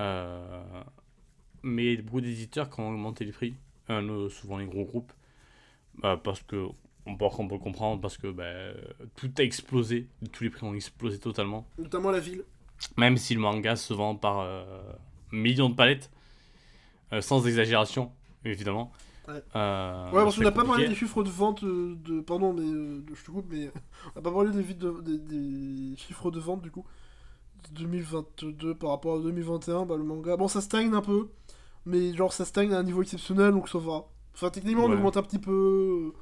Euh, 0.00 0.62
mais 1.62 1.96
beaucoup 1.98 2.22
d'éditeurs 2.22 2.70
qui 2.70 2.80
ont 2.80 2.88
augmenté 2.88 3.26
les 3.26 3.32
prix, 3.32 3.54
euh, 3.90 4.28
souvent 4.28 4.58
les 4.58 4.66
gros 4.66 4.84
groupes, 4.84 5.12
euh, 6.04 6.16
parce 6.16 6.42
que. 6.42 6.66
On 7.06 7.16
peut, 7.16 7.24
on 7.38 7.48
peut 7.48 7.54
le 7.54 7.60
comprendre 7.60 7.98
parce 8.00 8.18
que 8.18 8.26
bah, 8.30 8.44
tout 9.16 9.30
a 9.38 9.42
explosé, 9.42 10.06
tous 10.32 10.44
les 10.44 10.50
prix 10.50 10.66
ont 10.66 10.74
explosé 10.74 11.18
totalement. 11.18 11.66
Notamment 11.78 12.10
la 12.10 12.20
ville. 12.20 12.44
Même 12.98 13.16
si 13.16 13.32
le 13.34 13.40
manga 13.40 13.74
se 13.74 13.94
vend 13.94 14.14
par 14.14 14.40
euh, 14.40 14.62
millions 15.32 15.70
de 15.70 15.74
palettes, 15.74 16.10
euh, 17.14 17.22
sans 17.22 17.46
exagération, 17.46 18.12
évidemment. 18.44 18.92
Ouais. 19.26 19.42
Euh, 19.56 20.10
Ouais, 20.10 20.22
parce 20.22 20.36
qu'on 20.36 20.42
n'a 20.42 20.52
pas 20.52 20.64
parlé 20.64 20.88
des 20.88 20.94
chiffres 20.94 21.22
de 21.22 21.30
vente 21.30 21.64
de. 21.64 22.20
Pardon, 22.20 22.52
mais 22.52 22.66
je 23.14 23.24
te 23.24 23.30
coupe, 23.30 23.46
mais 23.50 23.70
on 24.14 24.18
n'a 24.18 24.22
pas 24.22 24.30
parlé 24.30 24.50
des, 24.50 24.62
vides 24.62 24.78
de- 24.78 25.00
des, 25.00 25.18
des 25.18 25.96
chiffres 25.96 26.30
de 26.30 26.38
vente 26.38 26.60
du 26.60 26.70
coup. 26.70 26.84
2022 27.72 28.74
par 28.74 28.90
rapport 28.90 29.16
à 29.16 29.20
2021, 29.20 29.86
bah 29.86 29.96
le 29.96 30.04
manga. 30.04 30.36
Bon, 30.36 30.48
ça 30.48 30.60
stagne 30.60 30.92
un 30.92 31.00
peu, 31.02 31.30
mais 31.86 32.14
genre 32.14 32.32
ça 32.32 32.44
stagne 32.44 32.72
à 32.74 32.78
un 32.78 32.82
niveau 32.82 33.02
exceptionnel 33.02 33.52
donc 33.52 33.68
ça 33.68 33.78
va. 33.78 34.04
Enfin, 34.34 34.50
techniquement, 34.50 34.84
on 34.84 34.88
Ouais. 34.90 34.94
augmente 34.96 35.16
un 35.16 35.22
petit 35.22 35.38
peu. 35.38 36.12
euh, 36.14 36.18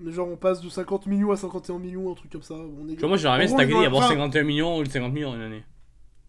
Mais 0.00 0.10
genre, 0.10 0.28
on 0.28 0.36
passe 0.36 0.60
de 0.60 0.68
50 0.68 1.06
millions 1.06 1.30
à 1.30 1.36
51 1.36 1.78
millions, 1.78 2.10
un 2.10 2.14
truc 2.14 2.32
comme 2.32 2.42
ça. 2.42 2.54
On 2.54 2.88
est... 2.88 3.00
Moi 3.02 3.16
j'aimerais 3.16 3.38
bien 3.38 3.48
stagner, 3.48 3.74
est 3.82 3.86
avoir 3.86 4.02
dans- 4.02 4.08
51 4.08 4.42
millions 4.42 4.78
ou 4.78 4.84
50 4.84 5.12
millions 5.12 5.34
une 5.34 5.40
année. 5.42 5.64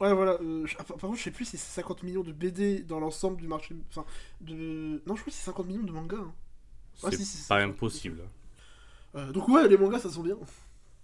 Ouais, 0.01 0.13
voilà. 0.13 0.33
euh, 0.41 0.65
je- 0.65 0.75
ah, 0.77 0.83
par 0.83 0.97
contre, 0.97 1.15
je 1.17 1.23
sais 1.23 1.31
plus 1.31 1.45
si 1.45 1.57
c'est 1.57 1.73
50 1.81 2.03
millions 2.03 2.21
de 2.21 2.31
BD 2.33 2.83
dans 2.83 2.99
l'ensemble 2.99 3.37
du 3.37 3.47
marché. 3.47 3.75
Enfin, 3.89 4.05
de. 4.41 5.01
Non, 5.07 5.15
je 5.15 5.21
crois 5.21 5.25
que 5.25 5.31
c'est 5.31 5.45
50 5.45 5.65
millions 5.67 5.83
de 5.83 5.91
mangas. 5.91 6.17
hein. 6.17 6.33
Ah, 7.03 7.07
C'est 7.09 7.17
si, 7.17 7.25
si, 7.25 7.47
pas 7.47 7.61
impossible. 7.63 8.21
Euh, 9.15 9.31
donc 9.31 9.47
ouais, 9.47 9.67
les 9.67 9.77
mangas 9.77 9.99
ça 9.99 10.09
se 10.09 10.15
vend 10.17 10.23
bien. 10.23 10.35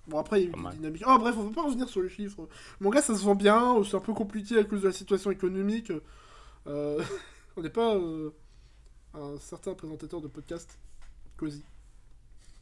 Bon 0.08 0.20
après 0.20 0.42
il 0.44 0.50
y 0.50 0.54
a 0.54 0.58
eu 0.58 0.64
des 0.72 0.76
dynamiques. 0.78 1.04
Ah 1.06 1.18
bref, 1.18 1.36
on 1.38 1.44
va 1.44 1.54
pas 1.54 1.64
revenir 1.64 1.88
sur 1.90 2.02
les 2.02 2.10
chiffres. 2.10 2.48
Le 2.80 2.84
manga 2.84 3.02
ça 3.02 3.16
se 3.16 3.24
vend 3.24 3.36
bien, 3.36 3.76
c'est 3.84 3.96
un 3.96 4.00
peu 4.02 4.14
compliqué 4.14 4.58
à 4.60 4.64
cause 4.66 4.82
de 4.82 4.88
la 4.88 4.94
situation 4.94 5.32
économique. 5.32 5.92
Euh, 6.68 7.02
on 7.57 7.61
n'est 7.61 7.69
pas 7.69 7.95
euh, 7.95 8.32
un 9.14 9.38
certain 9.40 9.73
présentateur 9.73 10.22
de 10.22 10.28
podcast. 10.28 10.80
Cozy. 11.38 11.64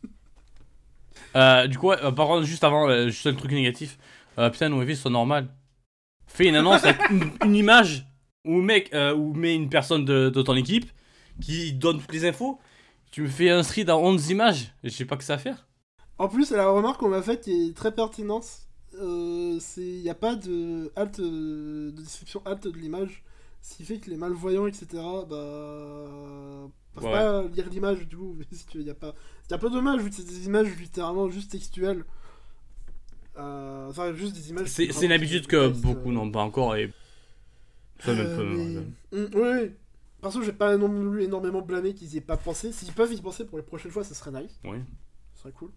Euh, 1.36 1.68
du 1.68 1.78
coup, 1.78 1.92
euh, 1.92 2.12
par 2.12 2.28
contre, 2.28 2.46
juste 2.46 2.64
avant, 2.64 2.88
euh, 2.88 3.10
juste 3.10 3.28
un 3.28 3.34
truc 3.34 3.52
négatif. 3.52 3.98
Putain, 4.38 4.70
nos 4.70 4.86
c'est 4.96 5.10
normal. 5.10 5.50
Fais 6.28 6.48
une 6.48 6.56
annonce 6.56 6.86
avec 6.86 7.10
une, 7.10 7.32
une 7.44 7.56
image 7.56 8.08
ou 8.46 8.62
mec, 8.62 8.90
ou 8.94 9.34
met 9.34 9.54
une 9.54 9.70
personne 9.70 10.06
de, 10.06 10.30
de 10.30 10.42
ton 10.42 10.56
équipe 10.56 10.90
qui 11.42 11.74
donne 11.74 12.00
toutes 12.00 12.14
les 12.14 12.26
infos. 12.26 12.58
Tu 13.12 13.24
me 13.24 13.28
fais 13.28 13.50
un 13.50 13.64
thread 13.64 13.88
dans 13.88 14.00
11 14.00 14.30
images, 14.30 14.74
et 14.82 14.90
je 14.90 14.96
sais 14.96 15.04
pas 15.04 15.18
que 15.18 15.26
ça 15.26 15.34
à 15.34 15.38
faire. 15.38 15.68
En 16.20 16.30
plus, 16.30 16.52
la 16.52 16.70
remarque 16.70 17.02
qu'on 17.02 17.10
m'a 17.10 17.22
faite 17.22 17.42
qui 17.42 17.70
est 17.70 17.76
très 17.76 17.94
pertinente, 17.94 18.46
c'est 19.60 19.82
il 19.82 20.02
n'y 20.02 20.10
a 20.10 20.16
pas 20.16 20.36
de 20.36 20.92
alt 20.96 21.20
euh, 21.20 21.92
de 21.92 22.02
description 22.02 22.42
alt 22.46 22.64
de 22.64 22.78
l'image, 22.78 23.24
ce 23.62 23.76
qui 23.76 23.86
fait 23.86 24.00
que 24.00 24.10
les 24.10 24.18
malvoyants 24.18 24.68
etc. 24.68 24.88
bah 25.30 26.70
peuvent 26.94 27.04
Ouais. 27.06 27.12
pas 27.12 27.44
lire 27.44 27.70
l'image 27.70 28.08
du 28.08 28.18
coup. 28.18 28.36
parce 28.50 28.64
qu'il 28.64 28.82
y 28.82 28.90
a 28.90 28.94
pas, 28.96 29.14
c'est 29.48 29.54
un 29.54 29.58
peu 29.58 29.70
dommage 29.70 30.02
vu 30.02 30.10
que 30.10 30.16
c'est 30.16 30.24
des 30.28 30.46
images 30.46 30.76
littéralement 30.80 31.30
juste 31.30 31.52
textuelles. 31.52 32.04
Euh, 33.38 33.88
Enfin, 33.90 34.14
juste 34.14 34.34
des 34.36 34.50
images. 34.50 34.68
C'est 34.68 35.06
une 35.06 35.12
habitude 35.12 35.48
que 35.48 35.70
beaucoup 35.70 36.10
euh, 36.10 36.14
n'ont 36.14 36.30
pas 36.32 36.42
encore, 36.42 36.76
et 36.76 36.94
ça 38.00 38.14
me 38.14 38.24
peut. 38.36 38.44
mais- 38.44 39.20
Mm, 39.20 39.30
oui, 39.36 39.42
oui. 39.64 39.72
Perso, 40.22 40.42
j'ai 40.44 40.52
pas 40.52 40.76
non 40.78 40.90
plus 41.12 41.24
énormément 41.24 41.62
blâmé 41.62 41.94
qu'ils 41.94 42.14
y 42.14 42.18
aient 42.18 42.22
pas 42.22 42.36
pensé. 42.38 42.72
S'ils 42.74 42.92
peuvent 42.92 43.14
y 43.14 43.22
penser 43.22 43.46
pour 43.46 43.58
les 43.58 43.64
prochaines 43.64 43.92
fois, 43.92 44.04
ça 44.04 44.14
serait 44.14 44.32
nice. 44.44 44.60
Oui. 44.66 44.78
Ce 45.34 45.42
serait 45.42 45.54
cool. 45.54 45.72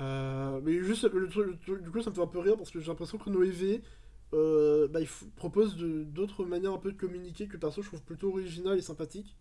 Euh, 0.00 0.60
mais 0.62 0.80
juste, 0.82 1.04
le 1.12 1.28
truc- 1.28 1.82
du 1.82 1.90
coup, 1.90 2.02
ça 2.02 2.10
me 2.10 2.14
fait 2.14 2.20
un 2.22 2.26
peu 2.26 2.38
rire 2.40 2.56
parce 2.56 2.70
que 2.70 2.78
j'ai 2.78 2.86
l'impression 2.88 3.16
que 3.18 3.30
Noévé, 3.30 3.82
euh, 4.34 4.88
bah, 4.88 5.00
il 5.00 5.08
propose 5.36 5.76
d'autres 5.76 6.44
manières 6.44 6.72
un 6.72 6.78
peu 6.78 6.92
de 6.92 6.98
communiquer 6.98 7.46
que 7.46 7.56
perso, 7.56 7.82
je 7.82 7.88
trouve 7.88 8.02
plutôt 8.02 8.28
original 8.28 8.76
et 8.78 8.82
sympathique. 8.82 9.36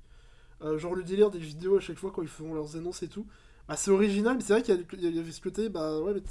Euh, 0.61 0.77
genre 0.77 0.95
le 0.95 1.03
délire 1.03 1.29
des 1.29 1.39
vidéos 1.39 1.77
à 1.77 1.79
chaque 1.79 1.99
fois 1.99 2.11
quand 2.11 2.21
ils 2.23 2.27
font 2.27 2.53
leurs 2.53 2.75
annonces 2.75 3.03
et 3.03 3.07
tout. 3.07 3.27
Bah, 3.67 3.75
c'est 3.75 3.91
original, 3.91 4.37
mais 4.37 4.41
c'est 4.41 4.53
vrai 4.53 4.63
qu'il 4.63 5.01
y, 5.01 5.19
avait 5.19 5.31
ce 5.31 5.41
côté, 5.41 5.67
bah 5.67 5.99
ouais, 5.99 6.13
mais 6.13 6.21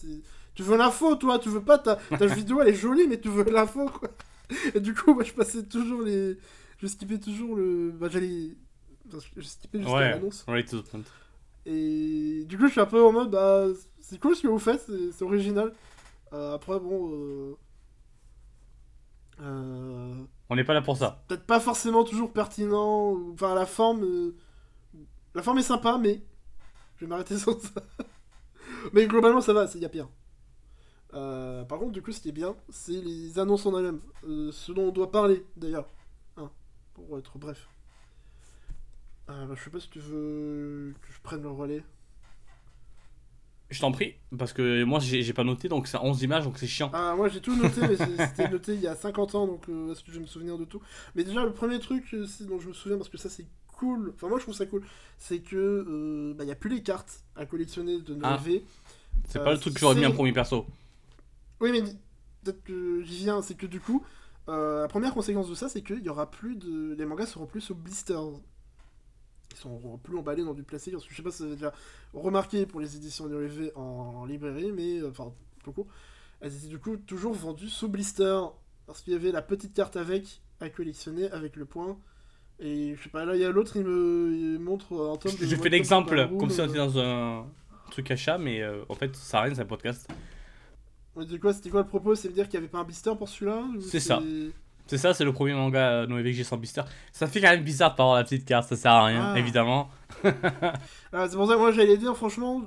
tu 0.54 0.62
veux 0.62 0.76
l'info, 0.76 1.16
toi, 1.16 1.38
tu 1.38 1.50
veux 1.50 1.62
pas, 1.62 1.78
ta, 1.78 1.96
ta 1.96 2.26
vidéo 2.34 2.62
elle 2.62 2.68
est 2.68 2.74
jolie, 2.74 3.06
mais 3.06 3.20
tu 3.20 3.28
veux 3.28 3.44
l'info, 3.44 3.86
quoi. 3.90 4.08
Et 4.74 4.80
du 4.80 4.94
coup, 4.94 5.12
moi 5.12 5.22
je 5.22 5.32
passais 5.32 5.62
toujours 5.64 6.02
les. 6.02 6.38
Je 6.78 6.86
skippais 6.86 7.18
toujours 7.18 7.56
le. 7.56 7.90
Bah, 7.90 8.08
j'allais. 8.10 8.56
enfin, 9.08 9.18
je 9.36 9.42
skippais 9.42 9.78
jusqu'à 9.78 9.94
Ouais, 9.94 10.10
l'annonce. 10.10 10.44
right 10.48 10.68
to 10.68 10.80
the 10.80 10.88
point. 10.88 11.02
Et 11.66 12.44
du 12.46 12.56
coup, 12.56 12.66
je 12.68 12.72
suis 12.72 12.80
un 12.80 12.86
peu 12.86 13.02
en 13.02 13.12
mode, 13.12 13.30
bah, 13.30 13.66
c'est 14.00 14.18
cool 14.18 14.34
ce 14.34 14.42
que 14.42 14.48
vous 14.48 14.58
faites, 14.58 14.82
c'est 14.86 15.12
c'est 15.12 15.24
original. 15.24 15.74
Euh, 16.32 16.54
après, 16.54 16.80
bon. 16.80 17.56
Euh... 19.40 20.24
On 20.48 20.56
n'est 20.56 20.64
pas 20.64 20.74
là 20.74 20.82
pour 20.82 20.96
ça. 20.96 21.24
Peut-être 21.28 21.44
pas 21.46 21.60
forcément 21.60 22.04
toujours 22.04 22.32
pertinent. 22.32 23.16
Enfin, 23.32 23.54
la 23.54 23.66
forme. 23.66 24.04
euh, 24.04 24.34
La 25.34 25.42
forme 25.42 25.58
est 25.58 25.62
sympa, 25.62 25.98
mais. 25.98 26.22
Je 26.96 27.04
vais 27.04 27.08
m'arrêter 27.08 27.36
sur 27.38 27.60
ça. 27.60 27.80
mais 28.92 29.06
globalement, 29.06 29.40
ça 29.40 29.52
va, 29.52 29.66
il 29.74 29.80
y 29.80 29.84
a 29.84 29.88
pire. 29.88 30.08
Euh, 31.14 31.64
par 31.64 31.78
contre, 31.78 31.92
du 31.92 32.02
coup, 32.02 32.12
ce 32.12 32.20
qui 32.20 32.28
est 32.30 32.32
bien, 32.32 32.56
c'est 32.70 32.92
les 33.00 33.38
annonces 33.38 33.66
en 33.66 33.76
elles-mêmes. 33.78 34.00
Euh, 34.24 34.50
ce 34.52 34.72
dont 34.72 34.84
on 34.88 34.92
doit 34.92 35.10
parler, 35.10 35.44
d'ailleurs. 35.56 35.88
Hein, 36.36 36.50
pour 36.94 37.18
être 37.18 37.38
bref. 37.38 37.68
Euh, 39.28 39.46
bah, 39.46 39.54
je 39.56 39.62
sais 39.64 39.70
pas 39.70 39.80
si 39.80 39.90
tu 39.90 39.98
veux 39.98 40.94
que 41.02 41.12
je 41.12 41.20
prenne 41.20 41.42
le 41.42 41.50
relais. 41.50 41.84
Je 43.70 43.80
t'en 43.80 43.90
prie, 43.90 44.14
parce 44.38 44.52
que 44.52 44.84
moi 44.84 45.00
j'ai 45.00 45.32
pas 45.32 45.42
noté, 45.42 45.68
donc 45.68 45.88
c'est 45.88 45.98
11 45.98 46.22
images, 46.22 46.44
donc 46.44 46.56
c'est 46.58 46.68
chiant. 46.68 46.90
Ah, 46.94 47.14
moi 47.16 47.28
j'ai 47.28 47.40
tout 47.40 47.56
noté, 47.56 47.80
mais 47.80 47.96
c'était 48.26 48.48
noté 48.48 48.74
il 48.74 48.80
y 48.80 48.86
a 48.86 48.94
50 48.94 49.34
ans, 49.34 49.46
donc 49.48 49.68
euh, 49.68 49.90
est-ce 49.90 50.04
que 50.04 50.12
je 50.12 50.16
vais 50.16 50.22
me 50.22 50.26
souvenir 50.28 50.56
de 50.56 50.64
tout? 50.64 50.80
Mais 51.16 51.24
déjà, 51.24 51.44
le 51.44 51.52
premier 51.52 51.80
truc 51.80 52.04
euh, 52.14 52.24
dont 52.42 52.60
je 52.60 52.68
me 52.68 52.72
souviens, 52.72 52.96
parce 52.96 53.08
que 53.08 53.18
ça 53.18 53.28
c'est 53.28 53.46
cool, 53.66 54.12
enfin 54.14 54.28
moi 54.28 54.38
je 54.38 54.44
trouve 54.44 54.54
ça 54.54 54.66
cool, 54.66 54.82
c'est 55.18 55.40
que 55.40 55.56
euh, 55.56 56.32
bah, 56.34 56.44
il 56.44 56.46
n'y 56.46 56.52
a 56.52 56.56
plus 56.56 56.70
les 56.70 56.82
cartes 56.82 57.24
à 57.34 57.44
collectionner 57.44 58.00
de 58.00 58.16
Ah. 58.22 58.38
Noévé. 58.40 58.64
C'est 59.28 59.40
euh, 59.40 59.44
pas 59.44 59.52
le 59.52 59.58
truc 59.58 59.74
que 59.74 59.80
j'aurais 59.80 59.96
mis 59.96 60.06
en 60.06 60.12
premier 60.12 60.32
perso. 60.32 60.64
Oui, 61.60 61.70
mais 61.72 61.82
peut-être 62.44 62.62
que 62.62 63.02
j'y 63.02 63.16
viens, 63.24 63.42
c'est 63.42 63.54
que 63.56 63.66
du 63.66 63.80
coup, 63.80 64.04
Euh, 64.48 64.82
la 64.82 64.86
première 64.86 65.12
conséquence 65.12 65.48
de 65.50 65.56
ça, 65.56 65.68
c'est 65.68 65.82
qu'il 65.82 66.04
y 66.04 66.08
aura 66.08 66.30
plus 66.30 66.54
de. 66.54 66.94
Les 66.96 67.04
mangas 67.04 67.26
seront 67.26 67.46
plus 67.46 67.60
sous 67.60 67.74
blisters. 67.74 68.22
Seront 69.56 69.98
plus 69.98 70.16
emballés 70.18 70.44
dans 70.44 70.54
du 70.54 70.62
plastique. 70.62 70.92
Parce 70.94 71.04
que 71.04 71.10
je 71.10 71.16
sais 71.16 71.22
pas 71.22 71.30
si 71.30 71.38
vous 71.42 71.48
avez 71.48 71.56
déjà 71.56 71.72
remarqué 72.14 72.66
pour 72.66 72.80
les 72.80 72.96
éditions 72.96 73.26
dérivées 73.26 73.72
en, 73.74 74.24
librairie, 74.26 74.72
mais. 74.72 74.98
euh, 75.00 75.10
Enfin, 75.10 75.32
court. 75.74 75.86
Elles 76.40 76.54
étaient 76.54 76.68
du 76.68 76.78
coup 76.78 76.96
toujours 76.96 77.32
vendues 77.32 77.68
sous 77.68 77.88
blister. 77.88 78.40
Parce 78.86 79.00
qu'il 79.00 79.12
y 79.12 79.16
avait 79.16 79.32
la 79.32 79.42
petite 79.42 79.74
carte 79.74 79.96
avec, 79.96 80.40
à 80.60 80.68
collectionner, 80.68 81.30
avec 81.30 81.56
le 81.56 81.64
point. 81.64 81.98
Et 82.58 82.94
je 82.96 83.02
sais 83.02 83.08
pas, 83.10 83.24
là, 83.24 83.34
il 83.34 83.40
y 83.42 83.44
a 83.44 83.50
l'autre, 83.50 83.76
il 83.76 83.84
me 83.84 84.32
il 84.32 84.58
montre 84.58 84.94
un 85.12 85.16
tome 85.16 85.32
fais 85.32 85.44
Welcome 85.44 85.72
l'exemple 85.72 86.28
comme 86.38 86.50
si 86.50 86.60
on 86.60 86.66
était 86.66 86.78
dans 86.78 86.98
un 86.98 87.46
truc 87.90 88.10
achat, 88.10 88.38
mais 88.38 88.62
euh, 88.62 88.82
en 88.88 88.94
fait, 88.94 89.14
ça 89.14 89.40
a 89.40 89.42
rien, 89.42 89.54
c'est 89.54 89.62
un 89.62 89.66
podcast. 89.66 90.08
Mais 91.16 91.26
du 91.26 91.38
coup, 91.40 91.52
c'était 91.52 91.70
quoi 91.70 91.82
le 91.82 91.86
propos? 91.86 92.14
C'est 92.14 92.28
de 92.28 92.32
dire 92.32 92.48
qu'il 92.48 92.58
n'y 92.58 92.64
avait 92.64 92.70
pas 92.70 92.78
un 92.78 92.84
blister 92.84 93.10
pour 93.16 93.28
celui-là? 93.28 93.64
C'est 93.80 94.00
ça. 94.00 94.22
C'est 94.86 94.98
ça, 94.98 95.14
c'est 95.14 95.24
le 95.24 95.32
premier 95.32 95.54
manga 95.54 96.04
euh, 96.04 96.22
j'ai 96.32 96.44
sans 96.44 96.56
blister. 96.56 96.82
Ça 97.12 97.26
fait 97.26 97.40
quand 97.40 97.50
même 97.50 97.64
bizarre 97.64 97.92
de 97.92 97.96
pas 97.96 98.04
avoir 98.04 98.16
la 98.16 98.24
petite 98.24 98.44
carte, 98.44 98.68
ça 98.68 98.76
sert 98.76 98.92
à 98.92 99.04
rien, 99.06 99.32
Ah. 99.34 99.38
évidemment. 99.38 99.88
Ah, 101.12 101.28
c'est 101.28 101.36
pour 101.36 101.46
ça 101.48 101.54
que 101.54 101.58
moi 101.58 101.72
j'allais 101.72 101.96
dire, 101.96 102.16
franchement, 102.16 102.62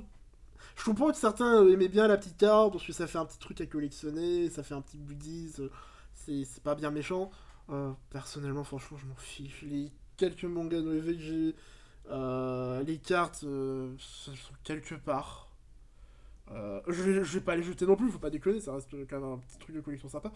je 0.76 0.84
comprends 0.84 1.10
que 1.10 1.16
certains 1.16 1.66
aimaient 1.68 1.88
bien 1.88 2.08
la 2.08 2.16
petite 2.16 2.36
carte 2.36 2.72
parce 2.72 2.84
que 2.86 2.92
ça 2.92 3.06
fait 3.06 3.18
un 3.18 3.24
petit 3.24 3.38
truc 3.38 3.60
à 3.60 3.66
collectionner, 3.66 4.48
ça 4.50 4.62
fait 4.62 4.74
un 4.74 4.80
petit 4.80 4.98
goodies, 4.98 5.52
euh, 5.60 5.68
c'est 6.14 6.44
c'est 6.44 6.62
pas 6.62 6.74
bien 6.74 6.90
méchant. 6.90 7.30
Euh, 7.70 7.92
personnellement, 8.10 8.64
franchement, 8.64 8.98
je 8.98 9.06
m'en 9.06 9.14
fiche. 9.14 9.62
Les 9.62 9.90
quelques 10.16 10.44
mangas 10.44 10.82
j'ai, 11.18 11.54
euh, 12.10 12.82
les 12.82 12.98
cartes, 12.98 13.44
euh, 13.44 13.94
sont 13.98 14.32
quelque 14.64 14.94
part. 14.96 15.46
Je, 16.88 17.02
vais, 17.02 17.24
je 17.24 17.34
vais 17.38 17.44
pas 17.44 17.54
les 17.54 17.62
jeter 17.62 17.86
non 17.86 17.94
plus, 17.94 18.10
faut 18.10 18.18
pas 18.18 18.28
déconner, 18.30 18.58
ça 18.60 18.74
reste 18.74 18.90
quand 19.08 19.20
même 19.20 19.32
un 19.34 19.38
petit 19.38 19.58
truc 19.58 19.76
de 19.76 19.80
collection 19.80 20.08
sympa. 20.08 20.32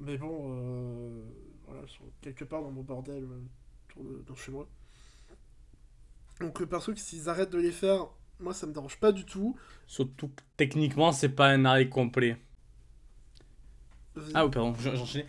Mais 0.00 0.16
bon, 0.16 0.56
euh, 0.56 1.22
voilà, 1.66 1.82
elles 1.82 1.88
sont 1.88 2.04
quelque 2.20 2.44
part 2.44 2.62
dans 2.62 2.70
mon 2.70 2.82
bordel 2.82 3.24
euh, 3.24 3.40
autour 3.88 4.04
de, 4.04 4.22
dans 4.26 4.34
chez 4.34 4.50
moi. 4.52 4.66
Donc, 6.40 6.60
euh, 6.62 6.66
perso, 6.66 6.92
que 6.92 6.98
s'ils 7.00 7.28
arrêtent 7.28 7.50
de 7.50 7.58
les 7.58 7.72
faire, 7.72 8.06
moi 8.38 8.54
ça 8.54 8.66
me 8.66 8.72
dérange 8.72 8.98
pas 8.98 9.12
du 9.12 9.24
tout. 9.24 9.56
Surtout, 9.86 10.28
que 10.28 10.42
techniquement, 10.56 11.12
c'est 11.12 11.28
pas 11.28 11.48
un 11.48 11.64
arrêt 11.64 11.88
complet. 11.88 12.36
Ah 14.34 14.44
oui, 14.44 14.50
pardon, 14.50 14.74
j'en- 14.80 14.94
j'enchaînais. 14.94 15.26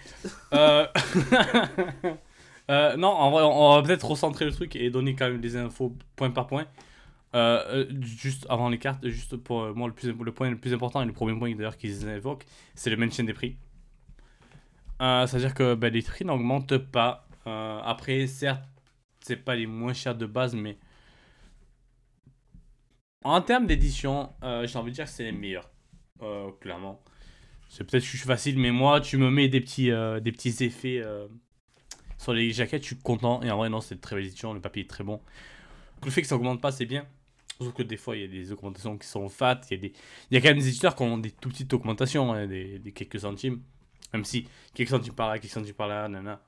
euh... 0.54 0.88
euh, 2.70 2.98
non, 2.98 3.10
en 3.10 3.32
vrai, 3.32 3.44
on 3.44 3.76
va 3.76 3.82
peut-être 3.84 4.06
recentrer 4.08 4.46
le 4.46 4.52
truc 4.52 4.76
et 4.76 4.90
donner 4.90 5.16
quand 5.16 5.30
même 5.30 5.42
des 5.42 5.56
infos 5.56 5.96
point 6.16 6.32
par 6.32 6.48
point. 6.48 6.66
Euh, 7.36 7.86
juste 8.02 8.46
avant 8.50 8.70
les 8.70 8.80
cartes, 8.80 9.08
juste 9.08 9.38
pour 9.38 9.76
moi, 9.76 9.88
le, 9.88 9.94
plus, 9.94 10.10
le 10.12 10.32
point 10.34 10.50
le 10.50 10.58
plus 10.58 10.74
important 10.74 11.02
et 11.02 11.06
le 11.06 11.14
premier 11.14 11.38
point 11.38 11.54
d'ailleurs 11.56 11.78
qu'ils 11.78 12.08
évoquent, 12.08 12.46
c'est 12.76 12.90
le 12.90 12.98
maintien 12.98 13.24
des 13.24 13.34
prix. 13.34 13.58
Euh, 15.02 15.26
C'est-à-dire 15.26 15.54
que 15.54 15.76
ben, 15.76 15.92
les 15.92 16.02
prix 16.02 16.26
n'augmentent 16.26 16.78
pas. 16.78 17.28
Euh, 17.48 17.80
après, 17.84 18.28
certes, 18.28 18.64
c'est 19.22 19.38
pas 19.38 19.56
les 19.56 19.66
moins 19.66 19.94
chers 19.94 20.16
de 20.16 20.26
base, 20.26 20.54
mais 20.56 20.78
en 23.24 23.42
termes 23.42 23.68
d'édition, 23.68 24.34
euh, 24.44 24.66
j'ai 24.68 24.78
envie 24.78 24.92
de 24.92 24.96
dire 24.96 25.06
que 25.06 25.12
c'est 25.12 25.24
les 25.24 25.32
meilleurs. 25.32 25.70
Clairement. 26.60 27.02
C'est 27.68 27.84
peut-être 27.84 28.04
que 28.04 28.12
je 28.12 28.18
suis 28.18 28.28
facile, 28.28 28.60
mais 28.60 28.70
moi, 28.70 29.02
tu 29.02 29.18
me 29.18 29.32
mets 29.32 29.48
des 29.48 29.60
petits, 29.60 29.90
des 29.90 30.32
petits 30.32 30.64
effets 30.64 31.02
sur 32.20 32.34
les 32.34 32.52
jaquettes, 32.52 32.84
je 32.84 32.88
suis 32.88 32.98
content. 32.98 33.42
Et 33.42 33.50
en 33.50 33.58
vrai, 33.58 33.70
non, 33.70 33.82
c'est 33.82 33.96
une 33.96 34.02
très 34.02 34.16
belle 34.16 34.26
édition, 34.26 34.54
le 34.54 34.62
papier 34.62 34.84
est 34.84 34.90
très 34.90 35.04
bon. 35.04 35.20
Le 36.06 36.12
fait 36.12 36.22
que 36.22 36.28
ça 36.28 36.36
augmente 36.36 36.62
pas, 36.62 36.72
c'est 36.72 36.86
bien. 36.86 37.08
Sauf 37.60 37.74
que 37.74 37.82
des 37.82 37.98
fois, 37.98 38.16
il 38.16 38.22
y 38.22 38.26
a 38.26 38.28
des 38.28 38.52
augmentations 38.52 38.98
qui 39.00 39.08
sont 39.08 39.30
fat. 39.30 39.62
Il 39.72 39.74
y, 39.74 39.80
a 39.80 39.82
des... 39.82 39.94
y 40.30 40.38
a 40.38 40.42
quand 40.42 40.50
même 40.50 40.60
des 40.60 40.68
éditeurs 40.68 40.96
qui 40.96 41.02
ont 41.02 41.18
des 41.18 41.32
tout 41.32 41.50
petites 41.50 41.74
augmentations, 41.74 42.34
hein, 42.34 42.46
des 42.46 42.92
quelques 42.94 43.20
centimes. 43.20 43.64
Même 44.14 44.26
si 44.26 44.48
quelques 44.74 44.90
centimes 44.90 45.14
par 45.14 45.30
là, 45.30 45.40
quelques 45.40 45.52
centimes 45.54 45.74
par 45.74 45.88
là, 45.88 46.08
nana. 46.08 46.42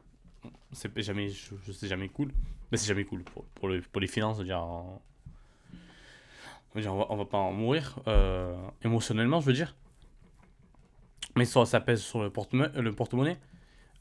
C'est 0.71 1.01
jamais, 1.01 1.29
je, 1.29 1.71
sais 1.71 1.87
jamais 1.87 2.09
cool. 2.09 2.31
Mais 2.71 2.77
c'est 2.77 2.87
jamais 2.87 3.05
cool 3.05 3.23
pour, 3.23 3.45
pour, 3.55 3.67
le- 3.67 3.81
pour 3.81 4.01
les 4.01 4.07
finances, 4.07 4.39
dire. 4.39 4.61
on, 4.61 4.99
va, 6.75 7.25
pas 7.25 7.37
en 7.37 7.53
mourir 7.53 7.99
euh, 8.07 8.55
émotionnellement, 8.83 9.39
je 9.39 9.45
veux 9.45 9.53
dire. 9.53 9.75
Mais 11.35 11.45
ça, 11.45 11.79
pèse 11.79 12.01
sur 12.01 12.21
le 12.23 12.29
porte-monnaie. 12.31 13.37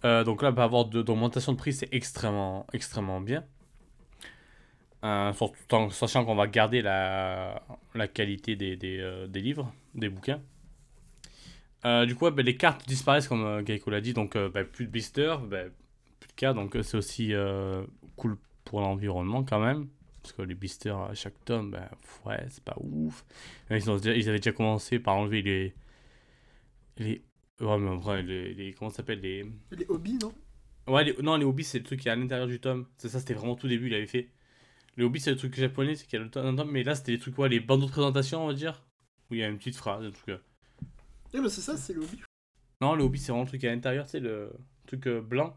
Euh, 0.04 0.24
donc 0.24 0.42
là, 0.42 0.50
bah, 0.50 0.64
avoir 0.64 0.86
d'augmentation 0.86 1.52
de 1.52 1.56
prix, 1.58 1.72
c'est 1.72 1.92
extrêmement, 1.92 2.66
extrêmement 2.72 3.20
bien. 3.20 3.44
Euh, 5.04 5.32
surtout 5.32 5.74
en 5.74 5.90
sachant 5.90 6.24
qu'on 6.24 6.36
va 6.36 6.46
garder 6.46 6.80
la, 6.80 7.60
qualité 8.12 8.56
euh, 9.00 9.26
des 9.26 9.40
livres, 9.40 9.72
des 9.94 10.08
bouquins. 10.08 10.40
Euh, 11.84 12.06
du 12.06 12.14
coup, 12.14 12.30
bah, 12.30 12.42
les 12.42 12.56
cartes 12.56 12.86
disparaissent, 12.86 13.28
comme 13.28 13.44
euh, 13.44 13.62
Geico 13.62 13.90
l'a 13.90 14.00
dit, 14.00 14.12
donc 14.14 14.36
euh, 14.36 14.48
bah, 14.48 14.64
plus 14.64 14.86
de 14.86 14.90
blisters, 14.90 15.40
bah, 15.40 15.64
plus 16.20 16.28
de 16.28 16.32
cartes, 16.36 16.56
donc 16.56 16.76
euh, 16.76 16.82
c'est 16.82 16.96
aussi 16.96 17.32
cool 18.16 18.36
pour 18.64 18.80
l'environnement 18.80 19.44
quand 19.44 19.60
même. 19.60 19.88
Parce 20.22 20.32
que 20.34 20.42
les 20.42 20.54
blisters 20.54 20.96
à 20.96 21.14
chaque 21.14 21.44
tome, 21.44 21.76
ouais, 22.24 22.46
c'est 22.48 22.62
pas 22.62 22.76
ouf. 22.80 23.24
Ils, 23.70 23.90
ont 23.90 23.96
déjà- 23.96 24.14
ils 24.14 24.28
avaient 24.28 24.38
déjà 24.38 24.52
commencé 24.52 25.00
par 25.00 25.16
enlever 25.16 25.42
les. 25.42 25.74
les 26.98 27.22
ouais, 27.60 27.78
mais 27.78 27.88
en 27.90 27.96
vrai, 27.96 28.22
les, 28.22 28.54
les- 28.54 28.72
comment 28.72 28.90
ça 28.90 28.98
s'appelle 28.98 29.20
les, 29.20 29.44
Les 29.72 29.86
hobbies, 29.88 30.18
non? 30.18 30.32
Ouais, 30.86 31.04
les- 31.04 31.16
non, 31.22 31.36
les 31.36 31.44
hobbies, 31.44 31.64
c'est 31.64 31.78
le 31.78 31.84
truc 31.84 32.00
qui 32.00 32.08
est 32.08 32.10
à 32.12 32.16
l'intérieur 32.16 32.46
du 32.46 32.60
tome. 32.60 32.86
C'est 32.96 33.08
ça, 33.08 33.20
c'était 33.20 33.34
vraiment 33.34 33.56
tout 33.56 33.68
début, 33.68 33.86
il 33.88 33.94
avait 33.94 34.06
fait. 34.06 34.28
Les 34.96 35.04
hobbies, 35.04 35.20
c'est 35.20 35.30
le 35.32 35.36
truc 35.36 35.54
japonais, 35.56 35.94
c'est 35.96 36.06
qu'il 36.06 36.18
y 36.18 36.22
a 36.22 36.24
le 36.24 36.30
tome, 36.30 36.70
mais 36.70 36.84
là, 36.84 36.94
c'était 36.94 37.12
les 37.12 37.18
trucs, 37.18 37.38
ouais, 37.38 37.48
les 37.48 37.60
bandeaux 37.60 37.86
de 37.86 37.92
présentation, 37.92 38.44
on 38.44 38.48
va 38.48 38.54
dire. 38.54 38.82
Où 39.30 39.34
il 39.34 39.40
y 39.40 39.44
a 39.44 39.48
une 39.48 39.58
petite 39.58 39.76
phrase, 39.76 40.04
un 40.04 40.10
truc. 40.12 40.36
Eh 41.34 41.40
ben 41.40 41.48
c'est 41.48 41.60
ça, 41.60 41.76
c'est 41.76 41.92
le 41.92 42.00
hobby. 42.02 42.20
Non, 42.80 42.94
le 42.94 43.04
hobby, 43.04 43.18
c'est 43.18 43.28
vraiment 43.32 43.44
le 43.44 43.48
truc 43.48 43.64
à 43.64 43.70
l'intérieur, 43.74 44.08
c'est 44.08 44.20
le 44.20 44.52
truc 44.86 45.06
euh, 45.06 45.20
blanc 45.20 45.56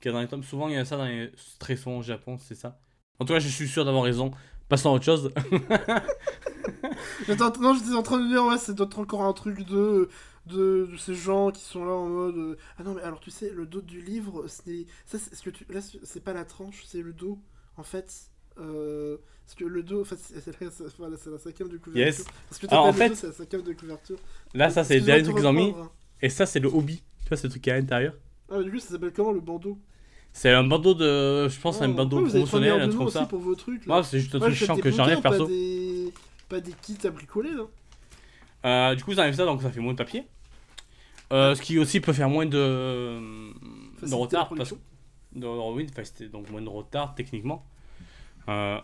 qu'il 0.00 0.10
y 0.10 0.10
a 0.10 0.12
dans 0.12 0.20
les 0.20 0.28
tomes. 0.28 0.42
Souvent, 0.44 0.68
il 0.68 0.74
y 0.74 0.76
a 0.76 0.84
ça 0.84 0.96
dans 0.96 1.06
les 1.06 1.32
très 1.58 1.76
souvent 1.76 1.98
au 1.98 2.02
Japon, 2.02 2.38
c'est 2.38 2.54
ça. 2.54 2.78
En 3.18 3.24
tout 3.24 3.32
cas, 3.32 3.38
je 3.38 3.48
suis 3.48 3.68
sûr 3.68 3.84
d'avoir 3.84 4.04
raison. 4.04 4.30
Passons 4.68 4.90
à 4.90 4.92
autre 4.94 5.04
chose. 5.04 5.32
En- 7.28 7.60
Non, 7.60 7.74
j'étais 7.74 7.94
en 7.94 8.02
train 8.02 8.18
de 8.20 8.28
dire, 8.28 8.44
ouais, 8.44 8.58
c'est 8.58 8.74
d'autres 8.74 8.98
encore 8.98 9.22
un 9.22 9.32
truc 9.32 9.64
de, 9.66 10.08
de, 10.46 10.88
de 10.90 10.96
ces 10.96 11.14
gens 11.14 11.50
qui 11.50 11.62
sont 11.62 11.84
là 11.84 11.92
en 11.92 12.08
mode. 12.08 12.36
euh, 12.36 12.56
Ah 12.78 12.82
non, 12.82 12.94
mais 12.94 13.02
alors 13.02 13.20
tu 13.20 13.30
sais, 13.30 13.50
le 13.50 13.66
dos 13.66 13.80
du 13.82 14.00
livre, 14.00 14.46
ce 14.48 14.62
n'est. 14.68 14.86
Ça, 15.04 15.18
c'est 15.18 15.34
ce 15.34 15.42
que 15.42 15.50
tu. 15.50 15.64
Là, 15.70 15.80
c'est 15.80 16.22
pas 16.24 16.32
la 16.32 16.44
tranche, 16.44 16.84
c'est 16.86 17.02
le 17.02 17.12
dos, 17.12 17.38
en 17.76 17.82
fait. 17.82 18.30
Euh, 18.58 19.16
parce 19.44 19.54
que 19.54 19.64
le 19.64 19.82
dos, 19.82 20.00
en 20.00 20.04
fait, 20.04 20.16
c'est 20.18 20.46
la, 20.60 20.68
voilà, 20.98 21.16
la 21.30 21.38
cinquième 21.38 21.68
de 21.68 21.76
couverture. 21.78 22.04
Yes. 22.06 22.24
Parce 22.48 22.58
que 22.60 22.66
Alors, 22.68 22.86
en 22.86 22.92
t'appelles 22.92 23.10
le 23.10 23.14
fait- 23.14 23.20
c'est 23.20 23.26
la 23.28 23.32
cinquième 23.32 23.62
de 23.62 23.72
couverture. 23.72 24.16
Là, 24.54 24.70
ça, 24.70 24.82
c'est 24.84 24.98
le 24.98 25.04
dernier 25.04 25.22
de 25.22 25.26
truc 25.26 25.36
qu'ils 25.38 25.46
ont 25.46 25.52
mis. 25.52 25.70
hein. 25.76 25.90
Et 26.22 26.28
ça, 26.30 26.46
c'est 26.46 26.60
le 26.60 26.68
hobby. 26.68 27.02
Tu 27.22 27.28
vois, 27.28 27.36
c'est 27.36 27.44
le 27.44 27.50
truc 27.50 27.62
qui 27.62 27.70
est 27.70 27.74
à 27.74 27.78
l'intérieur. 27.78 28.14
Ah, 28.50 28.62
du 28.62 28.70
coup, 28.70 28.78
ça 28.78 28.88
s'appelle 28.90 29.12
comment 29.12 29.32
le 29.32 29.40
bandeau? 29.40 29.78
C'est 30.32 30.50
un 30.50 30.64
bandeau 30.64 30.94
de. 30.94 31.48
Je 31.48 31.60
pense, 31.60 31.78
Oh, 31.80 31.84
un 31.84 31.88
bandeau 31.88 32.22
pas 32.22 32.28
promotionnel, 32.28 32.72
un 32.80 32.86
de 32.86 32.92
truc 32.92 32.98
comme 33.04 33.10
ça. 33.10 33.26
pour 33.26 33.38
vos 33.40 33.54
trucs, 33.54 33.86
là 33.86 33.96
Ouais, 33.98 34.02
c'est 34.04 34.20
juste 34.20 34.34
un 34.34 34.38
Moi, 34.38 34.48
truc 34.48 34.58
chiant 34.58 34.76
que 34.76 34.90
j'enlève 34.90 35.20
perso. 35.20 35.44
Pas 35.44 35.50
des... 35.50 36.12
pas 36.48 36.60
des 36.60 36.72
kits 36.82 36.98
à 37.06 37.10
bricoler, 37.10 37.50
là. 37.52 37.64
Euh, 38.64 38.94
du 38.94 39.02
coup, 39.04 39.12
vous 39.12 39.18
enlèvez 39.20 39.36
ça, 39.36 39.44
donc 39.44 39.62
ça 39.62 39.70
fait 39.70 39.80
moins 39.80 39.92
de 39.92 39.98
papier. 39.98 40.24
Euh, 41.32 41.54
ce 41.54 41.62
qui 41.62 41.78
aussi 41.78 42.00
peut 42.00 42.12
faire 42.12 42.28
moins 42.28 42.46
de, 42.46 42.50
de 42.50 43.52
Faciliter 44.00 44.10
la 44.10 44.16
retard. 44.16 44.48
Parce... 44.56 44.72
De, 45.34 45.46
oui, 45.74 45.86
enfin, 45.90 46.02
donc 46.32 46.50
moins 46.50 46.62
de 46.62 46.68
retard 46.68 47.14
techniquement. 47.14 47.64
Euh, 48.48 48.78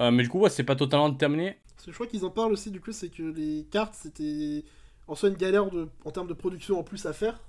euh, 0.00 0.10
mais 0.10 0.22
du 0.22 0.28
coup, 0.28 0.40
ouais, 0.40 0.50
c'est 0.50 0.64
pas 0.64 0.76
totalement 0.76 1.12
terminé. 1.14 1.58
Parce 1.74 1.86
que 1.86 1.90
je 1.92 1.96
crois 1.96 2.06
qu'ils 2.06 2.24
en 2.24 2.30
parlent 2.30 2.52
aussi, 2.52 2.70
du 2.70 2.80
coup, 2.80 2.92
c'est 2.92 3.08
que 3.10 3.22
les 3.22 3.66
cartes, 3.70 3.94
c'était 3.94 4.64
en 5.08 5.14
soi 5.14 5.28
une 5.28 5.36
galère 5.36 5.70
de... 5.70 5.88
en 6.04 6.10
termes 6.10 6.26
de 6.28 6.34
production 6.34 6.78
en 6.78 6.82
plus 6.84 7.06
à 7.06 7.12
faire. 7.12 7.40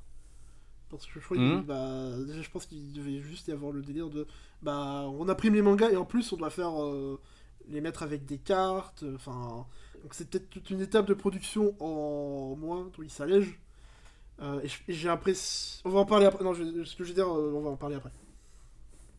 Parce 0.89 1.05
que 1.05 1.19
je 1.19 1.25
crois 1.25 1.37
Mhm. 1.37 1.57
qu'il 1.59 1.65
bah, 1.67 2.11
je 2.41 2.49
pense 2.49 2.65
qu'il 2.65 2.93
devait 2.93 3.19
juste 3.19 3.47
y 3.49 3.51
avoir 3.51 3.73
le 3.73 3.81
délire 3.81 4.09
de 4.09 4.25
bah 4.61 5.05
on 5.19 5.27
imprime 5.27 5.53
les 5.53 5.61
mangas 5.61 5.89
et 5.91 5.97
en 5.97 6.05
plus 6.05 6.31
on 6.31 6.37
doit 6.37 6.49
faire 6.49 6.81
euh, 6.81 7.19
les 7.67 7.81
mettre 7.81 8.03
avec 8.03 8.25
des 8.25 8.37
cartes, 8.37 9.03
euh, 9.03 9.15
enfin 9.15 9.65
donc 10.01 10.13
c'est 10.13 10.29
peut-être 10.29 10.49
toute 10.49 10.69
une 10.69 10.79
étape 10.79 11.05
de 11.05 11.13
production 11.13 11.75
en 11.83 12.55
moins, 12.55 12.83
donc 12.85 12.93
il 12.99 13.09
s'allège. 13.09 13.59
Euh, 14.41 14.61
et 14.63 14.93
j'ai 14.93 15.07
l'impression, 15.09 15.81
on 15.83 15.89
va 15.89 15.99
en 15.99 16.05
parler 16.05 16.25
après. 16.25 16.43
Non, 16.43 16.53
je- 16.53 16.83
ce 16.85 16.95
que 16.95 17.03
je 17.03 17.09
veux 17.09 17.15
dire, 17.15 17.27
on 17.27 17.59
va 17.61 17.69
en 17.71 17.75
parler 17.75 17.95
après. 17.97 18.11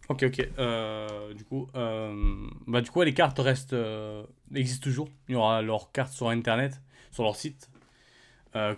Ok, 0.09 0.25
ok. 0.27 0.49
Euh, 0.59 1.35
du 1.35 1.45
coup, 1.45 1.69
euh, 1.75 2.47
bah, 2.67 2.81
du 2.81 2.91
coup, 2.91 3.03
les 3.03 3.13
cartes 3.13 3.39
restent, 3.39 3.75
euh, 3.75 4.23
existent 4.55 4.85
toujours. 4.85 5.09
Il 5.29 5.33
y 5.33 5.37
aura 5.37 5.61
leurs 5.61 5.93
cartes 5.93 6.13
sur 6.13 6.29
internet, 6.29 6.81
sur 7.13 7.25
leur 7.25 7.37
site, 7.37 7.69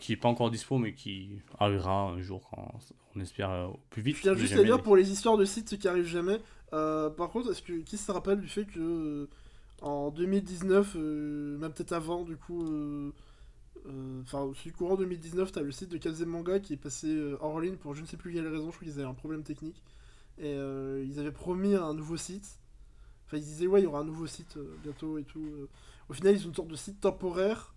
qui 0.00 0.12
est 0.12 0.16
pas 0.16 0.28
encore 0.28 0.50
dispo, 0.50 0.78
mais 0.78 0.92
qui 0.92 1.40
arrivera 1.58 2.02
un 2.10 2.20
jour, 2.20 2.50
quand 2.50 2.74
on 3.16 3.20
espère 3.20 3.50
au 3.72 3.78
plus 3.90 4.02
vite. 4.02 4.16
Je 4.16 4.22
tiens 4.22 4.34
juste 4.34 4.56
à 4.56 4.62
dire 4.64 4.76
les- 4.76 4.82
pour 4.82 4.96
les 4.96 5.10
histoires 5.10 5.36
de 5.36 5.44
sites 5.44 5.78
qui 5.78 5.88
arrivent 5.88 6.04
jamais. 6.06 6.40
par 6.70 7.30
contre, 7.30 7.50
est-ce 7.52 7.62
que 7.62 7.72
qui 7.80 7.96
se 7.96 8.10
rappelle 8.10 8.40
du 8.40 8.48
fait 8.48 8.64
que 8.64 9.28
en 9.82 10.10
2019, 10.10 10.94
euh, 10.96 11.56
même 11.58 11.72
peut-être 11.72 11.92
avant, 11.92 12.24
du 12.24 12.36
coup, 12.36 12.62
enfin, 14.22 14.50
celui 14.54 14.72
courant 14.72 14.96
2019, 14.96 15.52
t'as 15.52 15.62
le 15.62 15.72
site 15.72 15.88
de 15.90 15.96
Kazé 15.98 16.26
Manga 16.26 16.58
qui 16.60 16.74
est 16.74 16.76
passé 16.76 17.16
hors 17.40 17.60
ligne 17.60 17.76
pour 17.76 17.94
je 17.94 18.02
ne 18.02 18.06
sais 18.06 18.16
plus 18.16 18.32
quelle 18.32 18.48
raison. 18.48 18.70
Je 18.70 18.76
crois 18.76 18.88
qu'ils 18.88 18.98
avaient 19.00 19.08
un 19.08 19.14
problème 19.14 19.42
technique 19.42 19.82
et 20.40 20.54
euh, 20.54 21.04
ils 21.06 21.20
avaient 21.20 21.30
promis 21.30 21.74
un 21.76 21.94
nouveau 21.94 22.16
site. 22.16 22.58
Enfin, 23.26 23.36
ils 23.36 23.44
disaient 23.44 23.66
ouais, 23.68 23.80
il 23.80 23.84
y 23.84 23.86
aura 23.86 24.00
un 24.00 24.04
nouveau 24.04 24.26
site 24.26 24.56
euh, 24.56 24.74
bientôt 24.82 25.16
et 25.18 25.22
tout. 25.24 25.44
euh. 25.44 25.68
Au 26.08 26.12
final, 26.12 26.34
ils 26.34 26.44
ont 26.44 26.48
une 26.48 26.54
sorte 26.56 26.68
de 26.68 26.74
site 26.76 27.00
temporaire 27.00 27.74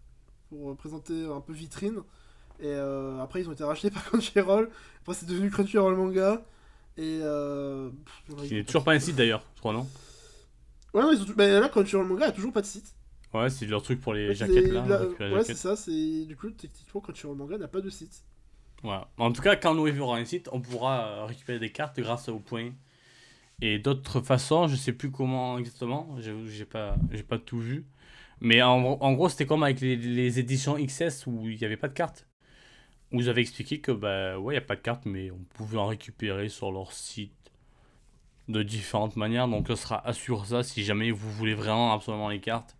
pour 0.49 0.75
présenter 0.75 1.25
un 1.25 1.41
peu 1.41 1.53
vitrine. 1.53 1.99
Et 2.59 2.73
après, 2.73 3.41
ils 3.41 3.49
ont 3.49 3.51
été 3.53 3.63
rachetés 3.63 3.91
par 3.91 4.03
Crunchyroll. 4.05 4.69
Après, 5.01 5.13
c'est 5.13 5.27
devenu 5.27 5.49
Crunchyroll 5.51 5.95
Manga. 5.95 6.43
Et. 6.97 7.19
Pff, 7.19 8.47
Qui 8.47 8.55
n'est 8.55 8.63
toujours 8.63 8.83
pas 8.83 8.93
un 8.93 8.99
site 8.99 9.15
d'ailleurs, 9.15 9.43
je 9.55 9.59
crois, 9.59 9.73
non? 9.73 9.87
Ouais, 10.93 11.01
non, 11.01 11.11
ils 11.11 11.21
ont 11.21 11.25
tout- 11.25 11.35
bah, 11.35 11.47
là, 11.59 11.69
Crunchyroll 11.69 12.07
Manga 12.07 12.27
a 12.27 12.31
toujours 12.31 12.53
pas 12.53 12.61
de 12.61 12.65
site. 12.67 12.95
Ouais, 13.33 13.49
c'est 13.49 13.65
leur 13.65 13.81
truc 13.81 13.99
pour 13.99 14.13
les 14.13 14.27
Ouais, 14.29 14.35
jaquettes 14.35 14.71
là. 14.71 14.85
la- 15.19 15.33
Ouais, 15.33 15.43
c'est 15.43 15.55
ça. 15.55 15.75
C'est 15.75 16.25
du 16.25 16.35
coup, 16.37 16.51
techniquement, 16.51 17.01
Crunchyroll 17.01 17.35
Manga 17.35 17.57
n'a 17.57 17.67
pas 17.67 17.81
de 17.81 17.89
site. 17.89 18.23
En 18.83 19.31
tout 19.31 19.41
cas, 19.41 19.55
quand 19.55 19.73
Noévé 19.75 19.99
aura 19.99 20.17
un 20.17 20.25
site, 20.25 20.49
on 20.51 20.59
pourra 20.61 21.05
euh, 21.05 21.25
récupérer 21.25 21.59
des 21.59 21.71
cartes 21.71 21.99
grâce 21.99 22.27
au 22.29 22.39
point. 22.39 22.71
Et 23.61 23.79
d'autres 23.79 24.21
façons, 24.21 24.67
je 24.67 24.75
sais 24.75 24.93
plus 24.93 25.11
comment 25.11 25.57
exactement, 25.57 26.17
j'ai 26.19 26.65
pas, 26.65 26.95
pas 27.29 27.39
tout 27.39 27.59
vu. 27.59 27.85
Mais 28.41 28.61
en, 28.61 28.83
en 28.83 29.13
gros, 29.13 29.29
c'était 29.29 29.45
comme 29.45 29.63
avec 29.63 29.79
les, 29.79 29.95
les 29.95 30.39
éditions 30.39 30.75
XS 30.75 31.27
où 31.27 31.47
il 31.49 31.57
n'y 31.57 31.65
avait 31.65 31.77
pas 31.77 31.87
de 31.87 31.93
cartes. 31.93 32.27
Où 33.11 33.21
ils 33.21 33.29
avaient 33.29 33.41
expliqué 33.41 33.79
que, 33.79 33.91
bah 33.91 34.37
ouais, 34.39 34.55
il 34.55 34.57
n'y 34.57 34.63
a 34.63 34.67
pas 34.67 34.75
de 34.75 34.81
cartes, 34.81 35.05
mais 35.05 35.31
on 35.31 35.39
pouvait 35.53 35.77
en 35.77 35.87
récupérer 35.87 36.49
sur 36.49 36.71
leur 36.71 36.91
site 36.91 37.31
de 38.49 38.63
différentes 38.63 39.15
manières. 39.15 39.47
Donc, 39.47 39.67
ce 39.69 39.75
sera 39.75 40.05
assure 40.05 40.45
ça 40.45 40.63
si 40.63 40.83
jamais 40.83 41.11
vous 41.11 41.31
voulez 41.31 41.53
vraiment 41.53 41.93
absolument 41.93 42.29
les 42.29 42.41
cartes. 42.41 42.75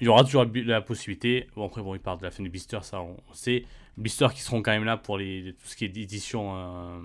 Il 0.00 0.04
y 0.04 0.08
aura 0.08 0.24
toujours 0.24 0.44
la, 0.44 0.80
possibilité. 0.82 1.48
Bon, 1.54 1.66
après, 1.66 1.82
bon, 1.82 1.94
ils 1.94 2.00
parlent 2.00 2.18
de 2.18 2.24
la 2.24 2.30
fin 2.30 2.42
du 2.42 2.50
blister, 2.50 2.78
ça 2.82 3.00
on 3.00 3.16
sait. 3.32 3.64
Blister 3.96 4.28
qui 4.34 4.42
seront 4.42 4.60
quand 4.62 4.72
même 4.72 4.84
là 4.84 4.98
pour 4.98 5.16
les, 5.16 5.54
tout 5.58 5.66
ce 5.66 5.74
qui 5.76 5.84
est 5.86 5.96
édition 5.96 6.54
euh, 6.54 7.00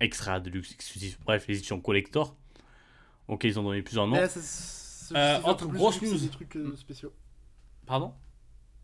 extra, 0.00 0.40
deluxe, 0.40 0.72
exclusif, 0.72 1.20
bref, 1.24 1.46
les 1.46 1.56
éditions 1.56 1.80
collector. 1.80 2.34
Ok, 3.28 3.44
ils 3.44 3.58
ont 3.58 3.62
donné 3.62 3.82
plusieurs 3.82 4.06
noms. 4.08 4.16
Ça- 4.28 4.40
ça 4.40 5.14
Euh, 5.16 5.42
autre 5.42 5.68
grosse 5.68 6.02
news. 6.02 6.18
des 6.18 6.28
trucs 6.28 6.56
euh, 6.56 6.74
spéciaux. 6.76 7.12
Pardon? 7.86 8.12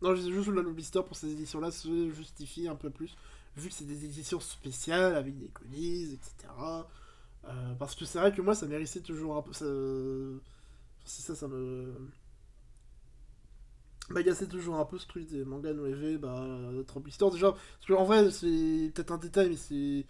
Non, 0.01 0.15
juste 0.15 0.47
le 0.47 0.61
blister 0.71 1.01
pour 1.05 1.17
ces 1.17 1.31
éditions-là 1.31 1.71
se 1.71 2.11
justifie 2.11 2.67
un 2.67 2.75
peu 2.75 2.89
plus, 2.89 3.15
vu 3.57 3.69
que 3.69 3.75
c'est 3.75 3.85
des 3.85 4.05
éditions 4.05 4.39
spéciales 4.39 5.15
avec 5.15 5.37
des 5.37 5.47
colis, 5.47 6.13
etc. 6.13 6.53
Euh, 7.45 7.73
parce 7.75 7.95
que 7.95 8.05
c'est 8.05 8.19
vrai 8.19 8.31
que 8.33 8.41
moi, 8.41 8.55
ça 8.55 8.67
méritait 8.67 9.01
toujours 9.01 9.35
un 9.35 9.41
peu. 9.41 9.51
Ça... 9.51 9.65
C'est 11.05 11.21
ça, 11.23 11.35
ça 11.35 11.47
me. 11.49 11.93
M'agaçait 14.11 14.47
toujours 14.47 14.75
un 14.75 14.85
peu 14.85 14.97
ce 14.97 15.07
truc 15.07 15.27
des 15.27 15.45
mangas 15.45 15.73
Noévé, 15.73 16.17
bah, 16.17 16.45
d'être 16.73 16.97
en 16.97 16.99
blister. 16.99 17.29
Déjà, 17.31 17.51
parce 17.51 17.85
qu'en 17.87 18.03
vrai, 18.03 18.31
c'est 18.31 18.91
peut-être 18.93 19.11
un 19.11 19.17
détail, 19.17 19.49
mais 19.49 19.55
c'est 19.55 20.05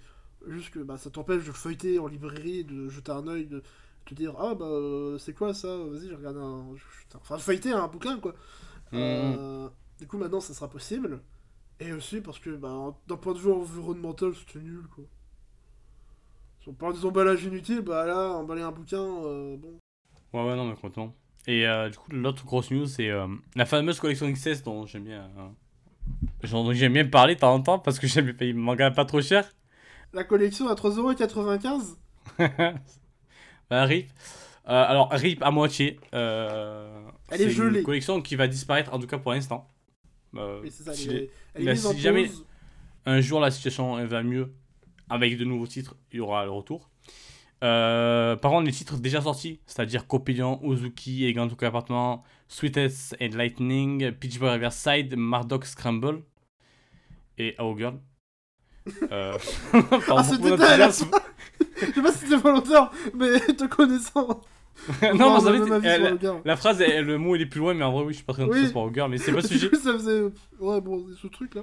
juste 0.48 0.72
que 0.72 0.80
bah, 0.80 0.98
ça 0.98 1.10
t'empêche 1.10 1.44
de 1.44 1.48
le 1.48 1.54
feuilleter 1.54 2.00
en 2.00 2.08
librairie, 2.08 2.64
de 2.64 2.90
jeter 2.90 3.12
un 3.12 3.28
œil, 3.28 3.46
de 3.46 3.62
te 4.06 4.14
dire 4.14 4.36
Ah 4.40 4.56
bah, 4.56 4.66
euh, 4.66 5.18
c'est 5.18 5.34
quoi 5.34 5.54
ça? 5.54 5.78
Vas-y, 5.78 6.10
je 6.10 6.16
regarde 6.16 6.38
un. 6.38 6.66
Enfin, 7.16 7.38
feuilleter 7.38 7.72
un 7.72 7.88
bouquin, 7.88 8.20
quoi. 8.20 8.34
Euh, 8.94 9.70
du 10.00 10.08
coup, 10.08 10.18
maintenant, 10.18 10.40
ça 10.40 10.54
sera 10.54 10.70
possible. 10.70 11.22
Et 11.80 11.92
aussi 11.92 12.22
parce 12.22 12.40
que, 12.40 12.52
bah, 12.52 12.96
d'un 13.08 13.18
point 13.18 13.34
de 13.34 13.40
vue 13.40 13.52
environnemental, 13.52 14.34
c'était 14.36 14.60
nul, 14.60 14.88
quoi. 14.96 15.06
Si 16.62 16.70
on 16.70 16.74
parle 16.74 16.94
des 16.94 17.06
emballages 17.06 17.44
inutiles, 17.44 17.82
bah 17.82 18.06
là, 18.06 18.32
emballer 18.32 18.62
un 18.62 18.72
bouquin, 18.72 19.04
euh, 19.04 19.58
bon. 19.58 19.80
Ouais, 20.34 20.46
ouais, 20.46 20.56
non, 20.56 20.66
mais 20.66 20.76
complètement. 20.76 21.14
Et 21.48 21.68
euh, 21.68 21.90
du 21.90 21.98
coup, 21.98 22.10
l'autre 22.12 22.46
grosse 22.46 22.72
news, 22.72 22.86
c'est 22.86 23.10
euh, 23.10 23.28
la 23.56 23.66
fameuse 23.66 24.00
collection 24.00 24.32
XS 24.32 24.64
dont 24.64 24.86
j'aime 24.86 25.04
bien. 25.04 25.30
euh, 25.38 26.74
j'aime 26.74 26.94
bien 26.94 27.06
parler 27.06 27.36
de 27.36 27.40
temps 27.42 27.54
en 27.54 27.62
temps 27.62 27.80
parce 27.80 28.00
que 28.00 28.08
j'aime 28.08 28.28
les 28.28 28.34
payer 28.34 28.54
manga 28.54 28.92
pas 28.92 29.06
trop 29.06 29.22
cher. 29.22 29.50
La 30.14 30.24
collection 30.24 30.68
à 30.70 30.76
3,95€ 30.76 31.96
Bah, 33.70 33.84
RIP. 33.86 34.10
Alors, 34.66 35.10
RIP 35.12 35.42
à 35.44 35.52
moitié. 35.52 36.00
Elle 36.12 36.22
est 37.32 37.38
c'est 37.38 37.50
gelée. 37.50 37.80
une 37.80 37.86
collection 37.86 38.22
qui 38.22 38.36
va 38.36 38.48
disparaître, 38.48 38.94
en 38.94 39.00
tout 39.00 39.08
cas 39.08 39.18
pour 39.18 39.32
l'instant. 39.34 39.70
Si 40.34 41.10
elle 41.10 41.16
est, 41.16 41.30
elle 41.56 41.68
est 41.68 41.98
jamais- 42.00 42.32
un 43.06 43.20
jour 43.22 43.40
la 43.42 43.52
situation 43.52 44.00
elle 44.00 44.08
va 44.08 44.24
mieux, 44.24 44.54
avec 45.10 45.38
de 45.38 45.44
nouveaux 45.44 45.68
titres, 45.68 45.96
il 46.12 46.18
y 46.18 46.20
aura 46.22 46.46
le 46.46 46.52
retour. 46.52 46.90
Euh, 47.64 48.36
par 48.36 48.52
contre, 48.52 48.66
les 48.66 48.72
titres 48.74 48.98
déjà 48.98 49.22
sortis, 49.22 49.60
c'est-à-dire 49.66 50.06
Copilion, 50.06 50.60
Uzuki, 50.64 51.24
Elegant 51.26 51.48
Tokyo 51.48 51.66
Appartement, 51.68 52.24
Sweetest 52.50 53.16
and 53.22 53.30
Lightning, 53.38 54.12
Peach 54.12 54.38
Boy 54.38 54.50
Riverside, 54.50 55.16
Mardock 55.16 55.66
Scramble 55.66 56.24
et 57.38 57.56
Our 57.60 57.78
Girl. 57.78 58.00
Euh, 59.12 59.38
par 60.08 60.18
Ah, 60.20 60.24
ce 60.24 60.36
détail 60.36 60.74
à 60.74 60.78
la 60.78 60.88
d'enthousiasme. 60.88 61.12
Je 61.80 61.86
sais 61.94 62.02
pas 62.02 62.12
si 62.12 62.18
c'était 62.20 62.36
volontaire, 62.36 62.92
mais 63.16 63.40
te 63.56 63.66
connaissant. 63.66 64.42
non, 65.16 65.26
on 65.28 65.38
vous 65.40 65.46
savez, 65.46 66.18
gars. 66.20 66.42
la 66.44 66.56
phrase, 66.58 66.82
elle- 66.82 67.06
le 67.06 67.18
mot 67.18 67.36
il 67.36 67.44
est 67.44 67.46
plus 67.46 67.60
loin, 67.60 67.74
mais 67.74 67.84
en 67.86 67.92
vrai, 67.94 68.04
oui, 68.04 68.12
je 68.14 68.18
suis 68.18 68.26
pas 68.26 68.34
très 68.34 68.44
Oui. 68.44 68.50
enthousiaste 68.50 68.74
pour 68.74 68.84
Our 68.84 68.94
Girl, 68.94 69.10
mais 69.10 69.18
c'est 69.20 69.32
pas 69.32 69.40
le 69.40 69.48
sujet. 69.48 69.70
Ça 69.76 69.94
faisait. 69.94 70.24
Ouais, 70.60 70.82
bon, 70.82 71.06
ce 71.22 71.28
truc 71.28 71.56
là. 71.56 71.62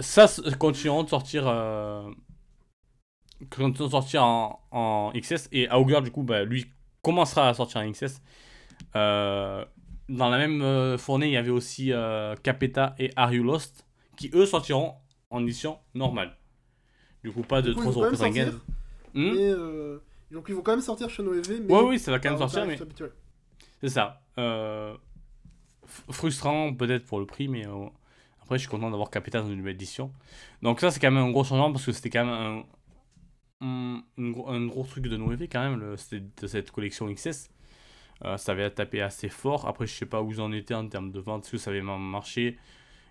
ça 0.00 0.26
continueront 0.58 1.02
de 1.02 1.08
sortir 1.10 1.44
euh, 1.46 2.08
continueront 3.50 3.86
de 3.86 3.90
sortir 3.90 4.24
en, 4.24 4.60
en 4.70 5.12
XS 5.14 5.48
et 5.52 5.68
Augur 5.70 6.02
du 6.02 6.10
coup 6.10 6.22
bah, 6.22 6.44
lui 6.44 6.66
commencera 7.02 7.48
à 7.48 7.54
sortir 7.54 7.80
en 7.80 7.90
XS 7.90 8.20
Euh, 8.96 9.64
dans 10.08 10.28
la 10.28 10.38
même 10.38 10.62
euh, 10.62 10.98
fournée 10.98 11.26
il 11.26 11.32
y 11.32 11.36
avait 11.36 11.50
aussi 11.50 11.92
euh, 11.92 12.34
Capeta 12.42 12.94
et 12.98 13.10
Are 13.16 13.32
You 13.32 13.42
Lost 13.42 13.86
qui 14.16 14.30
eux 14.34 14.46
sortiront 14.46 14.94
en 15.30 15.42
édition 15.42 15.78
normale. 15.94 16.36
Du 17.22 17.32
coup 17.32 17.42
pas 17.42 17.62
de 17.62 17.72
Du 17.72 17.76
coup, 17.76 17.84
ils 17.84 17.90
vont 17.90 18.00
quand 18.00 18.10
même 18.10 18.14
3,95 18.14 18.16
sortir. 18.18 18.60
Hmm 19.14 19.32
Mais, 19.32 19.50
euh, 19.50 19.98
donc, 20.30 20.46
ils 20.48 20.54
vont 20.54 20.62
quand 20.62 20.72
même 20.72 20.80
sortir 20.80 21.08
chez 21.10 21.22
Noévé. 21.22 21.60
Mais 21.60 21.72
ouais 21.72 21.82
oui 21.82 21.98
ça 21.98 22.10
va 22.10 22.18
quand 22.18 22.30
même 22.30 22.38
sortir 22.38 22.66
mais 22.66 22.78
c'est 23.80 23.88
ça. 23.88 24.22
Euh, 24.38 24.96
frustrant 26.10 26.72
peut-être 26.74 27.04
pour 27.04 27.20
le 27.20 27.26
prix 27.26 27.48
mais 27.48 27.66
euh, 27.66 27.86
après 28.42 28.56
je 28.56 28.60
suis 28.60 28.70
content 28.70 28.90
d'avoir 28.90 29.10
Capeta 29.10 29.40
dans 29.40 29.48
une 29.48 29.58
nouvelle 29.58 29.74
édition. 29.74 30.12
Donc 30.62 30.80
ça 30.80 30.90
c'est 30.90 31.00
quand 31.00 31.10
même 31.10 31.24
un 31.24 31.30
gros 31.30 31.44
changement 31.44 31.72
parce 31.72 31.84
que 31.84 31.92
c'était 31.92 32.10
quand 32.10 32.24
même 32.24 32.34
un, 32.34 32.64
un, 33.60 34.02
gros, 34.18 34.84
truc 34.84 35.06
de 35.06 35.16
Noévé 35.16 35.48
quand 35.48 35.62
même 35.62 35.80
le, 35.80 35.96
de 36.40 36.46
cette 36.46 36.70
collection 36.70 37.12
XS 37.12 37.50
Euh, 38.24 38.36
ça 38.36 38.52
avait 38.52 38.70
tapé 38.70 39.02
assez 39.02 39.28
fort. 39.28 39.66
Après 39.66 39.86
je 39.86 39.92
sais 39.92 40.06
pas 40.06 40.22
où 40.22 40.30
ils 40.30 40.40
en 40.40 40.52
étaient 40.52 40.74
en 40.74 40.88
termes 40.88 41.10
de 41.10 41.20
vente 41.20 41.44
est-ce 41.44 41.52
que 41.52 41.58
ça 41.58 41.70
avait 41.70 41.82
ma- 41.82 41.98
marché? 41.98 42.58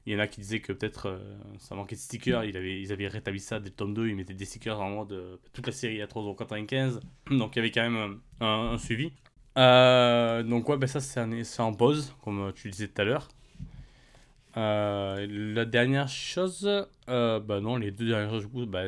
Il 0.06 0.14
y 0.14 0.15
en 0.15 0.20
a 0.20 0.28
qui 0.28 0.41
disaient 0.41 0.61
que 0.61 0.74
peut-être 0.74 1.07
euh, 1.07 1.38
ça 1.60 1.76
manquait 1.76 1.95
de 1.95 2.02
stickers. 2.02 2.44
Ils 2.45 2.91
avaient, 2.91 3.07
rétabli 3.07 3.40
ça 3.40 3.60
dès 3.60 3.70
le 3.70 3.76
tome 3.76 3.94
2 3.94 4.07
ils 4.10 4.15
mettaient 4.15 4.34
des 4.34 4.45
stickers 4.45 4.80
en 4.80 4.90
mode 4.90 5.11
euh, 5.14 5.38
toute 5.53 5.68
la 5.68 5.74
série 5.74 6.02
à 6.02 6.07
3,95€ 6.07 6.99
donc 7.38 7.56
il 7.56 7.57
y 7.57 7.60
avait 7.60 7.72
quand 7.72 7.90
même 7.90 8.20
un, 8.40 8.78
suivi. 8.78 9.11
Euh, 9.57 10.41
donc 10.44 10.70
ouais, 10.70 10.78
ben 10.78 10.88
ça 10.88 10.99
c'est 11.02 11.61
en, 11.61 11.74
pause, 11.74 12.15
comme 12.24 12.52
tu 12.53 12.70
disais 12.70 12.88
tout 12.88 13.02
à 13.02 13.06
l'heure. 13.06 13.28
La 14.56 15.65
dernière 15.65 16.07
chose, 16.07 16.70
bah 17.07 17.60
non, 17.61 17.78
les 17.78 17.91
deux 17.91 18.07
dernières 18.07 18.41
choses, 18.41 18.68
bah, 18.68 18.86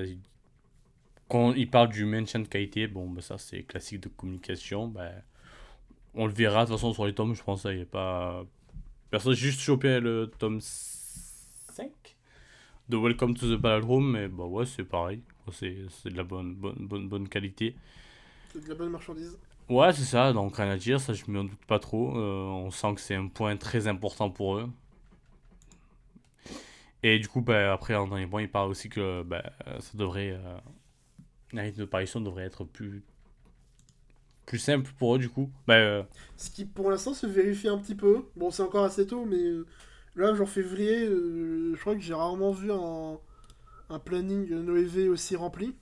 quand 1.28 1.54
ils 1.54 1.70
parlent 1.70 1.90
du 1.90 2.06
maintien 2.06 2.40
de 2.40 2.48
qualité, 2.48 2.88
bon, 2.88 3.10
bah 3.10 3.22
ça 3.22 3.38
c'est 3.38 3.64
classique 3.64 4.02
de 4.02 4.10
communication, 4.10 4.88
bah, 4.88 5.10
on 6.14 6.28
le 6.28 6.34
verra 6.34 6.66
de 6.66 6.70
toute 6.70 6.78
façon 6.78 6.94
sur 6.94 7.06
les 7.06 7.14
tomes, 7.14 7.36
je 7.36 7.44
pense, 7.44 7.66
il 7.66 7.78
n'y 7.78 7.82
a 7.82 7.86
pas... 7.86 8.46
Personne 9.10 9.34
j'ai 9.34 9.48
juste 9.48 9.62
chopé 9.62 10.00
le 10.00 10.32
tome 10.38 10.60
5 10.62 11.92
de 12.90 12.98
Welcome 12.98 13.36
to 13.36 13.56
the 13.56 13.60
Ballroom, 13.60 14.12
mais 14.12 14.28
bah 14.28 14.46
ouais, 14.46 14.66
c'est 14.66 14.84
pareil, 14.84 15.22
c'est 15.52 15.76
de 16.06 16.18
la 16.18 16.24
bonne, 16.24 16.54
bonne, 16.54 16.76
bonne, 16.80 17.10
bonne 17.10 17.28
qualité. 17.28 17.76
C'est 18.54 18.64
de 18.64 18.70
la 18.70 18.76
bonne 18.76 18.90
marchandise. 18.90 19.38
Ouais, 19.68 19.92
c'est 19.94 20.04
ça, 20.04 20.32
donc 20.32 20.58
rien 20.58 20.70
à 20.70 20.78
dire, 20.78 21.00
ça 21.00 21.14
je 21.14 21.24
m'en 21.28 21.44
doute 21.44 21.66
pas 21.66 21.80
trop. 21.80 22.16
Euh, 22.18 22.46
on 22.46 22.70
sent 22.70 22.94
que 22.96 23.02
c'est 23.02 23.16
un 23.16 23.28
point 23.28 23.58
très 23.58 23.88
important 23.88 24.30
pour 24.30 24.58
eux. 24.58 24.70
Et 27.02 27.20
du 27.20 27.28
coup, 27.28 27.42
bah, 27.42 27.74
après, 27.74 27.96
en 27.96 28.08
dernier 28.08 28.28
point, 28.28 28.42
il 28.42 28.50
parle 28.50 28.70
aussi 28.70 28.90
que 28.90 29.24
bah, 29.24 29.44
ça 29.80 29.98
devrait. 29.98 30.32
Euh, 30.32 30.58
la 31.54 31.64
rythme 31.64 31.80
de 31.82 31.86
parution 31.86 32.22
devrait 32.22 32.44
être 32.44 32.64
plus. 32.64 33.04
plus 34.46 34.60
simple 34.60 34.92
pour 35.00 35.16
eux, 35.16 35.20
du 35.20 35.30
coup. 35.30 35.50
Bah, 35.68 35.76
euh, 35.76 36.04
Ce 36.38 36.50
qui 36.50 36.66
pour 36.66 36.92
l'instant 36.92 37.14
se 37.14 37.26
vérifie 37.28 37.68
un 37.68 37.78
petit 37.78 37.96
peu. 37.96 38.26
Bon, 38.36 38.52
c'est 38.52 38.64
encore 38.64 38.84
assez 38.86 39.08
tôt, 39.08 39.26
mais 39.26 39.42
euh, 39.44 39.66
là, 40.16 40.34
genre 40.36 40.50
février, 40.50 41.06
euh, 41.08 41.74
je 41.76 41.80
crois 41.82 41.96
que 41.96 42.02
j'ai 42.02 42.14
rarement 42.14 42.52
vu 42.52 42.72
un, 42.72 43.18
un 43.90 44.00
planning 44.00 44.48
Noévé 44.50 45.10
aussi 45.10 45.36
rempli. 45.36 45.76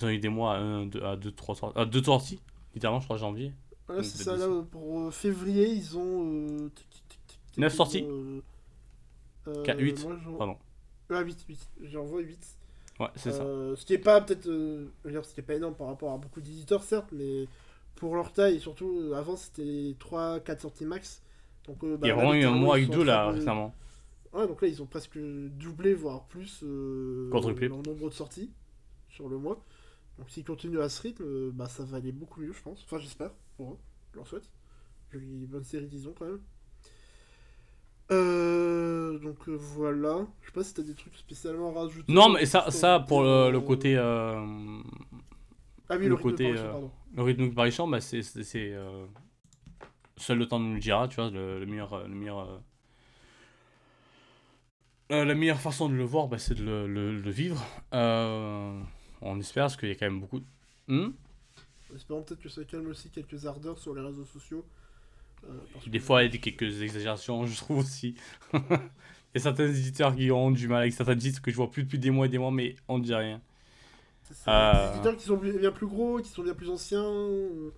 ils 0.00 0.04
ont 0.04 0.08
eu 0.10 0.18
des 0.18 0.28
mois 0.28 0.54
à 0.56 0.58
1, 0.58 0.86
2, 0.86 1.02
à 1.02 1.16
2, 1.16 1.32
3 1.32 1.54
sorties. 1.54 1.78
À 1.78 1.84
2 1.86 2.02
sorties, 2.02 2.40
littéralement, 2.74 3.00
je 3.00 3.06
crois, 3.06 3.16
janvier. 3.16 3.52
Voilà, 3.86 4.02
c'est 4.02 4.22
ça, 4.22 4.36
là, 4.36 4.48
pour 4.70 5.00
euh, 5.02 5.10
février, 5.12 5.68
ils 5.70 5.96
ont. 5.96 6.26
Euh, 6.26 6.68
tic, 6.74 6.90
tic, 6.90 7.08
tic, 7.08 7.26
tic, 7.28 7.40
tic, 7.52 7.58
Neuf 7.58 7.72
ils 7.72 7.76
sorties. 7.76 8.02
ont, 8.02 8.10
euh, 8.10 8.42
euh, 9.48 9.62
Quatre, 9.62 9.80
huit, 9.80 10.04
moi, 10.04 10.18
j'en- 10.24 10.34
Pardon. 10.36 10.56
Ah, 11.08 11.20
8, 11.20 11.44
8. 11.48 11.70
J'en 11.84 12.02
vois 12.04 12.20
8. 12.20 12.44
Ouais, 12.98 13.08
c'est 13.16 13.32
ça. 13.32 13.42
Euh, 13.42 13.76
ce 13.76 13.84
qui 13.84 13.92
est 13.94 13.98
pas 13.98 14.20
peut-être. 14.20 14.46
euh, 14.48 14.88
ce 15.04 15.34
qui 15.34 15.40
est 15.40 15.42
pas 15.42 15.54
énorme 15.54 15.74
par 15.74 15.88
rapport 15.88 16.12
à 16.12 16.18
beaucoup 16.18 16.40
d'éditeurs, 16.40 16.82
certes, 16.82 17.08
mais 17.12 17.46
pour 17.94 18.14
leur 18.14 18.32
taille, 18.32 18.60
surtout, 18.60 18.98
euh, 19.00 19.14
avant 19.14 19.36
c'était 19.36 19.94
3-4 19.98 20.60
sorties 20.60 20.84
max. 20.86 21.22
Donc, 21.66 21.82
euh, 21.84 21.96
bah, 21.96 22.06
Il 22.06 22.08
y 22.08 22.10
a 22.10 22.14
là, 22.14 22.22
vraiment 22.22 22.34
eu 22.34 22.44
un 22.44 22.52
mois 22.52 22.76
avec 22.76 22.90
deux 22.90 23.04
là 23.04 23.30
récemment. 23.30 23.74
Ouais, 24.32 24.46
donc 24.46 24.60
là, 24.62 24.68
ils 24.68 24.82
ont 24.82 24.86
presque 24.86 25.18
doublé, 25.18 25.94
voire 25.94 26.24
plus, 26.26 26.60
euh, 26.62 27.30
leur 27.32 27.82
nombre 27.82 28.08
de 28.10 28.14
sorties 28.14 28.50
sur 29.08 29.28
le 29.28 29.38
mois. 29.38 29.64
Donc 30.18 30.30
s'ils 30.30 30.44
continuent 30.44 30.80
à 30.80 30.88
ce 30.88 31.02
rythme, 31.02 31.50
bah, 31.50 31.68
ça 31.68 31.84
va 31.84 31.98
aller 31.98 32.12
beaucoup 32.12 32.40
mieux, 32.40 32.52
je 32.52 32.62
pense. 32.62 32.82
Enfin, 32.84 32.98
j'espère, 32.98 33.32
pour 33.56 33.72
eux. 33.72 33.78
Je 34.12 34.16
leur 34.18 34.26
souhaite. 34.26 34.50
Jolie 35.12 35.46
bonne 35.46 35.64
série, 35.64 35.86
disons, 35.88 36.14
quand 36.18 36.26
même. 36.26 36.40
Euh, 38.12 39.18
donc 39.18 39.48
euh, 39.48 39.56
voilà. 39.56 40.26
Je 40.40 40.46
sais 40.46 40.52
pas 40.52 40.64
si 40.64 40.74
t'as 40.74 40.82
des 40.82 40.94
trucs 40.94 41.16
spécialement 41.16 41.70
à 41.76 41.80
rajouter. 41.82 42.12
Non, 42.12 42.28
mais 42.28 42.46
ça, 42.46 42.70
ça 42.70 43.00
pour 43.00 43.22
le, 43.22 43.50
le 43.50 43.58
euh, 43.58 43.60
côté. 43.60 43.96
euh, 43.96 44.80
Ah 45.88 45.96
oui, 45.96 46.06
le 46.06 46.08
le, 46.08 46.14
rythme 46.14 46.36
de 46.36 46.38
côté, 46.38 46.52
euh, 46.56 46.70
pardon. 46.70 46.92
le 47.14 47.22
rythme 47.22 47.48
de 47.48 47.54
parution, 47.54 47.88
bah, 47.88 48.00
c'est. 48.00 48.22
euh, 48.56 49.06
Seul 50.18 50.38
le 50.38 50.46
temps 50.48 50.58
nous 50.60 50.74
le 50.74 50.80
dira, 50.80 51.08
tu 51.08 51.16
vois, 51.16 51.30
le, 51.30 51.58
le 51.60 51.66
meilleur. 51.66 51.92
euh, 51.94 52.06
Le 52.08 52.14
meilleur 52.14 52.38
euh, 52.40 52.58
euh, 55.12 55.24
la 55.24 55.34
meilleure 55.34 55.60
façon 55.60 55.88
de 55.88 55.94
le 55.94 56.04
voir, 56.04 56.26
bah, 56.28 56.38
c'est 56.38 56.54
de 56.54 56.64
le, 56.64 57.30
vivre. 57.30 57.64
Euh, 57.94 58.80
on 59.20 59.38
espère, 59.38 59.64
parce 59.64 59.76
qu'il 59.76 59.88
y 59.88 59.92
a 59.92 59.94
quand 59.94 60.06
même 60.06 60.20
beaucoup. 60.20 60.40
Hmm? 60.88 61.10
Espérons 61.94 62.22
peut-être 62.22 62.40
que 62.40 62.48
ça 62.48 62.64
calme 62.64 62.88
aussi 62.88 63.10
quelques 63.10 63.46
ardeurs 63.46 63.78
sur 63.78 63.94
les 63.94 64.02
réseaux 64.02 64.24
sociaux. 64.24 64.64
Parce 65.72 65.88
Des 65.88 65.98
que- 65.98 66.04
fois, 66.04 66.22
il 66.24 66.32
y 66.34 66.36
a 66.36 66.38
quelques 66.40 66.82
exagérations, 66.82 67.46
je 67.46 67.56
trouve 67.56 67.78
aussi. 67.78 68.14
il 68.54 68.60
y 69.34 69.38
a 69.38 69.40
certains 69.40 69.68
éditeurs 69.68 70.14
qui 70.14 70.30
ont 70.30 70.50
du 70.50 70.68
mal 70.68 70.82
avec 70.82 70.92
certains 70.92 71.16
titres 71.16 71.42
que 71.42 71.50
je 71.50 71.56
vois 71.56 71.70
plus 71.70 71.82
depuis 71.84 71.98
des 71.98 72.10
mois 72.10 72.26
et 72.26 72.28
des 72.28 72.38
mois, 72.38 72.50
mais 72.50 72.76
on 72.88 72.98
ne 72.98 73.04
dit 73.04 73.14
rien. 73.14 73.40
C'est. 74.22 74.48
Euh. 74.48 74.72
Des 74.90 74.94
éditeurs 74.96 75.16
qui 75.16 75.24
sont 75.24 75.36
bien 75.36 75.70
plus 75.72 75.86
gros, 75.86 76.18
qui 76.18 76.28
sont 76.28 76.42
bien 76.42 76.54
plus 76.54 76.68
anciens, 76.70 77.04
euh, 77.04 77.70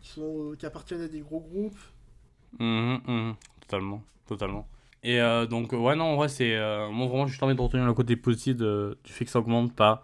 qui, 0.00 0.08
sont, 0.10 0.52
euh, 0.52 0.56
qui 0.56 0.64
appartiennent 0.66 1.02
à 1.02 1.08
des 1.08 1.20
gros 1.20 1.40
groupes. 1.40 1.78
Mhm, 2.58 3.00
mhm, 3.06 3.34
totalement, 3.60 4.02
totalement. 4.26 4.66
Et 5.02 5.20
euh, 5.20 5.46
donc, 5.46 5.72
ouais, 5.72 5.96
non, 5.96 6.04
en 6.04 6.16
vrai, 6.16 6.28
c'est. 6.28 6.54
euh, 6.56 6.88
moi, 6.90 7.06
vraiment, 7.08 7.26
j'ai 7.26 7.42
envie 7.42 7.54
de 7.56 7.60
retenir 7.60 7.84
le 7.84 7.92
côté 7.94 8.14
positif 8.16 8.56
de- 8.56 8.96
du 9.04 9.12
fait 9.12 9.24
que 9.24 9.30
ça 9.30 9.40
augmente 9.40 9.74
pas. 9.74 10.02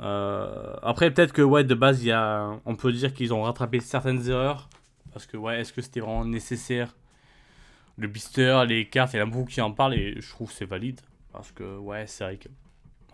Euh, 0.00 0.74
après, 0.82 1.10
peut-être 1.12 1.32
que, 1.32 1.42
ouais, 1.42 1.64
de 1.64 1.74
base, 1.74 2.04
y 2.04 2.12
a, 2.12 2.58
on 2.64 2.76
peut 2.76 2.92
dire 2.92 3.12
qu'ils 3.12 3.34
ont 3.34 3.42
rattrapé 3.42 3.80
certaines 3.80 4.28
erreurs. 4.28 4.68
Parce 5.12 5.26
que, 5.26 5.36
ouais, 5.36 5.60
est-ce 5.60 5.72
que 5.72 5.80
c'était 5.82 6.00
vraiment 6.00 6.24
nécessaire? 6.24 6.94
Le 7.96 8.06
blister, 8.08 8.64
les 8.68 8.88
cartes, 8.88 9.14
il 9.14 9.16
y 9.16 9.20
en 9.20 9.24
a 9.24 9.26
beaucoup 9.30 9.46
qui 9.50 9.60
en 9.60 9.72
parlent 9.72 9.94
et 9.94 10.20
je 10.20 10.28
trouve 10.30 10.48
que 10.48 10.54
c'est 10.54 10.64
valide. 10.64 11.00
Parce 11.32 11.50
que, 11.52 11.76
ouais, 11.78 12.06
c'est 12.06 12.24
vrai 12.24 12.36
que. 12.36 12.48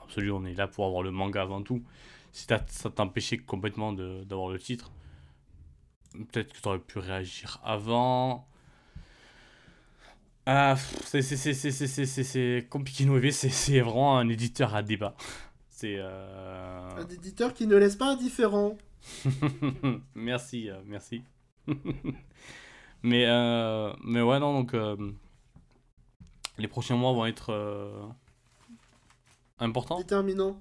Absolument, 0.03 0.39
on 0.39 0.45
est 0.45 0.55
là 0.55 0.69
pour 0.69 0.85
avoir 0.87 1.03
le 1.03 1.11
manga 1.11 1.41
avant 1.43 1.63
tout. 1.63 1.83
Si 2.33 2.47
ça 2.47 2.91
t'empêchait 2.91 3.39
complètement 3.39 3.93
de- 3.93 4.25
d'avoir 4.25 4.51
le 4.51 4.59
titre, 4.59 4.91
peut-être 6.13 6.53
que 6.53 6.61
tu 6.61 6.69
aurais 6.69 6.79
pu 6.79 6.99
réagir 6.99 7.61
avant. 7.65 8.47
Ah, 10.47 10.77
c'est- 11.05 11.23
c'est- 11.23 11.37
c'est- 11.37 11.55
c'est- 11.55 11.71
c'est- 11.71 11.87
c'est- 11.87 12.05
c'est- 12.07 12.25
c'est 12.25 12.67
compliqué 12.69 13.07
c'est 13.31 13.49
c'est 13.49 13.81
vraiment 13.81 14.19
un 14.19 14.29
éditeur 14.29 14.75
à 14.75 14.83
débat. 14.83 15.17
C'est. 15.71 15.97
euh, 15.99 16.91
Un 16.99 17.09
éditeur 17.09 17.55
qui 17.55 17.67
ne 17.67 17.77
laisse 17.77 17.97
pas 17.97 18.13
indifférent. 18.13 18.77
merci, 20.15 20.69
euh, 20.69 20.81
merci. 20.87 21.23
mais, 23.03 23.25
euh, 23.27 23.93
mais 24.05 24.23
ouais, 24.23 24.39
non, 24.39 24.55
donc. 24.55 24.75
euh, 24.75 24.97
les 26.59 26.69
prochains 26.69 26.97
mois 26.97 27.13
vont 27.13 27.27
être. 27.27 27.51
euh, 27.53 27.91
importants. 29.59 29.99
Déterminant. 29.99 30.57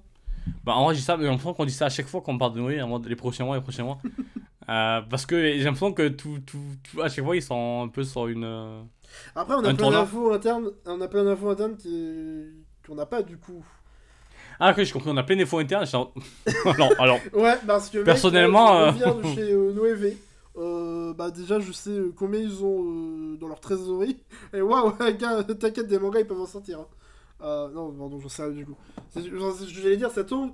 Bah, 0.64 0.74
en 0.74 0.84
vrai, 0.84 0.94
j'ai 0.94 1.00
ça, 1.00 1.16
mais 1.16 1.24
j'ai 1.24 1.30
l'impression 1.30 1.54
qu'on 1.54 1.64
dit 1.64 1.72
ça 1.72 1.86
à 1.86 1.90
chaque 1.90 2.06
fois 2.06 2.20
qu'on 2.20 2.36
parle 2.38 2.54
de 2.54 2.60
Noé, 2.60 2.80
les 3.06 3.16
prochains 3.16 3.44
mois, 3.44 3.56
les 3.56 3.62
prochains 3.62 3.84
mois. 3.84 3.98
Parce 4.66 5.26
que 5.26 5.36
j'ai 5.40 5.62
l'impression 5.64 5.92
que 5.92 6.08
tout, 6.08 6.38
tout, 6.46 6.58
tout- 6.82 7.02
à 7.02 7.08
chaque 7.08 7.24
fois, 7.24 7.36
ils 7.36 7.42
sont 7.42 7.82
un 7.84 7.88
peu 7.88 8.04
sur 8.04 8.26
une. 8.28 8.44
Après, 9.34 9.54
on 9.54 9.64
a 9.64 9.68
Un 9.70 9.74
plein 9.74 9.90
d'infos 9.90 10.32
internes, 10.32 10.70
on 10.86 11.00
a 11.00 11.08
plein 11.08 11.24
d'infos 11.24 11.50
internes 11.50 11.76
qu'on 12.86 12.94
n'a 12.94 13.06
pas 13.06 13.22
du 13.22 13.36
coup. 13.38 13.64
Ah, 14.60 14.70
ok, 14.70 14.82
j'ai 14.84 14.92
compris, 14.92 15.10
on 15.10 15.16
a 15.16 15.22
plein 15.22 15.36
d'infos 15.36 15.58
internes. 15.58 15.86
alors, 16.64 16.92
alors, 16.98 17.20
Ouais, 17.32 17.56
parce 17.66 17.88
que 17.90 17.98
mec, 17.98 18.06
Personnellement, 18.06 18.76
euh, 18.78 18.92
je 18.92 19.04
reviens 19.04 19.14
de 19.14 19.34
chez 19.34 19.54
Noévé. 19.74 20.16
Euh, 20.56 21.12
bah 21.14 21.30
déjà, 21.30 21.58
je 21.60 21.72
sais 21.72 21.90
euh, 21.90 22.12
combien 22.16 22.40
ils 22.40 22.62
ont 22.64 22.84
euh, 23.34 23.36
dans 23.36 23.48
leur 23.48 23.60
trésorerie. 23.60 24.18
Et 24.52 24.60
waouh, 24.62 24.92
t'inquiète, 25.58 25.88
des 25.88 25.98
mangas, 25.98 26.20
ils 26.20 26.26
peuvent 26.26 26.40
en 26.40 26.46
sortir. 26.46 26.80
hein. 26.80 26.86
Euh, 27.42 27.68
non, 27.70 27.92
pardon, 27.92 28.20
j'en 28.20 28.28
sais 28.28 28.44
rien 28.44 28.52
du 28.52 28.64
coup. 28.66 28.76
C'est- 29.10 29.22
J'allais 29.68 29.96
dire, 29.96 30.10
ça 30.12 30.24
tombe. 30.24 30.52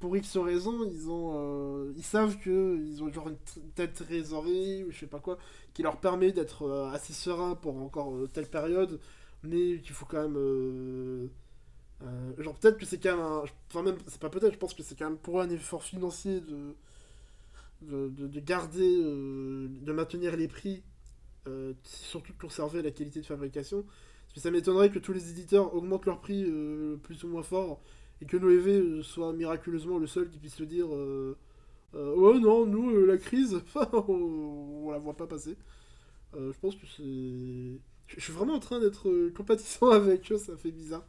pour 0.00 0.16
X 0.16 0.36
raisons, 0.36 0.84
ils 0.84 1.08
ont, 1.10 1.90
ils 1.96 2.02
savent 2.02 2.36
que 2.38 2.76
ils 2.86 3.02
ont 3.02 3.10
genre 3.12 3.28
une 3.28 3.36
telle 3.74 3.92
trésorerie 3.92 4.84
ou 4.84 4.90
je 4.90 4.98
sais 5.00 5.06
pas 5.06 5.20
quoi 5.20 5.38
qui 5.72 5.82
leur 5.82 5.96
permet 5.98 6.32
d'être 6.32 6.70
assez 6.92 7.12
serein 7.12 7.54
pour 7.54 7.76
encore 7.78 8.14
telle 8.32 8.48
période, 8.48 9.00
mais 9.42 9.80
qu'il 9.80 9.92
faut 9.94 10.06
quand 10.06 10.22
même 10.28 10.36
genre 12.38 12.54
peut-être 12.54 12.78
que 12.78 12.86
c'est 12.86 12.98
quand 12.98 13.16
même 13.16 13.24
un... 13.24 13.44
Enfin 13.70 13.82
même, 13.82 13.96
c'est 14.06 14.20
pas 14.20 14.28
peut-être, 14.30 14.52
je 14.54 14.58
pense 14.58 14.74
que 14.74 14.82
c'est 14.82 14.96
quand 14.98 15.06
même 15.08 15.18
pour 15.18 15.40
un 15.40 15.48
effort 15.50 15.82
financier 15.82 16.40
de, 16.40 16.74
de, 17.82 18.08
de- 18.08 18.26
de 18.26 18.40
garder, 18.40 18.98
euh, 19.02 19.68
de 19.70 19.92
maintenir 19.92 20.36
les 20.36 20.48
prix, 20.48 20.82
euh, 21.48 21.74
surtout 21.84 22.32
de 22.32 22.38
conserver 22.38 22.82
la 22.82 22.90
qualité 22.90 23.20
de 23.20 23.26
fabrication. 23.26 23.84
Parce 23.84 24.34
que 24.34 24.40
ça 24.40 24.50
m'étonnerait 24.50 24.90
que 24.90 24.98
tous 24.98 25.12
les 25.12 25.30
éditeurs 25.30 25.74
augmentent 25.74 26.06
leur 26.06 26.20
prix 26.20 26.44
euh, 26.48 26.96
plus 26.98 27.24
ou 27.24 27.28
moins 27.28 27.42
fort, 27.42 27.82
et 28.22 28.26
que 28.26 28.36
euh, 28.38 29.02
soit 29.02 29.32
miraculeusement 29.32 29.98
le 29.98 30.06
seul 30.06 30.30
qui 30.30 30.38
puisse 30.38 30.60
le 30.60 30.66
dire 30.66 30.88
Ouais 31.94 32.38
non, 32.38 32.66
nous, 32.66 33.06
la 33.06 33.16
crise, 33.18 33.60
on, 33.92 34.84
on 34.86 34.90
la 34.90 34.98
voit 34.98 35.16
pas 35.16 35.26
passer. 35.26 35.56
Je 36.34 36.52
pense 36.60 36.76
que 36.76 36.86
c'est... 36.86 37.80
Je 38.08 38.20
suis 38.20 38.32
vraiment 38.32 38.54
en 38.54 38.60
train 38.60 38.80
d'être 38.80 39.30
compatissant 39.30 39.90
avec 39.92 40.30
eux, 40.32 40.38
ça 40.38 40.56
fait 40.56 40.72
bizarre 40.72 41.06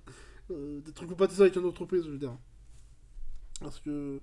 d'être 0.49 1.06
compatissant 1.06 1.44
avec 1.44 1.56
une 1.57 1.65
entreprise, 1.65 2.06
je 2.06 2.11
veux 2.11 2.18
dire. 2.19 2.38
Parce 3.60 3.80
que 3.80 4.19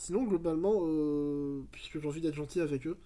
sinon, 0.00 0.24
globalement, 0.24 0.80
euh, 0.82 1.62
puisque 1.72 2.00
j'ai 2.00 2.08
envie 2.08 2.22
d'être 2.22 2.34
gentil 2.34 2.60
avec 2.60 2.86
eux, 2.86 2.96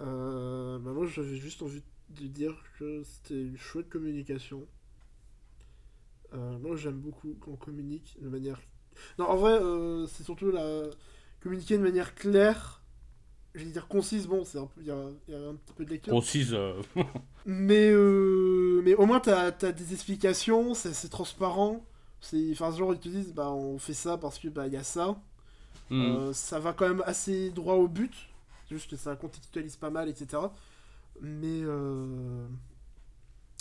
euh, 0.00 0.78
bah 0.80 0.90
moi 0.90 1.06
j'avais 1.06 1.36
juste 1.36 1.62
envie 1.62 1.82
de 2.10 2.26
dire 2.26 2.54
que 2.78 3.02
c'était 3.04 3.40
une 3.40 3.56
chouette 3.56 3.88
communication. 3.88 4.66
Euh, 6.34 6.58
moi 6.58 6.74
j'aime 6.74 6.98
beaucoup 6.98 7.34
qu'on 7.40 7.54
communique 7.54 8.16
de 8.20 8.28
manière. 8.28 8.60
Non, 9.20 9.26
en 9.26 9.36
vrai, 9.36 9.60
c'est 10.08 10.24
surtout 10.24 10.50
la 10.50 10.82
communiquer 11.40 11.78
de 11.78 11.82
manière 11.82 12.14
claire. 12.16 12.82
Je 13.54 13.64
vais 13.64 13.70
dire 13.70 13.86
concise, 13.86 14.26
bon, 14.26 14.44
c'est 14.44 14.58
un 14.58 14.66
peu, 14.66 14.80
il 14.80 14.88
y 14.88 14.90
a, 14.90 15.04
il 15.28 15.34
y 15.34 15.36
a 15.36 15.48
un 15.48 15.54
petit 15.54 15.74
peu 15.74 15.84
de 15.84 15.90
lecture. 15.90 16.12
concise. 16.12 16.56
Mais, 17.46 17.92
mais 18.82 18.94
au 18.96 19.06
moins, 19.06 19.20
t'as 19.20 19.52
as 19.62 19.72
des 19.72 19.92
explications, 19.92 20.74
c'est 20.74 21.08
transparent. 21.08 21.86
Enfin, 22.50 22.72
ce 22.72 22.78
genre, 22.78 22.92
ils 22.92 22.98
te 22.98 23.08
disent, 23.08 23.32
bah, 23.32 23.52
on 23.52 23.78
fait 23.78 23.94
ça 23.94 24.18
parce 24.18 24.40
que, 24.40 24.48
bah, 24.48 24.66
il 24.66 24.72
y 24.72 24.76
a 24.76 24.82
ça. 24.82 25.16
Hmm. 25.90 26.02
Euh, 26.02 26.32
ça 26.32 26.58
va 26.58 26.72
quand 26.72 26.88
même 26.88 27.02
assez 27.06 27.50
droit 27.50 27.74
au 27.74 27.88
but. 27.88 28.14
Juste 28.70 28.90
que 28.90 28.96
ça 28.96 29.14
contextualise 29.16 29.76
pas 29.76 29.90
mal, 29.90 30.08
etc. 30.08 30.42
Mais, 31.20 31.62
euh, 31.62 32.46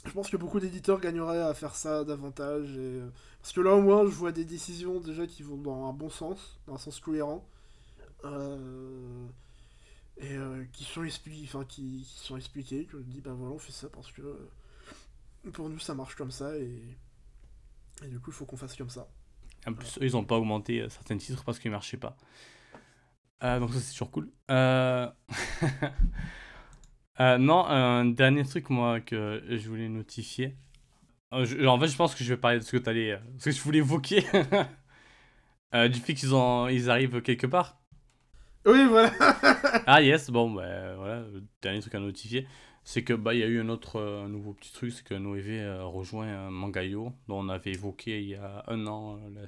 je 0.06 0.12
pense 0.12 0.30
que 0.30 0.38
beaucoup 0.38 0.60
d'éditeurs 0.60 1.00
gagneraient 1.00 1.42
à 1.42 1.54
faire 1.54 1.76
ça 1.76 2.04
davantage. 2.04 2.74
Euh, 2.78 3.10
parce 3.42 3.54
que 3.54 3.62
là, 3.62 3.76
au 3.76 3.82
moins, 3.82 4.04
je 4.06 4.16
vois 4.16 4.32
des 4.32 4.46
décisions 4.46 5.00
déjà 5.00 5.28
qui 5.28 5.44
vont 5.44 5.58
dans 5.58 5.88
un 5.88 5.94
bon 5.94 6.10
sens, 6.10 6.60
dans 6.68 6.76
un 6.76 6.78
sens 6.78 7.00
cohérent. 7.00 7.46
Et 10.18 10.38
qui 10.72 10.84
sont 10.84 11.04
qui, 11.68 12.08
sont 12.16 12.38
expliqués, 12.38 12.86
que 12.86 12.98
je 12.98 13.04
dis 13.04 13.22
bah 13.22 13.34
voilà 13.38 13.54
on 13.54 13.60
fait 13.60 13.74
ça 13.74 13.88
parce 13.90 14.12
que 14.12 14.50
pour 15.52 15.70
nous 15.70 15.78
ça 15.78 15.94
marche 15.94 16.16
comme 16.16 16.32
ça 16.32 16.58
et 16.58 16.82
du 18.02 18.20
coup 18.20 18.32
il 18.32 18.34
faut 18.34 18.46
qu'on 18.46 18.58
fasse 18.58 18.76
comme 18.76 18.90
ça. 18.90 19.08
En 19.68 19.74
plus, 19.74 19.98
eux, 20.00 20.04
ils 20.06 20.16
ont 20.18 20.24
pas 20.24 20.36
augmenté 20.38 20.82
euh, 20.82 20.90
certains 20.90 21.18
titres 21.18 21.44
parce 21.44 21.60
qu'ils 21.60 21.72
marchaient 21.72 21.98
pas. 21.98 22.16
Euh, 23.44 23.60
donc 23.60 23.74
ça, 23.74 23.80
c'est 23.80 23.92
toujours 23.92 24.12
cool. 24.12 24.32
Euh... 24.52 25.10
non, 27.20 27.66
un 27.66 28.06
dernier 28.06 28.44
truc, 28.46 28.70
moi, 28.70 29.00
que 29.02 29.44
je 29.50 29.68
voulais 29.70 29.90
notifier. 29.90 30.56
Je- 31.34 31.66
en 31.66 31.80
fait, 31.80 31.88
je 31.88 31.98
pense 31.98 32.16
que 32.16 32.24
je 32.24 32.34
vais 32.34 32.40
parler 32.40 32.60
de 32.60 32.64
ce 32.64 32.72
que 32.72 32.78
tu 32.78 32.90
allais... 32.90 33.20
Ce 33.40 33.46
que 33.46 33.52
je 33.52 33.62
voulais 33.62 33.80
évoquer. 33.80 34.24
Du 35.74 36.00
fait 36.00 36.14
qu'ils 36.14 36.34
ont... 36.34 36.68
ils 36.70 36.90
arrivent 36.90 37.22
quelque 37.22 37.48
part. 37.48 37.82
Oui 38.66 38.86
voilà. 38.88 39.12
Ah 39.86 40.02
yes, 40.02 40.30
bon, 40.32 40.50
bah 40.52 40.96
voilà, 40.96 41.24
dernier 41.62 41.82
truc 41.82 41.94
à 41.96 42.00
notifier, 42.00 42.48
c'est 42.86 43.04
que 43.04 43.14
bah 43.14 43.34
il 43.34 43.40
y 43.40 43.44
a 43.44 43.48
eu 43.48 43.60
un 43.60 43.68
autre 43.70 43.98
euh, 44.00 44.28
nouveau 44.28 44.54
petit 44.54 44.72
truc, 44.72 44.94
c'est 44.94 45.04
que 45.04 45.16
Noévé 45.16 45.60
rejoint 45.82 46.28
euh, 46.28 46.50
Mangayo, 46.50 47.12
dont 47.28 47.40
on 47.40 47.50
avait 47.50 47.72
évoqué 47.74 48.22
il 48.22 48.30
y 48.30 48.36
a 48.36 48.64
un 48.68 48.86
an 48.88 49.18
euh, 49.18 49.30
la, 49.34 49.42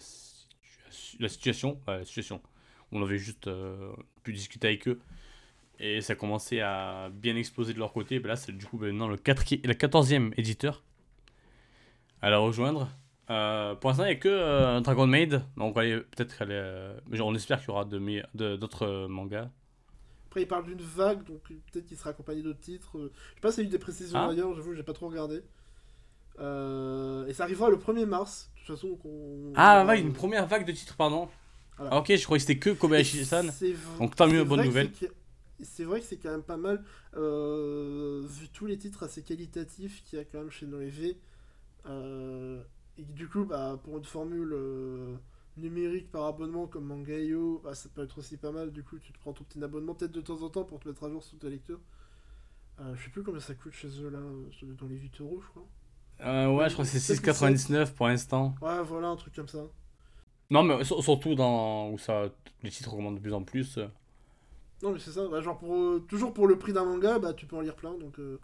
la 1.20 1.30
situation, 1.30 1.80
la 1.88 2.04
situation, 2.04 2.42
on 2.92 3.02
avait 3.04 3.18
juste 3.20 3.50
pu 4.24 4.34
discuter 4.34 4.68
avec 4.68 4.88
eux, 4.88 5.00
et 5.80 6.02
ça 6.02 6.16
commençait 6.16 6.62
à 6.62 7.10
bien 7.14 7.36
exploser 7.36 7.74
de 7.74 7.80
leur 7.80 7.94
côté, 7.94 8.20
ben 8.20 8.30
là 8.30 8.36
c'est 8.36 8.52
du 8.52 8.66
coup 8.66 8.78
maintenant 8.80 9.08
le, 9.08 9.18
quatri- 9.18 9.66
le 9.66 9.74
14e 9.74 10.34
éditeur 10.38 10.84
à 12.22 12.30
la 12.30 12.40
rejoindre. 12.40 12.90
Pour 13.28 13.90
l'instant, 13.90 14.06
il 14.06 14.08
n'y 14.08 14.14
a 14.14 14.16
que 14.16 14.80
Dragon 14.80 15.06
Maid, 15.06 15.44
donc 15.58 15.76
peut-être 15.76 16.38
euh, 16.50 16.98
on 17.20 17.36
espère 17.36 17.60
qu'il 17.60 17.68
y 17.68 17.72
aura 17.72 17.86
d'autres 17.86 19.08
mangas. 19.08 19.50
Après 20.38 20.44
il 20.44 20.48
parle 20.48 20.66
d'une 20.66 20.82
vague 20.82 21.24
donc 21.24 21.42
peut-être 21.72 21.88
qu'il 21.88 21.98
sera 21.98 22.12
accompagné 22.12 22.44
d'autres 22.44 22.60
titres. 22.60 22.96
euh, 23.00 23.12
Je 23.32 23.34
sais 23.36 23.42
pas 23.42 23.52
s'il 23.52 23.64
y 23.64 23.66
a 23.66 23.70
eu 23.70 23.72
des 23.72 23.80
précisions 23.80 24.20
Ah. 24.20 24.28
d'ailleurs, 24.28 24.54
j'avoue 24.54 24.76
j'ai 24.76 24.84
pas 24.84 24.94
trop 24.94 25.08
regardé. 25.08 25.42
Euh, 26.38 27.26
et 27.26 27.34
ça 27.34 27.42
arrivera 27.46 27.72
le 27.72 27.78
1er 27.78 28.06
mars, 28.06 28.52
de 28.54 28.60
toute 28.60 28.76
façon 28.76 28.96
qu'on... 28.98 29.52
Ah, 29.56 29.84
ouais, 29.84 30.00
une 30.00 30.14
première 30.14 30.46
vague 30.46 30.64
de 30.68 30.72
titres, 30.74 30.96
pardon. 30.96 31.28
Voilà. 31.78 31.96
Ah, 31.96 31.98
ok, 31.98 32.16
je 32.16 32.24
croyais 32.24 32.40
que 32.40 32.46
c'était 32.46 32.60
que 32.60 32.70
Kobayashi-san. 32.70 33.52
Donc, 33.98 34.16
tant 34.16 34.28
mieux, 34.28 34.44
bonne 34.44 34.64
nouvelle. 34.64 34.92
c'est 35.64 35.84
vrai 35.84 36.02
que 36.02 36.06
c'est 36.06 36.18
quand 36.18 36.30
même 36.30 36.44
pas 36.44 36.58
mal, 36.58 36.84
euh, 37.16 38.22
vu 38.30 38.50
tous 38.50 38.68
les 38.68 38.78
titres 38.78 39.02
assez 39.02 39.24
qualitatifs 39.24 40.04
qu'il 40.04 40.20
y 40.20 40.22
a 40.22 40.26
quand 40.26 40.38
même 40.38 40.52
chez 40.52 40.68
Noévé. 40.68 41.18
Euh, 41.88 42.62
et 43.00 43.04
du 43.04 43.28
coup, 43.28 43.44
bah, 43.46 43.80
pour 43.84 43.98
une 43.98 44.06
formule 44.06 44.56
numérique 45.58 46.12
par 46.12 46.26
abonnement 46.26 46.68
comme 46.68 46.86
Mangayo, 46.86 47.62
bah, 47.64 47.74
ça 47.76 47.90
peut 47.90 48.04
être 48.04 48.18
aussi 48.20 48.38
pas 48.38 48.52
mal. 48.52 48.72
Du 48.72 48.84
coup, 48.84 48.98
tu 49.00 49.12
te 49.14 49.20
prends 49.20 49.34
ton 49.34 49.44
petit 49.44 49.64
abonnement 49.64 49.94
peut-être 49.96 50.12
de 50.12 50.22
temps 50.22 50.42
en 50.42 50.50
temps 50.50 50.64
pour 50.64 50.80
te 50.80 50.88
mettre 50.88 51.04
à 51.04 51.10
jour 51.10 51.24
sur 51.24 51.38
ta 51.40 51.50
lecture. 51.50 51.80
Euh, 52.80 52.96
je 52.96 53.04
sais 53.06 53.10
plus 53.10 53.24
combien 53.24 53.40
ça 53.40 53.56
coûte 53.56 53.74
chez 53.74 53.88
eux 54.02 54.10
là, 54.10 54.20
euh, 54.20 54.74
dans 54.80 54.88
les 54.88 54.96
8 54.98 55.22
euros, 55.22 55.42
je 55.42 55.48
crois. 55.50 55.66
Euh, 56.22 56.48
ouais, 56.54 56.68
je 56.70 56.74
crois 56.74 56.86
que 56.86 56.92
c'est 56.92 57.00
Peut-être 57.16 57.22
que 57.24 57.32
6,99 57.32 57.94
pour 57.94 58.08
l'instant. 58.08 58.56
Ouais, 58.62 58.82
voilà, 58.84 59.08
un 59.10 59.16
truc 59.16 59.36
comme 59.36 59.48
ça. 59.48 59.66
Non, 60.50 60.64
mais 60.64 60.84
sur- 60.84 61.04
surtout 61.04 61.36
dans 61.36 61.90
où 61.92 61.98
ça, 61.98 62.30
les 62.64 62.70
titres 62.70 62.94
augmentent 62.94 63.16
de 63.16 63.20
plus 63.20 63.34
en 63.34 63.44
plus. 63.44 63.78
Non, 64.84 64.92
mais 64.92 65.00
c'est 65.00 65.12
ça, 65.12 65.28
bah, 65.28 65.42
genre 65.42 65.58
pour, 65.58 65.74
euh, 65.76 66.06
toujours 66.08 66.34
pour 66.34 66.48
le 66.48 66.58
prix 66.58 66.72
d'un 66.74 66.86
manga, 66.86 67.18
bah, 67.20 67.34
tu 67.34 67.46
peux 67.48 67.56
en 67.56 67.62
lire 67.62 67.76
plein 67.76 67.94
donc. 67.98 68.20
euh, 68.20 68.40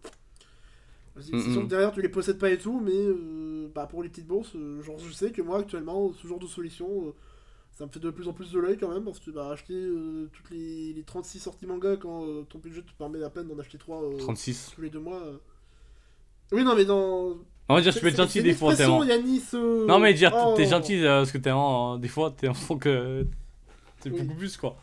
C'est 1.19 1.33
Mm, 1.35 1.41
sûr 1.53 1.61
mm. 1.61 1.63
que 1.65 1.69
derrière 1.69 1.91
tu 1.91 2.01
les 2.01 2.09
possèdes 2.09 2.39
pas 2.39 2.49
et 2.49 2.57
tout, 2.57 2.79
mais 2.79 2.91
euh, 2.95 3.67
bah, 3.73 3.85
pour 3.85 4.01
les 4.03 4.09
petites 4.09 4.25
bourses, 4.27 4.55
euh, 4.55 4.81
genre 4.81 4.97
je 4.97 5.11
sais 5.13 5.31
que 5.31 5.41
moi 5.43 5.59
actuellement, 5.59 6.11
ce 6.13 6.27
genre 6.27 6.39
de 6.39 6.47
solution, 6.47 6.87
euh, 7.07 7.11
ça 7.71 7.85
me 7.85 7.91
fait 7.91 7.99
de 7.99 8.09
plus 8.09 8.27
en 8.27 8.33
plus 8.33 8.51
de 8.51 8.59
l'œil 8.59 8.77
quand 8.79 8.89
même, 8.91 9.03
parce 9.03 9.19
que 9.19 9.29
bah, 9.29 9.49
acheter 9.51 9.75
euh, 9.75 10.27
toutes 10.33 10.49
les, 10.49 10.91
les 10.93 11.03
36 11.03 11.39
sorties 11.39 11.67
manga 11.67 11.95
quand 11.97 12.25
ton 12.49 12.57
budget 12.57 12.81
te 12.81 12.91
permet 12.97 13.21
à 13.23 13.29
peine 13.29 13.47
d'en 13.47 13.59
acheter 13.59 13.77
3 13.77 14.01
36. 14.19 14.71
tous 14.75 14.81
les 14.81 14.89
deux 14.89 14.99
mois. 14.99 15.21
Oui, 16.51 16.63
non, 16.63 16.75
mais 16.75 16.85
dans. 16.85 17.37
On 17.69 17.75
va 17.75 17.81
dire, 17.81 17.93
tu 17.93 17.99
peux 17.99 18.07
C'est- 18.07 18.13
être 18.13 18.17
gentil 18.17 18.31
c'est 18.39 18.43
des 18.43 18.53
fois, 18.53 18.75
t'es 18.75 18.85
Non, 18.87 19.99
mais 19.99 20.13
dire, 20.13 20.33
oh. 20.35 20.53
t'es 20.57 20.65
gentil 20.65 21.01
parce 21.01 21.31
que 21.31 21.37
t'es 21.37 21.51
en. 21.51 21.97
Des 21.97 22.07
fois, 22.09 22.31
t'es 22.35 22.47
en 22.47 22.53
faut 22.53 22.75
que. 22.77 23.25
C'est 24.01 24.09
Oui. 24.11 24.21
beaucoup 24.23 24.37
plus, 24.37 24.57
quoi. 24.57 24.75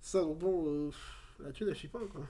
Ça, 0.00 0.20
donc 0.22 0.38
bon, 0.38 0.88
pff, 0.90 0.98
la 1.44 1.50
thune, 1.52 1.68
elle 1.68 1.74
chie 1.74 1.88
pas 1.88 1.98
quoi. 2.12 2.20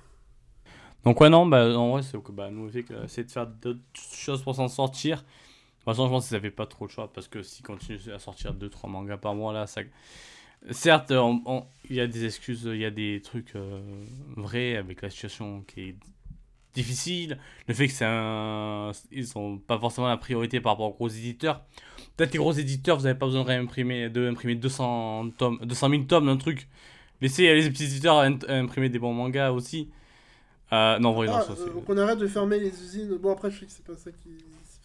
Donc, 1.05 1.21
ouais, 1.21 1.31
non, 1.31 1.47
bah, 1.47 1.67
en 1.79 1.91
vrai, 1.93 2.03
c'est 2.03 2.19
bah, 2.33 2.51
nous, 2.51 2.69
que 2.71 3.05
essayer 3.05 3.25
de 3.25 3.31
faire 3.31 3.47
d'autres 3.47 3.81
choses 3.95 4.43
pour 4.43 4.55
s'en 4.55 4.69
sortir. 4.69 5.23
Toute 5.23 5.85
façon, 5.87 6.07
je 6.07 6.11
pense 6.11 6.29
qu'ils 6.29 6.37
avaient 6.37 6.51
pas 6.51 6.67
trop 6.67 6.87
le 6.87 6.91
choix 6.91 7.11
parce 7.13 7.29
que 7.29 7.43
s'ils 7.43 7.65
continuent 7.65 8.13
à 8.15 8.19
sortir 8.19 8.53
2-3 8.55 8.91
mangas 8.91 9.17
par 9.19 9.35
mois, 9.35 9.53
là, 9.53 9.67
ça. 9.67 9.81
Certes, 10.71 11.13
on- 11.13 11.67
il 11.91 11.97
y 11.97 12.01
a 12.01 12.07
des 12.07 12.25
excuses, 12.27 12.65
il 12.67 12.79
y 12.81 12.85
a 12.85 12.91
des 12.91 13.23
trucs 13.23 13.57
euh, 13.57 13.81
vrais 14.37 14.77
avec 14.77 15.03
la 15.03 15.11
situation 15.11 15.63
qui 15.67 15.81
est 15.91 15.97
difficile. 16.75 17.39
Le 17.69 17.75
fait 17.75 17.87
que 17.89 17.93
c'est 17.93 18.07
un. 18.07 18.93
Ils 19.13 19.27
sont 19.27 19.59
pas 19.59 19.79
forcément 19.79 20.09
la 20.09 20.17
priorité 20.19 20.61
par 20.61 20.73
rapport 20.75 20.89
aux 20.91 20.95
gros 20.95 21.09
éditeurs. 21.09 21.63
Peut-être 22.17 22.33
les 22.33 22.39
gros 22.39 22.53
éditeurs, 22.53 22.99
vous 22.99 23.05
n'avez 23.05 23.19
pas 23.19 23.27
besoin 23.27 23.43
de 23.43 23.49
réimprimer, 23.49 24.11
de 24.11 24.29
imprimer 24.29 24.55
200, 24.57 25.31
tomes, 25.39 25.59
200 25.63 25.89
000 25.91 26.05
tomes 26.05 26.27
d'un 26.27 26.37
truc. 26.37 26.69
Laissez 27.21 27.53
les 27.55 27.71
petits 27.71 27.85
éditeurs 27.85 28.19
imprimer 28.49 28.89
des 28.91 28.99
bons 28.99 29.15
mangas 29.15 29.51
aussi. 29.53 29.91
Euh, 30.73 30.99
non, 30.99 31.13
vrai, 31.13 31.27
non, 31.27 31.35
Ah, 31.37 31.43
ça 31.43 31.53
euh, 31.53 31.57
c'est. 31.59 31.73
donc 31.75 31.85
on 31.89 31.97
arrête 31.99 32.19
de 32.19 32.27
fermer 32.29 32.59
les 32.61 32.69
usines. 32.83 33.17
Bon, 33.17 33.33
après, 33.33 33.51
je 33.51 33.61
sais 33.61 33.67
que 33.67 33.73
c'est 33.73 33.85
pas 33.85 33.97
ça 33.97 34.11
qui. 34.13 34.31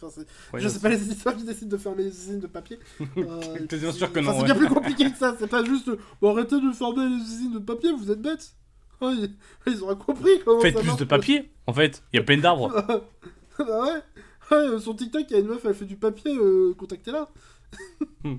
Enfin, 0.01 0.21
Ouais, 0.53 0.59
je 0.59 0.67
sais 0.67 0.79
pas 0.79 0.89
les 0.89 1.01
éditeurs 1.01 1.35
qui 1.37 1.43
décident 1.43 1.71
de 1.71 1.77
fermer 1.77 2.03
les 2.03 2.09
usines 2.09 2.39
de 2.39 2.47
papier. 2.47 2.77
Euh, 2.99 3.05
bien 3.17 3.67
c'est- 3.69 3.91
sûr 3.93 4.11
que 4.11 4.19
enfin, 4.19 4.31
non, 4.33 4.39
C'est 4.39 4.45
bien 4.45 4.53
ouais. 4.55 4.65
plus 4.65 4.69
compliqué 4.75 5.11
que 5.11 5.17
ça. 5.17 5.35
C'est 5.39 5.47
pas 5.47 5.63
juste. 5.63 5.89
Bon, 6.21 6.31
arrêtez 6.35 6.59
de 6.59 6.71
fermer 6.71 7.07
les 7.09 7.15
usines 7.23 7.53
de 7.53 7.59
papier, 7.59 7.91
vous 7.93 8.11
êtes 8.11 8.21
bêtes. 8.21 8.53
Ah, 9.01 9.11
ils, 9.15 9.29
ils 9.73 9.81
auraient 9.83 9.95
compris 9.97 10.31
comment 10.43 10.59
Faites 10.61 10.73
ça 10.73 10.79
plus 10.81 10.87
marche. 10.87 10.99
de 10.99 11.05
papier, 11.05 11.51
en 11.67 11.73
fait. 11.73 12.03
Il 12.13 12.17
y 12.17 12.19
a 12.19 12.23
plein 12.23 12.37
d'arbres. 12.37 12.69
bah 13.57 13.83
ouais. 13.83 14.01
Ouais, 14.51 14.57
euh, 14.57 14.79
sur 14.79 14.95
TikTok, 14.95 15.23
il 15.29 15.33
y 15.33 15.35
a 15.37 15.39
une 15.39 15.47
meuf, 15.47 15.63
elle 15.65 15.73
fait 15.73 15.85
du 15.85 15.95
papier, 15.95 16.35
euh, 16.35 16.75
contactez-la. 16.77 17.27
Après, 18.23 18.37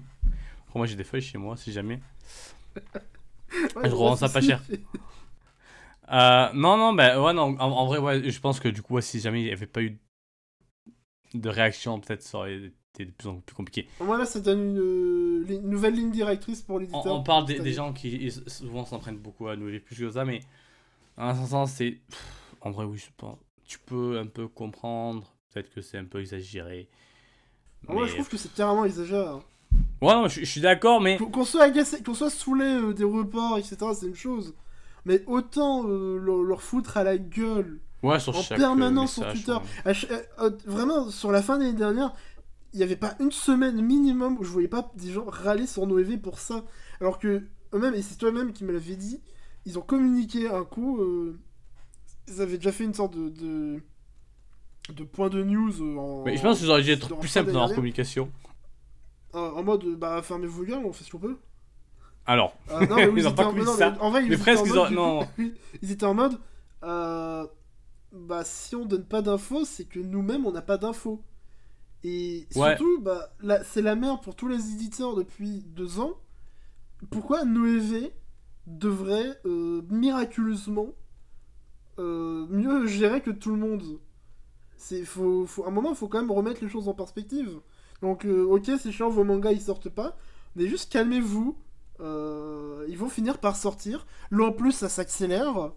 moi, 0.77 0.87
j'ai 0.87 0.95
des 0.95 1.03
feuilles 1.05 1.21
chez 1.23 1.37
moi, 1.39 1.57
si 1.57 1.73
jamais. 1.73 2.01
Je 3.55 3.91
revends 3.91 4.15
ça 4.17 4.29
pas 4.29 4.41
cher. 4.41 4.63
Euh, 6.13 6.49
non, 6.53 6.77
non, 6.77 6.93
bah, 6.93 7.21
ouais, 7.21 7.33
non, 7.33 7.57
en, 7.59 7.71
en 7.71 7.87
vrai, 7.87 7.99
ouais, 7.99 8.31
je 8.31 8.41
pense 8.41 8.61
que 8.61 8.69
du 8.69 8.83
coup, 8.83 8.95
ouais, 8.95 9.03
si 9.03 9.21
jamais 9.21 9.41
il 9.41 9.47
n'y 9.47 9.53
avait 9.53 9.67
pas 9.67 9.83
eu 9.83 9.99
de 11.35 11.49
réaction, 11.49 12.01
peut-être 12.01 12.23
ça 12.23 12.39
aurait 12.39 12.57
été 12.57 13.05
de 13.05 13.11
plus 13.11 13.29
en 13.29 13.41
plus 13.41 13.55
compliqué. 13.55 13.89
Moi, 14.01 14.17
là, 14.17 14.25
ça 14.25 14.41
donne 14.41 14.61
une, 14.71 14.79
euh, 14.79 15.45
une 15.49 15.69
nouvelle 15.69 15.95
ligne 15.95 16.11
directrice 16.11 16.63
pour 16.63 16.79
l'éditeur. 16.79 17.07
on 17.07 17.23
parle 17.23 17.47
des, 17.47 17.73
gens 17.73 17.93
qui 17.93 18.31
souvent 18.47 18.85
s'entraînent 18.85 19.19
beaucoup 19.19 19.49
à 19.49 19.57
nouveler 19.57 19.81
plus 19.81 19.97
que 19.97 20.11
ça, 20.11 20.25
mais 20.25 20.41
en 21.17 21.29
un 21.29 21.47
sens, 21.47 21.73
c'est. 21.73 21.99
En 22.61 22.71
vrai, 22.71 22.85
oui, 22.85 22.99
je 22.99 23.11
pense. 23.17 23.39
Tu 23.65 23.79
peux 23.79 24.19
un 24.19 24.27
peu 24.27 24.49
comprendre, 24.49 25.35
peut-être 25.53 25.73
que 25.75 25.81
c'est 25.81 25.99
un 25.99 26.05
peu 26.05 26.21
exagéré. 26.21 26.89
Moi, 27.89 28.03
mais- 28.03 28.09
je 28.09 28.15
trouve 28.15 28.29
que 28.29 28.37
c'est 28.37 28.53
carrément 28.55 28.85
exagéré. 28.85 29.27
hein. 29.27 29.43
Ouais, 30.01 30.13
non, 30.15 30.29
je, 30.29 30.41
je 30.41 30.45
suis 30.45 30.61
d'accord, 30.61 31.01
mais. 31.01 31.17
Qu'on 31.17 31.31
qu'on 31.31 31.45
soit 31.45 31.65
agacé, 31.65 32.03
qu'on 32.03 32.15
soit 32.15 32.31
saoulé 32.31 32.65
euh, 32.65 32.93
des 32.93 33.05
reports, 33.05 33.59
etc., 33.59 33.77
c'est 33.95 34.07
une 34.07 34.15
chose. 34.15 34.55
Mais 35.07 35.23
autant 35.27 35.89
euh, 35.89 36.19
leur, 36.19 36.43
leur 36.43 36.61
foutre 36.63 36.97
à 36.99 37.05
la 37.05 37.17
gueule, 37.17 37.81
Ouais, 38.03 38.21
sur 38.21 38.37
en 38.37 38.43
chaque. 38.43 38.59
permanence 38.59 39.15
sur 39.15 39.23
message, 39.23 39.45
Twitter. 39.45 39.59
ouais. 39.87 39.93
Euh, 40.11 40.23
euh, 40.41 40.51
vraiment, 40.67 41.09
sur 41.11 41.33
la 41.33 41.41
fin 41.43 41.57
de 41.57 41.63
l'année 41.65 41.79
dernière, 41.79 42.13
il 42.75 42.77
n'y 42.79 42.83
avait 42.83 42.97
pas 42.97 43.15
une 43.21 43.33
semaine 43.33 43.81
minimum 43.81 44.37
où 44.39 44.45
je 44.45 44.51
voyais 44.51 44.69
pas 44.69 44.93
des 44.97 45.11
gens 45.13 45.25
râler 45.27 45.67
sur 45.67 45.87
Noévé 45.87 46.19
pour 46.19 46.39
ça. 46.39 46.65
Alors 47.01 47.19
que 47.19 47.43
eux-mêmes, 47.73 47.95
et 47.95 48.03
c'est 48.03 48.17
toi-même 48.19 48.53
qui 48.53 48.65
me 48.65 48.73
l'avais 48.73 48.97
dit, 48.97 49.23
ils 49.65 49.79
ont 49.79 49.83
communiqué 49.83 50.49
un 50.49 50.65
coup. 50.65 51.01
euh, 51.01 51.39
ils 52.29 52.41
avaient 52.43 52.59
déjà 52.59 52.73
fait 52.73 52.85
une 52.85 52.95
sorte 52.95 53.15
de. 53.17 53.29
de, 53.31 53.81
de 54.93 55.05
point 55.05 55.29
de 55.31 55.43
news 55.43 55.73
euh, 55.81 55.97
en. 55.97 56.25
Mais 56.25 56.37
je 56.37 56.43
pense 56.43 56.59
qu'ils 56.59 56.71
auraient 56.71 56.83
dû 56.83 56.91
être 56.91 57.17
plus 57.19 57.33
d'année 57.33 57.53
dans 57.53 57.61
leur 57.67 57.75
communication. 57.75 58.31
Euh, 59.35 59.51
en 59.53 59.63
mode, 59.63 59.85
euh, 59.85 59.97
bah, 59.97 60.21
fermez 60.23 60.47
vos 60.47 60.65
gueules, 60.65 60.85
on 60.85 60.93
fait 60.93 61.05
ce 61.05 61.11
qu'on 61.11 61.19
peut. 61.19 61.37
Alors, 62.27 62.57
Euh, 62.71 62.87
non, 62.87 62.97
mais 62.97 63.07
oui, 63.09 63.21
Ils 63.21 63.29
ont 63.29 63.33
pas 63.35 63.45
en- 63.45 63.49
compris 63.51 63.65
non, 63.65 63.75
ça. 63.75 63.91
mais 63.93 63.99
En 64.01 64.11
vrai, 64.11 64.25
ils 64.25 64.31
Mais 64.31 64.37
presque, 64.37 64.65
ils 64.67 64.79
ont- 64.79 64.91
non. 64.91 65.29
ils 65.83 65.91
étaient 65.93 66.07
en 66.07 66.15
mode. 66.15 66.39
euh, 66.83 67.47
bah, 68.13 68.43
si 68.45 68.75
on 68.77 68.85
donne 68.85 69.05
pas 69.05 69.23
d'infos, 69.23 69.65
c'est 69.65 69.85
que 69.85 69.99
nous-mêmes, 70.01 70.47
on 70.47 70.53
n'a 70.53 70.63
pas 70.63 70.79
d'infos. 70.79 71.23
Et 72.05 72.47
Ouais. 72.55 72.77
surtout, 72.77 73.01
bah, 73.01 73.29
c'est 73.65 73.83
la 73.83 73.95
merde 73.97 74.23
pour 74.23 74.37
tous 74.37 74.49
les 74.49 74.71
éditeurs 74.73 75.15
depuis 75.17 75.65
deux 75.67 75.99
ans. 76.01 76.15
Pourquoi 77.11 77.45
Noévé 77.45 78.13
devrait 78.67 79.39
euh, 79.45 79.83
miraculeusement 79.91 80.89
euh, 81.99 82.47
mieux 82.49 82.87
gérer 82.87 83.21
que 83.23 83.31
tout 83.31 83.51
le 83.51 83.57
monde? 83.57 83.83
C'est 84.77 85.05
faut, 85.05 85.47
faut, 85.47 85.65
à 85.65 85.69
un 85.69 85.71
moment, 85.71 85.91
il 85.91 85.97
faut 85.97 86.09
quand 86.09 86.21
même 86.21 86.31
remettre 86.31 86.63
les 86.63 86.69
choses 86.69 86.89
en 86.89 86.95
perspective. 86.95 87.61
Donc, 88.03 88.25
ok, 88.27 88.71
c'est 88.79 88.93
chiant, 88.93 89.09
vos 89.09 89.25
mangas 89.25 89.53
ils 89.53 89.61
sortent 89.63 89.89
pas, 89.89 90.17
mais 90.55 90.67
juste 90.69 90.93
calmez-vous. 90.93 91.57
Euh, 92.01 92.85
ils 92.89 92.99
vont 92.99 93.09
finir 93.09 93.39
par 93.39 93.57
sortir. 93.57 94.07
Là 94.31 94.47
en 94.47 94.53
plus, 94.53 94.73
ça 94.73 94.89
s'accélère. 94.89 95.71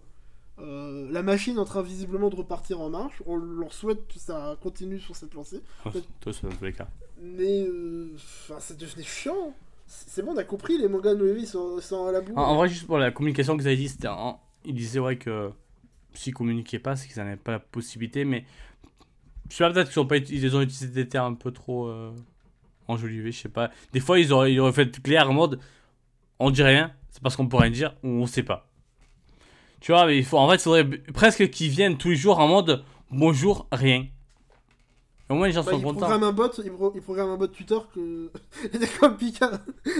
Euh, 0.58 1.08
la 1.10 1.22
machine 1.22 1.56
est 1.56 1.60
en 1.60 1.64
train 1.64 1.80
visiblement 1.82 2.28
de 2.28 2.36
repartir 2.36 2.80
en 2.80 2.90
marche. 2.90 3.22
On 3.26 3.36
leur 3.36 3.72
souhaite 3.72 4.06
que 4.06 4.18
ça 4.18 4.56
continue 4.62 5.00
sur 5.00 5.16
cette 5.16 5.32
lancée. 5.34 5.62
toi, 6.20 6.32
c'est 6.32 6.42
dans 6.42 6.54
tous 6.54 6.64
les 6.64 6.72
cas. 6.72 6.88
Mais 7.22 7.62
euh, 7.62 8.10
devenait 8.78 9.02
chiant. 9.04 9.54
C'est 9.86 10.08
c'est 10.10 10.22
bon, 10.22 10.32
on 10.34 10.36
a 10.36 10.44
compris, 10.44 10.78
les 10.78 10.86
mangas 10.88 11.14
Noévé 11.14 11.40
ils 11.40 11.46
sont, 11.46 11.80
sont 11.80 12.06
à 12.06 12.12
la 12.12 12.20
boue. 12.20 12.34
En, 12.36 12.42
en 12.42 12.56
vrai, 12.56 12.68
juste 12.68 12.86
pour 12.86 12.98
la 12.98 13.10
communication 13.10 13.56
que 13.56 13.62
vous 13.62 13.66
avez 13.66 13.76
dit, 13.76 13.88
c'était 13.88 14.08
en- 14.08 14.38
ils 14.64 14.74
disaient 14.74 15.00
ouais 15.00 15.16
que 15.16 15.50
s'ils 16.14 16.34
communiquaient 16.34 16.78
pas, 16.78 16.94
c'est 16.96 17.08
qu'ils 17.08 17.16
n'avaient 17.22 17.36
pas 17.36 17.52
la 17.52 17.58
possibilité, 17.58 18.24
mais 18.24 18.44
je 19.48 19.56
sais 19.56 19.64
pas, 19.64 19.72
peut-être 19.72 19.90
qu'ils 19.90 20.00
ont 20.00 20.06
pas 20.06 20.18
ut- 20.18 20.28
ils 20.30 20.54
ont 20.56 20.60
utilisé 20.60 20.88
des 20.88 21.08
termes 21.08 21.32
un 21.32 21.36
peu 21.36 21.50
trop 21.50 21.86
euh, 21.88 22.12
enjolivés, 22.86 23.32
je 23.32 23.40
sais 23.40 23.48
pas. 23.48 23.70
Des 23.92 24.00
fois, 24.00 24.20
ils 24.20 24.32
auraient, 24.32 24.52
ils 24.52 24.60
auraient 24.60 24.72
fait 24.72 25.02
clair 25.02 25.28
en 25.28 25.32
mode 25.32 25.58
on 26.40 26.50
dit 26.50 26.62
rien, 26.64 26.92
c'est 27.10 27.22
parce 27.22 27.36
qu'on 27.36 27.46
peut 27.46 27.56
rien 27.58 27.70
dire 27.70 27.94
ou 28.02 28.08
on 28.08 28.26
sait 28.26 28.42
pas. 28.42 28.66
Tu 29.80 29.92
vois, 29.92 30.06
mais 30.06 30.18
il 30.18 30.24
faut, 30.24 30.36
en 30.38 30.48
fait, 30.48 30.56
il 30.56 30.60
faudrait 30.62 30.84
presque 31.14 31.48
qu'ils 31.50 31.70
viennent 31.70 31.96
tous 31.96 32.10
les 32.10 32.16
jours 32.16 32.38
en 32.40 32.48
mode 32.48 32.84
bonjour, 33.10 33.66
rien. 33.72 34.06
Au 35.28 35.34
moins, 35.34 35.46
les 35.46 35.52
gens 35.52 35.62
Bah, 35.62 35.70
sont 35.70 35.78
il 35.78 35.84
contents. 35.84 36.00
programme 36.00 36.24
un 36.24 36.32
bot, 36.32 36.50
il, 36.64 36.70
pro- 36.72 36.92
il 36.94 37.00
programme 37.02 37.28
un 37.30 37.36
bot 37.36 37.46
Twitter 37.46 37.78
que. 37.94 38.30
Il 38.74 38.82
est 38.82 38.98
comme 38.98 39.16
Pika. 39.16 39.48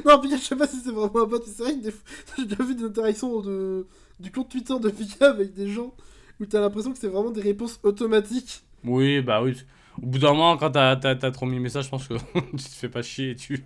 Non, 0.04 0.20
Pika, 0.20 0.36
je 0.36 0.42
sais 0.42 0.56
pas 0.56 0.66
si 0.66 0.80
c'est 0.80 0.90
vraiment 0.90 1.22
un 1.22 1.26
bot, 1.26 1.40
c'est 1.46 1.62
vrai 1.62 1.74
que 1.76 1.84
des 1.84 1.92
fois, 1.92 2.02
j'ai 2.38 2.46
déjà 2.46 2.64
vu 2.64 2.74
des 2.74 2.84
interactions 2.84 3.40
de... 3.40 3.86
du 4.18 4.32
compte 4.32 4.48
Twitter 4.50 4.74
de 4.80 4.90
Pika 4.90 5.30
avec 5.30 5.54
des 5.54 5.68
gens 5.68 5.94
où 6.40 6.46
t'as 6.46 6.60
l'impression 6.60 6.92
que 6.92 6.98
c'est 6.98 7.06
vraiment 7.08 7.30
des 7.30 7.42
réponses 7.42 7.78
automatiques. 7.84 8.62
Oui, 8.84 9.20
bah 9.20 9.40
oui. 9.42 9.56
Au 10.02 10.06
bout 10.06 10.18
d'un 10.18 10.30
moment, 10.32 10.56
quand 10.56 10.72
t'as, 10.72 10.96
t'as, 10.96 11.14
t'as 11.14 11.30
trop 11.30 11.46
mis 11.46 11.54
le 11.56 11.62
message, 11.62 11.84
je 11.84 11.90
pense 11.90 12.08
que 12.08 12.14
tu 12.50 12.56
te 12.56 12.62
fais 12.62 12.88
pas 12.88 13.02
chier 13.02 13.30
et 13.30 13.36
tu, 13.36 13.64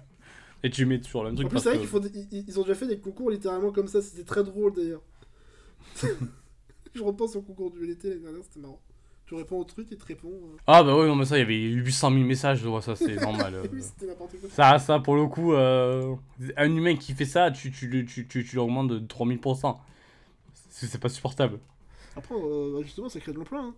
et 0.65 0.70
tu 0.70 0.86
mets 0.86 0.99
toujours 0.99 1.23
le 1.23 1.28
même 1.28 1.36
truc. 1.36 1.47
En 1.47 1.51
plus, 1.51 1.61
c'est 1.61 1.69
vrai 1.69 1.78
qu'ils 1.78 1.86
font 1.86 1.99
des- 2.01 2.27
ils, 2.32 2.45
ils 2.49 2.59
ont 2.59 2.62
déjà 2.62 2.74
fait 2.74 2.86
des 2.86 2.99
concours 2.99 3.31
littéralement 3.31 3.70
comme 3.70 3.86
ça, 3.86 4.01
c'était 4.01 4.24
très 4.24 4.43
drôle 4.43 4.73
d'ailleurs. 4.74 5.03
je 6.95 7.03
repense 7.03 7.36
au 7.36 7.43
concours 7.43 7.70
du 7.70 7.85
LT 7.86 8.05
l'année 8.05 8.20
dernière, 8.20 8.43
c'était 8.43 8.61
marrant. 8.61 8.81
Tu 9.27 9.35
réponds 9.35 9.59
au 9.59 9.65
truc 9.65 9.93
et 9.93 9.97
te 9.97 10.05
réponds. 10.05 10.32
euh, 10.32 10.57
Ah 10.66 10.82
bah 10.82 10.97
oui, 10.97 11.07
non 11.07 11.16
mais 11.16 11.27
ça, 11.27 11.36
il 11.36 11.41
y 11.41 11.43
avait 11.43 11.55
800 11.55 12.11
000 12.12 12.24
messages, 12.24 12.62
ça, 12.82 12.97
c'est 12.97 13.16
normal. 13.16 13.55
euh. 13.57 13.66
oui, 13.73 13.82
c'était 13.82 14.07
n'importe 14.07 14.39
quoi. 14.41 14.51
Ça, 14.51 14.78
ça, 14.78 14.99
pour 15.01 15.16
le 15.16 15.27
coup, 15.27 15.53
euh, 15.53 16.15
un 16.57 16.74
humain 16.74 16.97
qui 16.97 17.12
fait 17.12 17.24
ça, 17.27 17.51
tu, 17.51 17.70
tu, 17.70 18.07
tu, 18.07 18.27
tu, 18.27 18.45
tu, 18.45 18.57
l'augmentes 18.57 18.89
de 18.89 18.99
3000%. 18.99 19.78
C'est, 20.70 20.99
pas 20.99 21.09
supportable. 21.09 21.59
Après, 22.16 22.35
bah, 22.35 22.82
justement, 22.82 23.09
ça 23.09 23.20
crée 23.20 23.32
de 23.32 23.39
l'emploi. 23.39 23.61
Hein. 23.61 23.74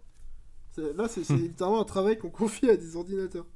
Là, 0.96 1.08
c'est 1.08 1.24
c'est 1.24 1.34
littéralement 1.34 1.80
un 1.80 1.84
travail 1.84 2.18
qu'on 2.18 2.30
confie 2.30 2.68
à 2.70 2.76
des 2.76 2.96
ordinateurs. 2.96 3.46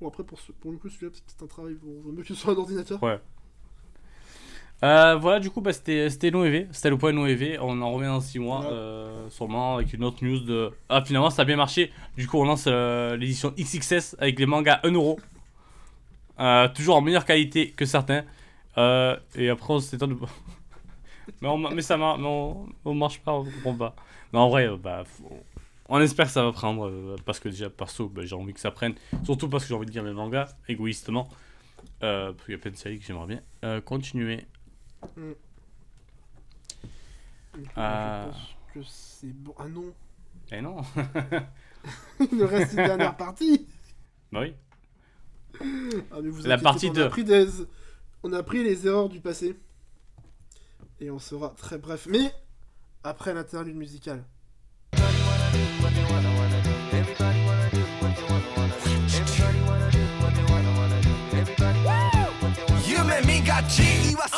Bon, 0.00 0.08
après, 0.08 0.24
pour, 0.24 0.40
ce- 0.40 0.52
pour 0.52 0.70
le 0.72 0.76
coup, 0.78 0.88
celui-là, 0.88 1.12
c'est 1.14 1.24
peut-être 1.24 1.42
un 1.44 1.46
travail, 1.46 1.74
bon, 1.82 2.00
vaut 2.02 2.12
mieux 2.12 2.22
que 2.22 2.28
ce 2.28 2.34
soit 2.34 2.52
un 2.52 2.56
ordinateur. 2.56 3.02
Ouais. 3.02 3.18
Euh, 4.82 5.14
voilà, 5.16 5.40
du 5.40 5.50
coup, 5.50 5.60
bah, 5.62 5.72
c'était 5.72 6.30
Noévé, 6.30 6.66
c'était 6.72 6.90
le 6.90 6.98
point 6.98 7.12
Noévé. 7.12 7.58
On 7.60 7.80
en 7.80 7.92
revient 7.92 8.08
dans 8.08 8.20
6 8.20 8.38
mois, 8.38 8.60
Ouais. 8.60 8.66
euh, 8.72 9.30
sûrement 9.30 9.76
avec 9.76 9.92
une 9.94 10.04
autre 10.04 10.22
news 10.22 10.40
de. 10.40 10.72
Ah, 10.88 11.02
finalement, 11.02 11.30
ça 11.30 11.42
a 11.42 11.44
bien 11.46 11.56
marché. 11.56 11.90
Du 12.16 12.26
coup, 12.26 12.38
on 12.38 12.44
lance 12.44 12.64
euh, 12.66 13.16
l'édition 13.16 13.52
XXS 13.56 14.16
avec 14.18 14.38
les 14.38 14.46
mangas 14.46 14.80
1€. 14.82 15.16
Euh, 16.40 16.68
toujours 16.68 16.96
en 16.96 17.00
meilleure 17.00 17.24
qualité 17.24 17.70
que 17.70 17.86
certains. 17.86 18.24
Et 18.76 19.48
après, 19.48 19.72
on 19.74 19.78
s'étonne 19.80 20.10
de. 20.10 20.16
mais, 21.40 21.48
on, 21.48 21.56
mais 21.56 21.80
ça 21.82 21.96
marche, 21.96 22.18
mais 22.20 22.26
on, 22.26 22.66
on 22.84 22.94
marche 22.94 23.20
pas, 23.20 23.32
on 23.32 23.44
comprend 23.44 23.74
pas. 23.74 23.94
Mais 24.32 24.38
en 24.40 24.48
vrai, 24.50 24.68
bah, 24.82 25.04
faut- 25.06 25.42
on 25.88 26.00
espère 26.00 26.26
que 26.26 26.32
ça 26.32 26.42
va 26.44 26.52
prendre. 26.52 26.88
euh, 26.88 27.16
parce 27.24 27.40
que 27.40 27.48
déjà, 27.48 27.70
perso, 27.70 28.08
bah, 28.08 28.22
j'ai 28.24 28.34
envie 28.34 28.54
que 28.54 28.60
ça 28.60 28.70
prenne. 28.70 28.94
Surtout 29.24 29.48
parce 29.48 29.64
que 29.64 29.68
j'ai 29.68 29.74
envie 29.74 29.86
de 29.86 29.90
lire 29.92 30.02
mes 30.04 30.12
mangas, 30.12 30.54
égoïstement. 30.68 31.28
Euh, 32.02 32.32
parce 32.32 32.44
qu'il 32.46 32.52
y 32.54 32.56
a 32.56 32.60
plein 32.60 32.70
de 32.70 32.76
séries 32.76 32.98
que 32.98 33.04
j'aimerais 33.04 33.26
bien 33.26 33.42
euh, 33.64 33.80
continuer. 33.80 34.46
Coup, 35.00 35.08
Euh. 37.76 38.30
Je 38.32 38.38
pense 38.38 38.56
que 38.74 38.82
c'est 38.90 39.32
bon. 39.32 39.54
Ah 39.58 39.68
non, 39.68 39.92
Eh 40.50 40.60
non 40.60 40.76
il 42.20 42.36
nous 42.38 42.46
reste 42.46 42.72
une 42.72 42.78
dernière 42.84 43.16
partie. 43.16 43.66
Bah 44.32 44.40
oui. 44.40 44.54
Ah, 46.10 46.20
mais 46.22 46.30
vous 46.30 46.42
La 46.42 46.58
partie 46.58 46.90
pas, 46.90 47.00
on 47.00 47.04
a 47.04 47.08
pris 47.10 47.24
des... 47.24 47.46
On 48.24 48.32
a 48.32 48.42
pris 48.42 48.64
les 48.64 48.86
erreurs 48.86 49.08
du 49.08 49.20
passé. 49.20 49.54
Et 51.00 51.10
on 51.10 51.18
sera 51.18 51.50
très 51.50 51.78
bref. 51.78 52.06
Mais 52.10 52.32
après 53.04 53.34
l'interlude 53.34 53.76
musicale. 53.76 54.24
You 62.86 62.98
and 62.98 63.26
me 63.26 63.40
Got 63.40 63.68
G, 63.68 64.10
you 64.10 64.18
are 64.18 64.28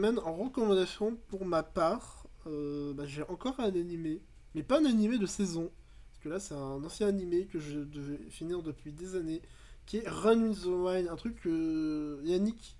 semaine, 0.00 0.18
en 0.20 0.32
recommandation 0.32 1.16
pour 1.28 1.44
ma 1.44 1.62
part, 1.62 2.26
euh, 2.46 2.94
bah, 2.94 3.04
j'ai 3.06 3.22
encore 3.24 3.60
un 3.60 3.64
animé. 3.64 4.22
Mais 4.54 4.62
pas 4.62 4.80
un 4.80 4.86
animé 4.86 5.18
de 5.18 5.26
saison. 5.26 5.70
Parce 6.08 6.24
que 6.24 6.28
là, 6.30 6.40
c'est 6.40 6.54
un 6.54 6.82
ancien 6.82 7.06
animé 7.06 7.46
que 7.46 7.58
je 7.58 7.80
devais 7.80 8.18
finir 8.30 8.62
depuis 8.62 8.92
des 8.92 9.14
années. 9.14 9.42
Qui 9.84 9.98
est 9.98 10.08
Run 10.08 10.48
with 10.48 10.62
the 10.62 10.66
Wild. 10.66 11.08
Un 11.08 11.16
truc 11.16 11.38
que 11.42 12.18
Yannick 12.24 12.78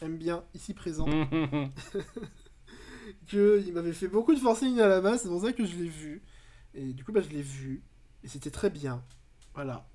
aime 0.00 0.16
bien, 0.16 0.44
ici 0.54 0.74
présent. 0.74 1.06
que 3.26 3.62
il 3.66 3.72
m'avait 3.72 3.92
fait 3.92 4.08
beaucoup 4.08 4.34
de 4.34 4.40
forcing 4.40 4.78
à 4.80 4.86
la 4.86 5.00
base, 5.00 5.22
c'est 5.22 5.28
pour 5.28 5.42
ça 5.42 5.52
que 5.52 5.64
je 5.64 5.76
l'ai 5.76 5.88
vu. 5.88 6.22
Et 6.74 6.92
du 6.92 7.04
coup, 7.04 7.12
bah, 7.12 7.20
je 7.20 7.30
l'ai 7.30 7.42
vu. 7.42 7.82
Et 8.22 8.28
c'était 8.28 8.50
très 8.50 8.70
bien. 8.70 9.02
Voilà. 9.54 9.86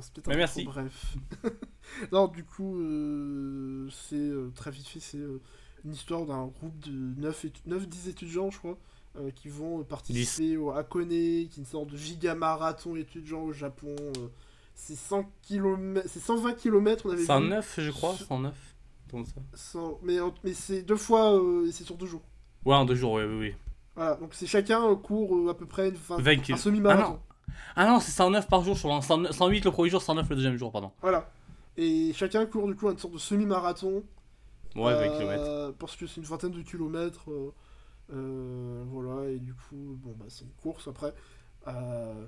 C'est 0.00 0.12
peut-être 0.14 0.28
un 0.28 0.32
peu 0.32 0.36
merci. 0.38 0.62
trop 0.64 0.72
bref. 0.72 1.14
non, 2.12 2.28
du 2.28 2.44
coup, 2.44 2.80
euh, 2.80 3.88
c'est 3.90 4.16
euh, 4.16 4.50
très 4.54 4.70
vite 4.70 4.86
fait, 4.86 5.00
c'est 5.00 5.18
euh, 5.18 5.40
une 5.84 5.92
histoire 5.92 6.24
d'un 6.26 6.46
groupe 6.46 6.78
de 6.80 7.14
9-10 7.20 8.08
étudiants, 8.08 8.50
je 8.50 8.58
crois, 8.58 8.78
euh, 9.18 9.30
qui 9.30 9.48
vont 9.48 9.80
euh, 9.80 9.84
participer 9.84 10.56
au 10.56 10.70
Hakone, 10.70 11.08
qui 11.08 11.48
est 11.50 11.56
une 11.58 11.66
sorte 11.66 11.88
de 11.90 11.96
giga 11.96 12.34
marathon 12.34 12.96
étudiant 12.96 13.42
au 13.42 13.52
Japon. 13.52 13.94
euh, 13.98 14.28
c'est 14.74 14.96
100 14.96 15.30
km, 15.42 16.06
c'est 16.08 16.20
120 16.20 16.54
km, 16.54 17.04
on 17.06 17.10
avait 17.10 17.18
vu. 17.20 17.26
109, 17.26 17.80
je 17.80 17.90
crois, 17.90 18.14
109. 18.16 18.54
Comme 19.10 19.26
ça. 19.26 19.34
100 19.54 19.98
mais 20.04 20.16
mais 20.44 20.54
c'est 20.54 20.82
deux 20.82 20.96
fois, 20.96 21.34
euh, 21.34 21.66
et 21.66 21.72
c'est 21.72 21.84
sur 21.84 21.96
deux 21.96 22.06
jours. 22.06 22.22
Ouais, 22.64 22.74
en 22.76 22.84
deux 22.86 22.94
jours, 22.94 23.14
oui, 23.14 23.24
oui, 23.24 23.36
oui. 23.38 23.54
Voilà, 23.96 24.14
donc 24.14 24.30
c'est 24.32 24.46
chacun 24.46 24.94
court 24.94 25.50
à 25.50 25.54
peu 25.54 25.66
près 25.66 25.88
une, 25.90 25.96
fin- 25.96 26.16
20 26.18 26.50
un 26.52 26.56
semi-marathon. 26.56 27.18
Ah 27.28 27.29
non, 27.76 28.00
c'est 28.00 28.10
109 28.12 28.48
par 28.48 28.62
jour, 28.62 28.74
je 28.74 28.80
crois. 28.82 29.00
109 29.02 29.32
108 29.32 29.64
le 29.64 29.70
premier 29.70 29.90
jour, 29.90 30.02
109 30.02 30.28
le 30.30 30.36
deuxième 30.36 30.56
jour, 30.56 30.70
pardon. 30.72 30.90
voilà. 31.00 31.30
Et 31.76 32.12
chacun 32.14 32.44
court 32.46 32.66
du 32.66 32.74
coup 32.74 32.90
une 32.90 32.98
sorte 32.98 33.14
de 33.14 33.18
semi-marathon. 33.18 34.02
Ouais, 34.76 34.92
20 34.94 35.00
euh, 35.00 35.18
km. 35.18 35.76
Parce 35.78 35.96
que 35.96 36.06
c'est 36.06 36.16
une 36.20 36.26
vingtaine 36.26 36.52
de 36.52 36.62
kilomètres. 36.62 37.30
euh, 37.30 37.52
euh, 38.12 38.82
voilà, 38.88 39.30
et 39.30 39.38
du 39.38 39.54
coup, 39.54 39.98
bon, 40.02 40.14
bah, 40.18 40.26
c'est 40.28 40.44
une 40.44 40.50
course 40.62 40.88
après. 40.88 41.14
Euh, 41.68 42.26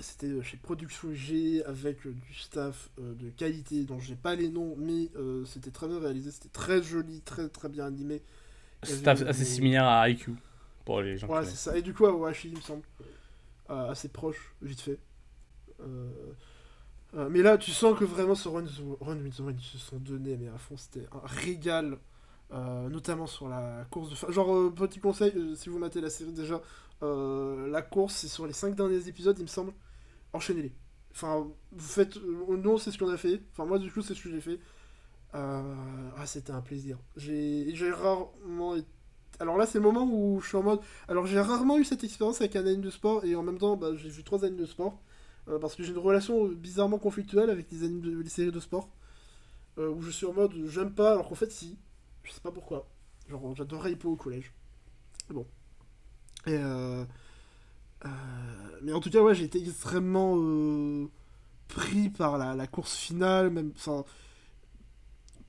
C'était 0.00 0.42
chez 0.42 0.56
Production 0.56 1.12
G 1.12 1.62
avec 1.66 2.04
euh, 2.06 2.12
du 2.12 2.34
staff 2.34 2.90
euh, 2.98 3.14
de 3.14 3.28
qualité 3.30 3.84
dont 3.84 4.00
j'ai 4.00 4.16
pas 4.16 4.34
les 4.34 4.48
noms, 4.48 4.74
mais 4.76 5.10
euh, 5.16 5.44
c'était 5.44 5.70
très 5.70 5.86
bien 5.86 6.00
réalisé, 6.00 6.30
c'était 6.32 6.48
très 6.48 6.82
joli, 6.82 7.20
très 7.20 7.48
très 7.48 7.68
bien 7.68 7.86
animé. 7.86 8.22
avait 8.82 9.08
assez 9.08 9.24
des- 9.24 9.44
similaire 9.44 9.84
à 9.86 10.08
IQ. 10.08 10.32
Pour 10.84 11.00
les 11.00 11.16
gens 11.16 11.28
qui 11.28 11.32
Ouais, 11.32 11.44
c'est 11.44 11.56
ça. 11.56 11.76
Et 11.78 11.82
du 11.82 11.94
coup, 11.94 12.06
à 12.06 12.12
Washi, 12.12 12.48
il 12.48 12.56
me 12.56 12.60
semble. 12.60 12.82
Assez 13.68 14.08
proche, 14.08 14.54
vite 14.62 14.80
fait. 14.80 14.98
Euh, 15.80 16.10
euh, 17.14 17.28
mais 17.30 17.42
là, 17.42 17.58
tu 17.58 17.70
sens 17.70 17.98
que 17.98 18.04
vraiment 18.04 18.34
ce 18.34 18.48
Run, 18.48 18.64
ils 18.66 19.32
se 19.62 19.78
sont 19.78 19.96
donnés, 19.98 20.36
mais 20.36 20.48
à 20.48 20.58
fond, 20.58 20.76
c'était 20.76 21.06
un 21.12 21.26
régal. 21.26 21.98
euh, 22.52 22.88
notamment 22.88 23.26
sur 23.26 23.48
la 23.48 23.86
course 23.90 24.10
de 24.10 24.14
fin. 24.14 24.30
Genre, 24.30 24.72
petit 24.74 25.00
conseil, 25.00 25.32
si 25.56 25.68
vous 25.70 25.78
matez 25.78 26.00
la 26.00 26.10
série 26.10 26.32
déjà, 26.32 26.60
la 27.02 27.82
course, 27.82 28.14
c'est 28.16 28.28
sur 28.28 28.46
les 28.46 28.52
5 28.52 28.74
derniers 28.76 29.08
épisodes, 29.08 29.38
il 29.38 29.42
me 29.42 29.48
semble. 29.48 29.72
Enchaînez-les. 30.32 30.72
Enfin, 31.12 31.46
vous 31.72 31.80
faites. 31.88 32.16
non, 32.16 32.78
c'est 32.78 32.90
ce 32.90 32.98
qu'on 32.98 33.08
a 33.10 33.16
fait. 33.16 33.42
Enfin, 33.52 33.66
moi, 33.66 33.78
du 33.78 33.90
coup, 33.92 34.02
c'est 34.02 34.14
ce 34.14 34.22
que 34.22 34.30
j'ai 34.30 34.40
fait. 34.40 34.60
Ah, 35.32 35.62
c'était 36.26 36.52
un 36.52 36.60
plaisir. 36.62 36.98
J'ai 37.16 37.90
rarement 37.92 38.76
été 38.76 38.88
alors 39.40 39.56
là, 39.56 39.66
c'est 39.66 39.78
le 39.78 39.84
moment 39.84 40.04
où 40.04 40.40
je 40.40 40.48
suis 40.48 40.56
en 40.56 40.62
mode. 40.62 40.80
Alors 41.08 41.26
j'ai 41.26 41.40
rarement 41.40 41.78
eu 41.78 41.84
cette 41.84 42.04
expérience 42.04 42.40
avec 42.40 42.56
un 42.56 42.66
anime 42.66 42.80
de 42.80 42.90
sport 42.90 43.24
et 43.24 43.34
en 43.34 43.42
même 43.42 43.58
temps, 43.58 43.76
bah, 43.76 43.94
j'ai 43.94 44.08
vu 44.08 44.22
trois 44.22 44.44
animes 44.44 44.58
de 44.58 44.66
sport 44.66 45.00
euh, 45.48 45.58
parce 45.58 45.74
que 45.74 45.82
j'ai 45.82 45.92
une 45.92 45.98
relation 45.98 46.46
bizarrement 46.46 46.98
conflictuelle 46.98 47.50
avec 47.50 47.70
les 47.70 47.82
animes, 47.82 48.00
de, 48.00 48.18
les 48.18 48.28
séries 48.28 48.52
de 48.52 48.60
sport 48.60 48.88
euh, 49.78 49.90
où 49.90 50.02
je 50.02 50.10
suis 50.10 50.26
en 50.26 50.32
mode 50.32 50.52
j'aime 50.66 50.92
pas 50.92 51.12
alors 51.12 51.28
qu'en 51.28 51.34
fait 51.34 51.50
si, 51.50 51.78
je 52.22 52.32
sais 52.32 52.40
pas 52.40 52.52
pourquoi. 52.52 52.86
Genre 53.28 53.54
j'adorais 53.56 53.92
Hippo 53.92 54.10
au 54.10 54.16
collège. 54.16 54.52
Bon. 55.30 55.46
Et 56.46 56.56
euh, 56.56 57.04
mais 58.82 58.92
en 58.92 59.00
tout 59.00 59.10
cas 59.10 59.20
ouais, 59.20 59.34
j'ai 59.34 59.44
été 59.44 59.60
extrêmement 59.66 60.36
pris 61.68 62.10
par 62.10 62.38
la, 62.38 62.54
la 62.54 62.66
course 62.66 62.94
finale, 62.94 63.50
même. 63.50 63.72
Enfin, 63.76 64.04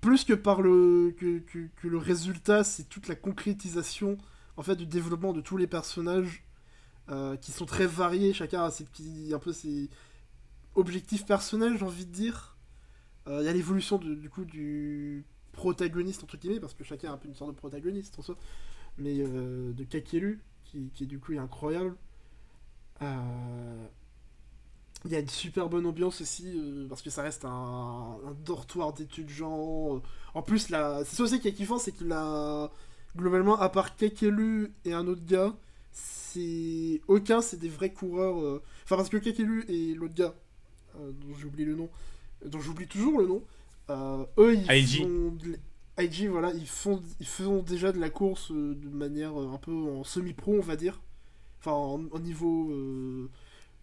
plus 0.06 0.24
que 0.24 0.34
par 0.34 0.62
le 0.62 1.16
que, 1.18 1.88
le 1.88 1.98
résultat, 1.98 2.64
c'est 2.64 2.84
toute 2.84 3.08
la 3.08 3.16
concrétisation 3.16 4.20
en 4.56 4.62
fait 4.62 4.76
du 4.76 4.86
développement 4.86 5.34
de 5.34 5.42
tous 5.42 5.58
les 5.58 5.66
personnages 5.66 6.44
euh, 7.10 7.36
qui 7.38 7.52
sont 7.52 7.66
très 7.66 7.88
variés. 7.88 8.32
Chacun 8.32 8.64
a 8.64 8.70
ses 8.70 8.84
petits 8.84 9.32
un 9.34 9.40
peu 9.40 9.52
ses 9.52 9.90
objectifs 10.76 11.26
personnels, 11.26 11.78
j'ai 11.80 11.86
envie 11.86 12.06
de 12.06 12.12
dire. 12.12 12.56
Euh, 13.28 13.40
Il 13.42 13.46
y 13.46 13.50
a 13.50 13.54
l'évolution 13.54 13.98
du 13.98 14.30
coup 14.30 14.46
du 14.46 15.26
protagoniste 15.54 16.24
entre 16.24 16.38
guillemets 16.38 16.60
parce 16.60 16.76
que 16.76 16.84
chacun 16.84 17.10
a 17.10 17.14
un 17.14 17.18
peu 17.18 17.28
une 17.28 17.34
sorte 17.34 17.52
de 17.52 17.58
protagoniste 17.58 18.20
en 18.20 18.22
soi, 18.22 18.38
mais 19.00 19.16
euh, 19.18 19.74
de 19.74 19.84
Kakeru 19.86 20.40
qui, 20.66 20.92
qui 20.94 21.08
du 21.08 21.20
coup 21.20 21.34
est 21.34 21.40
incroyable. 21.40 21.96
Il 25.06 25.12
y 25.12 25.16
a 25.16 25.20
une 25.20 25.30
super 25.30 25.70
bonne 25.70 25.86
ambiance 25.86 26.22
aussi, 26.22 26.52
euh, 26.58 26.88
parce 26.90 27.02
que 27.04 27.12
ça 27.12 27.22
reste 27.22 27.46
un, 27.46 27.50
un 28.26 28.34
dortoir 28.44 28.92
d'étudiants. 28.94 29.98
euh. 29.98 30.00
En 30.34 30.42
plus, 30.42 30.60
c'est 30.70 31.06
ça 31.16 31.24
aussi 31.24 31.40
qui 31.40 31.48
est 31.48 31.54
kiffant, 31.54 31.78
c'est 31.78 31.92
qu'il 31.92 32.12
a. 32.12 32.72
Globalement, 33.16 33.58
à 33.60 33.70
part 33.70 33.96
Kekelu 33.96 34.74
et 34.84 34.94
un 34.94 35.08
autre 35.08 35.24
gars, 35.26 35.54
c'est 35.94 37.02
aucun, 37.08 37.42
c'est 37.42 37.58
des 37.60 37.70
vrais 37.70 37.94
coureurs. 37.94 38.40
euh, 38.42 38.62
Enfin, 38.84 38.98
parce 38.98 39.10
que 39.10 39.18
Kakelu 39.18 39.64
et 39.70 39.94
l'autre 39.94 40.16
gars, 40.16 40.34
euh, 41.00 41.12
dont 41.12 41.34
j'oublie 41.38 41.66
le 41.66 41.76
nom, 41.76 41.90
dont 42.46 42.60
j'oublie 42.60 42.88
toujours 42.88 43.20
le 43.20 43.28
nom, 43.28 43.42
eux, 44.38 44.56
ils 44.56 44.72
IG. 44.72 45.04
font. 45.04 45.32
de 45.32 45.58
IG, 46.04 46.28
voilà, 46.30 46.52
ils 46.54 46.68
font, 46.68 47.02
ils 47.22 47.28
font 47.28 47.62
déjà 47.64 47.92
de 47.94 48.00
la 48.00 48.10
course 48.10 48.52
de 48.52 48.90
manière 48.90 49.36
un 49.38 49.58
peu 49.58 49.72
en 49.72 50.04
semi-pro, 50.04 50.56
on 50.58 50.62
va 50.62 50.76
dire. 50.76 51.00
Enfin, 51.60 51.72
en, 51.72 52.02
en 52.12 52.20
niveau. 52.20 52.72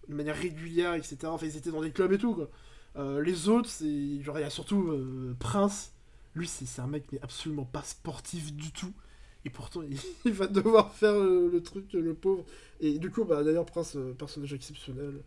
De 0.09 0.15
manière 0.15 0.37
régulière, 0.37 0.95
etc. 0.95 1.19
Enfin, 1.27 1.47
ils 1.47 1.57
étaient 1.57 1.71
dans 1.71 1.83
des 1.83 1.93
clubs 1.93 2.13
et 2.13 2.19
tout, 2.19 2.35
quoi. 2.35 2.51
Euh, 2.97 3.23
les 3.23 3.49
autres, 3.49 3.69
c'est. 3.69 4.21
Genre, 4.23 4.39
il 4.39 4.43
y 4.43 4.45
a 4.45 4.51
surtout 4.51 4.89
euh, 4.89 5.35
Prince. 5.39 5.95
Lui, 6.35 6.47
c'est 6.47 6.81
un 6.81 6.87
mec, 6.87 7.05
mais 7.13 7.21
absolument 7.23 7.65
pas 7.65 7.83
sportif 7.83 8.53
du 8.55 8.73
tout. 8.73 8.93
Et 9.45 9.51
pourtant, 9.51 9.83
il, 10.25 10.33
va 10.33 10.47
devoir 10.47 10.93
faire 10.93 11.15
euh, 11.15 11.51
le 11.53 11.63
truc, 11.63 11.93
le 11.93 12.15
pauvre. 12.15 12.45
Et 12.81 12.99
du 12.99 13.11
coup, 13.11 13.25
bah, 13.25 13.43
d'ailleurs, 13.43 13.67
Prince, 13.67 13.97
personnage 14.19 14.53
exceptionnel. 14.55 15.23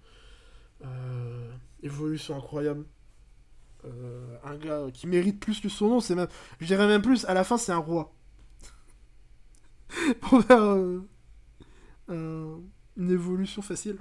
Évolution 1.82 2.36
incroyable. 2.38 2.86
Un 4.44 4.58
gars 4.58 4.88
qui 4.94 5.08
mérite 5.08 5.40
plus 5.40 5.60
que 5.60 5.70
son 5.70 5.90
nom, 5.90 6.00
c'est 6.00 6.16
même. 6.16 6.28
Je 6.60 6.66
dirais 6.66 6.88
même 6.88 7.02
plus, 7.02 7.26
à 7.26 7.34
la 7.34 7.44
fin, 7.44 7.58
c'est 7.58 7.72
un 7.72 7.78
roi. 7.78 8.14
Pour 10.22 10.44
faire 10.44 10.62
un- 10.62 11.04
une 12.98 13.12
évolution 13.12 13.62
facile. 13.62 13.98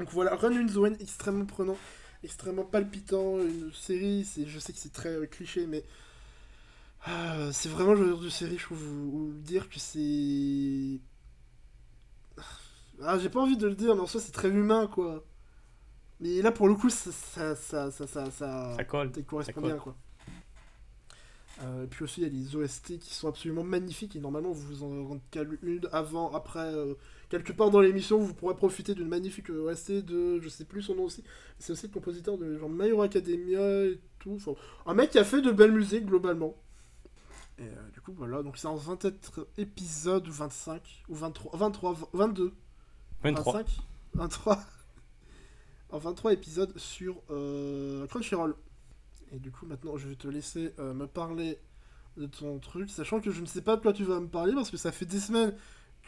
Donc 0.00 0.08
voilà, 0.12 0.34
Run 0.34 0.56
in 0.56 0.66
the 0.66 0.76
Wind, 0.76 0.96
extrêmement 0.98 1.44
prenant, 1.44 1.76
extrêmement 2.24 2.64
palpitant. 2.64 3.38
Une 3.38 3.70
série, 3.74 4.24
c'est, 4.24 4.46
je 4.46 4.58
sais 4.58 4.72
que 4.72 4.78
c'est 4.78 4.92
très 4.92 5.10
euh, 5.10 5.26
cliché, 5.26 5.66
mais. 5.66 5.84
ah, 7.04 7.52
c'est 7.52 7.68
vraiment 7.68 7.92
le 7.92 8.08
genre 8.08 8.20
de 8.20 8.30
série, 8.30 8.56
je 8.56 8.64
trouve, 8.64 8.82
où, 8.82 9.28
où 9.28 9.32
dire 9.34 9.68
que 9.68 9.78
c'est. 9.78 11.00
Ah, 13.02 13.18
j'ai 13.18 13.28
pas 13.28 13.40
envie 13.40 13.58
de 13.58 13.66
le 13.66 13.74
dire, 13.74 13.94
mais 13.94 14.00
en 14.00 14.06
soi, 14.06 14.22
c'est 14.22 14.32
très 14.32 14.48
humain, 14.48 14.86
quoi. 14.86 15.22
Mais 16.20 16.40
là, 16.40 16.50
pour 16.50 16.66
le 16.66 16.74
coup, 16.74 16.88
ça. 16.88 17.12
Ça, 17.12 17.54
ça, 17.54 17.90
ça, 17.90 18.06
ça, 18.06 18.30
ça, 18.30 18.74
Ça 18.76 18.84
colle. 18.84 19.12
ça 19.14 19.22
correspond 19.22 19.52
ça 19.54 19.60
colle. 19.60 19.70
bien, 19.70 19.76
quoi. 19.78 19.96
Euh, 21.62 21.84
et 21.84 21.86
puis 21.88 22.04
aussi, 22.04 22.22
il 22.22 22.24
y 22.24 22.26
a 22.26 22.30
les 22.30 22.56
OST 22.56 22.98
qui 22.98 23.12
sont 23.12 23.28
absolument 23.28 23.64
magnifiques, 23.64 24.16
et 24.16 24.20
normalement, 24.20 24.50
vous 24.50 24.66
vous 24.66 24.82
en 24.82 25.04
rendez 25.04 25.20
qu'à 25.30 25.42
une 25.42 25.88
avant, 25.92 26.32
après. 26.34 26.72
Euh, 27.32 27.38
quelque 27.38 27.52
part 27.52 27.70
dans 27.70 27.80
l'émission, 27.80 28.18
vous 28.18 28.34
pourrez 28.34 28.54
profiter 28.54 28.94
d'une 28.94 29.08
magnifique 29.08 29.50
OST 29.50 30.04
de. 30.04 30.40
Je 30.40 30.48
sais 30.48 30.64
plus 30.64 30.82
son 30.82 30.94
nom 30.94 31.04
aussi. 31.04 31.24
C'est 31.58 31.72
aussi 31.72 31.86
le 31.86 31.92
compositeur 31.92 32.38
de 32.38 32.56
genre 32.56 32.70
My 32.70 32.88
Hero 32.88 33.02
Academia 33.02 33.84
et 33.84 34.00
tout. 34.18 34.36
Enfin, 34.36 34.52
un 34.86 34.94
mec 34.94 35.10
qui 35.10 35.18
a 35.18 35.24
fait 35.24 35.42
de 35.42 35.50
belle 35.50 35.72
musique, 35.72 36.06
globalement. 36.06 36.54
Et 37.58 37.62
euh, 37.62 37.90
du 37.92 38.00
coup, 38.00 38.12
voilà. 38.12 38.42
Donc, 38.42 38.56
c'est 38.56 38.68
en 38.68 38.76
24 38.76 39.48
épisodes, 39.58 40.26
ou 40.26 40.32
25, 40.32 41.04
ou 41.08 41.14
23, 41.14 41.58
23, 41.58 41.96
22. 42.12 42.52
23. 43.22 43.52
25 43.52 43.66
23 44.14 44.58
en 45.92 45.98
23 45.98 46.32
épisodes 46.32 46.76
sur 46.78 47.16
euh, 47.30 48.06
Crunchyroll. 48.06 48.54
Et 49.32 49.38
du 49.38 49.50
coup, 49.50 49.66
maintenant, 49.66 49.96
je 49.96 50.08
vais 50.08 50.16
te 50.16 50.28
laisser 50.28 50.72
euh, 50.78 50.94
me 50.94 51.06
parler 51.06 51.58
de 52.16 52.26
ton 52.26 52.58
truc, 52.58 52.90
sachant 52.90 53.20
que 53.20 53.30
je 53.30 53.40
ne 53.40 53.46
sais 53.46 53.62
pas 53.62 53.76
de 53.76 53.82
quoi 53.82 53.92
tu 53.92 54.04
vas 54.04 54.20
me 54.20 54.28
parler, 54.28 54.52
parce 54.54 54.70
que 54.70 54.76
ça 54.76 54.92
fait 54.92 55.06
des 55.06 55.20
semaines 55.20 55.54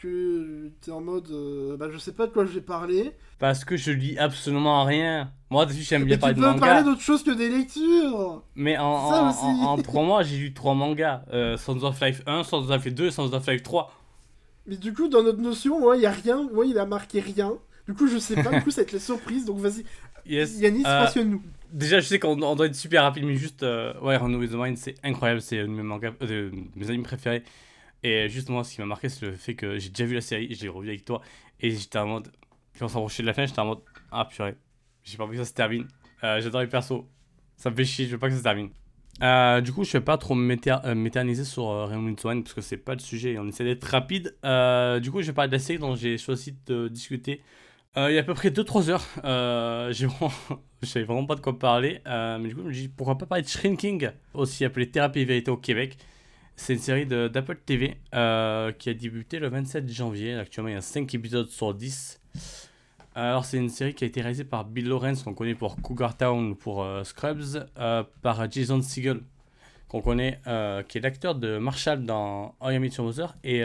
que 0.03 0.69
tu 0.81 0.89
es 0.89 0.93
en 0.93 1.01
mode, 1.01 1.29
euh, 1.31 1.77
bah, 1.77 1.87
je 1.91 1.97
sais 1.97 2.11
pas 2.11 2.27
de 2.27 2.31
quoi 2.31 2.45
je 2.45 2.51
vais 2.51 2.61
parler. 2.61 3.11
Parce 3.39 3.63
que 3.63 3.77
je 3.77 3.91
lis 3.91 4.17
absolument 4.17 4.83
rien. 4.83 5.31
Moi, 5.49 5.65
dessus, 5.65 5.81
j'aime 5.83 6.03
bien 6.03 6.15
Mais 6.15 6.19
parler 6.19 6.35
tu 6.35 6.41
de 6.41 6.53
peux 6.53 6.59
parler 6.59 6.83
d'autre 6.83 7.01
chose 7.01 7.23
que 7.23 7.31
des 7.31 7.49
lectures 7.49 8.43
Mais 8.55 8.77
en, 8.77 9.09
Ça 9.09 9.23
en, 9.23 9.29
aussi. 9.29 9.39
en, 9.43 9.63
en 9.73 9.77
trois 9.81 10.03
mois, 10.03 10.23
j'ai 10.23 10.37
lu 10.37 10.53
trois 10.53 10.73
mangas. 10.75 11.23
Euh, 11.31 11.55
Sons 11.57 11.83
of 11.83 11.99
Life 12.01 12.21
1, 12.27 12.43
Sons 12.43 12.69
of 12.69 12.69
Life 12.85 12.93
2, 12.93 13.11
Sons 13.11 13.31
of 13.33 13.47
Life 13.47 13.63
3. 13.63 13.91
Mais 14.67 14.75
du 14.77 14.93
coup, 14.93 15.07
dans 15.07 15.23
notre 15.23 15.39
notion, 15.41 15.79
moi, 15.79 15.95
il 15.97 16.03
y 16.03 16.05
a 16.05 16.11
rien, 16.11 16.47
moi, 16.53 16.65
il 16.65 16.77
a 16.77 16.85
marqué 16.85 17.19
rien. 17.19 17.53
Du 17.87 17.93
coup, 17.93 18.07
je 18.07 18.17
sais 18.17 18.35
pas, 18.35 18.49
du 18.51 18.61
coup, 18.63 18.71
ça 18.71 18.81
va 18.81 18.83
être 18.83 18.91
les 18.93 18.99
surprises, 18.99 19.45
donc 19.45 19.59
vas-y, 19.59 19.83
Yes. 20.25 20.57
Yanis, 20.59 20.83
Euh, 20.85 21.01
mentionne-nous. 21.03 21.41
Déjà, 21.73 21.99
je 21.99 22.05
sais 22.07 22.17
qu'on 22.19 22.41
on 22.41 22.55
doit 22.55 22.67
être 22.67 22.75
super 22.75 23.03
rapide, 23.03 23.25
mais 23.25 23.35
juste, 23.35 23.63
euh, 23.63 23.93
ouais, 24.01 24.15
Run 24.15 24.33
with 24.35 24.51
the 24.51 24.55
Mind, 24.55 24.77
c'est 24.77 24.95
incroyable, 25.03 25.41
c'est 25.41 25.59
un 25.59 25.63
de 25.65 25.71
mes 25.71 25.83
mangas, 25.83 26.11
euh, 26.21 26.49
de 26.49 26.51
mes 26.77 26.87
animes 26.89 27.03
préférés. 27.03 27.43
Et 28.03 28.27
juste 28.29 28.49
moi, 28.49 28.63
ce 28.63 28.75
qui 28.75 28.81
m'a 28.81 28.87
marqué, 28.87 29.09
c'est 29.09 29.25
le 29.25 29.33
fait 29.33 29.55
que 29.55 29.79
j'ai 29.79 29.89
déjà 29.89 30.05
vu 30.05 30.15
la 30.15 30.21
série, 30.21 30.53
je 30.53 30.61
l'ai 30.61 30.69
revu 30.69 30.89
avec 30.89 31.05
toi, 31.05 31.21
et 31.59 31.71
j'étais 31.71 31.97
en 31.99 32.07
mode, 32.07 32.31
quand 32.77 32.85
on 32.85 32.89
s'approchait 32.89 33.23
de 33.23 33.27
la 33.27 33.33
fin, 33.33 33.45
j'étais 33.45 33.59
en 33.59 33.65
mode, 33.65 33.79
ah 34.11 34.25
purée, 34.25 34.55
j'ai 35.03 35.17
pas 35.17 35.23
envie 35.23 35.37
que 35.37 35.43
ça 35.43 35.49
se 35.49 35.53
termine. 35.53 35.87
Euh, 36.23 36.41
J'adore 36.41 36.61
les 36.61 36.67
persos, 36.67 37.03
ça 37.55 37.69
me 37.69 37.75
fait 37.75 37.85
chier, 37.85 38.05
je 38.05 38.11
veux 38.11 38.19
pas 38.19 38.27
que 38.27 38.33
ça 38.33 38.39
se 38.39 38.43
termine. 38.43 38.69
Euh, 39.21 39.61
du 39.61 39.71
coup, 39.71 39.83
je 39.83 39.91
vais 39.93 40.01
pas 40.01 40.17
trop 40.17 40.35
euh, 40.35 40.95
m'éterniser 40.95 41.43
sur 41.43 41.69
euh, 41.69 41.87
the 41.87 42.25
Mind, 42.25 42.43
parce 42.43 42.53
que 42.53 42.61
c'est 42.61 42.77
pas 42.77 42.93
le 42.93 42.99
sujet, 42.99 43.33
et 43.33 43.39
on 43.39 43.47
essaie 43.47 43.63
d'être 43.63 43.83
rapide. 43.83 44.35
Du 45.01 45.11
coup, 45.11 45.21
je 45.21 45.27
vais 45.27 45.33
parler 45.33 45.49
de 45.49 45.55
la 45.55 45.59
série 45.59 45.79
dont 45.79 45.95
j'ai 45.95 46.17
choisi 46.17 46.55
de 46.65 46.87
discuter. 46.87 47.41
Il 47.95 48.11
y 48.11 48.17
a 48.17 48.21
à 48.21 48.23
peu 48.23 48.33
près 48.33 48.49
2-3 48.49 48.89
heures, 48.89 49.91
j'ai 49.93 50.07
vraiment 50.07 50.31
je 50.81 50.87
savais 50.87 51.05
vraiment 51.05 51.25
pas 51.25 51.35
de 51.35 51.41
quoi 51.41 51.57
parler, 51.57 52.01
mais 52.05 52.47
du 52.47 52.55
coup, 52.55 52.61
je 52.63 52.67
me 52.67 52.73
dis 52.73 52.87
pourquoi 52.89 53.17
pas 53.17 53.27
parler 53.27 53.43
de 53.43 53.47
Shrinking, 53.47 54.09
aussi 54.33 54.65
appelé 54.65 54.89
Thérapie 54.89 55.25
Vérité 55.25 55.51
au 55.51 55.57
Québec. 55.57 55.97
C'est 56.55 56.73
une 56.73 56.79
série 56.79 57.05
d'Apple 57.05 57.57
TV 57.65 57.97
euh, 58.13 58.71
qui 58.71 58.89
a 58.89 58.93
débuté 58.93 59.39
le 59.39 59.49
27 59.49 59.89
janvier. 59.89 60.35
Actuellement, 60.35 60.69
il 60.69 60.75
y 60.75 60.77
a 60.77 60.81
5 60.81 61.13
épisodes 61.15 61.49
sur 61.49 61.73
10. 61.73 62.21
Alors, 63.15 63.45
c'est 63.45 63.57
une 63.57 63.69
série 63.69 63.93
qui 63.93 64.03
a 64.03 64.07
été 64.07 64.21
réalisée 64.21 64.43
par 64.43 64.65
Bill 64.65 64.87
Lawrence, 64.87 65.23
qu'on 65.23 65.33
connaît 65.33 65.55
pour 65.55 65.75
Cougar 65.81 66.15
Town 66.15 66.51
ou 66.51 66.55
pour 66.55 66.83
euh, 66.83 67.03
Scrubs, 67.03 67.67
euh, 67.77 68.03
par 68.21 68.49
Jason 68.51 68.81
Segel, 68.81 69.21
qu'on 69.87 70.01
connaît, 70.01 70.39
qui 70.87 70.97
est 70.97 71.01
l'acteur 71.01 71.35
de 71.35 71.57
Marshall 71.57 72.05
dans 72.05 72.55
How 72.59 72.71
I 72.71 72.79
Met 72.79 72.89
Your 72.97 73.05
Mother, 73.05 73.35
et 73.43 73.63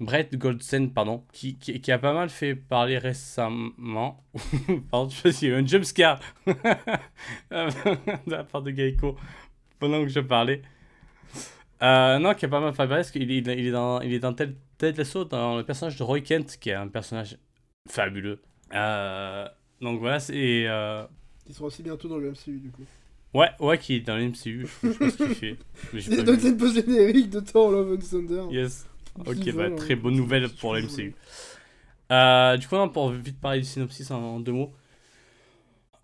Brett 0.00 0.36
Goldstein, 0.36 0.88
pardon, 0.88 1.24
qui, 1.32 1.56
qui, 1.56 1.80
qui 1.80 1.92
a 1.92 1.98
pas 1.98 2.12
mal 2.12 2.28
fait 2.28 2.54
parler 2.54 2.98
récemment. 2.98 4.22
pardon, 4.90 5.08
je 5.08 5.30
sais 5.30 5.50
pas 5.50 5.56
eu 5.56 5.62
un 5.62 5.66
jumpscare 5.66 6.20
de 6.46 8.30
la 8.30 8.44
part 8.44 8.60
de 8.62 8.70
Geico 8.70 9.16
pendant 9.78 10.02
que 10.02 10.08
je 10.08 10.20
parlais. 10.20 10.60
Euh, 11.82 12.18
non, 12.18 12.34
qui 12.34 12.44
a 12.44 12.48
pas 12.48 12.60
mal 12.60 12.72
parce 12.74 13.10
qu'il 13.10 13.30
est, 13.30 13.36
il 13.38 13.66
est 13.66 13.70
dans, 13.72 14.00
il 14.00 14.12
est 14.12 14.20
dans 14.20 14.32
tel, 14.32 14.54
tel 14.78 14.94
Lasso, 14.94 15.24
dans 15.24 15.56
le 15.56 15.64
personnage 15.64 15.96
de 15.96 16.02
Roy 16.04 16.20
Kent, 16.20 16.56
qui 16.60 16.70
est 16.70 16.74
un 16.74 16.88
personnage 16.88 17.38
fabuleux. 17.90 18.40
Euh, 18.72 19.48
donc 19.80 19.98
voilà, 19.98 20.20
c'est. 20.20 20.66
euh, 20.68 21.04
Ils 21.48 21.54
sont 21.54 21.64
aussi 21.64 21.82
bientôt 21.82 22.08
dans 22.08 22.18
le 22.18 22.30
MCU, 22.30 22.58
du 22.60 22.70
coup. 22.70 22.84
Ouais, 23.34 23.48
ouais, 23.60 23.78
qui 23.78 23.96
est 23.96 24.00
dans 24.00 24.16
l'MCU, 24.16 24.68
je 24.82 24.90
sais 24.92 24.98
pas 24.98 25.10
ce 25.10 25.16
qu'il 25.16 25.34
fait. 25.34 25.56
Mais 25.92 26.00
j'ai 26.00 26.12
Il 26.12 26.18
vu. 26.18 26.24
donné 26.24 26.50
le 26.52 26.72
générique 26.72 27.30
de 27.30 27.40
Thor 27.40 27.70
Love 27.72 27.94
and 27.94 27.98
Thunder. 28.10 28.54
Yes. 28.54 28.86
Ok, 29.26 29.52
bah, 29.54 29.70
très 29.70 29.96
bonne 29.96 30.14
nouvelle 30.14 30.48
pour 30.50 30.74
veux. 30.74 30.82
MCU. 30.82 31.14
Euh, 32.12 32.56
du 32.58 32.68
coup, 32.68 32.76
non, 32.76 32.88
pour 32.90 33.10
vite 33.10 33.40
parler 33.40 33.60
du 33.60 33.66
synopsis 33.66 34.10
en, 34.10 34.22
en 34.22 34.40
deux 34.40 34.52
mots. 34.52 34.72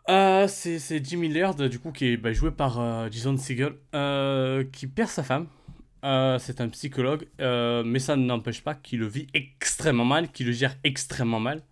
Euh, 0.09 0.49
c'est 0.49 0.79
c'est 0.79 1.05
Jimmy 1.05 1.29
Laird, 1.29 1.63
du 1.69 1.79
coup, 1.79 1.93
qui 1.93 2.07
est 2.07 2.17
bah, 2.17 2.33
joué 2.33 2.51
par 2.51 2.81
euh, 2.81 3.09
Jason 3.11 3.37
Segel, 3.37 3.75
euh, 3.95 4.65
qui 4.73 4.87
perd 4.87 5.11
sa 5.11 5.23
femme. 5.23 5.47
Euh, 6.05 6.39
c'est 6.39 6.61
un 6.61 6.69
psychologue, 6.69 7.27
euh, 7.41 7.83
mais 7.85 7.99
ça 7.99 8.15
n'empêche 8.16 8.62
pas 8.62 8.75
qu'il 8.75 9.01
le 9.01 9.07
vit 9.09 9.27
extrêmement 9.35 10.05
mal, 10.05 10.31
qu'il 10.31 10.47
le 10.47 10.53
gère 10.53 10.75
extrêmement 10.85 11.41
mal. 11.41 11.62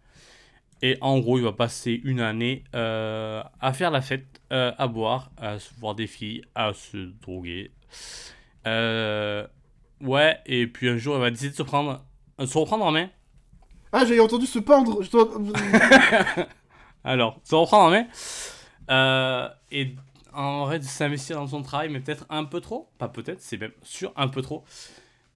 Et 0.82 0.98
en 1.00 1.18
gros, 1.20 1.38
il 1.38 1.44
va 1.44 1.52
passer 1.52 2.00
une 2.04 2.20
année 2.20 2.64
euh, 2.74 3.42
à 3.60 3.72
faire 3.72 3.90
la 3.90 4.02
fête, 4.02 4.26
à 4.50 4.86
boire, 4.88 5.30
à 5.38 5.58
se 5.58 5.70
voir 5.78 5.94
des 5.94 6.06
filles, 6.06 6.42
à 6.54 6.72
se 6.74 6.96
droguer. 7.22 7.70
Ouais, 10.02 10.38
et 10.44 10.66
puis 10.66 10.88
un 10.88 10.98
jour, 10.98 11.16
il 11.16 11.20
va 11.20 11.30
décider 11.30 11.50
de 11.50 11.56
se 11.56 11.62
prendre, 11.62 12.04
de 12.38 12.44
se 12.46 12.58
reprendre 12.58 12.84
en 12.84 12.90
main. 12.92 13.08
Ah, 13.92 14.04
j'ai 14.04 14.20
entendu 14.20 14.44
se 14.46 14.58
pendre. 14.58 15.02
Je 15.02 15.10
dois- 15.10 15.30
Alors, 17.04 17.40
se 17.44 17.54
reprendre 17.54 17.84
en 17.86 17.90
main. 17.90 19.50
Et 19.70 19.94
en 20.36 20.68
de 20.78 20.82
s'investir 20.82 21.36
dans 21.36 21.46
son 21.46 21.62
travail, 21.62 21.88
mais 21.88 22.00
peut-être 22.00 22.26
un 22.30 22.44
peu 22.44 22.60
trop. 22.60 22.90
Pas 22.98 23.08
peut-être, 23.08 23.40
c'est 23.40 23.58
même 23.58 23.72
sûr, 23.82 24.12
un 24.16 24.28
peu 24.28 24.42
trop. 24.42 24.64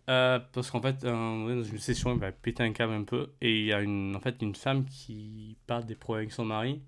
Euh, 0.09 0.41
parce 0.53 0.71
qu'en 0.71 0.83
fait, 0.83 1.05
euh, 1.05 1.13
dans 1.13 1.63
une 1.63 1.79
session, 1.79 2.13
il 2.15 2.21
va 2.21 2.33
péter 2.33 2.63
un 2.63 2.73
câble 2.73 2.93
un 2.93 3.05
peu. 3.05 3.33
Et 3.41 3.61
il 3.61 3.67
y 3.67 3.73
a 3.73 3.81
une, 3.81 4.17
en 4.17 4.21
fait 4.21 4.37
une 4.43 4.55
femme 4.55 4.85
qui 4.85 5.57
parle 5.67 5.85
des 5.87 5.95
problèmes 5.95 6.25
avec 6.25 6.33
son 6.33 6.45
mari. 6.45 6.83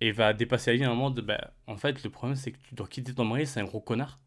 Et 0.00 0.12
va 0.12 0.32
dépasser 0.34 0.70
la 0.72 0.76
ligne 0.76 0.86
à 0.86 0.90
un 0.90 0.94
moment 0.94 1.10
de. 1.10 1.20
Bah, 1.22 1.52
en 1.66 1.76
fait, 1.76 2.02
le 2.04 2.10
problème, 2.10 2.36
c'est 2.36 2.52
que 2.52 2.58
tu 2.68 2.74
dois 2.74 2.88
quitter 2.88 3.14
ton 3.14 3.24
mari, 3.24 3.46
c'est 3.46 3.60
un 3.60 3.64
gros 3.64 3.80
connard. 3.80 4.20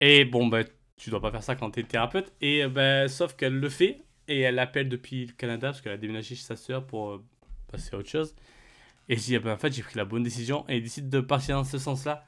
Et 0.00 0.24
bon, 0.24 0.46
bah, 0.48 0.64
tu 0.96 1.10
dois 1.10 1.20
pas 1.20 1.30
faire 1.30 1.42
ça 1.42 1.56
quand 1.56 1.70
t'es 1.70 1.82
thérapeute. 1.84 2.32
Et 2.40 2.64
euh, 2.64 2.68
bah, 2.68 3.08
sauf 3.08 3.34
qu'elle 3.36 3.58
le 3.58 3.68
fait. 3.68 4.02
Et 4.28 4.40
elle 4.40 4.56
l'appelle 4.56 4.88
depuis 4.88 5.26
le 5.26 5.32
Canada 5.32 5.68
parce 5.68 5.80
qu'elle 5.80 5.92
a 5.92 5.96
déménagé 5.96 6.34
chez 6.34 6.42
sa 6.44 6.56
sœur 6.56 6.86
pour 6.86 7.10
euh, 7.10 7.24
passer 7.70 7.94
à 7.94 7.98
autre 7.98 8.08
chose. 8.10 8.34
Et 9.08 9.16
je 9.16 9.22
dis, 9.22 9.36
ah 9.36 9.40
ben, 9.40 9.52
en 9.52 9.56
fait, 9.56 9.72
j'ai 9.72 9.82
pris 9.82 9.96
la 9.96 10.04
bonne 10.04 10.22
décision 10.22 10.64
et 10.68 10.76
il 10.76 10.82
décide 10.82 11.08
de 11.08 11.20
partir 11.20 11.56
dans 11.56 11.64
ce 11.64 11.78
sens-là. 11.78 12.26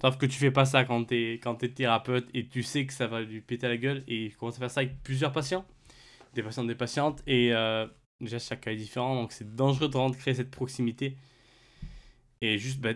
Sauf 0.00 0.18
que 0.18 0.26
tu 0.26 0.36
fais 0.36 0.50
pas 0.50 0.64
ça 0.64 0.84
quand 0.84 1.04
t'es 1.04 1.38
quand 1.42 1.54
t'es 1.54 1.68
thérapeute 1.68 2.28
et 2.34 2.48
tu 2.48 2.64
sais 2.64 2.86
que 2.86 2.92
ça 2.92 3.06
va 3.06 3.20
lui 3.20 3.40
péter 3.40 3.68
la 3.68 3.76
gueule 3.76 4.02
et 4.08 4.26
il 4.26 4.36
commence 4.36 4.56
à 4.56 4.58
faire 4.58 4.70
ça 4.70 4.80
avec 4.80 5.00
plusieurs 5.02 5.30
patients. 5.30 5.64
Des 6.34 6.42
patients, 6.42 6.64
des 6.64 6.74
patientes. 6.74 7.22
Et 7.26 7.52
euh, 7.52 7.86
déjà, 8.20 8.38
chaque 8.38 8.62
cas 8.62 8.72
est 8.72 8.76
différent, 8.76 9.14
donc 9.14 9.32
c'est 9.32 9.54
dangereux 9.54 9.88
de 9.88 9.96
rendre 9.96 10.16
créer 10.16 10.34
cette 10.34 10.50
proximité. 10.50 11.16
Et 12.40 12.58
juste, 12.58 12.80
bah, 12.80 12.94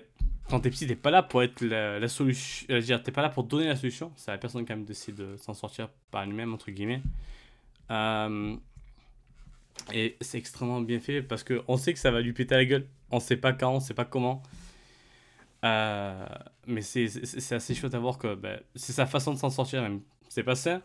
quand 0.48 0.60
t'es 0.60 0.70
petit, 0.70 0.86
t'es 0.86 0.96
pas 0.96 1.10
là 1.10 1.22
pour 1.22 1.42
être 1.42 1.60
la, 1.60 2.08
solution. 2.08 2.66
euh, 2.70 2.80
dire, 2.80 3.02
t'es 3.02 3.12
pas 3.12 3.22
là 3.22 3.28
pour 3.28 3.44
donner 3.44 3.66
la 3.66 3.76
solution. 3.76 4.12
C'est 4.16 4.32
la 4.32 4.38
personne 4.38 4.64
qui 4.64 4.72
même 4.72 4.84
décide 4.84 5.14
de 5.14 5.36
s'en 5.36 5.54
sortir 5.54 5.88
par 6.10 6.24
elle-même, 6.24 6.54
entre 6.54 6.70
guillemets. 6.70 7.02
Euh, 7.90 8.56
et 9.92 10.16
c'est 10.20 10.38
extrêmement 10.38 10.80
bien 10.80 11.00
fait 11.00 11.22
parce 11.22 11.44
qu'on 11.44 11.76
sait 11.76 11.92
que 11.92 11.98
ça 11.98 12.10
va 12.10 12.20
lui 12.20 12.32
péter 12.32 12.54
la 12.54 12.64
gueule. 12.64 12.86
On 13.10 13.20
sait 13.20 13.36
pas 13.36 13.52
quand, 13.52 13.74
on 13.74 13.80
sait 13.80 13.94
pas 13.94 14.04
comment. 14.04 14.42
Euh, 15.64 16.26
mais 16.66 16.82
c'est 16.82 17.52
assez 17.52 17.74
chouette 17.74 17.94
à 17.94 17.98
voir 17.98 18.18
que 18.18 18.34
bah, 18.34 18.58
c'est 18.74 18.92
sa 18.92 19.06
façon 19.06 19.32
de 19.32 19.38
s'en 19.38 19.50
sortir 19.50 19.82
même. 19.82 20.00
C'est 20.28 20.42
pas 20.42 20.54
ça. 20.54 20.82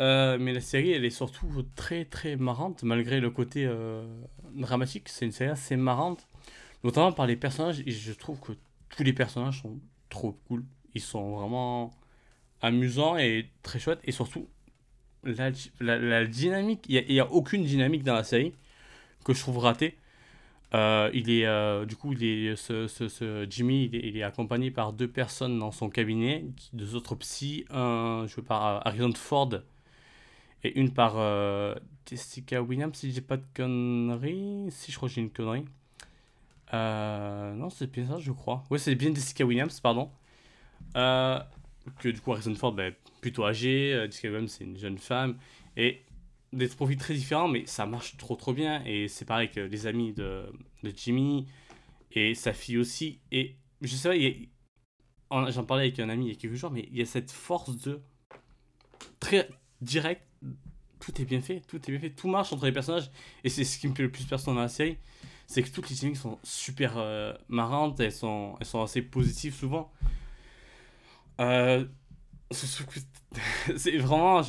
Euh, 0.00 0.38
mais 0.38 0.52
la 0.52 0.60
série, 0.60 0.92
elle 0.92 1.04
est 1.04 1.10
surtout 1.10 1.64
très 1.74 2.04
très 2.04 2.36
marrante, 2.36 2.82
malgré 2.82 3.20
le 3.20 3.30
côté 3.30 3.66
euh, 3.66 4.06
dramatique. 4.54 5.08
C'est 5.08 5.26
une 5.26 5.32
série 5.32 5.50
assez 5.50 5.76
marrante, 5.76 6.26
notamment 6.84 7.12
par 7.12 7.26
les 7.26 7.36
personnages. 7.36 7.80
Et 7.86 7.90
je 7.90 8.12
trouve 8.12 8.40
que 8.40 8.52
tous 8.90 9.02
les 9.02 9.12
personnages 9.12 9.62
sont 9.62 9.78
trop 10.08 10.32
cool. 10.48 10.64
Ils 10.94 11.00
sont 11.02 11.36
vraiment 11.36 11.92
amusants 12.62 13.16
et 13.16 13.50
très 13.62 13.78
chouettes. 13.78 14.00
Et 14.04 14.12
surtout, 14.12 14.48
la, 15.24 15.50
la, 15.80 16.26
dynamique, 16.26 16.84
il 16.88 17.04
n'y 17.08 17.20
a, 17.20 17.30
aucune 17.30 17.64
dynamique 17.64 18.04
dans 18.04 18.14
la 18.14 18.24
série 18.24 18.54
que 19.24 19.34
je 19.34 19.40
trouve 19.40 19.58
ratée. 19.58 19.96
Euh, 20.74 21.10
il 21.14 21.30
est, 21.30 21.46
euh, 21.46 21.86
du 21.86 21.96
coup, 21.96 22.12
il 22.12 22.22
est, 22.24 22.56
ce, 22.56 22.86
ce, 22.86 23.46
Jimmy, 23.48 23.88
il 23.92 24.16
est, 24.16 24.22
accompagné 24.22 24.70
par 24.70 24.92
deux 24.92 25.08
personnes 25.08 25.58
dans 25.58 25.70
son 25.72 25.88
cabinet, 25.88 26.44
deux 26.72 26.94
autres 26.94 27.14
psys, 27.16 27.64
un 27.70 28.26
joué 28.26 28.42
par 28.42 28.86
Harrison 28.86 29.12
Ford 29.14 29.50
et 30.64 30.78
une 30.78 30.92
par 30.92 31.14
euh, 31.16 31.74
Jessica 32.06 32.62
Williams, 32.62 32.96
si 32.96 33.12
j'ai 33.12 33.20
pas 33.20 33.36
de 33.36 33.44
conneries. 33.54 34.66
Si, 34.70 34.92
je 34.92 34.96
crois 34.96 35.08
que 35.08 35.14
j'ai 35.14 35.20
une 35.22 35.30
connerie. 35.30 35.64
Non, 36.72 37.70
c'est 37.70 37.90
bien 37.90 38.06
ça, 38.06 38.18
je 38.18 38.32
crois. 38.32 38.64
Ouais, 38.70 38.78
c'est 38.78 38.94
bien 38.94 39.14
Jessica 39.14 39.44
Williams, 39.44 39.80
pardon. 39.80 40.10
Que 41.98 42.08
du 42.08 42.20
coup, 42.20 42.32
Harrison 42.32 42.54
Ford, 42.54 42.72
ben, 42.72 42.94
plutôt 43.20 43.44
âgé. 43.44 43.94
euh, 43.94 44.06
Jessica 44.06 44.28
Williams, 44.28 44.50
c'est 44.50 44.64
une 44.64 44.78
jeune 44.78 44.98
femme. 44.98 45.38
Et 45.76 46.02
des 46.52 46.68
profils 46.68 46.96
très 46.96 47.14
différents, 47.14 47.48
mais 47.48 47.66
ça 47.66 47.86
marche 47.86 48.16
trop 48.16 48.36
trop 48.36 48.52
bien. 48.52 48.82
Et 48.84 49.08
c'est 49.08 49.24
pareil 49.24 49.50
que 49.50 49.60
les 49.60 49.86
amis 49.86 50.12
de, 50.12 50.46
de 50.82 50.92
Jimmy 50.94 51.46
et 52.12 52.34
sa 52.34 52.52
fille 52.52 52.78
aussi. 52.78 53.20
Et 53.32 53.56
je 53.82 53.94
sais 53.94 54.08
pas, 55.30 55.50
j'en 55.50 55.64
parlais 55.64 55.84
avec 55.84 55.98
un 56.00 56.08
ami 56.08 56.26
il 56.26 56.28
y 56.32 56.36
a 56.36 56.38
quelques 56.38 56.54
jours, 56.54 56.70
mais 56.70 56.88
il 56.90 56.98
y 56.98 57.02
a 57.02 57.06
cette 57.06 57.30
force 57.30 57.76
de 57.82 58.00
très 59.20 59.48
direct. 59.80 60.22
Tout 61.00 61.20
est 61.20 61.24
bien 61.24 61.40
fait, 61.40 61.60
tout 61.60 61.76
est 61.76 61.90
bien 61.92 62.00
fait, 62.00 62.10
tout 62.10 62.28
marche 62.28 62.52
entre 62.52 62.64
les 62.66 62.72
personnages. 62.72 63.10
Et 63.44 63.48
c'est 63.50 63.62
ce 63.64 63.78
qui 63.78 63.86
me 63.86 63.94
plaît 63.94 64.04
le 64.04 64.10
plus 64.10 64.24
personnellement 64.24 64.62
dans 64.62 64.64
la 64.64 64.68
série, 64.68 64.98
c'est 65.46 65.62
que 65.62 65.70
toutes 65.70 65.88
les 65.88 65.94
dynamiques 65.94 66.18
sont 66.18 66.38
super 66.42 66.94
euh, 66.96 67.32
marrantes, 67.48 68.00
elles 68.00 68.10
sont, 68.10 68.56
elles 68.58 68.66
sont 68.66 68.82
assez 68.82 69.00
positives 69.00 69.54
souvent. 69.54 69.92
Euh, 71.40 71.84
c'est- 72.50 73.98
vraiment, 73.98 74.42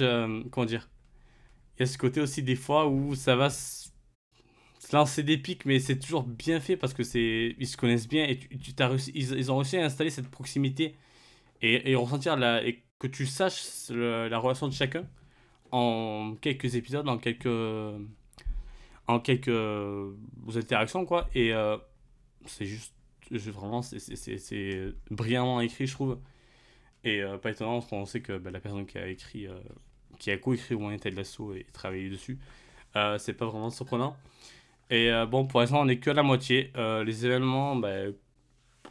comment 0.51 0.65
dire, 0.65 0.89
il 1.77 1.81
y 1.81 1.83
a 1.83 1.85
ce 1.85 1.97
côté 1.97 2.21
aussi 2.21 2.43
des 2.43 2.55
fois 2.55 2.87
où 2.87 3.15
ça 3.15 3.35
va 3.35 3.49
se 3.49 3.89
lancer 4.93 5.23
des 5.23 5.37
pics, 5.37 5.65
mais 5.65 5.79
c'est 5.79 5.99
toujours 5.99 6.23
bien 6.23 6.59
fait 6.59 6.77
parce 6.77 6.93
que 6.93 7.03
c'est 7.03 7.55
ils 7.57 7.67
se 7.67 7.77
connaissent 7.77 8.07
bien 8.07 8.25
et 8.25 8.39
tu, 8.39 8.73
ils, 9.13 9.51
ont 9.51 9.57
réussi 9.57 9.77
à 9.77 9.85
installer 9.85 10.09
cette 10.09 10.29
proximité 10.29 10.95
et, 11.61 11.95
ressentir 11.95 12.37
que 12.99 13.07
tu 13.07 13.25
saches 13.25 13.89
la 13.89 14.37
relation 14.39 14.67
de 14.67 14.73
chacun 14.73 15.05
en 15.71 16.35
quelques 16.41 16.75
épisodes, 16.75 17.07
en 17.07 17.17
quelques 17.17 17.47
en 19.07 19.19
quelques 19.19 19.47
euh, 19.49 20.13
interactions 20.55 21.05
quoi. 21.05 21.27
Et 21.33 21.53
euh, 21.53 21.77
c'est 22.45 22.65
juste 22.65 22.93
vraiment 23.31 23.81
c'est 23.81 24.93
brillamment 25.11 25.61
écrit 25.61 25.87
je 25.87 25.93
trouve 25.93 26.19
et 27.03 27.21
euh, 27.21 27.37
pas 27.37 27.51
étonnant 27.51 27.81
qu'on 27.81 28.05
sait 28.05 28.21
que 28.21 28.37
bah, 28.37 28.51
la 28.51 28.59
personne 28.59 28.85
qui 28.85 28.97
a 28.97 29.07
écrit 29.07 29.47
euh, 29.47 29.53
qui 30.17 30.31
a 30.31 30.37
co-écrit 30.37 30.75
au 30.75 30.79
moins 30.79 30.97
Ted 30.97 31.15
Lasso 31.15 31.53
et 31.53 31.65
travaillé 31.71 32.09
dessus 32.09 32.37
euh, 32.95 33.17
c'est 33.17 33.33
pas 33.33 33.45
vraiment 33.45 33.69
surprenant. 33.69 34.17
Et 34.89 35.11
euh, 35.11 35.25
bon 35.25 35.45
pour 35.45 35.61
l'instant 35.61 35.81
on 35.81 35.87
est 35.87 35.97
que 35.97 36.09
à 36.09 36.13
la 36.13 36.23
moitié. 36.23 36.71
Les 36.75 37.25
événements 37.25 37.75
bah, 37.75 37.95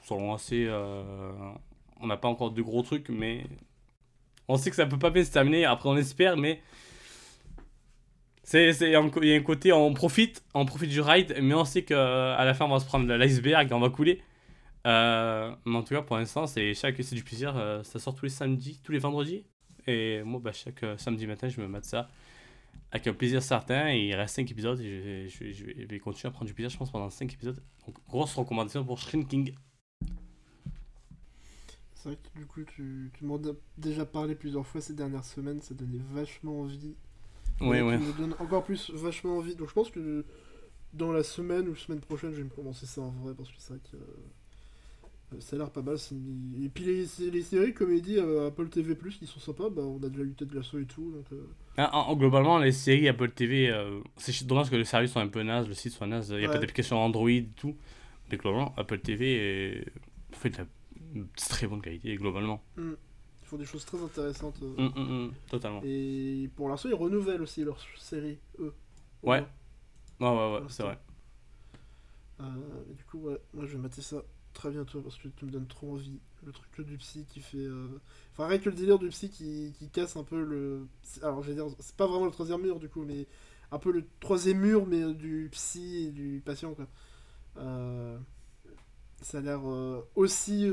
sont 0.03 0.33
assez 0.33 0.69
on 2.01 2.07
n'a 2.07 2.17
pas 2.17 2.29
encore 2.29 2.53
de 2.53 2.63
gros 2.63 2.83
trucs 2.83 3.09
mais 3.09 3.45
on 4.47 4.57
sait 4.57 4.71
que 4.71 4.77
ça 4.77 4.87
peut 4.87 4.99
pas 4.99 5.11
bien 5.11 5.25
se 5.25 5.33
terminer. 5.33 5.65
Après 5.65 5.89
on 5.89 5.97
espère 5.97 6.37
mais 6.37 6.63
il 8.55 8.89
y 8.89 8.95
a 8.95 9.01
un 9.01 9.41
côté, 9.43 9.73
on 9.73 9.93
profite, 9.93 10.43
on 10.55 10.65
profite 10.65 10.89
du 10.89 11.01
ride, 11.01 11.37
mais 11.43 11.55
on 11.55 11.65
sait 11.67 11.83
qu'à 11.83 12.43
la 12.43 12.55
fin, 12.55 12.65
on 12.65 12.69
va 12.69 12.81
se 12.81 12.87
prendre 12.87 13.13
l'iceberg 13.15 13.69
on 13.73 13.81
va 13.81 13.91
couler. 13.91 14.23
Euh, 14.89 15.55
mais 15.67 15.77
en 15.77 15.83
tout 15.83 15.95
cas, 15.95 16.03
pour 16.03 16.17
l'instant, 16.17 16.47
c'est, 16.47 16.75
chaque, 16.75 16.97
c'est 17.03 17.15
du 17.15 17.23
plaisir. 17.25 17.57
euh, 17.57 17.83
ça 17.85 17.99
sort 17.99 18.15
tous 18.15 18.25
les 18.25 18.31
samedis, 18.31 18.81
tous 18.83 18.93
les 18.93 18.99
vendredis. 18.99 19.45
Et 19.87 20.23
moi, 20.25 20.41
bah, 20.43 20.53
chaque 20.53 20.83
euh, 20.83 20.97
samedi 20.99 21.27
matin, 21.27 21.49
je 21.49 21.61
me 21.61 21.69
mate 21.69 21.85
ça 21.85 22.09
avec 22.91 23.07
un 23.07 23.13
plaisir 23.15 23.43
certain. 23.43 23.91
Et 23.93 24.09
il 24.09 24.15
reste 24.15 24.37
5 24.37 24.51
épisodes 24.51 24.81
et 24.81 25.29
je 25.29 25.39
vais, 25.45 25.53
je, 25.53 25.65
je 25.89 25.99
continuer 25.99 26.29
à 26.29 26.33
prendre 26.33 26.47
du 26.47 26.55
plaisir, 26.55 26.71
je 26.71 26.79
pense, 26.79 26.91
pendant 26.91 27.11
5 27.11 27.33
épisodes. 27.35 27.63
Donc, 27.87 27.97
grosse 28.09 28.35
recommandation 28.35 28.85
pour 28.85 28.99
Shrinking. 28.99 29.55
C'est 31.95 32.11
vrai 32.11 32.17
que 32.17 32.39
du 32.39 32.47
coup, 32.47 32.63
tu, 32.65 33.11
tu 33.15 33.25
m'en 33.25 33.37
as 33.37 33.55
déjà 33.77 34.07
parlé 34.07 34.35
plusieurs 34.37 34.67
fois 34.67 34.81
ces 34.81 34.95
dernières 34.95 35.25
semaines, 35.25 35.61
ça 35.61 35.75
donnait 35.75 36.01
vachement 36.13 36.61
envie. 36.61 36.95
Ouais, 37.61 37.83
ouais. 37.83 37.99
Tu 37.99 38.05
me 38.05 38.13
donnes 38.13 38.35
encore 38.39 38.65
plus 38.65 38.91
vachement 38.91 39.39
envie. 39.39 39.57
Donc 39.57 39.69
je 39.69 39.75
pense 39.75 39.91
que 39.91 40.25
dans 40.93 41.13
la 41.13 41.25
semaine 41.25 41.69
ou 41.69 41.75
semaine 41.75 42.01
prochaine, 42.01 42.31
je 42.31 42.37
vais 42.37 42.45
me 42.45 42.51
commencer 42.51 42.87
ça 42.87 43.01
en 43.01 43.11
vrai 43.11 43.35
parce 43.35 43.51
que 43.51 43.57
c'est 43.59 43.75
vrai 43.75 43.81
que 43.91 43.97
ça 45.41 45.57
a 45.57 45.59
l'air 45.59 45.71
pas 45.71 45.83
mal. 45.83 45.97
Et 46.63 46.69
puis 46.69 46.85
les, 46.85 47.07
les 47.31 47.43
séries 47.43 47.75
comédies 47.75 48.19
euh, 48.19 48.49
Apple 48.49 48.69
TV+, 48.69 48.97
qui 48.97 49.27
sont 49.27 49.41
sympas, 49.41 49.69
bah, 49.71 49.83
on 49.83 50.03
a 50.03 50.09
déjà 50.09 50.23
eu 50.23 50.33
Ted 50.35 50.55
Lasso 50.55 50.79
et 50.79 50.87
tout. 50.87 51.11
Donc, 51.13 51.27
euh, 51.33 51.47
Ah, 51.77 51.91
en- 51.97 52.11
en- 52.13 52.17
globalement, 52.17 52.59
les 52.59 52.73
séries 52.73 53.09
Apple 53.09 53.31
TV, 53.31 53.69
euh, 53.71 54.01
c'est 54.17 54.47
dommage 54.47 54.71
que 54.71 54.77
le 54.77 54.85
service 54.85 55.13
soit 55.13 55.23
un 55.23 55.29
peu 55.29 55.43
naze, 55.43 55.69
le 55.69 55.75
site 55.75 55.93
soit 55.93 56.07
naze. 56.07 56.31
Il 56.31 56.39
n'y 56.39 56.45
a 56.45 56.49
pas 56.49 56.55
d'application 56.59 56.99
Android 56.99 57.29
et 57.31 57.47
tout. 57.57 57.77
Mais 58.31 58.37
globalement, 58.37 58.75
Apple 58.77 58.99
TV 59.01 59.35
est... 59.37 59.85
fait 60.33 60.51
de 60.51 60.59
la 60.59 60.67
très 61.37 61.67
bonne 61.67 61.81
qualité, 61.83 62.15
globalement. 62.17 62.63
ils 62.77 62.95
font 63.45 63.57
des 63.57 63.65
choses 63.65 63.85
très 63.85 64.03
intéressantes. 64.03 64.57
euh. 64.63 64.75
Hum, 64.79 64.93
hum, 64.97 65.11
hum, 65.11 65.33
totalement. 65.51 65.81
Et 65.85 66.49
pour 66.57 66.69
l'instant, 66.69 66.89
ils 66.91 66.95
renouvellent 66.95 67.43
aussi 67.43 67.65
leurs 67.65 67.81
séries, 67.99 68.39
eux. 68.59 68.75
Ouais. 69.23 69.45
Ouais, 70.21 70.29
ouais, 70.29 70.53
ouais, 70.55 70.61
c'est 70.69 70.83
vrai. 70.83 70.99
Euh, 72.41 72.45
du 72.97 73.05
coup, 73.05 73.19
ouais, 73.19 73.39
moi 73.53 73.67
je 73.67 73.73
vais 73.73 73.79
mater 73.83 74.01
ça 74.03 74.23
très 74.59 74.71
bientôt 74.71 75.01
parce 75.01 75.17
que 75.17 75.29
tu 75.29 75.45
me 75.47 75.51
donnes 75.51 75.67
trop 75.69 75.93
envie. 75.93 76.19
Le 76.45 76.53
truc 76.53 76.87
du 76.87 76.97
psy 76.99 77.27
qui 77.29 77.41
fait. 77.41 77.59
euh, 77.59 78.01
Enfin, 78.33 78.47
rien 78.49 78.61
le 78.65 78.73
délire 78.73 78.99
du 78.99 79.09
psy 79.09 79.31
qui, 79.31 79.73
qui 79.79 79.89
casse 79.91 80.17
un 80.17 80.25
peu 80.25 80.43
le. 80.43 80.87
Alors, 81.23 81.43
je 81.43 81.49
vais 81.51 81.55
dire, 81.55 81.67
c'est 81.81 81.97
pas 81.97 82.07
vraiment 82.07 82.27
le 82.27 82.31
troisième 82.31 82.63
mur 82.63 82.79
du 82.79 82.89
coup, 82.89 83.05
mais 83.05 83.27
un 83.73 83.79
peu 83.79 83.93
le 83.93 84.05
troisième 84.21 84.59
mur, 84.59 84.87
mais 84.87 85.15
du 85.15 85.49
psy 85.53 86.07
et 86.09 86.11
du 86.13 86.43
patient 86.45 86.75
quoi. 86.75 86.87
Euh, 87.59 88.19
Ça 89.23 89.39
a 89.39 89.41
l'air 89.41 89.61
euh, 89.67 90.03
aussi 90.17 90.67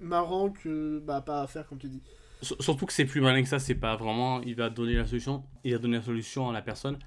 marrant 0.00 0.50
que. 0.50 0.98
Bah, 1.00 1.20
pas 1.20 1.42
à 1.42 1.46
faire 1.46 1.66
comme 1.66 1.78
tu 1.78 1.88
dis. 1.88 2.02
Surtout 2.42 2.86
que 2.86 2.92
c'est 2.92 3.04
plus 3.04 3.20
malin 3.20 3.42
que 3.42 3.48
ça, 3.48 3.58
c'est 3.60 3.74
pas 3.76 3.96
vraiment. 3.96 4.42
Il 4.42 4.56
va 4.56 4.68
donner 4.70 4.94
la 4.94 5.06
solution, 5.06 5.44
il 5.64 5.72
va 5.72 5.78
donner 5.78 5.98
la 5.98 6.02
solution 6.02 6.48
à 6.48 6.52
la 6.52 6.62
personne, 6.62 6.98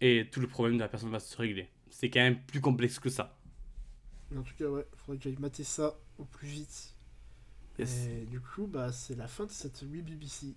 et 0.00 0.28
tout 0.32 0.40
le 0.40 0.48
problème 0.48 0.76
de 0.76 0.82
la 0.82 0.88
personne 0.88 1.10
va 1.10 1.20
se 1.20 1.36
régler. 1.36 1.68
C'est 1.90 2.10
quand 2.10 2.20
même 2.20 2.40
plus 2.46 2.60
complexe 2.60 2.98
que 2.98 3.10
ça. 3.10 3.35
Mais 4.30 4.38
en 4.38 4.42
tout 4.42 4.54
cas, 4.58 4.66
ouais, 4.66 4.86
faudrait 4.96 5.18
que 5.18 5.24
j'aille 5.24 5.36
mater 5.38 5.64
ça 5.64 5.94
au 6.18 6.24
plus 6.24 6.48
vite. 6.48 6.94
Yes. 7.78 8.06
Et 8.06 8.24
du 8.26 8.40
coup, 8.40 8.66
bah, 8.66 8.90
c'est 8.92 9.14
la 9.14 9.28
fin 9.28 9.44
de 9.44 9.50
cette 9.50 9.82
Wii 9.82 10.02
BBC, 10.02 10.54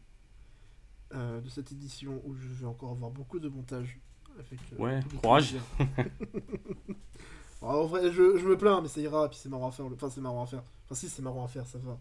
euh, 1.13 1.41
de 1.41 1.49
cette 1.49 1.71
édition 1.71 2.21
où 2.25 2.33
je 2.35 2.47
vais 2.47 2.65
encore 2.65 2.91
avoir 2.91 3.11
beaucoup 3.11 3.39
de 3.39 3.49
montage. 3.49 3.99
Avec, 4.39 4.59
euh, 4.73 4.77
Ouais, 4.77 4.99
courage. 5.21 5.55
en 7.61 7.85
vrai, 7.85 8.11
je, 8.11 8.37
je 8.37 8.47
me 8.47 8.57
plains, 8.57 8.81
mais 8.81 8.87
ça 8.87 9.01
ira, 9.01 9.29
puis 9.29 9.37
c'est 9.41 9.49
marrant 9.49 9.67
à 9.67 9.71
faire. 9.71 9.87
le- 9.89 9.95
Enfin, 9.95 10.09
c'est 10.09 10.21
marrant 10.21 10.43
à 10.43 10.47
faire. 10.47 10.63
Enfin, 10.85 10.95
si, 10.95 11.09
c'est 11.09 11.21
marrant 11.21 11.43
à 11.43 11.47
faire, 11.47 11.67
ça 11.67 11.77
va. 11.79 11.99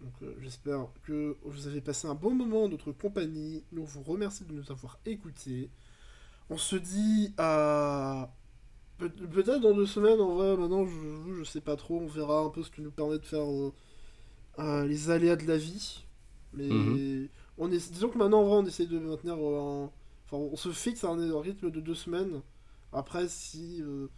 Donc, 0.00 0.12
euh, 0.22 0.34
j'espère 0.40 0.86
que 1.04 1.36
vous 1.44 1.66
avez 1.66 1.80
passé 1.80 2.08
un 2.08 2.14
bon 2.14 2.34
moment 2.34 2.64
en 2.64 2.68
notre 2.68 2.92
compagnie. 2.92 3.64
Nous 3.72 3.84
vous 3.84 4.02
remercions 4.02 4.46
de 4.46 4.52
nous 4.52 4.70
avoir 4.72 4.98
écoutés. 5.06 5.70
On 6.50 6.56
se 6.58 6.76
dit 6.76 7.34
à. 7.38 8.32
Pe- 8.98 9.08
Peut-être 9.08 9.60
dans 9.60 9.74
deux 9.74 9.86
semaines, 9.86 10.20
en 10.20 10.34
vrai, 10.34 10.56
maintenant, 10.56 10.86
je, 10.86 11.34
je 11.38 11.44
sais 11.44 11.60
pas 11.60 11.76
trop. 11.76 11.98
On 12.00 12.06
verra 12.06 12.40
un 12.40 12.50
peu 12.50 12.62
ce 12.62 12.70
que 12.70 12.80
nous 12.80 12.90
permet 12.90 13.18
de 13.18 13.24
faire 13.24 13.44
euh, 13.50 13.72
euh, 14.60 14.86
les 14.86 15.10
aléas 15.10 15.36
de 15.36 15.46
la 15.46 15.56
vie. 15.58 16.04
Mais 16.54 16.66
Mhm. 16.68 17.00
on 17.58 17.70
est, 17.72 17.92
disons 17.92 18.10
que 18.10 18.18
maintenant, 18.18 18.42
en 18.42 18.44
vrai, 18.46 18.56
on 18.58 18.66
essaie 18.66 18.86
de 18.86 18.98
maintenir 18.98 19.36
euh, 19.38 19.84
un. 19.86 19.92
Enfin, 20.26 20.38
on 20.38 20.56
se 20.56 20.70
fixe 20.70 21.04
un, 21.04 21.16
rythme 21.40 21.70
de 21.70 21.80
deux 21.80 21.94
semaines. 21.94 22.42
Après, 22.92 23.28
si. 23.28 23.82
euh, 23.82 24.08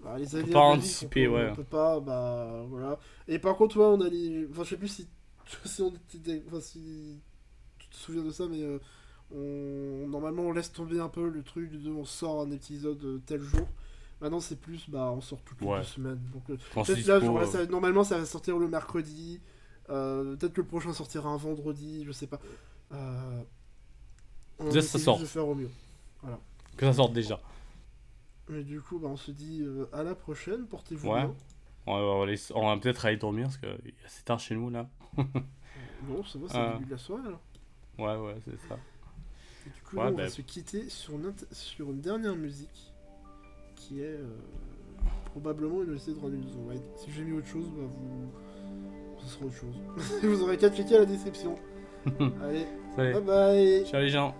bah, 0.00 0.18
les 0.18 0.36
aléas 0.36 0.60
pas 0.60 0.60
de 0.60 0.68
la 0.68 0.78
vie 0.78 0.94
anticiper, 0.94 1.26
font 1.26 1.30
qu'on- 1.32 1.36
ouais. 1.36 1.50
On 1.50 1.52
peut 1.52 1.64
pas, 1.64 2.00
bah 2.00 2.64
voilà. 2.68 2.98
Et 3.28 3.38
par 3.38 3.56
contre, 3.56 3.76
ouais, 3.78 3.84
on 3.86 4.00
a 4.00 4.08
les. 4.08 4.46
Enfin, 4.50 4.64
je 4.64 4.70
sais 4.70 4.76
plus 4.76 4.88
si. 4.88 5.08
si 5.64 5.82
on 5.82 5.92
était. 6.14 6.42
Enfin, 6.48 6.60
si. 6.60 7.20
Tu 7.78 7.88
te 7.90 7.96
souviens 7.96 8.24
de 8.24 8.30
ça, 8.30 8.46
mais. 8.48 8.62
euh, 8.62 8.78
on... 9.32 10.08
Normalement, 10.08 10.42
on 10.44 10.52
laisse 10.52 10.72
tomber 10.72 11.00
un 11.00 11.08
peu 11.08 11.28
le 11.28 11.42
truc 11.42 11.72
de 11.72 11.90
on 11.90 12.04
sort 12.04 12.42
un 12.42 12.50
épisode 12.52 13.02
euh, 13.04 13.22
tel 13.26 13.40
jour. 13.42 13.68
Maintenant, 14.20 14.40
c'est 14.40 14.56
plus, 14.58 14.88
bah, 14.88 15.12
on 15.14 15.20
sort 15.20 15.42
toutes 15.42 15.60
les 15.60 15.66
Ouais. 15.66 15.78
deux 15.78 15.84
semaines. 15.84 16.20
Donc, 16.32 16.48
euh, 16.50 16.56
peut-être 16.74 17.06
là, 17.06 17.20
genre, 17.20 17.38
là, 17.38 17.44
euh, 17.44 17.50
ça- 17.50 17.66
normalement, 17.66 18.02
ça 18.04 18.18
va 18.18 18.24
sortir 18.24 18.58
le 18.58 18.66
mercredi. 18.68 19.40
Euh, 19.90 20.36
peut-être 20.36 20.54
que 20.54 20.60
le 20.62 20.66
prochain 20.66 20.92
sortira 20.92 21.28
un 21.28 21.36
vendredi, 21.36 22.02
je 22.06 22.12
sais 22.12 22.26
pas. 22.26 22.40
Euh, 22.92 23.42
on 24.58 24.70
ça 24.70 24.98
sort. 24.98 25.20
de 25.20 25.24
faire 25.26 25.46
au 25.46 25.54
mieux. 25.54 25.70
que 26.76 26.86
ça 26.86 26.92
sorte 26.94 27.12
déjà. 27.12 27.40
Mais 28.48 28.62
du 28.62 28.80
coup, 28.80 28.98
bah, 28.98 29.08
on 29.08 29.16
se 29.16 29.30
dit 29.30 29.60
euh, 29.62 29.86
à 29.92 30.02
la 30.02 30.14
prochaine. 30.14 30.66
Portez-vous 30.66 31.08
Ouais. 31.08 31.20
bien. 31.24 31.34
On 31.86 32.66
va, 32.66 32.76
peut-être 32.78 33.06
aller 33.06 33.16
dormir 33.16 33.46
parce 33.46 33.58
que 33.58 33.66
c'est 34.08 34.24
tard 34.24 34.40
chez 34.40 34.54
nous 34.56 34.70
là. 34.70 34.88
Non, 36.08 36.24
ça 36.24 36.38
va, 36.38 36.48
c'est 36.48 36.58
le 36.66 36.72
début 36.74 36.84
de 36.86 36.90
la 36.92 36.98
soirée 36.98 37.30
là. 37.30 37.38
Ouais, 37.98 38.16
ouais, 38.26 38.36
c'est 38.44 38.68
ça. 38.68 38.76
Et 39.66 39.70
du 39.70 39.82
coup, 39.82 39.96
Ouais, 39.96 40.04
là, 40.04 40.10
on 40.10 40.14
bah- 40.16 40.22
va 40.24 40.28
se 40.28 40.42
quitter 40.42 40.88
sur 40.88 41.14
une, 41.14 41.32
sur 41.52 41.90
une 41.90 42.00
dernière 42.00 42.34
musique 42.36 42.92
qui 43.76 44.00
est 44.00 44.06
euh, 44.06 44.26
probablement 45.26 45.82
une 45.82 45.94
OST 45.94 46.10
de 46.10 46.20
Run 46.20 46.30
Wild. 46.68 46.82
Si 46.96 47.10
j'ai 47.10 47.22
mis 47.22 47.36
autre 47.36 47.46
chose, 47.46 47.70
bah 47.76 47.84
vous. 47.88 48.32
Ce 49.18 49.28
sera 49.28 49.46
autre 49.46 49.54
chose. 49.54 50.20
vous 50.22 50.42
aurez 50.42 50.56
qu'à 50.56 50.70
checker 50.70 50.96
à 50.96 51.00
la 51.00 51.06
description. 51.06 51.54
Allez, 52.42 52.66
Allez, 52.96 53.12
bye 53.12 53.22
bye 53.22 53.84
ciao 53.86 54.00
les 54.00 54.08
gens. 54.08 54.34